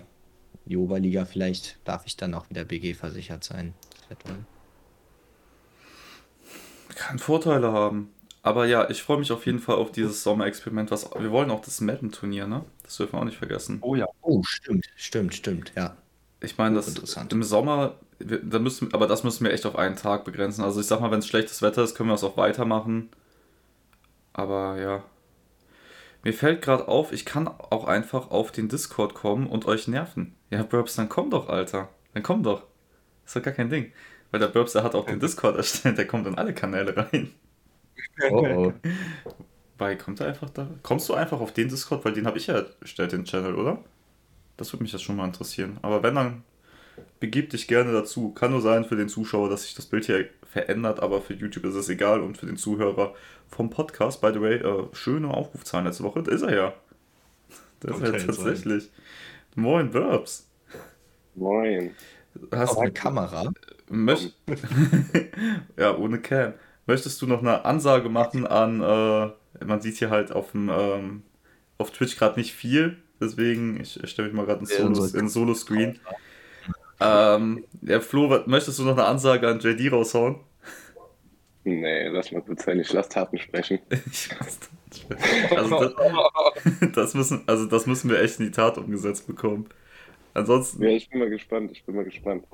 die 0.66 0.78
Oberliga, 0.78 1.26
vielleicht 1.26 1.78
darf 1.86 2.06
ich 2.06 2.18
dann 2.18 2.34
auch 2.34 2.50
wieder 2.50 2.66
BG 2.66 2.94
versichert 2.94 3.44
sein. 3.44 3.74
Das 3.92 4.10
wäre 4.10 4.20
toll. 4.20 4.46
Kann 6.96 7.20
Vorteile 7.20 7.72
haben. 7.72 8.10
Aber 8.46 8.68
ja, 8.68 8.88
ich 8.92 9.02
freue 9.02 9.18
mich 9.18 9.32
auf 9.32 9.48
jeden 9.48 9.58
Fall 9.58 9.78
auf 9.78 9.92
dieses 9.92 10.22
Sommerexperiment. 10.22 10.92
Was, 10.92 11.10
wir 11.18 11.32
wollen 11.32 11.50
auch 11.50 11.62
das 11.62 11.82
Madden-Turnier, 11.82 12.46
ne? 12.46 12.64
Das 12.84 12.96
dürfen 12.96 13.14
wir 13.14 13.22
auch 13.22 13.26
nicht 13.26 13.40
vergessen. 13.40 13.80
Oh 13.82 13.96
ja. 13.96 14.06
Oh, 14.22 14.44
stimmt, 14.46 14.86
stimmt, 14.96 15.34
stimmt, 15.34 15.74
ja. 15.76 15.98
Ich 16.42 16.56
meine, 16.60 16.76
das 16.76 16.94
im 17.32 17.42
Sommer, 17.42 17.96
da 18.20 18.60
müssen, 18.60 18.94
aber 18.94 19.08
das 19.08 19.24
müssen 19.24 19.46
wir 19.46 19.52
echt 19.52 19.66
auf 19.66 19.76
einen 19.76 19.96
Tag 19.96 20.26
begrenzen. 20.26 20.64
Also 20.64 20.80
ich 20.80 20.86
sag 20.86 21.02
mal, 21.02 21.10
wenn 21.10 21.20
es 21.20 21.28
schlechtes 21.28 21.64
Wetter 21.64 21.84
ist, 21.84 21.96
können 21.96 22.10
wir 22.10 22.14
es 22.14 22.24
auch 22.24 22.38
weitermachen. 22.38 23.10
Aber 24.34 24.80
ja. 24.80 25.04
Mir 26.24 26.34
fällt 26.34 26.62
gerade 26.62 26.88
auf, 26.88 27.14
ich 27.14 27.26
kann 27.26 27.48
auch 27.48 27.86
einfach 27.88 28.30
auf 28.30 28.52
den 28.52 28.70
Discord 28.70 29.16
kommen 29.16 29.48
und 29.48 29.66
euch 29.66 29.88
nerven. 29.88 30.36
Ja, 30.52 30.62
Burbs, 30.62 30.96
dann 30.96 31.10
komm 31.10 31.32
doch, 31.32 31.50
Alter. 31.50 31.90
Dann 32.14 32.22
komm 32.22 32.44
doch. 32.44 32.62
ist 33.26 33.36
doch 33.36 33.42
gar 33.42 33.56
kein 33.56 33.72
Ding. 33.72 33.92
Weil 34.30 34.40
der 34.40 34.50
Burbs, 34.50 34.74
der 34.74 34.84
hat 34.84 34.94
auch 34.94 35.08
den 35.08 35.20
Discord 35.20 35.58
erstellt, 35.58 35.98
der 35.98 36.06
kommt 36.06 36.28
in 36.28 36.38
alle 36.38 36.54
Kanäle 36.54 36.96
rein. 36.96 37.34
Oh 38.32 38.46
oh. 38.48 38.74
Bei 39.78 39.96
kommt 39.96 40.22
er 40.22 40.28
einfach 40.28 40.50
da? 40.50 40.70
Kommst 40.84 41.10
du 41.10 41.14
einfach 41.14 41.40
auf 41.40 41.54
den 41.54 41.68
Discord, 41.68 42.06
weil 42.06 42.14
den 42.14 42.26
habe 42.26 42.38
ich 42.38 42.48
ja 42.48 42.64
erstellt, 42.80 43.12
den 43.12 43.26
Channel, 43.26 43.56
oder? 43.56 43.84
Das 44.58 44.72
würde 44.72 44.84
mich 44.84 44.94
jetzt 44.94 45.04
schon 45.04 45.18
mal 45.18 45.26
interessieren. 45.26 45.78
Aber 45.82 46.02
wenn, 46.02 46.16
dann 46.16 46.44
begib 47.20 47.50
dich 47.50 47.68
gerne 47.68 47.92
dazu. 47.92 48.32
Kann 48.32 48.52
nur 48.52 48.62
sein 48.62 48.86
für 48.86 48.96
den 48.96 49.10
Zuschauer, 49.10 49.50
dass 49.50 49.64
sich 49.64 49.76
das 49.76 49.86
Bild 49.86 50.06
hier 50.06 50.30
verändert, 50.46 51.02
aber 51.02 51.22
für 51.22 51.34
YouTube 51.34 51.66
ist 51.66 51.76
es 51.76 51.90
egal 51.90 52.22
und 52.22 52.38
für 52.38 52.46
den 52.46 52.58
Zuhörer 52.58 53.14
vom 53.50 53.70
Podcast, 53.70 54.22
by 54.22 54.32
the 54.34 54.42
way, 54.42 54.56
äh, 54.56 54.88
schöne 54.94 55.30
Aufrufzahlen 55.30 55.86
letzte 55.86 56.04
Woche, 56.04 56.24
da 56.24 56.32
ist 56.32 56.44
er 56.44 56.56
ja. 56.56 56.74
Da 57.82 57.90
ist 57.94 58.02
er 58.02 58.26
tatsächlich. 58.26 58.84
Sein. 58.84 58.92
Moin, 59.56 59.92
Burbs. 59.92 60.50
Moin. 61.36 61.92
Hast 62.52 62.76
du 62.76 62.80
eine 62.80 62.92
Kamera? 62.92 63.52
Möcht 63.90 64.36
ja, 65.78 65.96
ohne 65.98 66.20
Cam. 66.20 66.54
Möchtest 66.86 67.22
du 67.22 67.28
noch 67.28 67.40
eine 67.40 67.66
Ansage 67.66 68.10
machen 68.10 68.46
an, 68.46 68.82
äh, 68.82 69.66
man 69.66 69.82
sieht 69.82 69.98
hier 69.98 70.10
halt 70.10 70.32
auf 70.32 70.52
dem 70.52 70.70
ähm, 70.70 71.24
auf 71.78 71.92
Twitch 71.92 72.18
gerade 72.18 72.40
nicht 72.40 72.54
viel, 72.54 72.98
deswegen, 73.20 73.80
ich 73.82 74.00
stelle 74.06 74.28
mich 74.28 74.36
mal 74.36 74.46
gerade 74.46 74.66
in 75.18 75.30
Solo-Screen. 75.30 76.00
Ähm, 77.00 77.66
ja, 77.82 78.00
Flo, 78.00 78.44
möchtest 78.46 78.80
du 78.80 78.84
noch 78.84 78.98
eine 78.98 79.06
Ansage 79.06 79.48
an 79.48 79.60
JD 79.60 79.92
raushauen? 79.92 80.40
Nee, 81.66 82.08
lass 82.10 82.32
mal 82.32 82.42
kurz 82.42 82.64
seine 82.64 82.86
Schlaftaten 82.86 83.38
sprechen. 83.40 83.80
also, 85.50 85.90
das, 85.90 86.92
das, 86.94 87.14
müssen, 87.16 87.44
also 87.48 87.66
das 87.66 87.88
müssen 87.88 88.10
wir 88.10 88.22
echt 88.22 88.40
in 88.40 88.46
die 88.46 88.52
Tat 88.52 88.78
umgesetzt 88.78 89.28
bekommen. 89.28 89.68
Ansonsten. 90.36 90.84
Ja, 90.84 90.90
ich 90.90 91.10
bin 91.10 91.20
mal 91.20 91.30
gespannt, 91.30 91.72
ich 91.72 91.84
bin 91.84 91.96
mal 91.96 92.04
gespannt. 92.04 92.46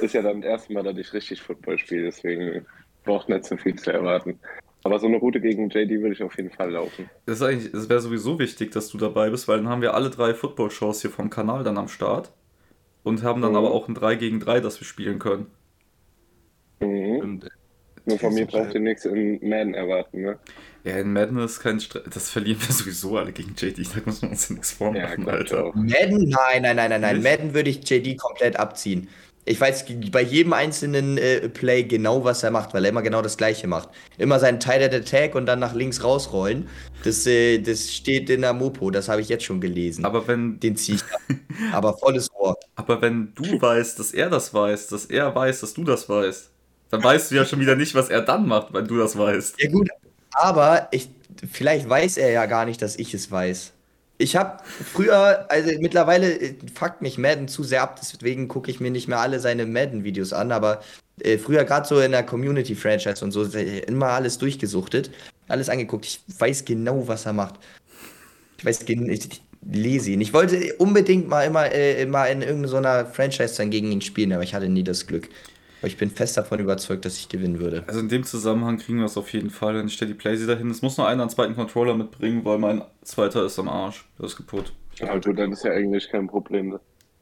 Ist 0.00 0.14
ja 0.14 0.22
dann 0.22 0.40
das 0.40 0.50
erste 0.50 0.72
Mal, 0.72 0.82
dass 0.82 0.96
ich 0.96 1.12
richtig 1.12 1.40
Football 1.40 1.78
spiele, 1.78 2.04
deswegen 2.04 2.66
braucht 3.08 3.28
nicht 3.28 3.44
so 3.44 3.56
viel 3.56 3.74
zu 3.76 3.90
erwarten. 3.90 4.38
Aber 4.84 4.98
so 5.00 5.06
eine 5.06 5.16
Route 5.16 5.40
gegen 5.40 5.68
JD 5.70 6.00
würde 6.02 6.12
ich 6.12 6.22
auf 6.22 6.36
jeden 6.36 6.50
Fall 6.50 6.70
laufen. 6.70 7.10
Das, 7.26 7.40
das 7.40 7.88
wäre 7.88 8.00
sowieso 8.00 8.38
wichtig, 8.38 8.70
dass 8.70 8.88
du 8.88 8.98
dabei 8.98 9.30
bist, 9.30 9.48
weil 9.48 9.58
dann 9.58 9.68
haben 9.68 9.82
wir 9.82 9.94
alle 9.94 10.10
drei 10.10 10.34
Football-Shows 10.34 11.02
hier 11.02 11.10
vom 11.10 11.30
Kanal 11.30 11.64
dann 11.64 11.78
am 11.78 11.88
Start. 11.88 12.32
Und 13.02 13.22
haben 13.22 13.40
dann 13.42 13.52
mhm. 13.52 13.58
aber 13.58 13.70
auch 13.72 13.88
ein 13.88 13.94
3 13.94 14.16
gegen 14.16 14.40
3, 14.40 14.60
das 14.60 14.80
wir 14.80 14.86
spielen 14.86 15.18
können. 15.18 15.46
Mhm. 16.80 17.40
Nur 18.04 18.18
von 18.18 18.34
mir 18.34 18.46
braucht 18.46 18.74
ihr 18.74 18.80
nichts 18.80 19.04
in 19.04 19.38
Madden 19.46 19.74
erwarten, 19.74 20.22
ne? 20.22 20.38
Ja, 20.84 20.96
in 20.96 21.12
Madden 21.12 21.38
ist 21.38 21.60
kein 21.60 21.80
Stress. 21.80 22.04
Das 22.12 22.30
verlieren 22.30 22.60
wir 22.60 22.72
sowieso 22.74 23.16
alle 23.18 23.32
gegen 23.32 23.54
JD. 23.56 23.94
Da 23.94 24.00
muss 24.04 24.22
man 24.22 24.32
uns 24.32 24.50
nichts 24.50 24.72
vormachen, 24.72 25.26
ja, 25.26 25.32
Alter. 25.32 25.72
Madden? 25.74 26.28
Nein, 26.28 26.62
nein, 26.62 26.76
nein, 26.76 26.88
nein, 26.88 27.00
nein. 27.00 27.22
Madden 27.22 27.54
würde 27.54 27.70
ich 27.70 27.88
JD 27.88 28.18
komplett 28.18 28.56
abziehen. 28.56 29.08
Ich 29.48 29.58
weiß 29.58 29.86
bei 30.12 30.20
jedem 30.20 30.52
einzelnen 30.52 31.16
äh, 31.16 31.48
Play 31.48 31.82
genau, 31.84 32.22
was 32.22 32.42
er 32.42 32.50
macht, 32.50 32.74
weil 32.74 32.84
er 32.84 32.90
immer 32.90 33.00
genau 33.00 33.22
das 33.22 33.38
Gleiche 33.38 33.66
macht. 33.66 33.88
Immer 34.18 34.38
seinen 34.38 34.60
Tight 34.60 34.82
Attack 34.82 35.34
und 35.34 35.46
dann 35.46 35.58
nach 35.58 35.74
links 35.74 36.04
rausrollen. 36.04 36.68
Das, 37.02 37.26
äh, 37.26 37.58
das 37.58 37.90
steht 37.90 38.28
in 38.28 38.42
der 38.42 38.52
Mopo, 38.52 38.90
das 38.90 39.08
habe 39.08 39.22
ich 39.22 39.30
jetzt 39.30 39.44
schon 39.44 39.60
gelesen. 39.60 40.04
Aber 40.04 40.28
wenn. 40.28 40.60
Den 40.60 40.76
ziehe 40.76 40.96
ich 40.96 41.02
ab. 41.02 41.20
Aber 41.72 41.96
volles 41.96 42.28
Wort. 42.38 42.62
Aber 42.76 43.00
wenn 43.00 43.32
du 43.34 43.60
weißt, 43.60 43.98
dass 43.98 44.12
er 44.12 44.28
das 44.28 44.52
weiß, 44.52 44.88
dass 44.88 45.06
er 45.06 45.34
weiß, 45.34 45.60
dass 45.60 45.72
du 45.72 45.82
das 45.82 46.08
weißt, 46.08 46.50
dann 46.90 47.02
weißt 47.02 47.30
du 47.30 47.36
ja 47.36 47.46
schon 47.46 47.60
wieder 47.60 47.74
nicht, 47.74 47.94
was 47.94 48.10
er 48.10 48.20
dann 48.20 48.46
macht, 48.46 48.74
wenn 48.74 48.86
du 48.86 48.98
das 48.98 49.16
weißt. 49.16 49.62
Ja, 49.62 49.70
gut. 49.70 49.88
Aber 50.32 50.88
ich, 50.90 51.08
vielleicht 51.50 51.88
weiß 51.88 52.18
er 52.18 52.30
ja 52.30 52.44
gar 52.44 52.66
nicht, 52.66 52.82
dass 52.82 52.96
ich 52.96 53.14
es 53.14 53.30
weiß. 53.30 53.72
Ich 54.18 54.34
habe 54.34 54.62
früher, 54.64 55.46
also 55.48 55.70
mittlerweile 55.78 56.32
äh, 56.40 56.54
fuckt 56.74 57.02
mich 57.02 57.18
Madden 57.18 57.46
zu 57.46 57.62
sehr 57.62 57.82
ab, 57.82 57.98
deswegen 58.00 58.48
gucke 58.48 58.70
ich 58.70 58.80
mir 58.80 58.90
nicht 58.90 59.06
mehr 59.06 59.20
alle 59.20 59.38
seine 59.38 59.64
Madden-Videos 59.64 60.32
an, 60.32 60.50
aber 60.50 60.82
äh, 61.20 61.38
früher 61.38 61.64
gerade 61.64 61.86
so 61.86 62.00
in 62.00 62.10
der 62.10 62.24
Community-Franchise 62.24 63.24
und 63.24 63.30
so, 63.30 63.44
immer 63.44 64.08
alles 64.08 64.36
durchgesuchtet, 64.38 65.10
alles 65.46 65.68
angeguckt. 65.68 66.04
Ich 66.04 66.20
weiß 66.38 66.64
genau, 66.64 67.06
was 67.06 67.26
er 67.26 67.32
macht. 67.32 67.60
Ich 68.58 68.64
weiß 68.64 68.84
genau, 68.84 69.08
ich 69.08 69.40
lese 69.62 70.10
ihn. 70.10 70.20
Ich 70.20 70.32
wollte 70.32 70.74
unbedingt 70.76 71.28
mal 71.28 71.44
immer, 71.44 71.70
äh, 71.72 72.04
mal 72.06 72.26
in 72.26 72.42
irgendeiner 72.42 73.06
Franchise 73.06 73.56
dann 73.56 73.70
gegen 73.70 73.92
ihn 73.92 74.00
spielen, 74.00 74.32
aber 74.32 74.42
ich 74.42 74.54
hatte 74.54 74.68
nie 74.68 74.84
das 74.84 75.06
Glück. 75.06 75.28
Aber 75.80 75.88
ich 75.88 75.96
bin 75.96 76.10
fest 76.10 76.36
davon 76.36 76.58
überzeugt, 76.58 77.04
dass 77.04 77.18
ich 77.18 77.28
gewinnen 77.28 77.60
würde. 77.60 77.84
Also 77.86 78.00
in 78.00 78.08
dem 78.08 78.24
Zusammenhang 78.24 78.78
kriegen 78.78 78.98
wir 78.98 79.06
es 79.06 79.16
auf 79.16 79.32
jeden 79.32 79.50
Fall. 79.50 79.84
Ich 79.86 79.94
stelle 79.94 80.12
die 80.12 80.18
Playsee 80.18 80.46
dahin. 80.46 80.70
Es 80.70 80.82
muss 80.82 80.98
nur 80.98 81.06
einer 81.06 81.22
einen 81.22 81.30
zweiten 81.30 81.54
Controller 81.54 81.94
mitbringen, 81.94 82.44
weil 82.44 82.58
mein 82.58 82.82
zweiter 83.02 83.44
ist 83.44 83.58
am 83.58 83.68
Arsch. 83.68 84.08
Das 84.18 84.32
ist 84.32 84.36
kaputt. 84.36 84.72
Also 85.00 85.32
dann 85.32 85.52
ist 85.52 85.64
ja 85.64 85.72
eigentlich 85.72 86.08
kein 86.08 86.26
Problem. 86.26 86.78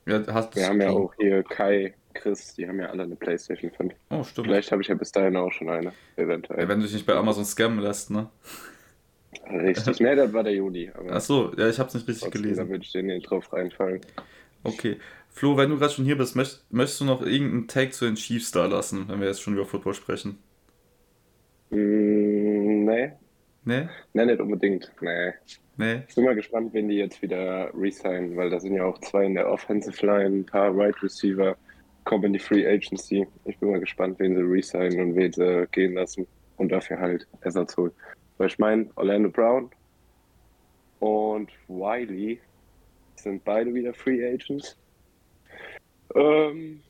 Ja, 0.07 0.23
hast 0.29 0.55
wir 0.57 0.67
haben 0.67 0.81
ja 0.81 0.91
auch 0.91 1.13
hier 1.19 1.43
Kai, 1.43 1.95
Chris, 2.15 2.55
die 2.55 2.67
haben 2.67 2.81
ja 2.81 2.87
alle 2.87 3.03
eine 3.03 3.17
Playstation 3.17 3.71
5. 3.71 3.93
Oh, 4.11 4.23
stimmt. 4.23 4.47
Vielleicht 4.47 4.73
habe 4.73 4.81
ich 4.81 4.89
ja 4.89 4.95
bis 4.95 5.13
dahin 5.13 5.37
auch 5.37 5.53
schon 5.53 5.69
eine, 5.69 5.93
eventuell. 6.17 6.61
Ja, 6.61 6.69
wenn 6.69 6.79
du 6.79 6.87
dich 6.87 6.95
nicht 6.95 7.07
bei 7.07 7.15
Amazon 7.15 7.45
scammen 7.45 7.81
lässt, 7.81 8.11
ne? 8.11 8.29
Richtig, 9.51 10.01
ne, 10.01 10.17
das 10.17 10.33
war 10.33 10.45
der 10.45 10.55
Juni. 10.55 10.91
Ach 11.11 11.21
so, 11.21 11.53
ja, 11.57 11.69
ich 11.69 11.79
habe 11.79 11.89
es 11.89 11.95
nicht 11.95 12.09
richtig 12.09 12.31
gelesen. 12.31 12.65
Da 12.65 12.69
würde 12.69 12.85
ich 12.85 12.93
den 12.93 13.21
drauf 13.21 13.53
reinfallen. 13.53 14.01
Okay. 14.65 14.97
Flo, 15.37 15.55
wenn 15.59 15.69
du 15.69 15.77
gerade 15.77 15.93
schon 15.93 16.07
hier 16.07 16.17
bist, 16.17 16.35
möcht, 16.35 16.65
möchtest 16.71 17.03
du 17.03 17.05
noch 17.05 17.21
irgendeinen 17.21 17.69
Take 17.69 17.91
zu 17.91 18.07
den 18.07 18.15
Chiefs 18.15 18.53
da 18.53 18.65
lassen, 18.65 19.07
wenn 19.09 19.21
wir 19.21 19.27
jetzt 19.27 19.43
schon 19.43 19.53
über 19.53 19.67
Football 19.67 19.93
sprechen? 19.93 20.39
Mm, 21.69 22.87
nee. 22.87 23.13
Nee? 23.67 23.87
Nee, 24.15 24.25
nicht 24.25 24.41
unbedingt. 24.41 24.91
Nee. 25.03 25.33
Nee. 25.77 26.05
Ich 26.09 26.15
bin 26.15 26.25
mal 26.25 26.35
gespannt, 26.35 26.73
wenn 26.73 26.89
die 26.89 26.97
jetzt 26.97 27.21
wieder 27.21 27.71
resignen, 27.75 28.35
weil 28.35 28.49
da 28.49 28.59
sind 28.59 28.77
ja 28.77 28.87
auch 28.87 28.99
zwei 29.01 29.27
in 29.27 29.35
der 29.35 29.47
Offensive 29.51 30.07
Line, 30.07 30.37
ein 30.37 30.47
paar 30.47 30.75
Right 30.75 31.03
Receiver, 31.03 31.55
kommen 32.05 32.25
in 32.25 32.33
die 32.33 32.39
Free 32.39 32.67
Agency. 32.67 33.27
Ich 33.45 33.59
bin 33.59 33.73
mal 33.73 33.81
gespannt, 33.81 34.19
wen 34.19 34.35
sie 34.35 34.41
resignen 34.41 35.11
und 35.11 35.17
wen 35.17 35.35
sie 35.35 35.67
gehen 35.71 35.93
lassen 35.93 36.27
und 36.57 36.73
dafür 36.73 36.99
halt 36.99 37.27
Ersatz 37.43 37.77
holen. 37.77 37.93
Weil 38.39 38.47
ich 38.47 38.59
meine, 38.59 38.89
Orlando 38.95 39.29
Brown 39.29 39.69
und 41.01 41.51
Wiley 41.69 42.41
sind 43.17 43.45
beide 43.45 43.75
wieder 43.75 43.93
Free 43.93 44.27
Agents. 44.27 44.79
Ähm, 46.17 46.81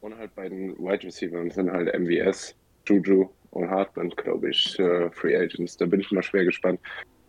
und 0.00 0.16
halt 0.16 0.34
bei 0.34 0.48
den 0.48 0.78
Wide 0.78 1.04
Receivers 1.04 1.54
sind 1.54 1.70
halt 1.70 1.92
MVS, 1.98 2.54
Juju 2.86 3.28
und 3.50 3.68
Hartland, 3.68 4.16
glaube 4.16 4.50
ich, 4.50 4.78
äh, 4.78 5.10
Free 5.10 5.36
Agents. 5.36 5.76
Da 5.76 5.86
bin 5.86 6.00
ich 6.00 6.12
mal 6.12 6.22
schwer 6.22 6.44
gespannt. 6.44 6.80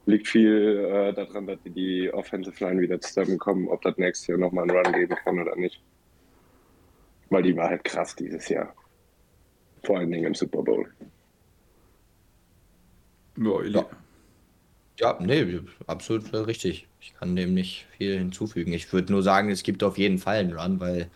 Liegt 0.06 0.28
viel 0.28 0.86
äh, 0.90 1.14
daran, 1.14 1.48
dass 1.48 1.60
die, 1.64 1.72
die 1.72 2.14
Offensive 2.14 2.64
Line 2.64 2.82
wieder 2.82 3.02
zusammenkommen, 3.02 3.68
ob 3.68 3.82
das 3.82 3.98
nächstes 3.98 4.28
Jahr 4.28 4.38
nochmal 4.38 4.70
einen 4.70 4.78
Run 4.78 4.94
geben 4.94 5.16
kann 5.24 5.40
oder 5.40 5.56
nicht. 5.56 5.82
Weil 7.30 7.44
die 7.44 7.56
war 7.58 7.70
halt 7.70 7.84
krass 7.84 8.16
dieses 8.16 8.48
Jahr. 8.48 8.74
Vor 9.84 9.98
allen 9.98 10.12
Dingen 10.12 10.26
im 10.26 10.36
Super 10.36 10.64
Bowl. 10.64 10.90
Ja, 13.38 13.64
ja. 13.64 13.86
ja, 15.00 15.20
nee, 15.22 15.60
absolut 15.88 16.34
richtig. 16.34 16.88
Ich 17.00 17.14
kann 17.16 17.36
dem 17.36 17.54
nicht 17.54 17.88
viel 17.98 18.18
hinzufügen. 18.18 18.74
Ich 18.74 18.92
würde 18.94 19.12
nur 19.12 19.24
sagen, 19.24 19.50
es 19.50 19.64
gibt 19.64 19.84
auf 19.84 19.98
jeden 19.98 20.18
Fall 20.20 20.38
einen 20.38 20.58
Run, 20.58 20.80
weil 20.80 21.10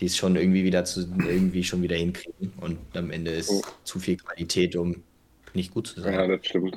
die 0.00 0.06
es 0.06 0.16
schon 0.16 0.36
irgendwie 0.36 0.64
wieder 0.64 0.84
zu, 0.84 1.00
irgendwie 1.00 1.64
schon 1.64 1.82
wieder 1.82 1.96
hinkriegen. 1.96 2.52
Und 2.60 2.78
am 2.94 3.10
Ende 3.10 3.30
ist 3.30 3.50
oh. 3.50 3.62
zu 3.84 3.98
viel 3.98 4.16
Qualität, 4.16 4.76
um 4.76 5.02
nicht 5.54 5.72
gut 5.72 5.86
zu 5.86 6.00
sein. 6.00 6.14
Ja, 6.14 6.26
das 6.26 6.46
stimmt. 6.46 6.76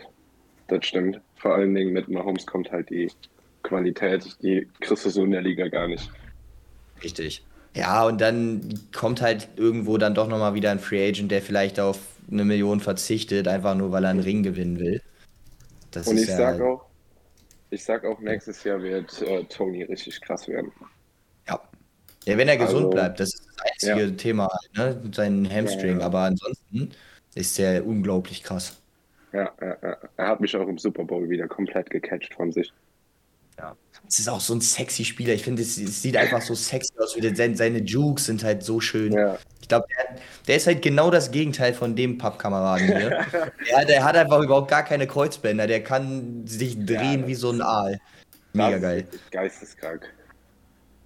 Das 0.67 0.85
stimmt. 0.85 1.19
Vor 1.37 1.55
allen 1.55 1.73
Dingen 1.73 1.93
mit 1.93 2.09
Mahomes 2.09 2.45
kommt 2.45 2.71
halt 2.71 2.89
die 2.89 3.09
Qualität, 3.63 4.37
die 4.41 4.67
kriegst 4.81 5.05
du 5.05 5.09
so 5.09 5.23
in 5.23 5.31
der 5.31 5.41
Liga 5.41 5.67
gar 5.67 5.87
nicht. 5.87 6.09
Richtig. 7.03 7.43
Ja, 7.75 8.05
und 8.05 8.21
dann 8.21 8.73
kommt 8.95 9.21
halt 9.21 9.49
irgendwo 9.55 9.97
dann 9.97 10.15
doch 10.15 10.27
nochmal 10.27 10.55
wieder 10.55 10.71
ein 10.71 10.79
Free 10.79 11.07
Agent, 11.07 11.31
der 11.31 11.41
vielleicht 11.41 11.79
auf 11.79 11.99
eine 12.31 12.43
Million 12.43 12.79
verzichtet, 12.79 13.47
einfach 13.47 13.75
nur 13.75 13.91
weil 13.91 14.03
er 14.03 14.09
einen 14.09 14.19
Ring 14.19 14.43
gewinnen 14.43 14.79
will. 14.79 15.01
Das 15.91 16.07
und 16.07 16.17
ich 16.17 16.27
ja 16.27 16.37
sag 16.37 16.61
auch, 16.61 16.85
ich 17.69 17.83
sag 17.83 18.05
auch, 18.05 18.19
nächstes 18.19 18.63
Jahr 18.63 18.81
wird 18.81 19.21
äh, 19.21 19.43
Tony 19.45 19.83
richtig 19.83 20.21
krass 20.21 20.47
werden. 20.47 20.71
Ja. 22.27 22.37
Wenn 22.37 22.47
er 22.47 22.57
gesund 22.57 22.85
also, 22.85 22.89
bleibt, 22.89 23.19
das 23.19 23.33
ist 23.33 23.47
das 23.47 23.71
einzige 23.71 24.09
ja. 24.09 24.15
Thema, 24.15 24.49
ne? 24.75 25.01
Sein 25.13 25.49
Hamstring. 25.49 25.99
Ja, 25.99 26.05
Aber 26.05 26.19
ansonsten 26.19 26.91
ist 27.35 27.57
er 27.57 27.85
unglaublich 27.85 28.43
krass. 28.43 28.77
Ja, 29.31 29.51
er, 29.57 29.97
er 30.17 30.27
hat 30.27 30.41
mich 30.41 30.55
auch 30.55 30.67
im 30.67 30.77
Super 30.77 31.03
Bowl 31.03 31.29
wieder 31.29 31.47
komplett 31.47 31.89
gecatcht 31.89 32.33
von 32.33 32.51
sich. 32.51 32.73
Ja. 33.57 33.75
Es 34.07 34.19
ist 34.19 34.29
auch 34.29 34.39
so 34.39 34.53
ein 34.53 34.61
sexy 34.61 35.03
Spieler. 35.03 35.33
Ich 35.33 35.43
finde, 35.43 35.61
es, 35.61 35.75
sieht 35.75 36.15
einfach 36.15 36.41
so 36.41 36.53
sexy 36.53 36.93
aus. 36.99 37.17
Seine, 37.35 37.55
seine 37.55 37.79
Jukes 37.79 38.25
sind 38.25 38.43
halt 38.43 38.63
so 38.63 38.79
schön. 38.79 39.13
Ja. 39.13 39.37
Ich 39.61 39.67
glaube, 39.67 39.85
der, 39.97 40.19
der, 40.47 40.55
ist 40.57 40.67
halt 40.67 40.81
genau 40.81 41.09
das 41.09 41.31
Gegenteil 41.31 41.73
von 41.73 41.95
dem 41.95 42.17
Pappkameraden 42.17 42.87
hier. 42.87 43.25
der, 43.71 43.85
der, 43.85 44.03
hat 44.03 44.15
einfach 44.15 44.41
überhaupt 44.41 44.69
gar 44.69 44.83
keine 44.83 45.07
Kreuzbänder. 45.07 45.65
Der 45.65 45.83
kann 45.83 46.45
sich 46.45 46.77
drehen 46.85 47.21
ja, 47.21 47.27
wie 47.27 47.35
so 47.35 47.51
ein 47.51 47.61
Aal. 47.61 47.99
Mega 48.53 48.77
geil. 48.77 49.07
Geisteskrank. 49.31 50.07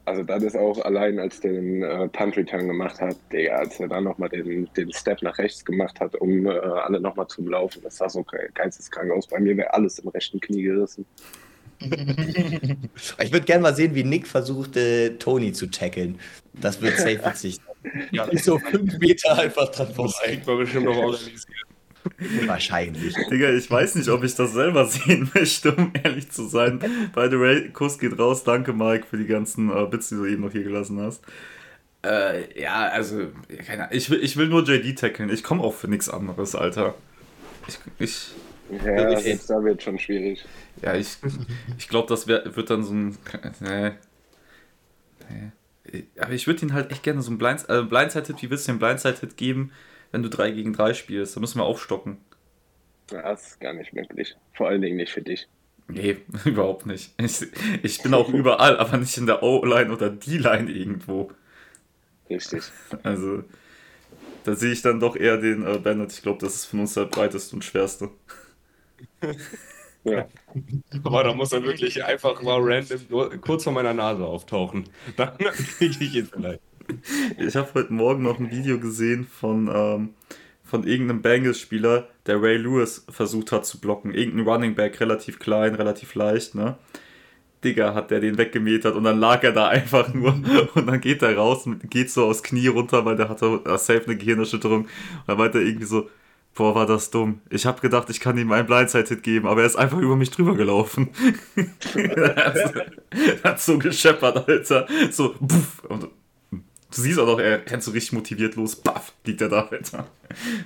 Also 0.06 0.24
das 0.24 0.44
ist 0.44 0.58
auch 0.58 0.84
allein, 0.84 1.20
als 1.20 1.40
der 1.40 1.54
den 1.54 1.84
äh, 1.84 2.08
Punt 2.08 2.36
Return 2.36 2.68
gemacht 2.68 3.00
hat, 3.00 3.16
Digga, 3.32 3.56
als 3.58 3.80
er 3.80 3.88
dann 3.88 4.04
nochmal 4.04 4.30
den, 4.30 4.68
den 4.76 4.92
Step 4.92 5.22
nach 5.22 5.38
rechts 5.38 5.64
gemacht 5.64 6.00
hat, 6.00 6.16
um 6.16 6.46
äh, 6.48 6.50
alle 6.50 7.00
nochmal 7.00 7.28
zu 7.28 7.48
laufen, 7.48 7.82
das 7.84 7.98
sah 7.98 8.10
so 8.10 8.26
geisteskrank 8.54 9.12
aus. 9.12 9.28
Bei 9.28 9.40
mir 9.40 9.56
wäre 9.58 9.74
alles 9.74 10.00
im 10.00 10.10
rechten 10.10 10.40
Knie 10.40 10.64
gerissen 10.64 11.06
ich 11.82 13.32
würde 13.32 13.46
gerne 13.46 13.64
mal 13.64 13.76
sehen, 13.76 13.96
wie 13.96 14.04
Nick 14.04 14.28
versucht, 14.28 14.78
äh, 14.78 15.18
Tony 15.18 15.52
zu 15.52 15.68
tackeln. 15.68 16.20
Das 16.54 16.82
wird 16.82 16.98
safe 16.98 17.26
witzig. 17.26 17.58
ja, 18.12 18.28
so 18.38 18.60
fünf 18.60 19.00
Meter 19.00 19.38
einfach 19.38 19.70
dran 19.70 19.94
vorbei. 19.94 20.42
Das 20.46 20.46
bestimmt 20.46 20.86
noch 20.86 20.98
organisieren. 20.98 21.71
Wahrscheinlich. 22.46 23.16
Digga, 23.30 23.50
ich 23.52 23.70
weiß 23.70 23.96
nicht, 23.96 24.10
ob 24.10 24.24
ich 24.24 24.36
das 24.36 24.54
selber 24.54 24.86
sehen 24.86 25.30
möchte, 25.34 25.74
um 25.74 25.92
ehrlich 26.04 26.32
zu 26.32 26.48
sein. 26.48 26.80
By 26.80 27.28
the 27.30 27.40
way, 27.40 27.70
Kuss 27.70 28.00
geht 28.00 28.18
raus. 28.18 28.44
Danke, 28.44 28.74
Mike, 28.74 29.06
für 29.10 29.18
die 29.18 29.28
ganzen 29.28 29.70
äh, 29.70 29.86
Bits, 29.86 30.10
die 30.10 30.16
du 30.16 30.26
eben 30.26 30.42
noch 30.44 30.52
hier 30.52 30.64
gelassen 30.64 31.00
hast. 31.02 31.24
Äh, 32.04 32.60
ja, 32.60 32.88
also, 32.88 33.28
keine 33.66 33.84
Ahnung. 33.84 33.98
Ich 33.98 34.10
will, 34.10 34.24
ich 34.24 34.38
will 34.38 34.48
nur 34.48 34.64
JD 34.64 34.98
tackeln. 34.98 35.30
Ich 35.30 35.44
komme 35.44 35.64
auch 35.64 35.74
für 35.74 35.88
nichts 35.88 36.10
anderes, 36.10 36.56
Alter. 36.56 36.96
Ich, 37.68 37.80
ich, 38.00 38.32
ja, 38.84 39.20
jetzt 39.20 39.50
da 39.50 39.64
wird 39.64 39.84
schon 39.84 40.00
schwierig. 40.00 40.44
Ja, 40.82 40.96
ich, 40.96 41.18
ich 41.78 41.88
glaube, 41.90 42.08
das 42.08 42.28
wär, 42.28 42.56
wird 42.56 42.70
dann 42.70 42.84
so 42.84 42.94
ein. 42.94 43.18
Nee. 43.60 43.92
nee. 45.30 46.04
Aber 46.20 46.32
ich 46.32 46.48
würde 46.48 46.66
ihn 46.66 46.74
halt 46.74 46.92
echt 46.92 47.04
gerne 47.04 47.22
so 47.22 47.32
ein 47.32 47.38
Blind, 47.38 47.66
äh, 47.68 47.84
Blindside-Hit, 47.84 48.42
wie 48.42 48.50
willst 48.50 48.68
du 48.68 48.72
den 48.72 48.80
Blindside-Hit 48.80 49.36
geben, 49.38 49.72
wenn 50.12 50.24
du 50.24 50.30
3 50.30 50.52
gegen 50.52 50.74
3 50.74 50.94
spielst? 50.94 51.36
Da 51.36 51.40
müssen 51.40 51.60
wir 51.60 51.66
aufstocken. 51.66 52.18
Das 53.08 53.48
ist 53.48 53.60
gar 53.60 53.74
nicht 53.74 53.94
möglich. 53.94 54.36
Vor 54.54 54.68
allen 54.68 54.82
Dingen 54.82 54.98
nicht 54.98 55.12
für 55.12 55.22
dich. 55.22 55.48
Nee, 55.88 56.18
überhaupt 56.46 56.86
nicht. 56.86 57.14
Ich, 57.20 57.48
ich 57.84 58.02
bin 58.02 58.14
auch 58.14 58.30
überall, 58.30 58.78
aber 58.78 58.98
nicht 58.98 59.18
in 59.18 59.26
der 59.26 59.44
O-Line 59.44 59.92
oder 59.92 60.10
D-Line 60.10 60.72
irgendwo. 60.72 61.32
Richtig. 62.30 62.64
Also, 63.04 63.44
da 64.44 64.56
sehe 64.56 64.72
ich 64.72 64.82
dann 64.82 65.00
doch 65.00 65.16
eher 65.16 65.38
den 65.38 65.66
äh, 65.66 65.78
Bennett. 65.78 66.14
Ich 66.14 66.22
glaube, 66.22 66.40
das 66.40 66.56
ist 66.56 66.66
von 66.66 66.82
uns 66.82 66.94
der 66.94 67.06
breiteste 67.06 67.56
und 67.56 67.64
schwerste. 67.64 68.10
Ja. 70.04 70.28
Aber 71.04 71.24
da 71.24 71.34
muss 71.36 71.52
er 71.52 71.62
wirklich 71.64 72.04
einfach 72.04 72.42
mal 72.42 72.58
random 72.60 73.40
kurz 73.42 73.66
vor 73.66 73.74
meiner 73.74 73.94
Nase 73.94 74.26
auftauchen. 74.26 74.90
Dann 75.16 75.38
kriege 75.38 76.04
ich 76.04 76.16
ihn 76.16 76.26
vielleicht. 76.26 76.62
Ich 77.38 77.56
habe 77.56 77.70
heute 77.74 77.94
Morgen 77.94 78.24
noch 78.24 78.40
ein 78.40 78.52
Video 78.52 78.80
gesehen 78.80 79.26
von, 79.26 79.70
ähm, 79.74 80.10
von 80.64 80.84
irgendeinem 80.84 81.22
Bengals-Spieler, 81.22 82.08
der 82.26 82.42
Ray 82.42 82.58
Lewis 82.58 83.06
versucht 83.10 83.52
hat 83.52 83.66
zu 83.66 83.80
blocken. 83.80 84.14
Irgendein 84.14 84.48
Running 84.48 84.76
Back, 84.76 85.00
relativ 85.00 85.40
klein, 85.40 85.76
relativ 85.76 86.16
leicht, 86.16 86.56
ne? 86.56 86.78
Digga, 87.64 87.94
hat 87.94 88.10
der 88.10 88.20
den 88.20 88.40
weggemetert 88.40 88.96
und 88.96 89.04
dann 89.04 89.20
lag 89.20 89.44
er 89.44 89.52
da 89.52 89.68
einfach 89.70 90.14
nur 90.14 90.34
und 90.74 90.88
dann 90.88 91.00
geht 91.00 91.22
er 91.22 91.36
raus 91.38 91.68
und 91.68 91.90
geht 91.92 92.10
so 92.10 92.26
aufs 92.26 92.42
Knie 92.42 92.68
runter, 92.68 93.06
weil 93.06 93.16
der 93.16 93.30
hatte 93.30 93.62
uh, 93.62 93.78
safe 93.78 94.04
eine 94.06 94.18
Gehirnerschütterung 94.18 94.82
und 94.82 94.90
dann 95.28 95.38
weiter 95.38 95.60
irgendwie 95.60 95.86
so, 95.86 96.10
Boah, 96.54 96.76
war 96.76 96.86
das 96.86 97.10
dumm. 97.12 97.40
Ich 97.50 97.66
habe 97.66 97.80
gedacht, 97.80 98.10
ich 98.10 98.20
kann 98.20 98.38
ihm 98.38 98.52
einen 98.52 98.68
Blindside-Hit 98.68 99.24
geben, 99.24 99.48
aber 99.48 99.62
er 99.62 99.68
ist 99.68 99.78
einfach 99.78 100.00
über 100.00 100.18
mich 100.18 100.32
drüber 100.32 100.54
gelaufen. 100.54 101.10
er 101.96 103.42
hat 103.42 103.62
so 103.62 103.78
gescheppert, 103.78 104.50
Alter. 104.50 104.86
So, 105.12 105.34
buff. 105.40 105.82
Und 105.88 106.10
du 106.94 107.02
siehst 107.02 107.20
auch 107.20 107.26
noch, 107.26 107.40
er 107.40 107.66
rennt 107.70 107.84
so 107.84 107.92
richtig 107.92 108.14
motiviert 108.14 108.56
los. 108.56 108.76
Baff, 108.76 109.14
liegt 109.26 109.42
er 109.42 109.50
da, 109.50 109.68
Alter. 109.70 110.08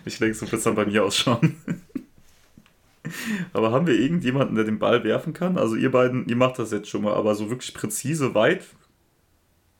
Ich 0.05 0.17
denke, 0.19 0.35
so 0.35 0.41
wird 0.43 0.53
es 0.53 0.63
dann 0.63 0.75
bei 0.75 0.85
mir 0.85 1.03
ausschauen. 1.03 1.57
aber 3.53 3.71
haben 3.71 3.87
wir 3.87 3.97
irgendjemanden, 3.99 4.55
der 4.55 4.65
den 4.65 4.79
Ball 4.79 5.03
werfen 5.03 5.33
kann? 5.33 5.57
Also 5.57 5.75
ihr 5.75 5.91
beiden, 5.91 6.27
ihr 6.27 6.35
macht 6.35 6.59
das 6.59 6.71
jetzt 6.71 6.89
schon 6.89 7.03
mal, 7.03 7.13
aber 7.13 7.35
so 7.35 7.49
wirklich 7.49 7.73
präzise, 7.73 8.33
weit? 8.35 8.63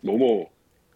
Momo. 0.01 0.51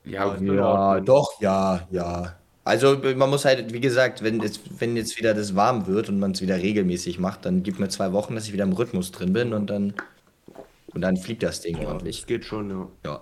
Ja, 0.06 0.36
ja 0.38 1.00
doch, 1.00 1.42
ja, 1.42 1.88
ja. 1.92 2.36
Also 2.64 2.98
man 3.16 3.30
muss 3.30 3.46
halt, 3.46 3.74
wie 3.74 3.80
gesagt, 3.80 4.24
wenn 4.24 4.42
jetzt, 4.42 4.62
wenn 4.80 4.96
jetzt 4.96 5.18
wieder 5.18 5.34
das 5.34 5.56
warm 5.56 5.88
wird 5.88 6.10
und 6.10 6.20
man 6.20 6.32
es 6.32 6.42
wieder 6.42 6.58
regelmäßig 6.58 7.20
macht, 7.20 7.46
dann 7.46 7.64
gibt 7.64 7.80
mir 7.80 7.90
zwei 7.90 8.14
Wochen, 8.14 8.36
dass 8.36 8.46
ich 8.46 8.54
wieder 8.54 8.64
im 8.64 8.74
Rhythmus 8.74 9.12
drin 9.12 9.34
bin 9.34 9.54
und 9.54 9.70
dann 9.70 9.94
und 10.94 11.02
dann 11.02 11.18
fliegt 11.18 11.44
das 11.44 11.62
Ding 11.62 11.82
ja, 11.82 11.88
ordentlich. 11.88 12.20
Das 12.20 12.28
geht 12.28 12.46
schon, 12.46 12.70
ja. 12.70 12.88
ja. 13.06 13.22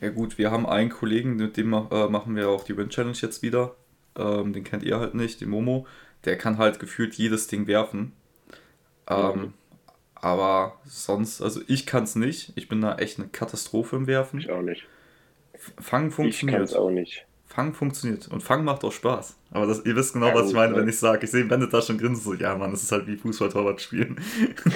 Ja 0.00 0.10
gut, 0.10 0.38
wir 0.38 0.50
haben 0.50 0.66
einen 0.66 0.90
Kollegen, 0.90 1.36
mit 1.36 1.56
dem 1.56 1.72
äh, 1.72 2.08
machen 2.08 2.36
wir 2.36 2.48
auch 2.48 2.64
die 2.64 2.76
Win 2.76 2.90
Challenge 2.90 3.16
jetzt 3.20 3.42
wieder. 3.42 3.74
Ähm, 4.16 4.52
den 4.52 4.64
kennt 4.64 4.82
ihr 4.82 4.98
halt 4.98 5.14
nicht, 5.14 5.40
den 5.40 5.50
Momo. 5.50 5.86
Der 6.24 6.36
kann 6.36 6.58
halt 6.58 6.78
gefühlt 6.78 7.14
jedes 7.14 7.46
Ding 7.46 7.66
werfen. 7.66 8.12
Ähm, 9.08 9.52
aber 10.14 10.78
sonst, 10.84 11.42
also 11.42 11.60
ich 11.66 11.86
kann 11.86 12.04
es 12.04 12.16
nicht. 12.16 12.52
Ich 12.56 12.68
bin 12.68 12.80
da 12.80 12.96
echt 12.96 13.18
eine 13.18 13.28
Katastrophe 13.28 13.96
im 13.96 14.06
Werfen. 14.06 14.40
Ich 14.40 14.50
auch 14.50 14.62
nicht. 14.62 14.86
Fangen 15.78 16.10
funktioniert. 16.10 16.54
Ich 16.54 16.56
kann 16.56 16.64
es 16.64 16.74
auch 16.74 16.90
nicht. 16.90 17.26
Fang 17.46 17.72
funktioniert 17.72 18.26
und 18.28 18.42
Fang 18.42 18.64
macht 18.64 18.82
auch 18.82 18.90
Spaß. 18.90 19.36
Aber 19.52 19.66
das, 19.66 19.84
ihr 19.84 19.94
wisst 19.94 20.14
genau, 20.14 20.26
ja, 20.26 20.34
was 20.34 20.48
ich 20.48 20.54
meine, 20.54 20.74
wenn 20.74 20.88
ich 20.88 20.98
sage, 20.98 21.24
ich 21.24 21.30
sehe 21.30 21.44
Bennett 21.44 21.72
da 21.72 21.80
schon 21.80 21.98
grinsen, 21.98 22.24
so, 22.24 22.34
ja, 22.34 22.56
Mann, 22.56 22.72
das 22.72 22.82
ist 22.82 22.90
halt 22.90 23.06
wie 23.06 23.16
Fußballtorwart 23.16 23.80
spielen. 23.80 24.18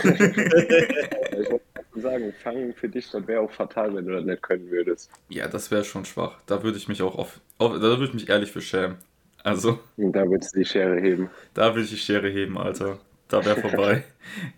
sagen, 2.00 2.32
Fangen 2.42 2.74
für 2.74 2.88
dich, 2.88 3.10
das 3.10 3.26
wäre 3.26 3.40
auch 3.40 3.50
fatal, 3.50 3.94
wenn 3.94 4.06
du 4.06 4.12
das 4.12 4.24
nicht 4.24 4.42
können 4.42 4.70
würdest. 4.70 5.10
Ja, 5.28 5.48
das 5.48 5.70
wäre 5.70 5.84
schon 5.84 6.04
schwach. 6.04 6.40
Da 6.46 6.62
würde 6.62 6.78
ich 6.78 6.88
mich 6.88 7.02
auch 7.02 7.16
auf, 7.16 7.40
auf 7.58 7.74
da 7.74 7.80
würde 7.80 8.04
ich 8.04 8.14
mich 8.14 8.28
ehrlich 8.28 8.52
für 8.52 8.60
schämen. 8.60 8.96
Also. 9.42 9.78
Da 9.96 10.28
würdest 10.28 10.54
du 10.54 10.60
die 10.60 10.64
Schere 10.64 11.00
heben. 11.00 11.30
Da 11.54 11.74
würde 11.74 11.82
ich 11.82 11.90
die 11.90 11.96
Schere 11.96 12.28
heben, 12.28 12.58
Alter. 12.58 12.98
Da 13.28 13.44
wäre 13.44 13.56
vorbei. 13.60 14.04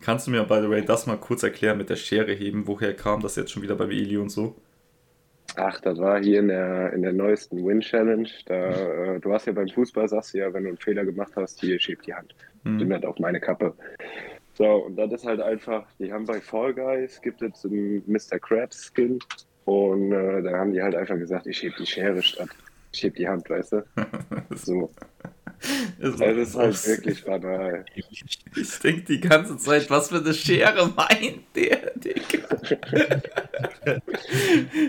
Kannst 0.00 0.26
du 0.26 0.30
mir, 0.30 0.44
by 0.44 0.60
the 0.62 0.70
way, 0.70 0.84
das 0.84 1.06
mal 1.06 1.16
kurz 1.16 1.42
erklären 1.42 1.78
mit 1.78 1.90
der 1.90 1.96
Schere 1.96 2.32
heben? 2.32 2.66
Woher 2.66 2.94
kam 2.94 3.20
das 3.20 3.36
jetzt 3.36 3.52
schon 3.52 3.62
wieder 3.62 3.76
beim 3.76 3.90
Eli 3.90 4.16
und 4.16 4.30
so? 4.30 4.56
Ach, 5.56 5.80
das 5.80 5.98
war 5.98 6.20
hier 6.22 6.40
in 6.40 6.48
der, 6.48 6.92
in 6.92 7.02
der 7.02 7.12
neuesten 7.12 7.64
Win 7.66 7.80
Challenge. 7.80 8.28
Da, 8.46 8.70
äh, 8.70 9.20
du 9.20 9.32
hast 9.32 9.46
ja 9.46 9.52
beim 9.52 9.68
Fußball, 9.68 10.08
sagst 10.08 10.34
du 10.34 10.38
ja, 10.38 10.52
wenn 10.52 10.62
du 10.62 10.68
einen 10.70 10.78
Fehler 10.78 11.04
gemacht 11.04 11.32
hast, 11.36 11.60
hier 11.60 11.78
schiebt 11.80 12.06
die 12.06 12.14
Hand. 12.14 12.34
Mhm. 12.62 12.76
Nimm 12.76 12.90
das 12.90 13.04
auf 13.04 13.18
meine 13.18 13.40
Kappe. 13.40 13.74
So, 14.60 14.84
und 14.84 14.96
das 14.96 15.10
ist 15.10 15.24
halt 15.24 15.40
einfach, 15.40 15.86
die 15.98 16.12
haben 16.12 16.26
bei 16.26 16.38
Fall 16.38 16.74
Guys, 16.74 17.22
gibt 17.22 17.40
es 17.40 17.64
einen 17.64 18.02
Mr. 18.06 18.38
Krabs 18.38 18.92
Skin. 18.94 19.18
Und 19.64 20.12
äh, 20.12 20.42
da 20.42 20.58
haben 20.58 20.74
die 20.74 20.82
halt 20.82 20.94
einfach 20.94 21.16
gesagt, 21.16 21.46
ich 21.46 21.62
heb 21.62 21.74
die 21.78 21.86
Schere 21.86 22.22
statt. 22.22 22.50
Ich 22.92 23.02
heb 23.02 23.14
die 23.14 23.26
Hand, 23.26 23.48
weißt 23.48 23.72
du? 23.72 23.84
so. 24.54 24.90
Ist 25.98 26.20
das 26.20 26.36
ist 26.36 26.56
halt 26.56 26.86
wirklich 26.86 27.24
banal. 27.24 27.86
Ich 28.54 28.78
denke 28.80 29.04
die 29.04 29.20
ganze 29.20 29.56
Zeit, 29.56 29.88
was 29.88 30.10
für 30.10 30.18
eine 30.18 30.34
Schere 30.34 30.92
meint 30.94 31.40
der, 31.54 31.92
Digga? 31.94 33.22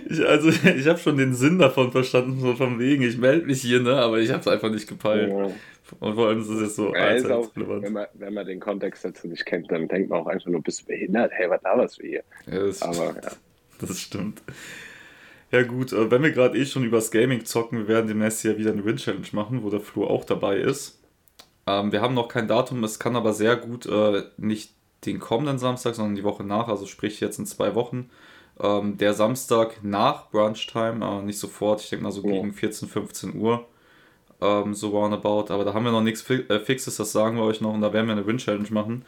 ich, 0.10 0.26
also, 0.27 0.49
ich 0.49 0.88
habe 0.88 0.99
schon 0.99 1.15
den 1.15 1.34
Sinn 1.34 1.60
davon 1.60 1.93
verstanden, 1.93 2.41
so 2.41 2.56
von 2.56 2.77
wegen, 2.77 3.03
ich 3.03 3.18
melde 3.18 3.45
mich 3.45 3.61
hier, 3.61 3.80
ne? 3.80 3.95
aber 3.95 4.19
ich 4.19 4.31
habe 4.31 4.41
es 4.41 4.48
einfach 4.49 4.69
nicht 4.69 4.88
gepeilt. 4.88 5.30
Ja. 5.30 5.49
Und 6.00 6.16
vor 6.16 6.28
allem 6.28 6.42
ist 6.42 6.50
es 6.50 6.62
jetzt 6.62 6.76
so 6.76 6.94
ja, 6.94 7.10
ist 7.10 7.30
auch, 7.30 7.50
wenn, 7.56 7.94
man, 7.94 8.08
wenn 8.14 8.34
man 8.34 8.46
den 8.46 8.60
Kontext 8.60 9.06
dazu 9.06 9.28
nicht 9.28 9.46
kennt, 9.46 9.72
dann 9.72 9.88
denkt 9.88 10.10
man 10.10 10.22
auch 10.22 10.28
einfach 10.28 10.50
nur, 10.50 10.62
bist 10.62 10.82
du 10.82 10.86
behindert? 10.86 11.32
Hey, 11.34 11.50
was 11.50 11.62
da 11.62 11.78
was 11.78 12.00
wir 12.00 12.10
hier? 12.10 12.24
Ja, 12.48 12.66
das 12.66 12.82
aber, 12.82 12.94
stimmt. 12.94 13.26
ja. 13.26 13.32
Das 13.88 14.00
stimmt. 14.00 14.44
Ja 15.52 15.64
gut, 15.64 15.92
äh, 15.92 16.10
wenn 16.10 16.24
wir 16.24 16.32
gerade 16.32 16.58
eh 16.58 16.66
schon 16.66 16.84
übers 16.84 17.12
Gaming 17.12 17.46
zocken, 17.46 17.80
wir 17.80 17.88
werden 17.88 18.08
demnächst 18.08 18.44
ja 18.44 18.58
wieder 18.58 18.72
eine 18.72 18.86
Win-Challenge 18.86 19.28
machen, 19.34 19.64
wo 19.64 19.70
der 19.70 19.82
Flo 19.82 20.06
auch 20.08 20.24
dabei 20.24 20.58
ist. 20.58 21.02
Ähm, 21.68 21.92
wir 21.92 22.02
haben 22.02 22.14
noch 22.14 22.28
kein 22.28 22.48
Datum, 22.48 22.84
es 22.84 23.00
kann 23.00 23.16
aber 23.16 23.34
sehr 23.34 23.56
gut 23.58 23.86
äh, 23.86 24.24
nicht 24.38 24.74
den 25.06 25.20
kommenden 25.20 25.58
Samstag, 25.58 25.96
sondern 25.96 26.16
die 26.16 26.24
Woche 26.24 26.44
nach, 26.44 26.68
also 26.68 26.86
sprich 26.86 27.20
jetzt 27.20 27.40
in 27.40 27.46
zwei 27.46 27.76
Wochen. 27.76 28.10
Ähm, 28.60 28.98
der 28.98 29.14
Samstag 29.14 29.84
nach 29.84 30.30
Brunchtime, 30.30 31.04
äh, 31.04 31.22
nicht 31.24 31.40
sofort, 31.40 31.82
ich 31.82 31.90
denke 31.90 32.04
mal 32.04 32.12
so 32.12 32.24
ja. 32.24 32.32
gegen 32.32 32.54
14, 32.54 32.88
15 32.88 33.36
Uhr, 33.36 33.68
ähm, 34.42 34.74
so 34.74 34.90
roundabout. 34.90 35.54
Aber 35.54 35.64
da 35.64 35.74
haben 35.74 35.86
wir 35.86 35.92
noch 35.92 36.04
nichts 36.04 36.22
fi 36.22 36.44
äh, 36.50 36.60
Fixes, 36.60 36.98
das 36.98 37.12
sagen 37.12 37.38
wir 37.38 37.44
euch 37.44 37.62
noch 37.62 37.74
und 37.74 37.82
da 37.82 37.94
werden 37.94 38.08
wir 38.08 38.14
eine 38.14 38.26
Win-Challenge 38.26 38.68
machen. 38.72 39.06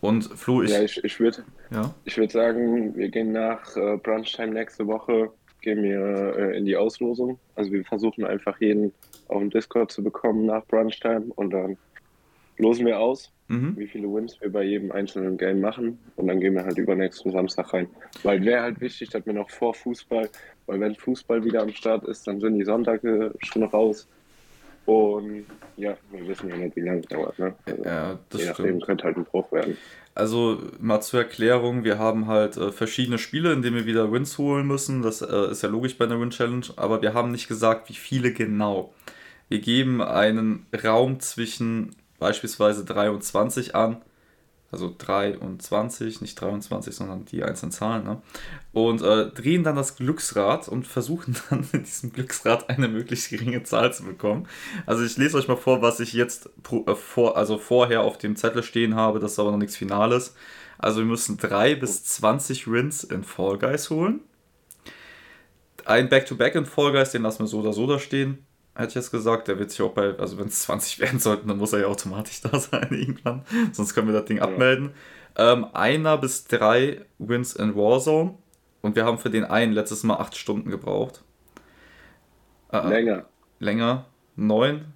Und 0.00 0.24
Flo, 0.24 0.62
ich. 0.62 0.70
Ja, 0.70 0.82
ich, 0.82 1.02
ich 1.02 1.20
würde 1.20 1.44
ja? 1.70 1.94
würd 2.04 2.30
sagen, 2.30 2.96
wir 2.96 3.08
gehen 3.08 3.32
nach 3.32 3.76
äh, 3.76 3.96
Brunchtime 3.96 4.52
nächste 4.52 4.86
Woche 4.86 5.30
gehen 5.66 5.82
wir 5.82 6.36
äh, 6.38 6.56
in 6.56 6.64
die 6.64 6.76
Auslosung. 6.76 7.40
Also 7.56 7.72
wir 7.72 7.84
versuchen 7.84 8.24
einfach 8.24 8.60
jeden 8.60 8.92
auf 9.26 9.40
dem 9.40 9.50
Discord 9.50 9.90
zu 9.90 10.02
bekommen 10.02 10.46
nach 10.46 10.64
Brunchtime 10.66 11.24
und 11.34 11.50
dann 11.50 11.76
losen 12.58 12.86
wir 12.86 13.00
aus, 13.00 13.32
mhm. 13.48 13.76
wie 13.76 13.88
viele 13.88 14.06
Wins 14.06 14.40
wir 14.40 14.50
bei 14.50 14.62
jedem 14.62 14.92
einzelnen 14.92 15.36
Game 15.36 15.60
machen 15.60 15.98
und 16.14 16.28
dann 16.28 16.40
gehen 16.40 16.54
wir 16.54 16.64
halt 16.64 16.78
übernächsten 16.78 17.32
Samstag 17.32 17.72
rein. 17.72 17.88
Weil 18.22 18.44
wäre 18.44 18.62
halt 18.62 18.80
wichtig, 18.80 19.10
dass 19.10 19.26
wir 19.26 19.32
noch 19.32 19.50
vor 19.50 19.74
Fußball, 19.74 20.28
weil 20.66 20.80
wenn 20.80 20.94
Fußball 20.94 21.44
wieder 21.44 21.62
am 21.62 21.72
Start 21.72 22.04
ist, 22.04 22.26
dann 22.26 22.40
sind 22.40 22.58
die 22.58 22.64
Sonntage 22.64 23.34
schon 23.40 23.64
raus. 23.64 24.08
Und 24.86 25.46
ja, 25.76 25.96
wir 26.12 26.26
wissen 26.28 26.48
ja 26.48 26.56
nicht, 26.56 26.76
wie 26.76 26.80
lange 26.80 27.00
es 27.00 27.06
dauert. 27.06 27.38
Ne? 27.38 27.54
Also, 27.66 27.84
ja, 27.84 28.18
das 28.30 28.40
je 28.40 28.46
nachdem 28.48 28.80
könnte 28.80 29.04
halt 29.04 29.16
ein 29.16 29.24
Bruch 29.24 29.50
werden. 29.52 29.76
Also 30.14 30.62
mal 30.80 31.02
zur 31.02 31.20
Erklärung, 31.20 31.84
wir 31.84 31.98
haben 31.98 32.26
halt 32.26 32.56
äh, 32.56 32.72
verschiedene 32.72 33.18
Spiele, 33.18 33.52
in 33.52 33.60
denen 33.60 33.76
wir 33.76 33.84
wieder 33.84 34.10
Wins 34.12 34.38
holen 34.38 34.66
müssen. 34.66 35.02
Das 35.02 35.20
äh, 35.20 35.50
ist 35.50 35.62
ja 35.62 35.68
logisch 35.68 35.98
bei 35.98 36.06
einer 36.06 36.18
Win-Challenge, 36.18 36.66
aber 36.76 37.02
wir 37.02 37.12
haben 37.12 37.32
nicht 37.32 37.48
gesagt, 37.48 37.90
wie 37.90 37.94
viele 37.94 38.32
genau. 38.32 38.94
Wir 39.48 39.60
geben 39.60 40.00
einen 40.00 40.66
Raum 40.82 41.20
zwischen 41.20 41.94
beispielsweise 42.18 42.84
23 42.84 43.74
an 43.74 43.98
also 44.72 44.94
23, 44.96 46.20
nicht 46.20 46.40
23, 46.40 46.94
sondern 46.94 47.24
die 47.24 47.42
einzelnen 47.42 47.72
Zahlen, 47.72 48.04
ne? 48.04 48.20
und 48.72 49.00
äh, 49.02 49.30
drehen 49.30 49.62
dann 49.62 49.76
das 49.76 49.96
Glücksrad 49.96 50.68
und 50.68 50.86
versuchen 50.86 51.36
dann 51.50 51.66
in 51.72 51.84
diesem 51.84 52.12
Glücksrad 52.12 52.68
eine 52.68 52.88
möglichst 52.88 53.30
geringe 53.30 53.62
Zahl 53.62 53.92
zu 53.92 54.04
bekommen. 54.04 54.48
Also 54.84 55.04
ich 55.04 55.16
lese 55.16 55.38
euch 55.38 55.48
mal 55.48 55.56
vor, 55.56 55.82
was 55.82 56.00
ich 56.00 56.12
jetzt 56.12 56.50
pro, 56.62 56.84
äh, 56.86 56.94
vor, 56.94 57.36
also 57.36 57.58
vorher 57.58 58.02
auf 58.02 58.18
dem 58.18 58.36
Zettel 58.36 58.62
stehen 58.62 58.96
habe, 58.96 59.20
das 59.20 59.32
ist 59.32 59.38
aber 59.38 59.52
noch 59.52 59.58
nichts 59.58 59.76
Finales. 59.76 60.34
Also 60.78 60.98
wir 60.98 61.06
müssen 61.06 61.38
3 61.38 61.76
bis 61.76 62.04
20 62.04 62.70
Wins 62.70 63.04
in 63.04 63.24
Fall 63.24 63.58
Guys 63.58 63.90
holen. 63.90 64.20
Ein 65.84 66.08
Back-to-Back 66.08 66.54
-Back 66.54 66.58
in 66.58 66.66
Fall 66.66 66.92
Guys, 66.92 67.12
den 67.12 67.22
lassen 67.22 67.40
wir 67.40 67.46
so 67.46 67.60
oder 67.60 67.72
so 67.72 67.86
da 67.86 67.98
stehen 67.98 68.45
hätte 68.76 68.88
ich 68.90 68.94
jetzt 68.94 69.10
gesagt. 69.10 69.48
Der 69.48 69.58
wird 69.58 69.70
sich 69.70 69.82
auch 69.82 69.92
bei, 69.92 70.16
also 70.18 70.38
wenn 70.38 70.48
es 70.48 70.62
20 70.62 70.98
werden 71.00 71.18
sollten, 71.18 71.48
dann 71.48 71.58
muss 71.58 71.72
er 71.72 71.80
ja 71.80 71.86
automatisch 71.86 72.40
da 72.42 72.58
sein 72.58 72.88
irgendwann. 72.90 73.42
Sonst 73.72 73.94
können 73.94 74.08
wir 74.08 74.14
das 74.14 74.26
Ding 74.26 74.38
ja. 74.38 74.44
abmelden. 74.44 74.90
Ähm, 75.36 75.66
einer 75.72 76.18
bis 76.18 76.44
drei 76.44 77.04
Wins 77.18 77.54
in 77.54 77.74
Warzone. 77.74 78.34
Und 78.82 78.94
wir 78.94 79.04
haben 79.04 79.18
für 79.18 79.30
den 79.30 79.44
einen 79.44 79.72
letztes 79.72 80.04
Mal 80.04 80.16
acht 80.16 80.36
Stunden 80.36 80.70
gebraucht. 80.70 81.24
Äh, 82.70 82.88
länger. 82.88 83.26
Länger. 83.58 84.06
Neun. 84.36 84.92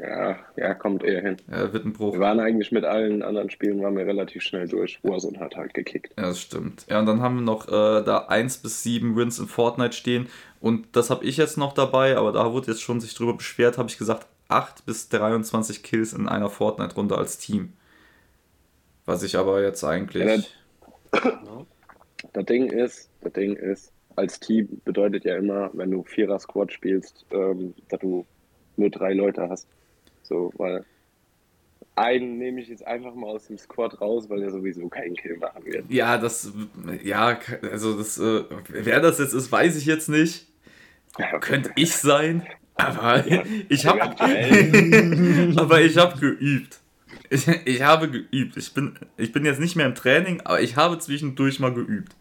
Ja, 0.00 0.38
ja, 0.56 0.74
kommt 0.74 1.02
eher 1.04 1.20
hin. 1.20 1.36
Ja, 1.50 1.72
wird 1.72 1.84
ein 1.84 1.92
Bruch. 1.92 2.14
Wir 2.14 2.20
waren 2.20 2.40
eigentlich 2.40 2.72
mit 2.72 2.84
allen 2.84 3.22
anderen 3.22 3.50
Spielen 3.50 3.82
waren 3.82 3.96
wir 3.96 4.06
relativ 4.06 4.42
schnell 4.42 4.66
durch. 4.66 4.98
Warzone 5.02 5.38
hat 5.40 5.56
halt 5.56 5.74
gekickt. 5.74 6.14
Ja, 6.16 6.24
das 6.24 6.40
stimmt. 6.40 6.86
Ja, 6.88 7.00
und 7.00 7.06
dann 7.06 7.20
haben 7.20 7.36
wir 7.36 7.42
noch 7.42 7.68
äh, 7.68 8.02
da 8.02 8.26
1 8.28 8.58
bis 8.58 8.82
7 8.82 9.16
Wins 9.16 9.38
in 9.38 9.46
Fortnite 9.46 9.92
stehen. 9.92 10.28
Und 10.60 10.96
das 10.96 11.10
habe 11.10 11.24
ich 11.24 11.36
jetzt 11.36 11.58
noch 11.58 11.74
dabei, 11.74 12.16
aber 12.16 12.32
da 12.32 12.52
wurde 12.52 12.68
jetzt 12.68 12.82
schon 12.82 13.00
sich 13.00 13.14
drüber 13.14 13.36
beschwert, 13.36 13.76
habe 13.78 13.88
ich 13.90 13.98
gesagt, 13.98 14.26
8 14.48 14.86
bis 14.86 15.08
23 15.10 15.82
Kills 15.82 16.12
in 16.12 16.28
einer 16.28 16.48
Fortnite-Runde 16.48 17.16
als 17.16 17.38
Team. 17.38 17.74
Was 19.04 19.22
ich 19.22 19.36
aber 19.36 19.62
jetzt 19.62 19.84
eigentlich. 19.84 20.24
Ja, 20.24 20.36
das, 21.12 21.32
das 22.32 22.44
Ding 22.46 22.70
ist, 22.70 23.10
das 23.20 23.32
Ding 23.32 23.54
ist, 23.54 23.92
als 24.16 24.40
Team 24.40 24.80
bedeutet 24.84 25.24
ja 25.24 25.36
immer, 25.36 25.70
wenn 25.74 25.90
du 25.90 26.04
Vierer-Squad 26.04 26.72
spielst, 26.72 27.26
ähm, 27.32 27.74
dass 27.88 28.00
du 28.00 28.24
nur 28.76 28.90
drei 28.90 29.12
Leute 29.12 29.48
hast. 29.48 29.68
So, 30.30 30.52
weil 30.56 30.84
einen 31.96 32.38
nehme 32.38 32.60
ich 32.60 32.68
jetzt 32.68 32.86
einfach 32.86 33.14
mal 33.14 33.26
aus 33.26 33.48
dem 33.48 33.58
Squad 33.58 34.00
raus, 34.00 34.30
weil 34.30 34.42
er 34.42 34.50
sowieso 34.52 34.88
keinen 34.88 35.16
Kill 35.16 35.36
machen 35.38 35.64
wird. 35.66 35.90
Ja, 35.90 36.18
das, 36.18 36.52
ja, 37.02 37.36
also 37.70 37.98
das, 37.98 38.16
äh, 38.18 38.44
wer 38.68 39.00
das 39.00 39.18
jetzt 39.18 39.34
ist, 39.34 39.50
weiß 39.50 39.76
ich 39.76 39.86
jetzt 39.86 40.08
nicht. 40.08 40.46
Könnte 41.40 41.72
ich 41.74 41.92
sein, 41.96 42.46
aber 42.76 43.26
ja, 43.26 43.42
ich 43.68 43.84
habe, 43.84 44.00
aber 45.60 45.80
ich 45.80 45.96
habe 45.96 46.18
geübt. 46.18 46.80
Ich, 47.28 47.48
ich 47.48 47.82
habe 47.82 48.08
geübt. 48.08 48.56
Ich 48.56 48.72
bin, 48.72 48.96
ich 49.16 49.32
bin 49.32 49.44
jetzt 49.44 49.58
nicht 49.58 49.74
mehr 49.74 49.86
im 49.86 49.96
Training, 49.96 50.40
aber 50.42 50.60
ich 50.60 50.76
habe 50.76 50.96
zwischendurch 51.00 51.58
mal 51.58 51.74
geübt. 51.74 52.14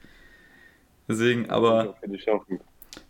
Deswegen, 1.08 1.50
aber. 1.52 1.96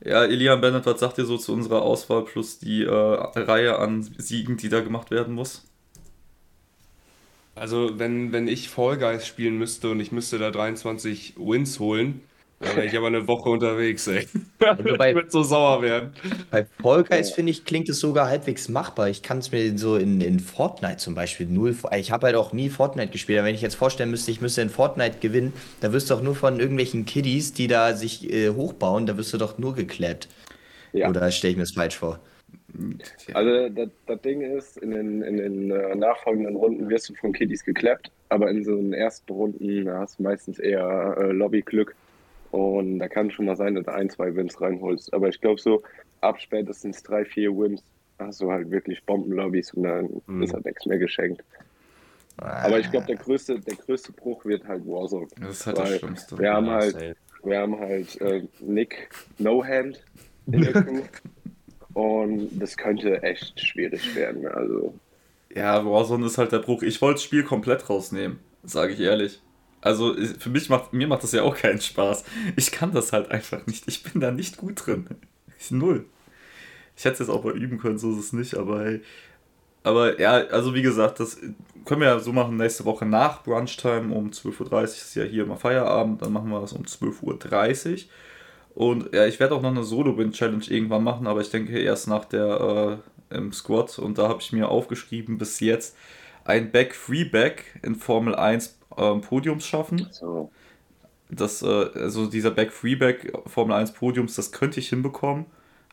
Ja, 0.03 0.23
Elian 0.23 0.61
Bennett, 0.61 0.85
was 0.85 0.99
sagt 0.99 1.17
ihr 1.17 1.26
so 1.26 1.38
zu 1.38 1.51
unserer 1.53 1.81
Auswahl 1.81 2.23
plus 2.23 2.59
die 2.59 2.84
äh, 2.84 2.89
Reihe 2.89 3.80
an 3.80 4.03
Siegen, 4.17 4.55
die 4.55 4.69
da 4.69 4.80
gemacht 4.80 5.11
werden 5.11 5.35
muss? 5.35 5.65
Also, 7.55 7.99
wenn, 7.99 8.31
wenn 8.31 8.47
ich 8.47 8.69
Fall 8.69 8.97
Guys 8.97 9.27
spielen 9.27 9.57
müsste 9.57 9.91
und 9.91 9.99
ich 9.99 10.13
müsste 10.13 10.38
da 10.38 10.51
23 10.51 11.34
Wins 11.38 11.80
holen, 11.80 12.21
dann 12.60 12.76
wäre 12.76 12.88
ich 12.88 12.98
aber 12.98 13.07
eine 13.07 13.26
Woche 13.26 13.49
unterwegs, 13.49 14.06
ey. 14.07 14.27
Also 14.60 14.84
bei, 14.98 15.10
ich 15.10 15.15
würde 15.15 15.31
so 15.31 15.44
sauer 15.44 15.81
werden. 15.81 16.14
Bei 16.52 16.65
Fall 16.81 17.06
Guys, 17.06 17.31
finde 17.31 17.52
ich, 17.52 17.64
klingt 17.64 17.88
es 17.88 17.99
sogar 17.99 18.27
halbwegs 18.27 18.68
machbar. 18.68 19.10
Ich 19.10 19.23
kann 19.23 19.38
es 19.38 19.52
mir 19.53 19.77
so 19.77 19.95
in, 19.95 20.19
in 20.19 20.41
Fortnite 20.41 20.98
zum 20.98 21.15
Beispiel 21.15 21.48
null. 21.48 21.73
Ich 21.95 22.11
habe 22.11 22.27
halt 22.27 22.36
auch 22.36 22.52
nie 22.52 22.69
Fortnite 22.69 23.11
gespielt. 23.11 23.40
Aber 23.40 23.48
wenn 23.48 23.56
ich 23.56 23.61
jetzt 23.61 23.76
vorstellen 23.76 24.11
müsste, 24.11 24.31
ich 24.31 24.41
müsste 24.41 24.61
in 24.61 24.69
Fortnite 24.69 25.19
gewinnen, 25.19 25.53
da 25.80 25.94
wirst 25.94 26.10
du 26.10 26.15
doch 26.15 26.22
nur 26.22 26.36
von 26.36 26.60
irgendwelchen 26.60 27.06
Kiddies, 27.06 27.53
die 27.53 27.68
da 27.68 27.95
sich 27.95 28.30
äh, 28.30 28.49
hochbauen, 28.49 29.06
da 29.06 29.15
wirst 29.15 29.34
du 29.34 29.38
doch 29.38 29.57
nur 29.57 29.73
geklappt. 29.73 30.27
Ja. 30.91 31.10
Oder 31.10 31.31
stelle 31.31 31.52
ich 31.52 31.57
mir 31.57 31.64
das 31.64 31.72
falsch 31.72 31.95
vor? 31.95 32.19
Also 33.34 33.69
das, 33.69 33.90
das, 34.06 34.22
Ding 34.22 34.41
ist, 34.41 34.77
in 34.77 34.91
den, 34.91 35.22
in 35.22 35.38
den 35.38 35.72
äh, 35.72 35.95
nachfolgenden 35.95 36.56
Runden 36.56 36.90
wirst 36.90 37.10
du 37.10 37.14
von 37.15 37.31
Kiddies 37.31 37.64
geklappt, 37.64 38.11
aber 38.30 38.49
in 38.49 38.64
so 38.64 38.76
den 38.76 38.94
ersten 38.94 39.31
Runden 39.31 39.90
hast 39.90 40.19
du 40.19 40.23
meistens 40.23 40.60
eher 40.60 41.15
äh, 41.18 41.31
Lobbyglück. 41.31 41.95
Und 42.51 42.99
da 42.99 43.07
kann 43.07 43.30
schon 43.31 43.45
mal 43.45 43.55
sein, 43.55 43.76
dass 43.76 43.85
du 43.85 43.93
ein, 43.93 44.09
zwei 44.09 44.35
Wins 44.35 44.59
reinholst. 44.59 45.13
Aber 45.13 45.30
ich 45.30 45.39
glaube, 45.39 45.61
so 45.61 45.84
ab 46.21 46.39
spätestens 46.39 47.03
drei, 47.03 47.26
vier 47.26 47.51
Wins 47.51 47.84
hast 48.17 48.41
du 48.41 48.51
halt 48.51 48.69
wirklich 48.71 49.03
Bombenlobbys 49.05 49.73
und 49.73 49.84
dann 49.84 50.21
mhm. 50.27 50.43
ist 50.43 50.53
halt 50.53 50.65
nichts 50.65 50.85
mehr 50.85 50.97
geschenkt. 50.97 51.43
Ah. 52.38 52.65
Aber 52.65 52.80
ich 52.80 52.89
glaube, 52.89 53.05
der 53.05 53.17
größte, 53.17 53.59
der 53.59 53.76
größte 53.76 54.11
Bruch 54.13 54.45
wird 54.45 54.67
halt 54.67 54.85
Warzone. 54.85 55.27
Das 55.39 55.51
ist 55.51 55.67
halt 55.67 55.77
das 55.77 55.97
Schlimmste. 55.97 56.38
Wir 56.38 56.53
haben 56.53 56.69
halt, 56.69 57.15
wir 57.43 57.59
haben 57.59 57.80
halt 57.80 58.21
äh, 58.21 58.43
Nick 58.59 59.09
No 59.38 59.63
Hand 59.63 60.03
in 60.47 60.61
der 60.61 60.73
Crew. 60.73 61.01
Und 61.93 62.59
das 62.59 62.77
könnte 62.77 63.23
echt 63.23 63.59
schwierig 63.59 64.15
werden. 64.15 64.47
Also. 64.47 64.93
Ja, 65.53 65.84
Warzone 65.85 66.27
ist 66.27 66.38
halt 66.38 66.51
der 66.51 66.59
Bruch. 66.59 66.84
Ich 66.84 67.01
wollte 67.01 67.15
das 67.15 67.23
Spiel 67.23 67.43
komplett 67.43 67.89
rausnehmen, 67.89 68.39
sage 68.63 68.93
ich 68.93 68.99
ehrlich. 68.99 69.41
Also 69.81 70.15
für 70.38 70.49
mich 70.49 70.69
macht, 70.69 70.93
mir 70.93 71.07
macht 71.07 71.23
das 71.23 71.31
ja 71.31 71.43
auch 71.43 71.56
keinen 71.56 71.81
Spaß. 71.81 72.26
Ich 72.56 72.72
kann 72.72 72.91
das 72.91 73.14
halt 73.14 73.31
einfach 73.31 73.65
nicht. 73.65 73.88
Ich 73.88 74.03
bin 74.03 74.22
da 74.22 74.31
nicht 74.31 74.57
gut 74.57 74.85
drin. 74.85 75.07
Null. 75.69 76.06
Ich 76.97 77.06
hätte 77.06 77.14
es 77.14 77.19
jetzt 77.19 77.30
auch 77.30 77.43
mal 77.43 77.57
üben 77.57 77.77
können, 77.77 77.97
so 77.97 78.11
ist 78.11 78.19
es 78.19 78.34
nicht, 78.34 78.56
aber 78.56 78.84
hey. 78.84 79.01
Aber 79.84 80.19
ja, 80.19 80.31
also 80.31 80.73
wie 80.73 80.81
gesagt, 80.81 81.22
das 81.22 81.38
können 81.85 82.01
wir 82.01 82.10
ja 82.10 82.19
so 82.19 82.34
machen, 82.34 82.57
nächste 82.57 82.84
Woche 82.84 83.06
nach 83.06 83.43
Brunchtime 83.43 84.14
um 84.14 84.31
12.30 84.31 84.72
Uhr 84.72 84.84
ist 84.84 85.15
ja 85.15 85.23
hier 85.23 85.43
immer 85.43 85.56
Feierabend, 85.56 86.22
dann 86.22 86.34
machen 86.34 86.49
wir 86.49 86.60
das 86.60 86.73
um 86.73 86.84
12.30 86.84 87.91
Uhr. 87.91 87.99
Und 88.76 89.14
ja, 89.14 89.26
ich 89.26 89.39
werde 89.39 89.56
auch 89.56 89.61
noch 89.61 89.72
eine 89.72 89.84
Solo-Win-Challenge 89.84 90.65
irgendwann 90.68 91.03
machen, 91.03 91.27
aber 91.27 91.41
ich 91.41 91.49
denke 91.49 91.80
erst 91.80 92.07
nach 92.07 92.26
der 92.26 92.99
äh, 93.31 93.35
im 93.35 93.53
Squad. 93.53 93.97
Und 93.99 94.18
da 94.18 94.27
habe 94.27 94.41
ich 94.41 94.51
mir 94.51 94.69
aufgeschrieben, 94.69 95.38
bis 95.38 95.60
jetzt 95.60 95.95
ein 96.43 96.72
Back-Free-Back 96.72 97.80
in 97.84 97.95
Formel 97.95 98.35
1 98.35 98.78
äh, 98.95 99.16
Podiums 99.16 99.66
schaffen. 99.66 100.07
So. 100.11 100.52
Das, 101.30 101.61
äh, 101.61 101.90
also 101.94 102.26
dieser 102.26 102.52
Back-Free-Back 102.52 103.34
Formel 103.45 103.76
1 103.76 103.94
Podiums, 103.94 104.36
das 104.36 104.52
könnte 104.52 104.80
ich 104.80 104.90
hinbekommen. 104.90 105.45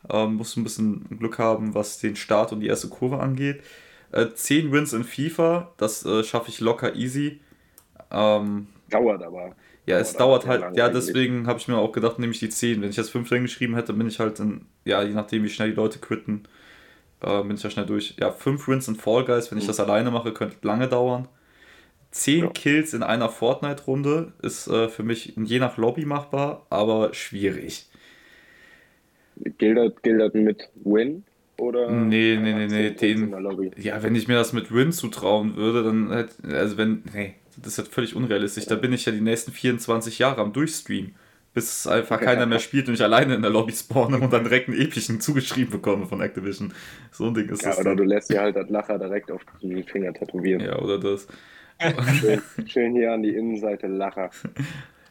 Ähm, 0.09 0.35
muss 0.35 0.55
ein 0.55 0.63
bisschen 0.63 1.05
Glück 1.17 1.37
haben, 1.39 1.73
was 1.73 1.99
den 1.99 2.15
Start 2.15 2.51
und 2.51 2.61
die 2.61 2.67
erste 2.67 2.89
Kurve 2.89 3.19
angeht. 3.19 3.61
Äh, 4.11 4.29
10 4.33 4.71
Wins 4.71 4.93
in 4.93 5.03
FIFA, 5.03 5.73
das 5.77 6.05
äh, 6.05 6.23
schaffe 6.23 6.49
ich 6.49 6.59
locker 6.59 6.95
easy. 6.95 7.41
Ähm, 8.11 8.67
dauert 8.89 9.21
aber. 9.21 9.55
Ja, 9.85 9.99
es 9.99 10.13
dauert, 10.13 10.45
dauert 10.45 10.63
halt, 10.63 10.77
ja, 10.77 10.89
deswegen 10.89 11.47
habe 11.47 11.59
ich 11.59 11.67
mir 11.67 11.77
auch 11.77 11.91
gedacht, 11.91 12.19
nehme 12.19 12.33
ich 12.33 12.39
die 12.39 12.49
10. 12.49 12.81
Wenn 12.81 12.89
ich 12.89 12.97
jetzt 12.97 13.09
5 13.09 13.27
drin 13.27 13.43
geschrieben 13.43 13.75
hätte, 13.75 13.93
bin 13.93 14.07
ich 14.07 14.19
halt 14.19 14.39
in, 14.39 14.65
ja, 14.85 15.01
je 15.01 15.13
nachdem, 15.13 15.43
wie 15.43 15.49
schnell 15.49 15.69
die 15.69 15.75
Leute 15.75 15.99
quitten, 15.99 16.43
äh, 17.21 17.41
bin 17.43 17.55
ich 17.55 17.63
ja 17.63 17.69
schnell 17.69 17.85
durch. 17.85 18.15
Ja, 18.19 18.31
5 18.31 18.67
Wins 18.67 18.87
in 18.87 18.95
Fall 18.95 19.23
Guys, 19.23 19.51
wenn 19.51 19.57
ich 19.57 19.63
mhm. 19.65 19.69
das 19.69 19.79
alleine 19.79 20.11
mache, 20.11 20.33
könnte 20.33 20.57
lange 20.61 20.87
dauern. 20.87 21.27
10 22.11 22.39
ja. 22.39 22.49
Kills 22.49 22.93
in 22.93 23.03
einer 23.03 23.29
Fortnite-Runde 23.29 24.33
ist 24.41 24.67
äh, 24.67 24.89
für 24.89 25.03
mich 25.03 25.33
je 25.35 25.59
nach 25.59 25.77
Lobby 25.77 26.05
machbar, 26.05 26.65
aber 26.69 27.13
schwierig. 27.13 27.87
Gilt 29.57 29.77
das, 29.77 30.33
mit 30.33 30.69
Win? 30.83 31.23
Oder 31.59 31.91
nee, 31.91 32.37
nee, 32.39 32.53
nee, 32.53 32.67
nee. 32.67 32.91
Den, 32.91 33.33
ja, 33.77 34.01
wenn 34.03 34.15
ich 34.15 34.27
mir 34.27 34.35
das 34.35 34.53
mit 34.53 34.73
Win 34.73 34.91
zutrauen 34.91 35.55
würde, 35.55 35.83
dann 35.83 36.11
hätte, 36.11 36.55
also 36.55 36.77
wenn, 36.77 37.03
nee, 37.13 37.33
das 37.57 37.73
ist 37.73 37.77
halt 37.79 37.87
völlig 37.87 38.15
unrealistisch. 38.15 38.65
Da 38.65 38.75
bin 38.75 38.93
ich 38.93 39.05
ja 39.05 39.11
die 39.11 39.21
nächsten 39.21 39.51
24 39.51 40.19
Jahre 40.19 40.41
am 40.41 40.53
Durchstreamen, 40.53 41.15
bis 41.55 41.87
einfach 41.87 42.21
keiner 42.21 42.45
mehr 42.45 42.59
spielt 42.59 42.87
und 42.87 42.93
ich 42.93 43.01
alleine 43.01 43.33
in 43.33 43.41
der 43.41 43.49
Lobby 43.49 43.73
spawne 43.73 44.19
und 44.19 44.31
dann 44.31 44.43
direkt 44.43 44.69
einen 44.69 44.79
epischen 44.79 45.19
zugeschrieben 45.19 45.71
bekomme 45.71 46.05
von 46.05 46.21
Activision. 46.21 46.73
So 47.11 47.25
ein 47.25 47.33
Ding 47.33 47.49
ist 47.49 47.63
ja, 47.63 47.69
das. 47.69 47.79
Oder 47.79 47.89
dann. 47.89 47.97
du 47.97 48.03
lässt 48.03 48.29
dir 48.31 48.41
halt 48.41 48.55
das 48.55 48.69
Lacher 48.69 48.99
direkt 48.99 49.31
auf 49.31 49.41
den 49.61 49.83
Finger 49.83 50.13
tätowieren. 50.13 50.61
Ja, 50.61 50.77
oder 50.77 50.99
das. 50.99 51.27
Schön, 52.19 52.41
schön 52.65 52.93
hier 52.93 53.13
an 53.13 53.23
die 53.23 53.35
Innenseite 53.35 53.87
Lacher. 53.87 54.29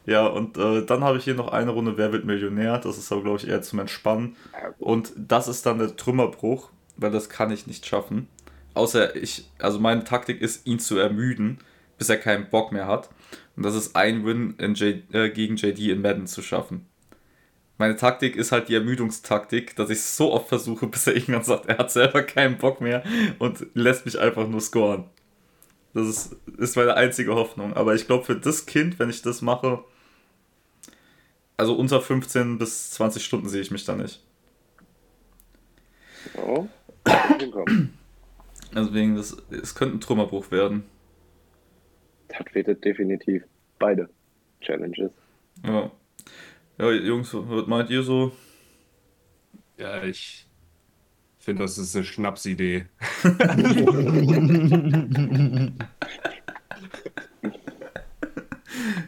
Ja, 0.08 0.24
und 0.24 0.56
äh, 0.56 0.86
dann 0.86 1.02
habe 1.02 1.18
ich 1.18 1.24
hier 1.24 1.34
noch 1.34 1.48
eine 1.48 1.72
Runde 1.72 1.98
Wer 1.98 2.12
wird 2.12 2.24
Millionär. 2.24 2.78
Das 2.78 2.96
ist 2.96 3.10
aber, 3.10 3.22
glaube 3.22 3.38
ich, 3.38 3.48
eher 3.48 3.60
zum 3.62 3.80
Entspannen. 3.80 4.36
Und 4.78 5.12
das 5.16 5.48
ist 5.48 5.66
dann 5.66 5.78
der 5.78 5.96
Trümmerbruch, 5.96 6.70
weil 6.96 7.10
das 7.10 7.28
kann 7.28 7.50
ich 7.50 7.66
nicht 7.66 7.86
schaffen. 7.86 8.28
Außer 8.74 9.16
ich, 9.16 9.50
also 9.58 9.80
meine 9.80 10.04
Taktik 10.04 10.40
ist, 10.40 10.64
ihn 10.64 10.78
zu 10.78 10.96
ermüden, 10.96 11.58
bis 11.98 12.08
er 12.08 12.18
keinen 12.18 12.48
Bock 12.50 12.70
mehr 12.70 12.86
hat. 12.86 13.10
Und 13.56 13.64
das 13.64 13.74
ist 13.74 13.96
ein 13.96 14.24
Win 14.24 14.54
J, 14.58 15.02
äh, 15.12 15.30
gegen 15.30 15.56
JD 15.56 15.88
in 15.88 16.02
Madden 16.02 16.28
zu 16.28 16.40
schaffen. 16.40 16.86
Meine 17.78 17.96
Taktik 17.96 18.36
ist 18.36 18.52
halt 18.52 18.68
die 18.68 18.74
Ermüdungstaktik, 18.74 19.76
dass 19.76 19.90
ich 19.90 19.98
es 19.98 20.16
so 20.16 20.32
oft 20.32 20.48
versuche, 20.48 20.86
bis 20.88 21.06
er 21.06 21.16
irgendwann 21.16 21.42
sagt, 21.42 21.66
er 21.66 21.78
hat 21.78 21.90
selber 21.90 22.22
keinen 22.22 22.58
Bock 22.58 22.80
mehr 22.80 23.02
und 23.38 23.66
lässt 23.74 24.06
mich 24.06 24.18
einfach 24.18 24.46
nur 24.46 24.60
scoren. 24.60 25.04
Das 25.96 26.08
ist, 26.08 26.36
ist 26.58 26.76
meine 26.76 26.94
einzige 26.94 27.34
Hoffnung. 27.34 27.72
Aber 27.72 27.94
ich 27.94 28.06
glaube, 28.06 28.22
für 28.22 28.36
das 28.36 28.66
Kind, 28.66 28.98
wenn 28.98 29.08
ich 29.08 29.22
das 29.22 29.40
mache, 29.40 29.82
also 31.56 31.74
unter 31.74 32.02
15 32.02 32.58
bis 32.58 32.90
20 32.90 33.24
Stunden 33.24 33.48
sehe 33.48 33.62
ich 33.62 33.70
mich 33.70 33.86
da 33.86 33.96
nicht. 33.96 34.22
Oh. 36.36 36.68
Deswegen, 38.74 39.16
das, 39.16 39.38
es 39.50 39.74
könnte 39.74 39.96
ein 39.96 40.00
Trümmerbruch 40.02 40.50
werden. 40.50 40.84
Das 42.28 42.44
wird 42.52 42.84
definitiv 42.84 43.44
beide 43.78 44.10
Challenges. 44.60 45.12
Ja. 45.64 45.90
Ja, 46.78 46.90
Jungs, 46.90 47.30
was 47.32 47.66
meint 47.66 47.88
ihr 47.88 48.02
so? 48.02 48.32
Ja, 49.78 50.02
ich 50.04 50.45
finde, 51.46 51.62
das 51.62 51.78
ist 51.78 51.96
eine 51.96 52.04
Schnapsidee. 52.04 52.84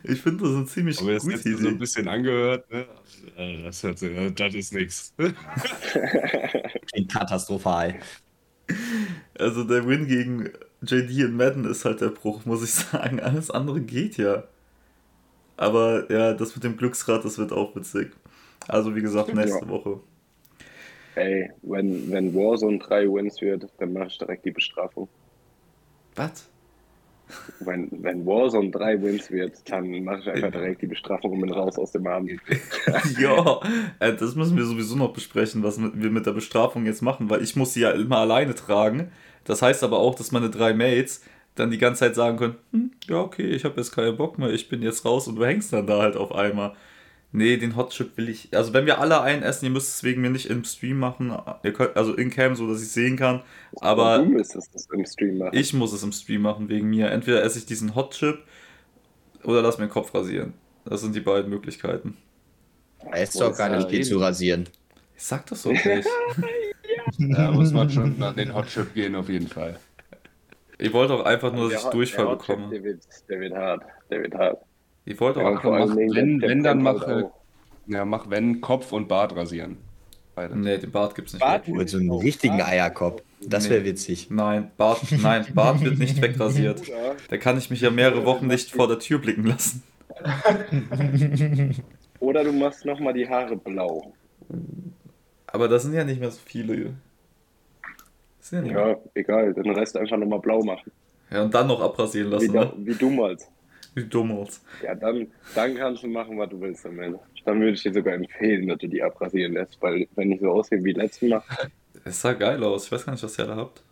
Ich 0.05 0.23
finde 0.23 0.45
das 0.45 0.55
eine 0.55 0.65
ziemlich 0.65 0.99
Aber 1.01 1.19
gute 1.19 1.37
Idee. 1.37 1.55
so 1.55 1.69
ein 1.69 1.79
bisschen 1.79 2.09
angehört, 2.09 2.71
ne? 2.71 2.87
Äh, 3.37 3.65
das, 3.65 3.83
hört 3.83 3.99
sich, 3.99 4.35
das 4.35 4.55
ist 4.55 4.73
nichts. 4.73 5.13
Klingt 6.93 7.13
katastrophal. 7.13 7.97
Also 9.39 9.65
der 9.65 9.87
Win 9.87 10.07
gegen 10.07 10.49
JD 10.81 11.11
in 11.11 11.37
Madden 11.37 11.67
ist 11.67 11.85
halt 11.85 12.01
der 12.01 12.09
Bruch, 12.09 12.47
muss 12.47 12.63
ich 12.63 12.73
sagen. 12.73 13.21
Alles 13.21 13.51
andere 13.51 13.83
geht 13.83 14.17
ja. 14.17 14.45
Aber 15.59 16.11
ja, 16.11 16.33
das 16.33 16.55
mit 16.55 16.65
dem 16.65 16.79
Glücksrad, 16.79 17.27
das 17.27 17.37
wird 17.37 17.53
auch 17.53 17.77
witzig. 17.77 18.13
Also 18.67 18.97
wie 18.97 19.03
gesagt, 19.03 19.35
nächste 19.35 19.67
ja. 19.67 19.69
Woche. 19.69 20.01
Ey, 21.19 21.51
wenn, 21.63 22.11
wenn 22.13 22.35
Warzone 22.35 22.79
3 22.79 23.13
Wins 23.13 23.41
wird, 23.41 23.67
dann 23.79 23.93
mache 23.93 24.07
ich 24.07 24.19
direkt 24.19 24.45
die 24.45 24.53
Bestrafung. 24.53 25.09
Was? 26.15 26.49
Wenn, 27.61 27.89
wenn 27.91 28.25
Warzone 28.25 28.71
3 28.71 29.03
Wins 29.03 29.31
wird, 29.31 29.69
dann 29.69 29.91
mache 30.05 30.21
ich 30.21 30.29
einfach 30.29 30.53
direkt 30.53 30.81
die 30.83 30.87
Bestrafung 30.87 31.33
und 31.33 31.41
bin 31.41 31.53
raus 31.53 31.77
aus 31.77 31.91
dem 31.91 32.07
Abend. 32.07 32.41
ja, 33.21 33.61
äh, 33.99 34.15
das 34.15 34.37
müssen 34.37 34.57
wir 34.57 34.65
sowieso 34.65 34.97
noch 34.97 35.13
besprechen, 35.13 35.63
was 35.65 35.81
wir 35.81 36.11
mit 36.11 36.25
der 36.25 36.33
Bestrafung 36.33 36.87
jetzt 36.87 37.03
machen, 37.03 37.29
weil 37.29 37.43
ich 37.43 37.57
muss 37.57 37.75
sie 37.75 37.81
ja 37.81 37.91
immer 37.91 38.19
alleine 38.19 38.55
tragen. 38.55 39.11
Das 39.45 39.61
heißt 39.61 39.83
aber 39.83 39.99
auch, 39.99 40.15
dass 40.15 40.31
meine 40.31 40.51
drei 40.51 40.73
Mates 40.73 41.23
dann 41.57 41.71
die 41.71 41.79
ganze 41.79 42.01
Zeit 42.01 42.15
sagen 42.15 42.37
können, 42.39 42.57
hm, 42.71 42.93
ja 43.09 43.17
okay, 43.17 43.49
ich 43.49 43.65
habe 43.65 43.77
jetzt 43.77 43.91
keinen 43.91 44.17
Bock 44.17 44.39
mehr, 44.39 44.51
ich 44.51 44.69
bin 44.69 44.83
jetzt 44.83 45.05
raus 45.05 45.27
und 45.27 45.35
du 45.37 45.45
hängst 45.45 45.73
dann 45.73 45.87
da 45.87 46.01
halt 46.01 46.17
auf 46.17 46.33
einmal. 46.33 46.75
Nee, 47.31 47.59
den 47.59 47.77
Hotchip 47.77 48.17
will 48.17 48.31
ich. 48.31 48.49
Also 48.57 48.73
wenn 48.73 48.87
wir 48.87 49.01
alle 49.01 49.21
einen 49.21 49.43
essen, 49.43 49.67
ihr 49.67 49.71
müsst 49.71 49.97
es 49.97 50.03
wegen 50.03 50.23
mir 50.23 50.31
nicht 50.31 50.47
im 50.47 50.65
Stream 50.65 50.99
machen. 50.99 51.37
Ihr 51.63 51.73
könnt, 51.75 51.95
also 51.95 52.15
in 52.15 52.31
Cam, 52.31 52.57
so 52.57 52.67
dass 52.67 52.83
ich 52.83 52.89
sehen 52.89 53.17
kann. 53.17 53.43
Aber 53.81 54.19
du 54.19 54.25
müsstest 54.27 54.75
es 54.75 54.89
im 54.91 55.05
Stream 55.05 55.39
machen. 55.39 55.57
Ich 55.57 55.75
muss 55.75 55.93
es 55.93 56.03
im 56.03 56.13
Stream 56.13 56.43
machen 56.43 56.71
wegen 56.71 56.89
mir. 56.89 57.11
Entweder 57.11 57.43
esse 57.43 57.59
ich 57.59 57.67
diesen 57.67 57.95
Hotchip 57.95 58.39
oder 59.45 59.61
lass 59.61 59.77
mir 59.79 59.87
den 59.87 59.91
Kopf 59.91 60.15
rasieren. 60.15 60.55
Das 60.87 61.03
sind 61.03 61.15
die 61.15 61.21
beiden 61.21 61.51
Möglichkeiten. 61.51 62.17
Er 63.11 63.23
ist 63.23 63.39
doch 63.39 63.57
gar 63.57 63.77
nicht 63.77 63.91
viel 63.91 64.05
zu 64.05 64.19
rasieren. 64.19 64.69
Ich 65.15 65.25
sag 65.25 65.47
das 65.47 65.63
so 65.63 65.71
nicht. 65.71 65.85
Da 67.19 67.51
muss 67.51 67.73
man 67.73 67.89
schon 67.89 68.19
nach 68.19 68.35
den 68.35 68.55
Hotchip 68.55 68.93
gehen, 68.93 69.15
auf 69.15 69.29
jeden 69.31 69.49
Fall. 69.49 69.79
Ich 70.77 70.93
wollte 70.93 71.15
auch 71.15 71.25
einfach 71.25 71.53
nur, 71.53 71.71
dass 71.71 71.85
ich 71.85 71.91
Durchfall 71.91 72.29
bekomme. 72.37 72.69
Der 72.71 72.85
wird, 72.85 73.03
der 73.29 73.41
wird 73.41 73.55
hart. 73.55 73.83
Der 74.11 74.23
wird 74.23 74.35
hart. 74.35 74.63
Ich 75.09 75.19
wollte 75.21 75.41
auch 75.41 75.65
ja, 75.65 75.71
mach, 75.71 75.97
wenn, 75.97 76.43
wenn 76.43 76.63
dann 76.63 76.83
mach, 76.83 77.03
äh, 77.09 77.25
ja, 77.87 78.05
mach 78.05 78.29
wenn 78.29 78.61
Kopf 78.61 78.93
und 78.93 79.09
Bart 79.09 79.35
rasieren. 79.35 79.79
Beide. 80.35 80.57
Nee, 80.59 80.77
den 80.77 80.91
Bart 80.91 81.15
gibt's 81.15 81.33
nicht. 81.33 81.41
Bart 81.41 81.67
mit 81.67 81.89
so 81.89 81.97
einem 81.97 82.11
richtigen 82.11 82.61
Eierkopf. 82.61 83.23
Das 83.41 83.71
wäre 83.71 83.85
witzig. 83.85 84.29
Nein, 84.31 84.71
Bart, 84.77 85.01
nein, 85.23 85.47
Bart 85.55 85.81
wird 85.83 85.99
nicht 85.99 86.21
wegrasiert. 86.23 86.83
Da 87.31 87.39
kann 87.39 87.57
ich 87.57 87.71
mich 87.71 87.81
ja 87.81 87.91
mehrere 87.91 88.27
Wochen 88.27 88.49
nicht 88.49 88.71
vor 88.71 88.87
der 88.87 88.99
Tür 88.99 89.19
blicken 89.19 89.47
lassen. 89.47 89.83
Oder 92.21 92.45
du 92.45 92.53
machst 92.53 92.85
nochmal 92.85 93.15
die 93.15 93.27
Haare 93.27 93.57
blau. 93.57 94.13
Aber 95.47 95.69
das 95.69 95.85
sind 95.85 95.95
ja 95.95 96.05
nicht 96.05 96.21
mehr 96.21 96.31
so 96.31 96.41
viele. 96.45 96.97
Ja, 98.51 98.63
ja 98.63 98.97
egal, 99.15 99.55
den 99.55 99.71
Rest 99.71 99.97
einfach 99.97 100.19
nochmal 100.19 100.41
blau 100.41 100.63
machen. 100.63 100.93
Ja, 101.31 101.45
und 101.45 101.55
dann 101.55 101.67
noch 101.67 101.81
abrasieren 101.81 102.31
lassen. 102.31 102.53
Wie, 102.53 102.59
ne? 102.59 102.73
wie 102.77 102.95
damals. 102.95 103.49
Wie 104.05 104.09
damals. 104.09 104.65
Ja, 104.83 104.95
dann, 104.95 105.29
dann 105.55 105.75
kannst 105.77 106.03
du 106.03 106.07
machen, 106.09 106.39
was 106.39 106.49
du 106.51 106.61
willst 106.61 106.85
damit. 106.85 107.15
Dann 107.45 107.61
würde 107.61 107.73
ich 107.73 107.83
dir 107.83 107.93
sogar 107.93 108.15
empfehlen, 108.15 108.69
dass 108.69 108.79
du 108.79 108.89
die 108.89 109.03
abrasieren 109.03 109.55
lässt, 109.55 109.81
weil 109.81 110.07
wenn 110.15 110.33
ich 110.33 110.41
so 110.41 110.51
aussehe 110.51 110.83
wie 110.85 110.93
letztes 110.93 111.29
Mal. 111.29 111.43
Es 112.05 112.21
sah 112.21 112.33
geil 112.33 112.63
aus. 112.63 112.87
Ich 112.87 112.93
weiß 112.93 113.07
gar 113.07 113.13
nicht, 113.13 113.23
was 113.23 113.39
ihr 113.39 113.47
da 113.47 113.57
habt. 113.57 113.83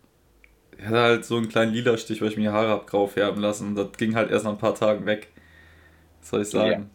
Ich 0.78 0.85
hatte 0.85 1.01
halt 1.01 1.24
so 1.24 1.37
einen 1.37 1.49
kleinen 1.49 1.73
lila 1.73 1.97
Stich, 1.97 2.20
weil 2.20 2.28
ich 2.28 2.37
mir 2.37 2.45
die 2.45 2.49
Haare 2.51 2.69
hab 2.69 2.87
grau 2.87 3.07
färben 3.07 3.41
lassen. 3.41 3.69
Und 3.69 3.77
das 3.77 3.93
ging 3.97 4.15
halt 4.15 4.31
erst 4.31 4.45
nach 4.45 4.53
ein 4.53 4.59
paar 4.59 4.74
Tagen 4.74 5.07
weg. 5.07 5.28
Was 6.20 6.31
soll 6.31 6.43
ich 6.43 6.49
sagen? 6.49 6.91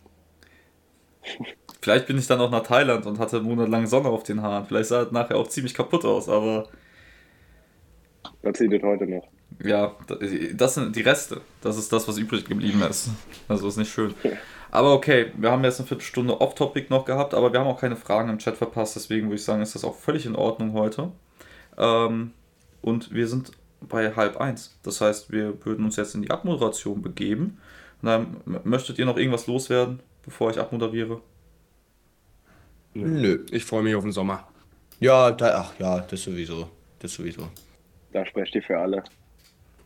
Ja. 1.24 1.46
Vielleicht 1.82 2.08
bin 2.08 2.18
ich 2.18 2.28
dann 2.28 2.40
auch 2.40 2.52
nach 2.52 2.64
Thailand 2.64 3.06
und 3.08 3.18
hatte 3.18 3.42
monatelang 3.42 3.88
Sonne 3.88 4.10
auf 4.10 4.24
den 4.24 4.42
Haaren. 4.42 4.66
Vielleicht 4.66 4.90
sah 4.90 5.02
es 5.02 5.12
nachher 5.12 5.38
auch 5.38 5.48
ziemlich 5.48 5.74
kaputt 5.74 6.06
aus, 6.06 6.30
aber. 6.30 6.70
Das 8.44 8.58
sieht 8.58 8.72
es 8.72 8.84
heute 8.84 9.08
noch. 9.08 9.28
Ja, 9.64 9.96
das 10.54 10.76
sind 10.76 10.96
die 10.96 11.02
Reste. 11.02 11.42
Das 11.62 11.78
ist 11.78 11.92
das, 11.92 12.08
was 12.08 12.18
übrig 12.18 12.46
geblieben 12.46 12.82
ist. 12.90 13.10
Also 13.48 13.68
ist 13.68 13.78
nicht 13.78 13.92
schön. 13.92 14.14
Aber 14.72 14.94
okay, 14.94 15.32
wir 15.36 15.52
haben 15.52 15.64
jetzt 15.64 15.80
eine 15.80 15.88
Viertelstunde 15.88 16.40
Off-Topic 16.40 16.88
noch 16.90 17.06
gehabt, 17.06 17.34
aber 17.34 17.52
wir 17.52 17.60
haben 17.60 17.68
auch 17.68 17.80
keine 17.80 17.98
Fragen 17.98 18.30
im 18.30 18.40
Chat 18.40 18.56
verpasst, 18.56 18.96
deswegen 18.96 19.28
würde 19.28 19.36
ich 19.36 19.44
sagen, 19.44 19.62
ist 19.62 19.76
das 19.76 19.84
auch 19.84 19.96
völlig 19.96 20.26
in 20.26 20.36
Ordnung 20.36 20.74
heute. 20.74 21.12
Ähm, 21.78 22.32
und 22.82 23.14
wir 23.14 23.28
sind 23.28 23.52
bei 23.82 24.16
halb 24.16 24.40
eins. 24.40 24.78
Das 24.84 25.02
heißt, 25.02 25.32
wir 25.32 25.66
würden 25.66 25.86
uns 25.86 25.98
jetzt 25.98 26.16
in 26.16 26.22
die 26.22 26.32
Abmoderation 26.32 27.02
begeben. 27.02 27.60
Und 28.02 28.08
dann 28.08 28.38
möchtet 28.64 28.98
ihr 28.98 29.06
noch 29.06 29.18
irgendwas 29.18 29.48
loswerden, 29.48 30.00
bevor 30.24 30.52
ich 30.52 30.60
abmoderiere? 30.60 31.22
Nö, 32.94 33.46
ich 33.52 33.66
freue 33.66 33.84
mich 33.84 33.96
auf 33.96 34.04
den 34.04 34.12
Sommer. 34.12 34.48
Ja, 35.00 35.32
da, 35.32 35.62
ach 35.62 35.80
ja, 35.80 36.00
das 36.00 36.22
sowieso. 36.22 36.70
Das 37.00 37.14
sowieso. 37.14 37.50
Da 38.12 38.26
sprecht 38.26 38.54
ihr 38.56 38.64
für 38.64 38.78
alle. 38.78 39.04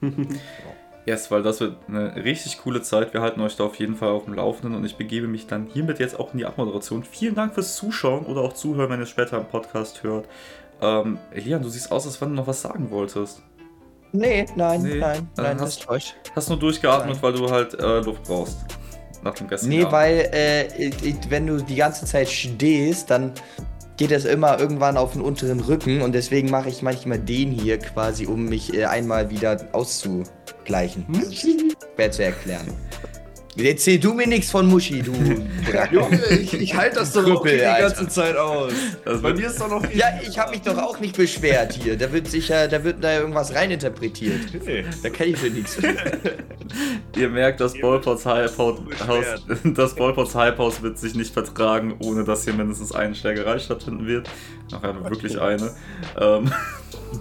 yes, 1.05 1.31
weil 1.31 1.43
das 1.43 1.59
wird 1.59 1.77
eine 1.87 2.15
richtig 2.23 2.59
coole 2.59 2.81
Zeit. 2.81 3.13
Wir 3.13 3.21
halten 3.21 3.41
euch 3.41 3.55
da 3.55 3.63
auf 3.65 3.75
jeden 3.75 3.95
Fall 3.95 4.09
auf 4.09 4.25
dem 4.25 4.33
Laufenden 4.33 4.75
und 4.75 4.85
ich 4.85 4.95
begebe 4.97 5.27
mich 5.27 5.47
dann 5.47 5.67
hiermit 5.67 5.99
jetzt 5.99 6.19
auch 6.19 6.33
in 6.33 6.39
die 6.39 6.45
Abmoderation. 6.45 7.03
Vielen 7.03 7.35
Dank 7.35 7.53
fürs 7.53 7.75
Zuschauen 7.75 8.25
oder 8.25 8.41
auch 8.41 8.53
Zuhören, 8.53 8.89
wenn 8.89 8.99
ihr 8.99 9.05
später 9.05 9.37
im 9.37 9.45
Podcast 9.45 10.03
hört. 10.03 10.27
Ähm, 10.81 11.17
Elian, 11.31 11.61
du 11.61 11.69
siehst 11.69 11.91
aus, 11.91 12.05
als 12.05 12.19
wenn 12.21 12.29
du 12.29 12.35
noch 12.35 12.47
was 12.47 12.61
sagen 12.61 12.89
wolltest. 12.91 13.41
Nee, 14.11 14.45
nein, 14.55 14.81
nee. 14.81 14.95
nein, 14.95 15.29
äh, 15.37 15.41
nein, 15.41 15.59
hast, 15.59 15.87
das 15.89 16.13
Hast 16.35 16.49
nur 16.49 16.59
durchgeatmet, 16.59 17.15
nein. 17.15 17.23
weil 17.23 17.33
du 17.33 17.49
halt 17.49 17.73
äh, 17.73 17.99
Luft 17.99 18.23
brauchst. 18.23 18.57
Nach 19.23 19.33
dem 19.33 19.47
gestrigen 19.47 19.75
Nee, 19.75 19.81
Abend. 19.81 19.91
weil 19.93 20.29
äh, 20.31 20.91
wenn 21.29 21.47
du 21.47 21.57
die 21.57 21.75
ganze 21.75 22.05
Zeit 22.05 22.29
stehst, 22.29 23.09
dann 23.09 23.33
geht 23.97 24.11
das 24.11 24.25
immer 24.25 24.59
irgendwann 24.59 24.97
auf 24.97 25.13
den 25.13 25.21
unteren 25.21 25.59
Rücken 25.59 26.01
und 26.01 26.13
deswegen 26.13 26.49
mache 26.49 26.69
ich 26.69 26.81
manchmal 26.81 27.19
den 27.19 27.51
hier 27.51 27.79
quasi, 27.79 28.25
um 28.25 28.45
mich 28.45 28.73
äh, 28.73 28.85
einmal 28.85 29.29
wieder 29.29 29.67
auszugleichen. 29.71 31.07
Hm? 31.07 31.31
Schwer 31.31 32.11
zu 32.11 32.23
erklären. 32.23 32.67
Erzähl 33.57 33.99
du 33.99 34.13
mir 34.13 34.27
nichts 34.27 34.51
von 34.51 34.67
Muschi, 34.67 35.01
du. 35.01 35.13
Junge, 35.91 36.25
ich, 36.29 36.53
ich 36.53 36.75
halte 36.75 36.99
das 36.99 37.13
doch 37.13 37.23
Krüppel, 37.23 37.53
die 37.53 37.57
ganze 37.59 37.97
Alter. 37.99 38.09
Zeit 38.09 38.35
aus. 38.35 38.73
Also 39.05 39.21
Bei 39.21 39.33
mir 39.33 39.47
ist 39.47 39.61
doch 39.61 39.69
noch. 39.69 39.93
Ja, 39.93 40.07
ich 40.27 40.37
habe 40.37 40.51
mich 40.51 40.61
doch 40.61 40.77
auch 40.77 40.99
nicht 40.99 41.15
beschwert 41.15 41.73
hier. 41.73 41.97
Da 41.97 42.11
wird 42.11 42.27
sicher, 42.27 42.67
da 42.67 42.83
wird 42.83 43.03
da 43.03 43.17
irgendwas 43.17 43.53
reininterpretiert. 43.55 44.65
Nee. 44.65 44.83
Da 45.01 45.09
kenne 45.09 45.31
ich 45.31 45.37
für 45.37 45.49
nichts. 45.49 45.77
Ihr 47.15 47.29
merkt, 47.29 47.61
das 47.61 47.79
Ballpots 47.79 48.25
Hype 48.25 48.57
House, 48.57 48.79
das 49.63 49.95
Ballpots 49.95 50.35
Hype 50.35 50.57
House 50.57 50.81
wird 50.81 50.97
sich 50.97 51.15
nicht 51.15 51.33
vertragen, 51.33 51.95
ohne 51.99 52.25
dass 52.25 52.43
hier 52.43 52.53
mindestens 52.53 52.91
eine 52.91 53.15
Stärkerei 53.15 53.59
stattfinden 53.59 54.05
wird. 54.05 54.29
Nachher 54.71 55.01
wirklich 55.09 55.39
eine. 55.39 55.71
Ähm. 56.19 56.51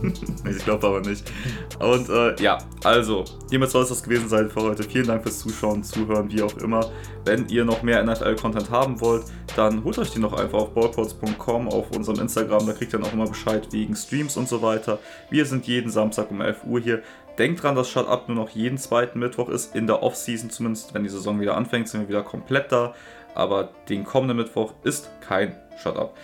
ich 0.51 0.65
glaube 0.65 0.87
aber 0.87 1.01
nicht. 1.01 1.31
Und 1.79 2.09
äh, 2.09 2.41
ja, 2.43 2.59
also, 2.83 3.25
hiermit 3.51 3.71
soll 3.71 3.83
es 3.83 3.89
das 3.89 4.03
gewesen 4.03 4.29
sein 4.29 4.51
für 4.51 4.63
heute. 4.63 4.83
Vielen 4.83 5.07
Dank 5.07 5.23
fürs 5.23 5.41
Zuschauen, 5.41 5.83
Zuhören, 5.83 6.31
wie 6.31 6.43
auch 6.43 6.57
immer. 6.59 6.91
Wenn 7.25 7.49
ihr 7.49 7.65
noch 7.65 7.83
mehr 7.83 8.03
NFL-Content 8.05 8.71
haben 8.71 9.01
wollt, 9.01 9.25
dann 9.57 9.85
holt 9.85 9.99
euch 9.99 10.11
die 10.11 10.19
noch 10.19 10.33
einfach 10.33 10.59
auf 10.59 10.75
ballports.com, 10.75 11.69
auf 11.69 11.91
unserem 11.91 12.21
Instagram. 12.21 12.67
Da 12.67 12.73
kriegt 12.73 12.93
ihr 12.93 12.99
dann 12.99 13.09
auch 13.09 13.13
immer 13.13 13.27
Bescheid 13.27 13.69
wegen 13.73 13.97
Streams 13.97 14.37
und 14.37 14.49
so 14.49 14.63
weiter. 14.63 14.99
Wir 15.31 15.47
sind 15.47 15.67
jeden 15.67 15.91
Samstag 15.91 16.31
um 16.31 16.41
11 16.41 16.65
Uhr 16.65 16.81
hier. 16.81 17.03
Denkt 17.39 17.63
dran, 17.63 17.75
dass 17.75 17.91
Shut 17.91 18.07
Up 18.07 18.29
nur 18.29 18.37
noch 18.37 18.51
jeden 18.51 18.79
zweiten 18.79 19.19
Mittwoch 19.19 19.49
ist, 19.49 19.75
in 19.75 19.87
der 19.87 20.03
Off-Season 20.03 20.51
zumindest. 20.51 20.95
Wenn 20.95 21.03
die 21.03 21.09
Saison 21.09 21.41
wieder 21.41 21.57
anfängt, 21.57 21.89
sind 21.89 22.03
wir 22.03 22.09
wieder 22.09 22.23
komplett 22.23 22.71
da. 22.71 22.95
Aber 23.35 23.71
den 23.89 24.05
kommenden 24.05 24.37
Mittwoch 24.37 24.75
ist 24.85 25.11
kein 25.21 25.57
Shut 25.77 25.97
Up. 25.97 26.15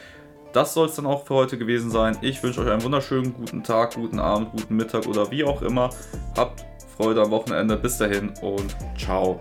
Das 0.52 0.74
soll 0.74 0.86
es 0.86 0.96
dann 0.96 1.06
auch 1.06 1.24
für 1.24 1.34
heute 1.34 1.58
gewesen 1.58 1.90
sein. 1.90 2.18
Ich 2.22 2.42
wünsche 2.42 2.60
euch 2.60 2.70
einen 2.70 2.82
wunderschönen 2.82 3.34
guten 3.34 3.62
Tag, 3.62 3.94
guten 3.94 4.18
Abend, 4.18 4.50
guten 4.52 4.76
Mittag 4.76 5.06
oder 5.06 5.30
wie 5.30 5.44
auch 5.44 5.62
immer. 5.62 5.90
Habt 6.36 6.64
Freude 6.96 7.22
am 7.22 7.30
Wochenende. 7.30 7.76
Bis 7.76 7.98
dahin 7.98 8.32
und 8.42 8.76
ciao. 8.98 9.40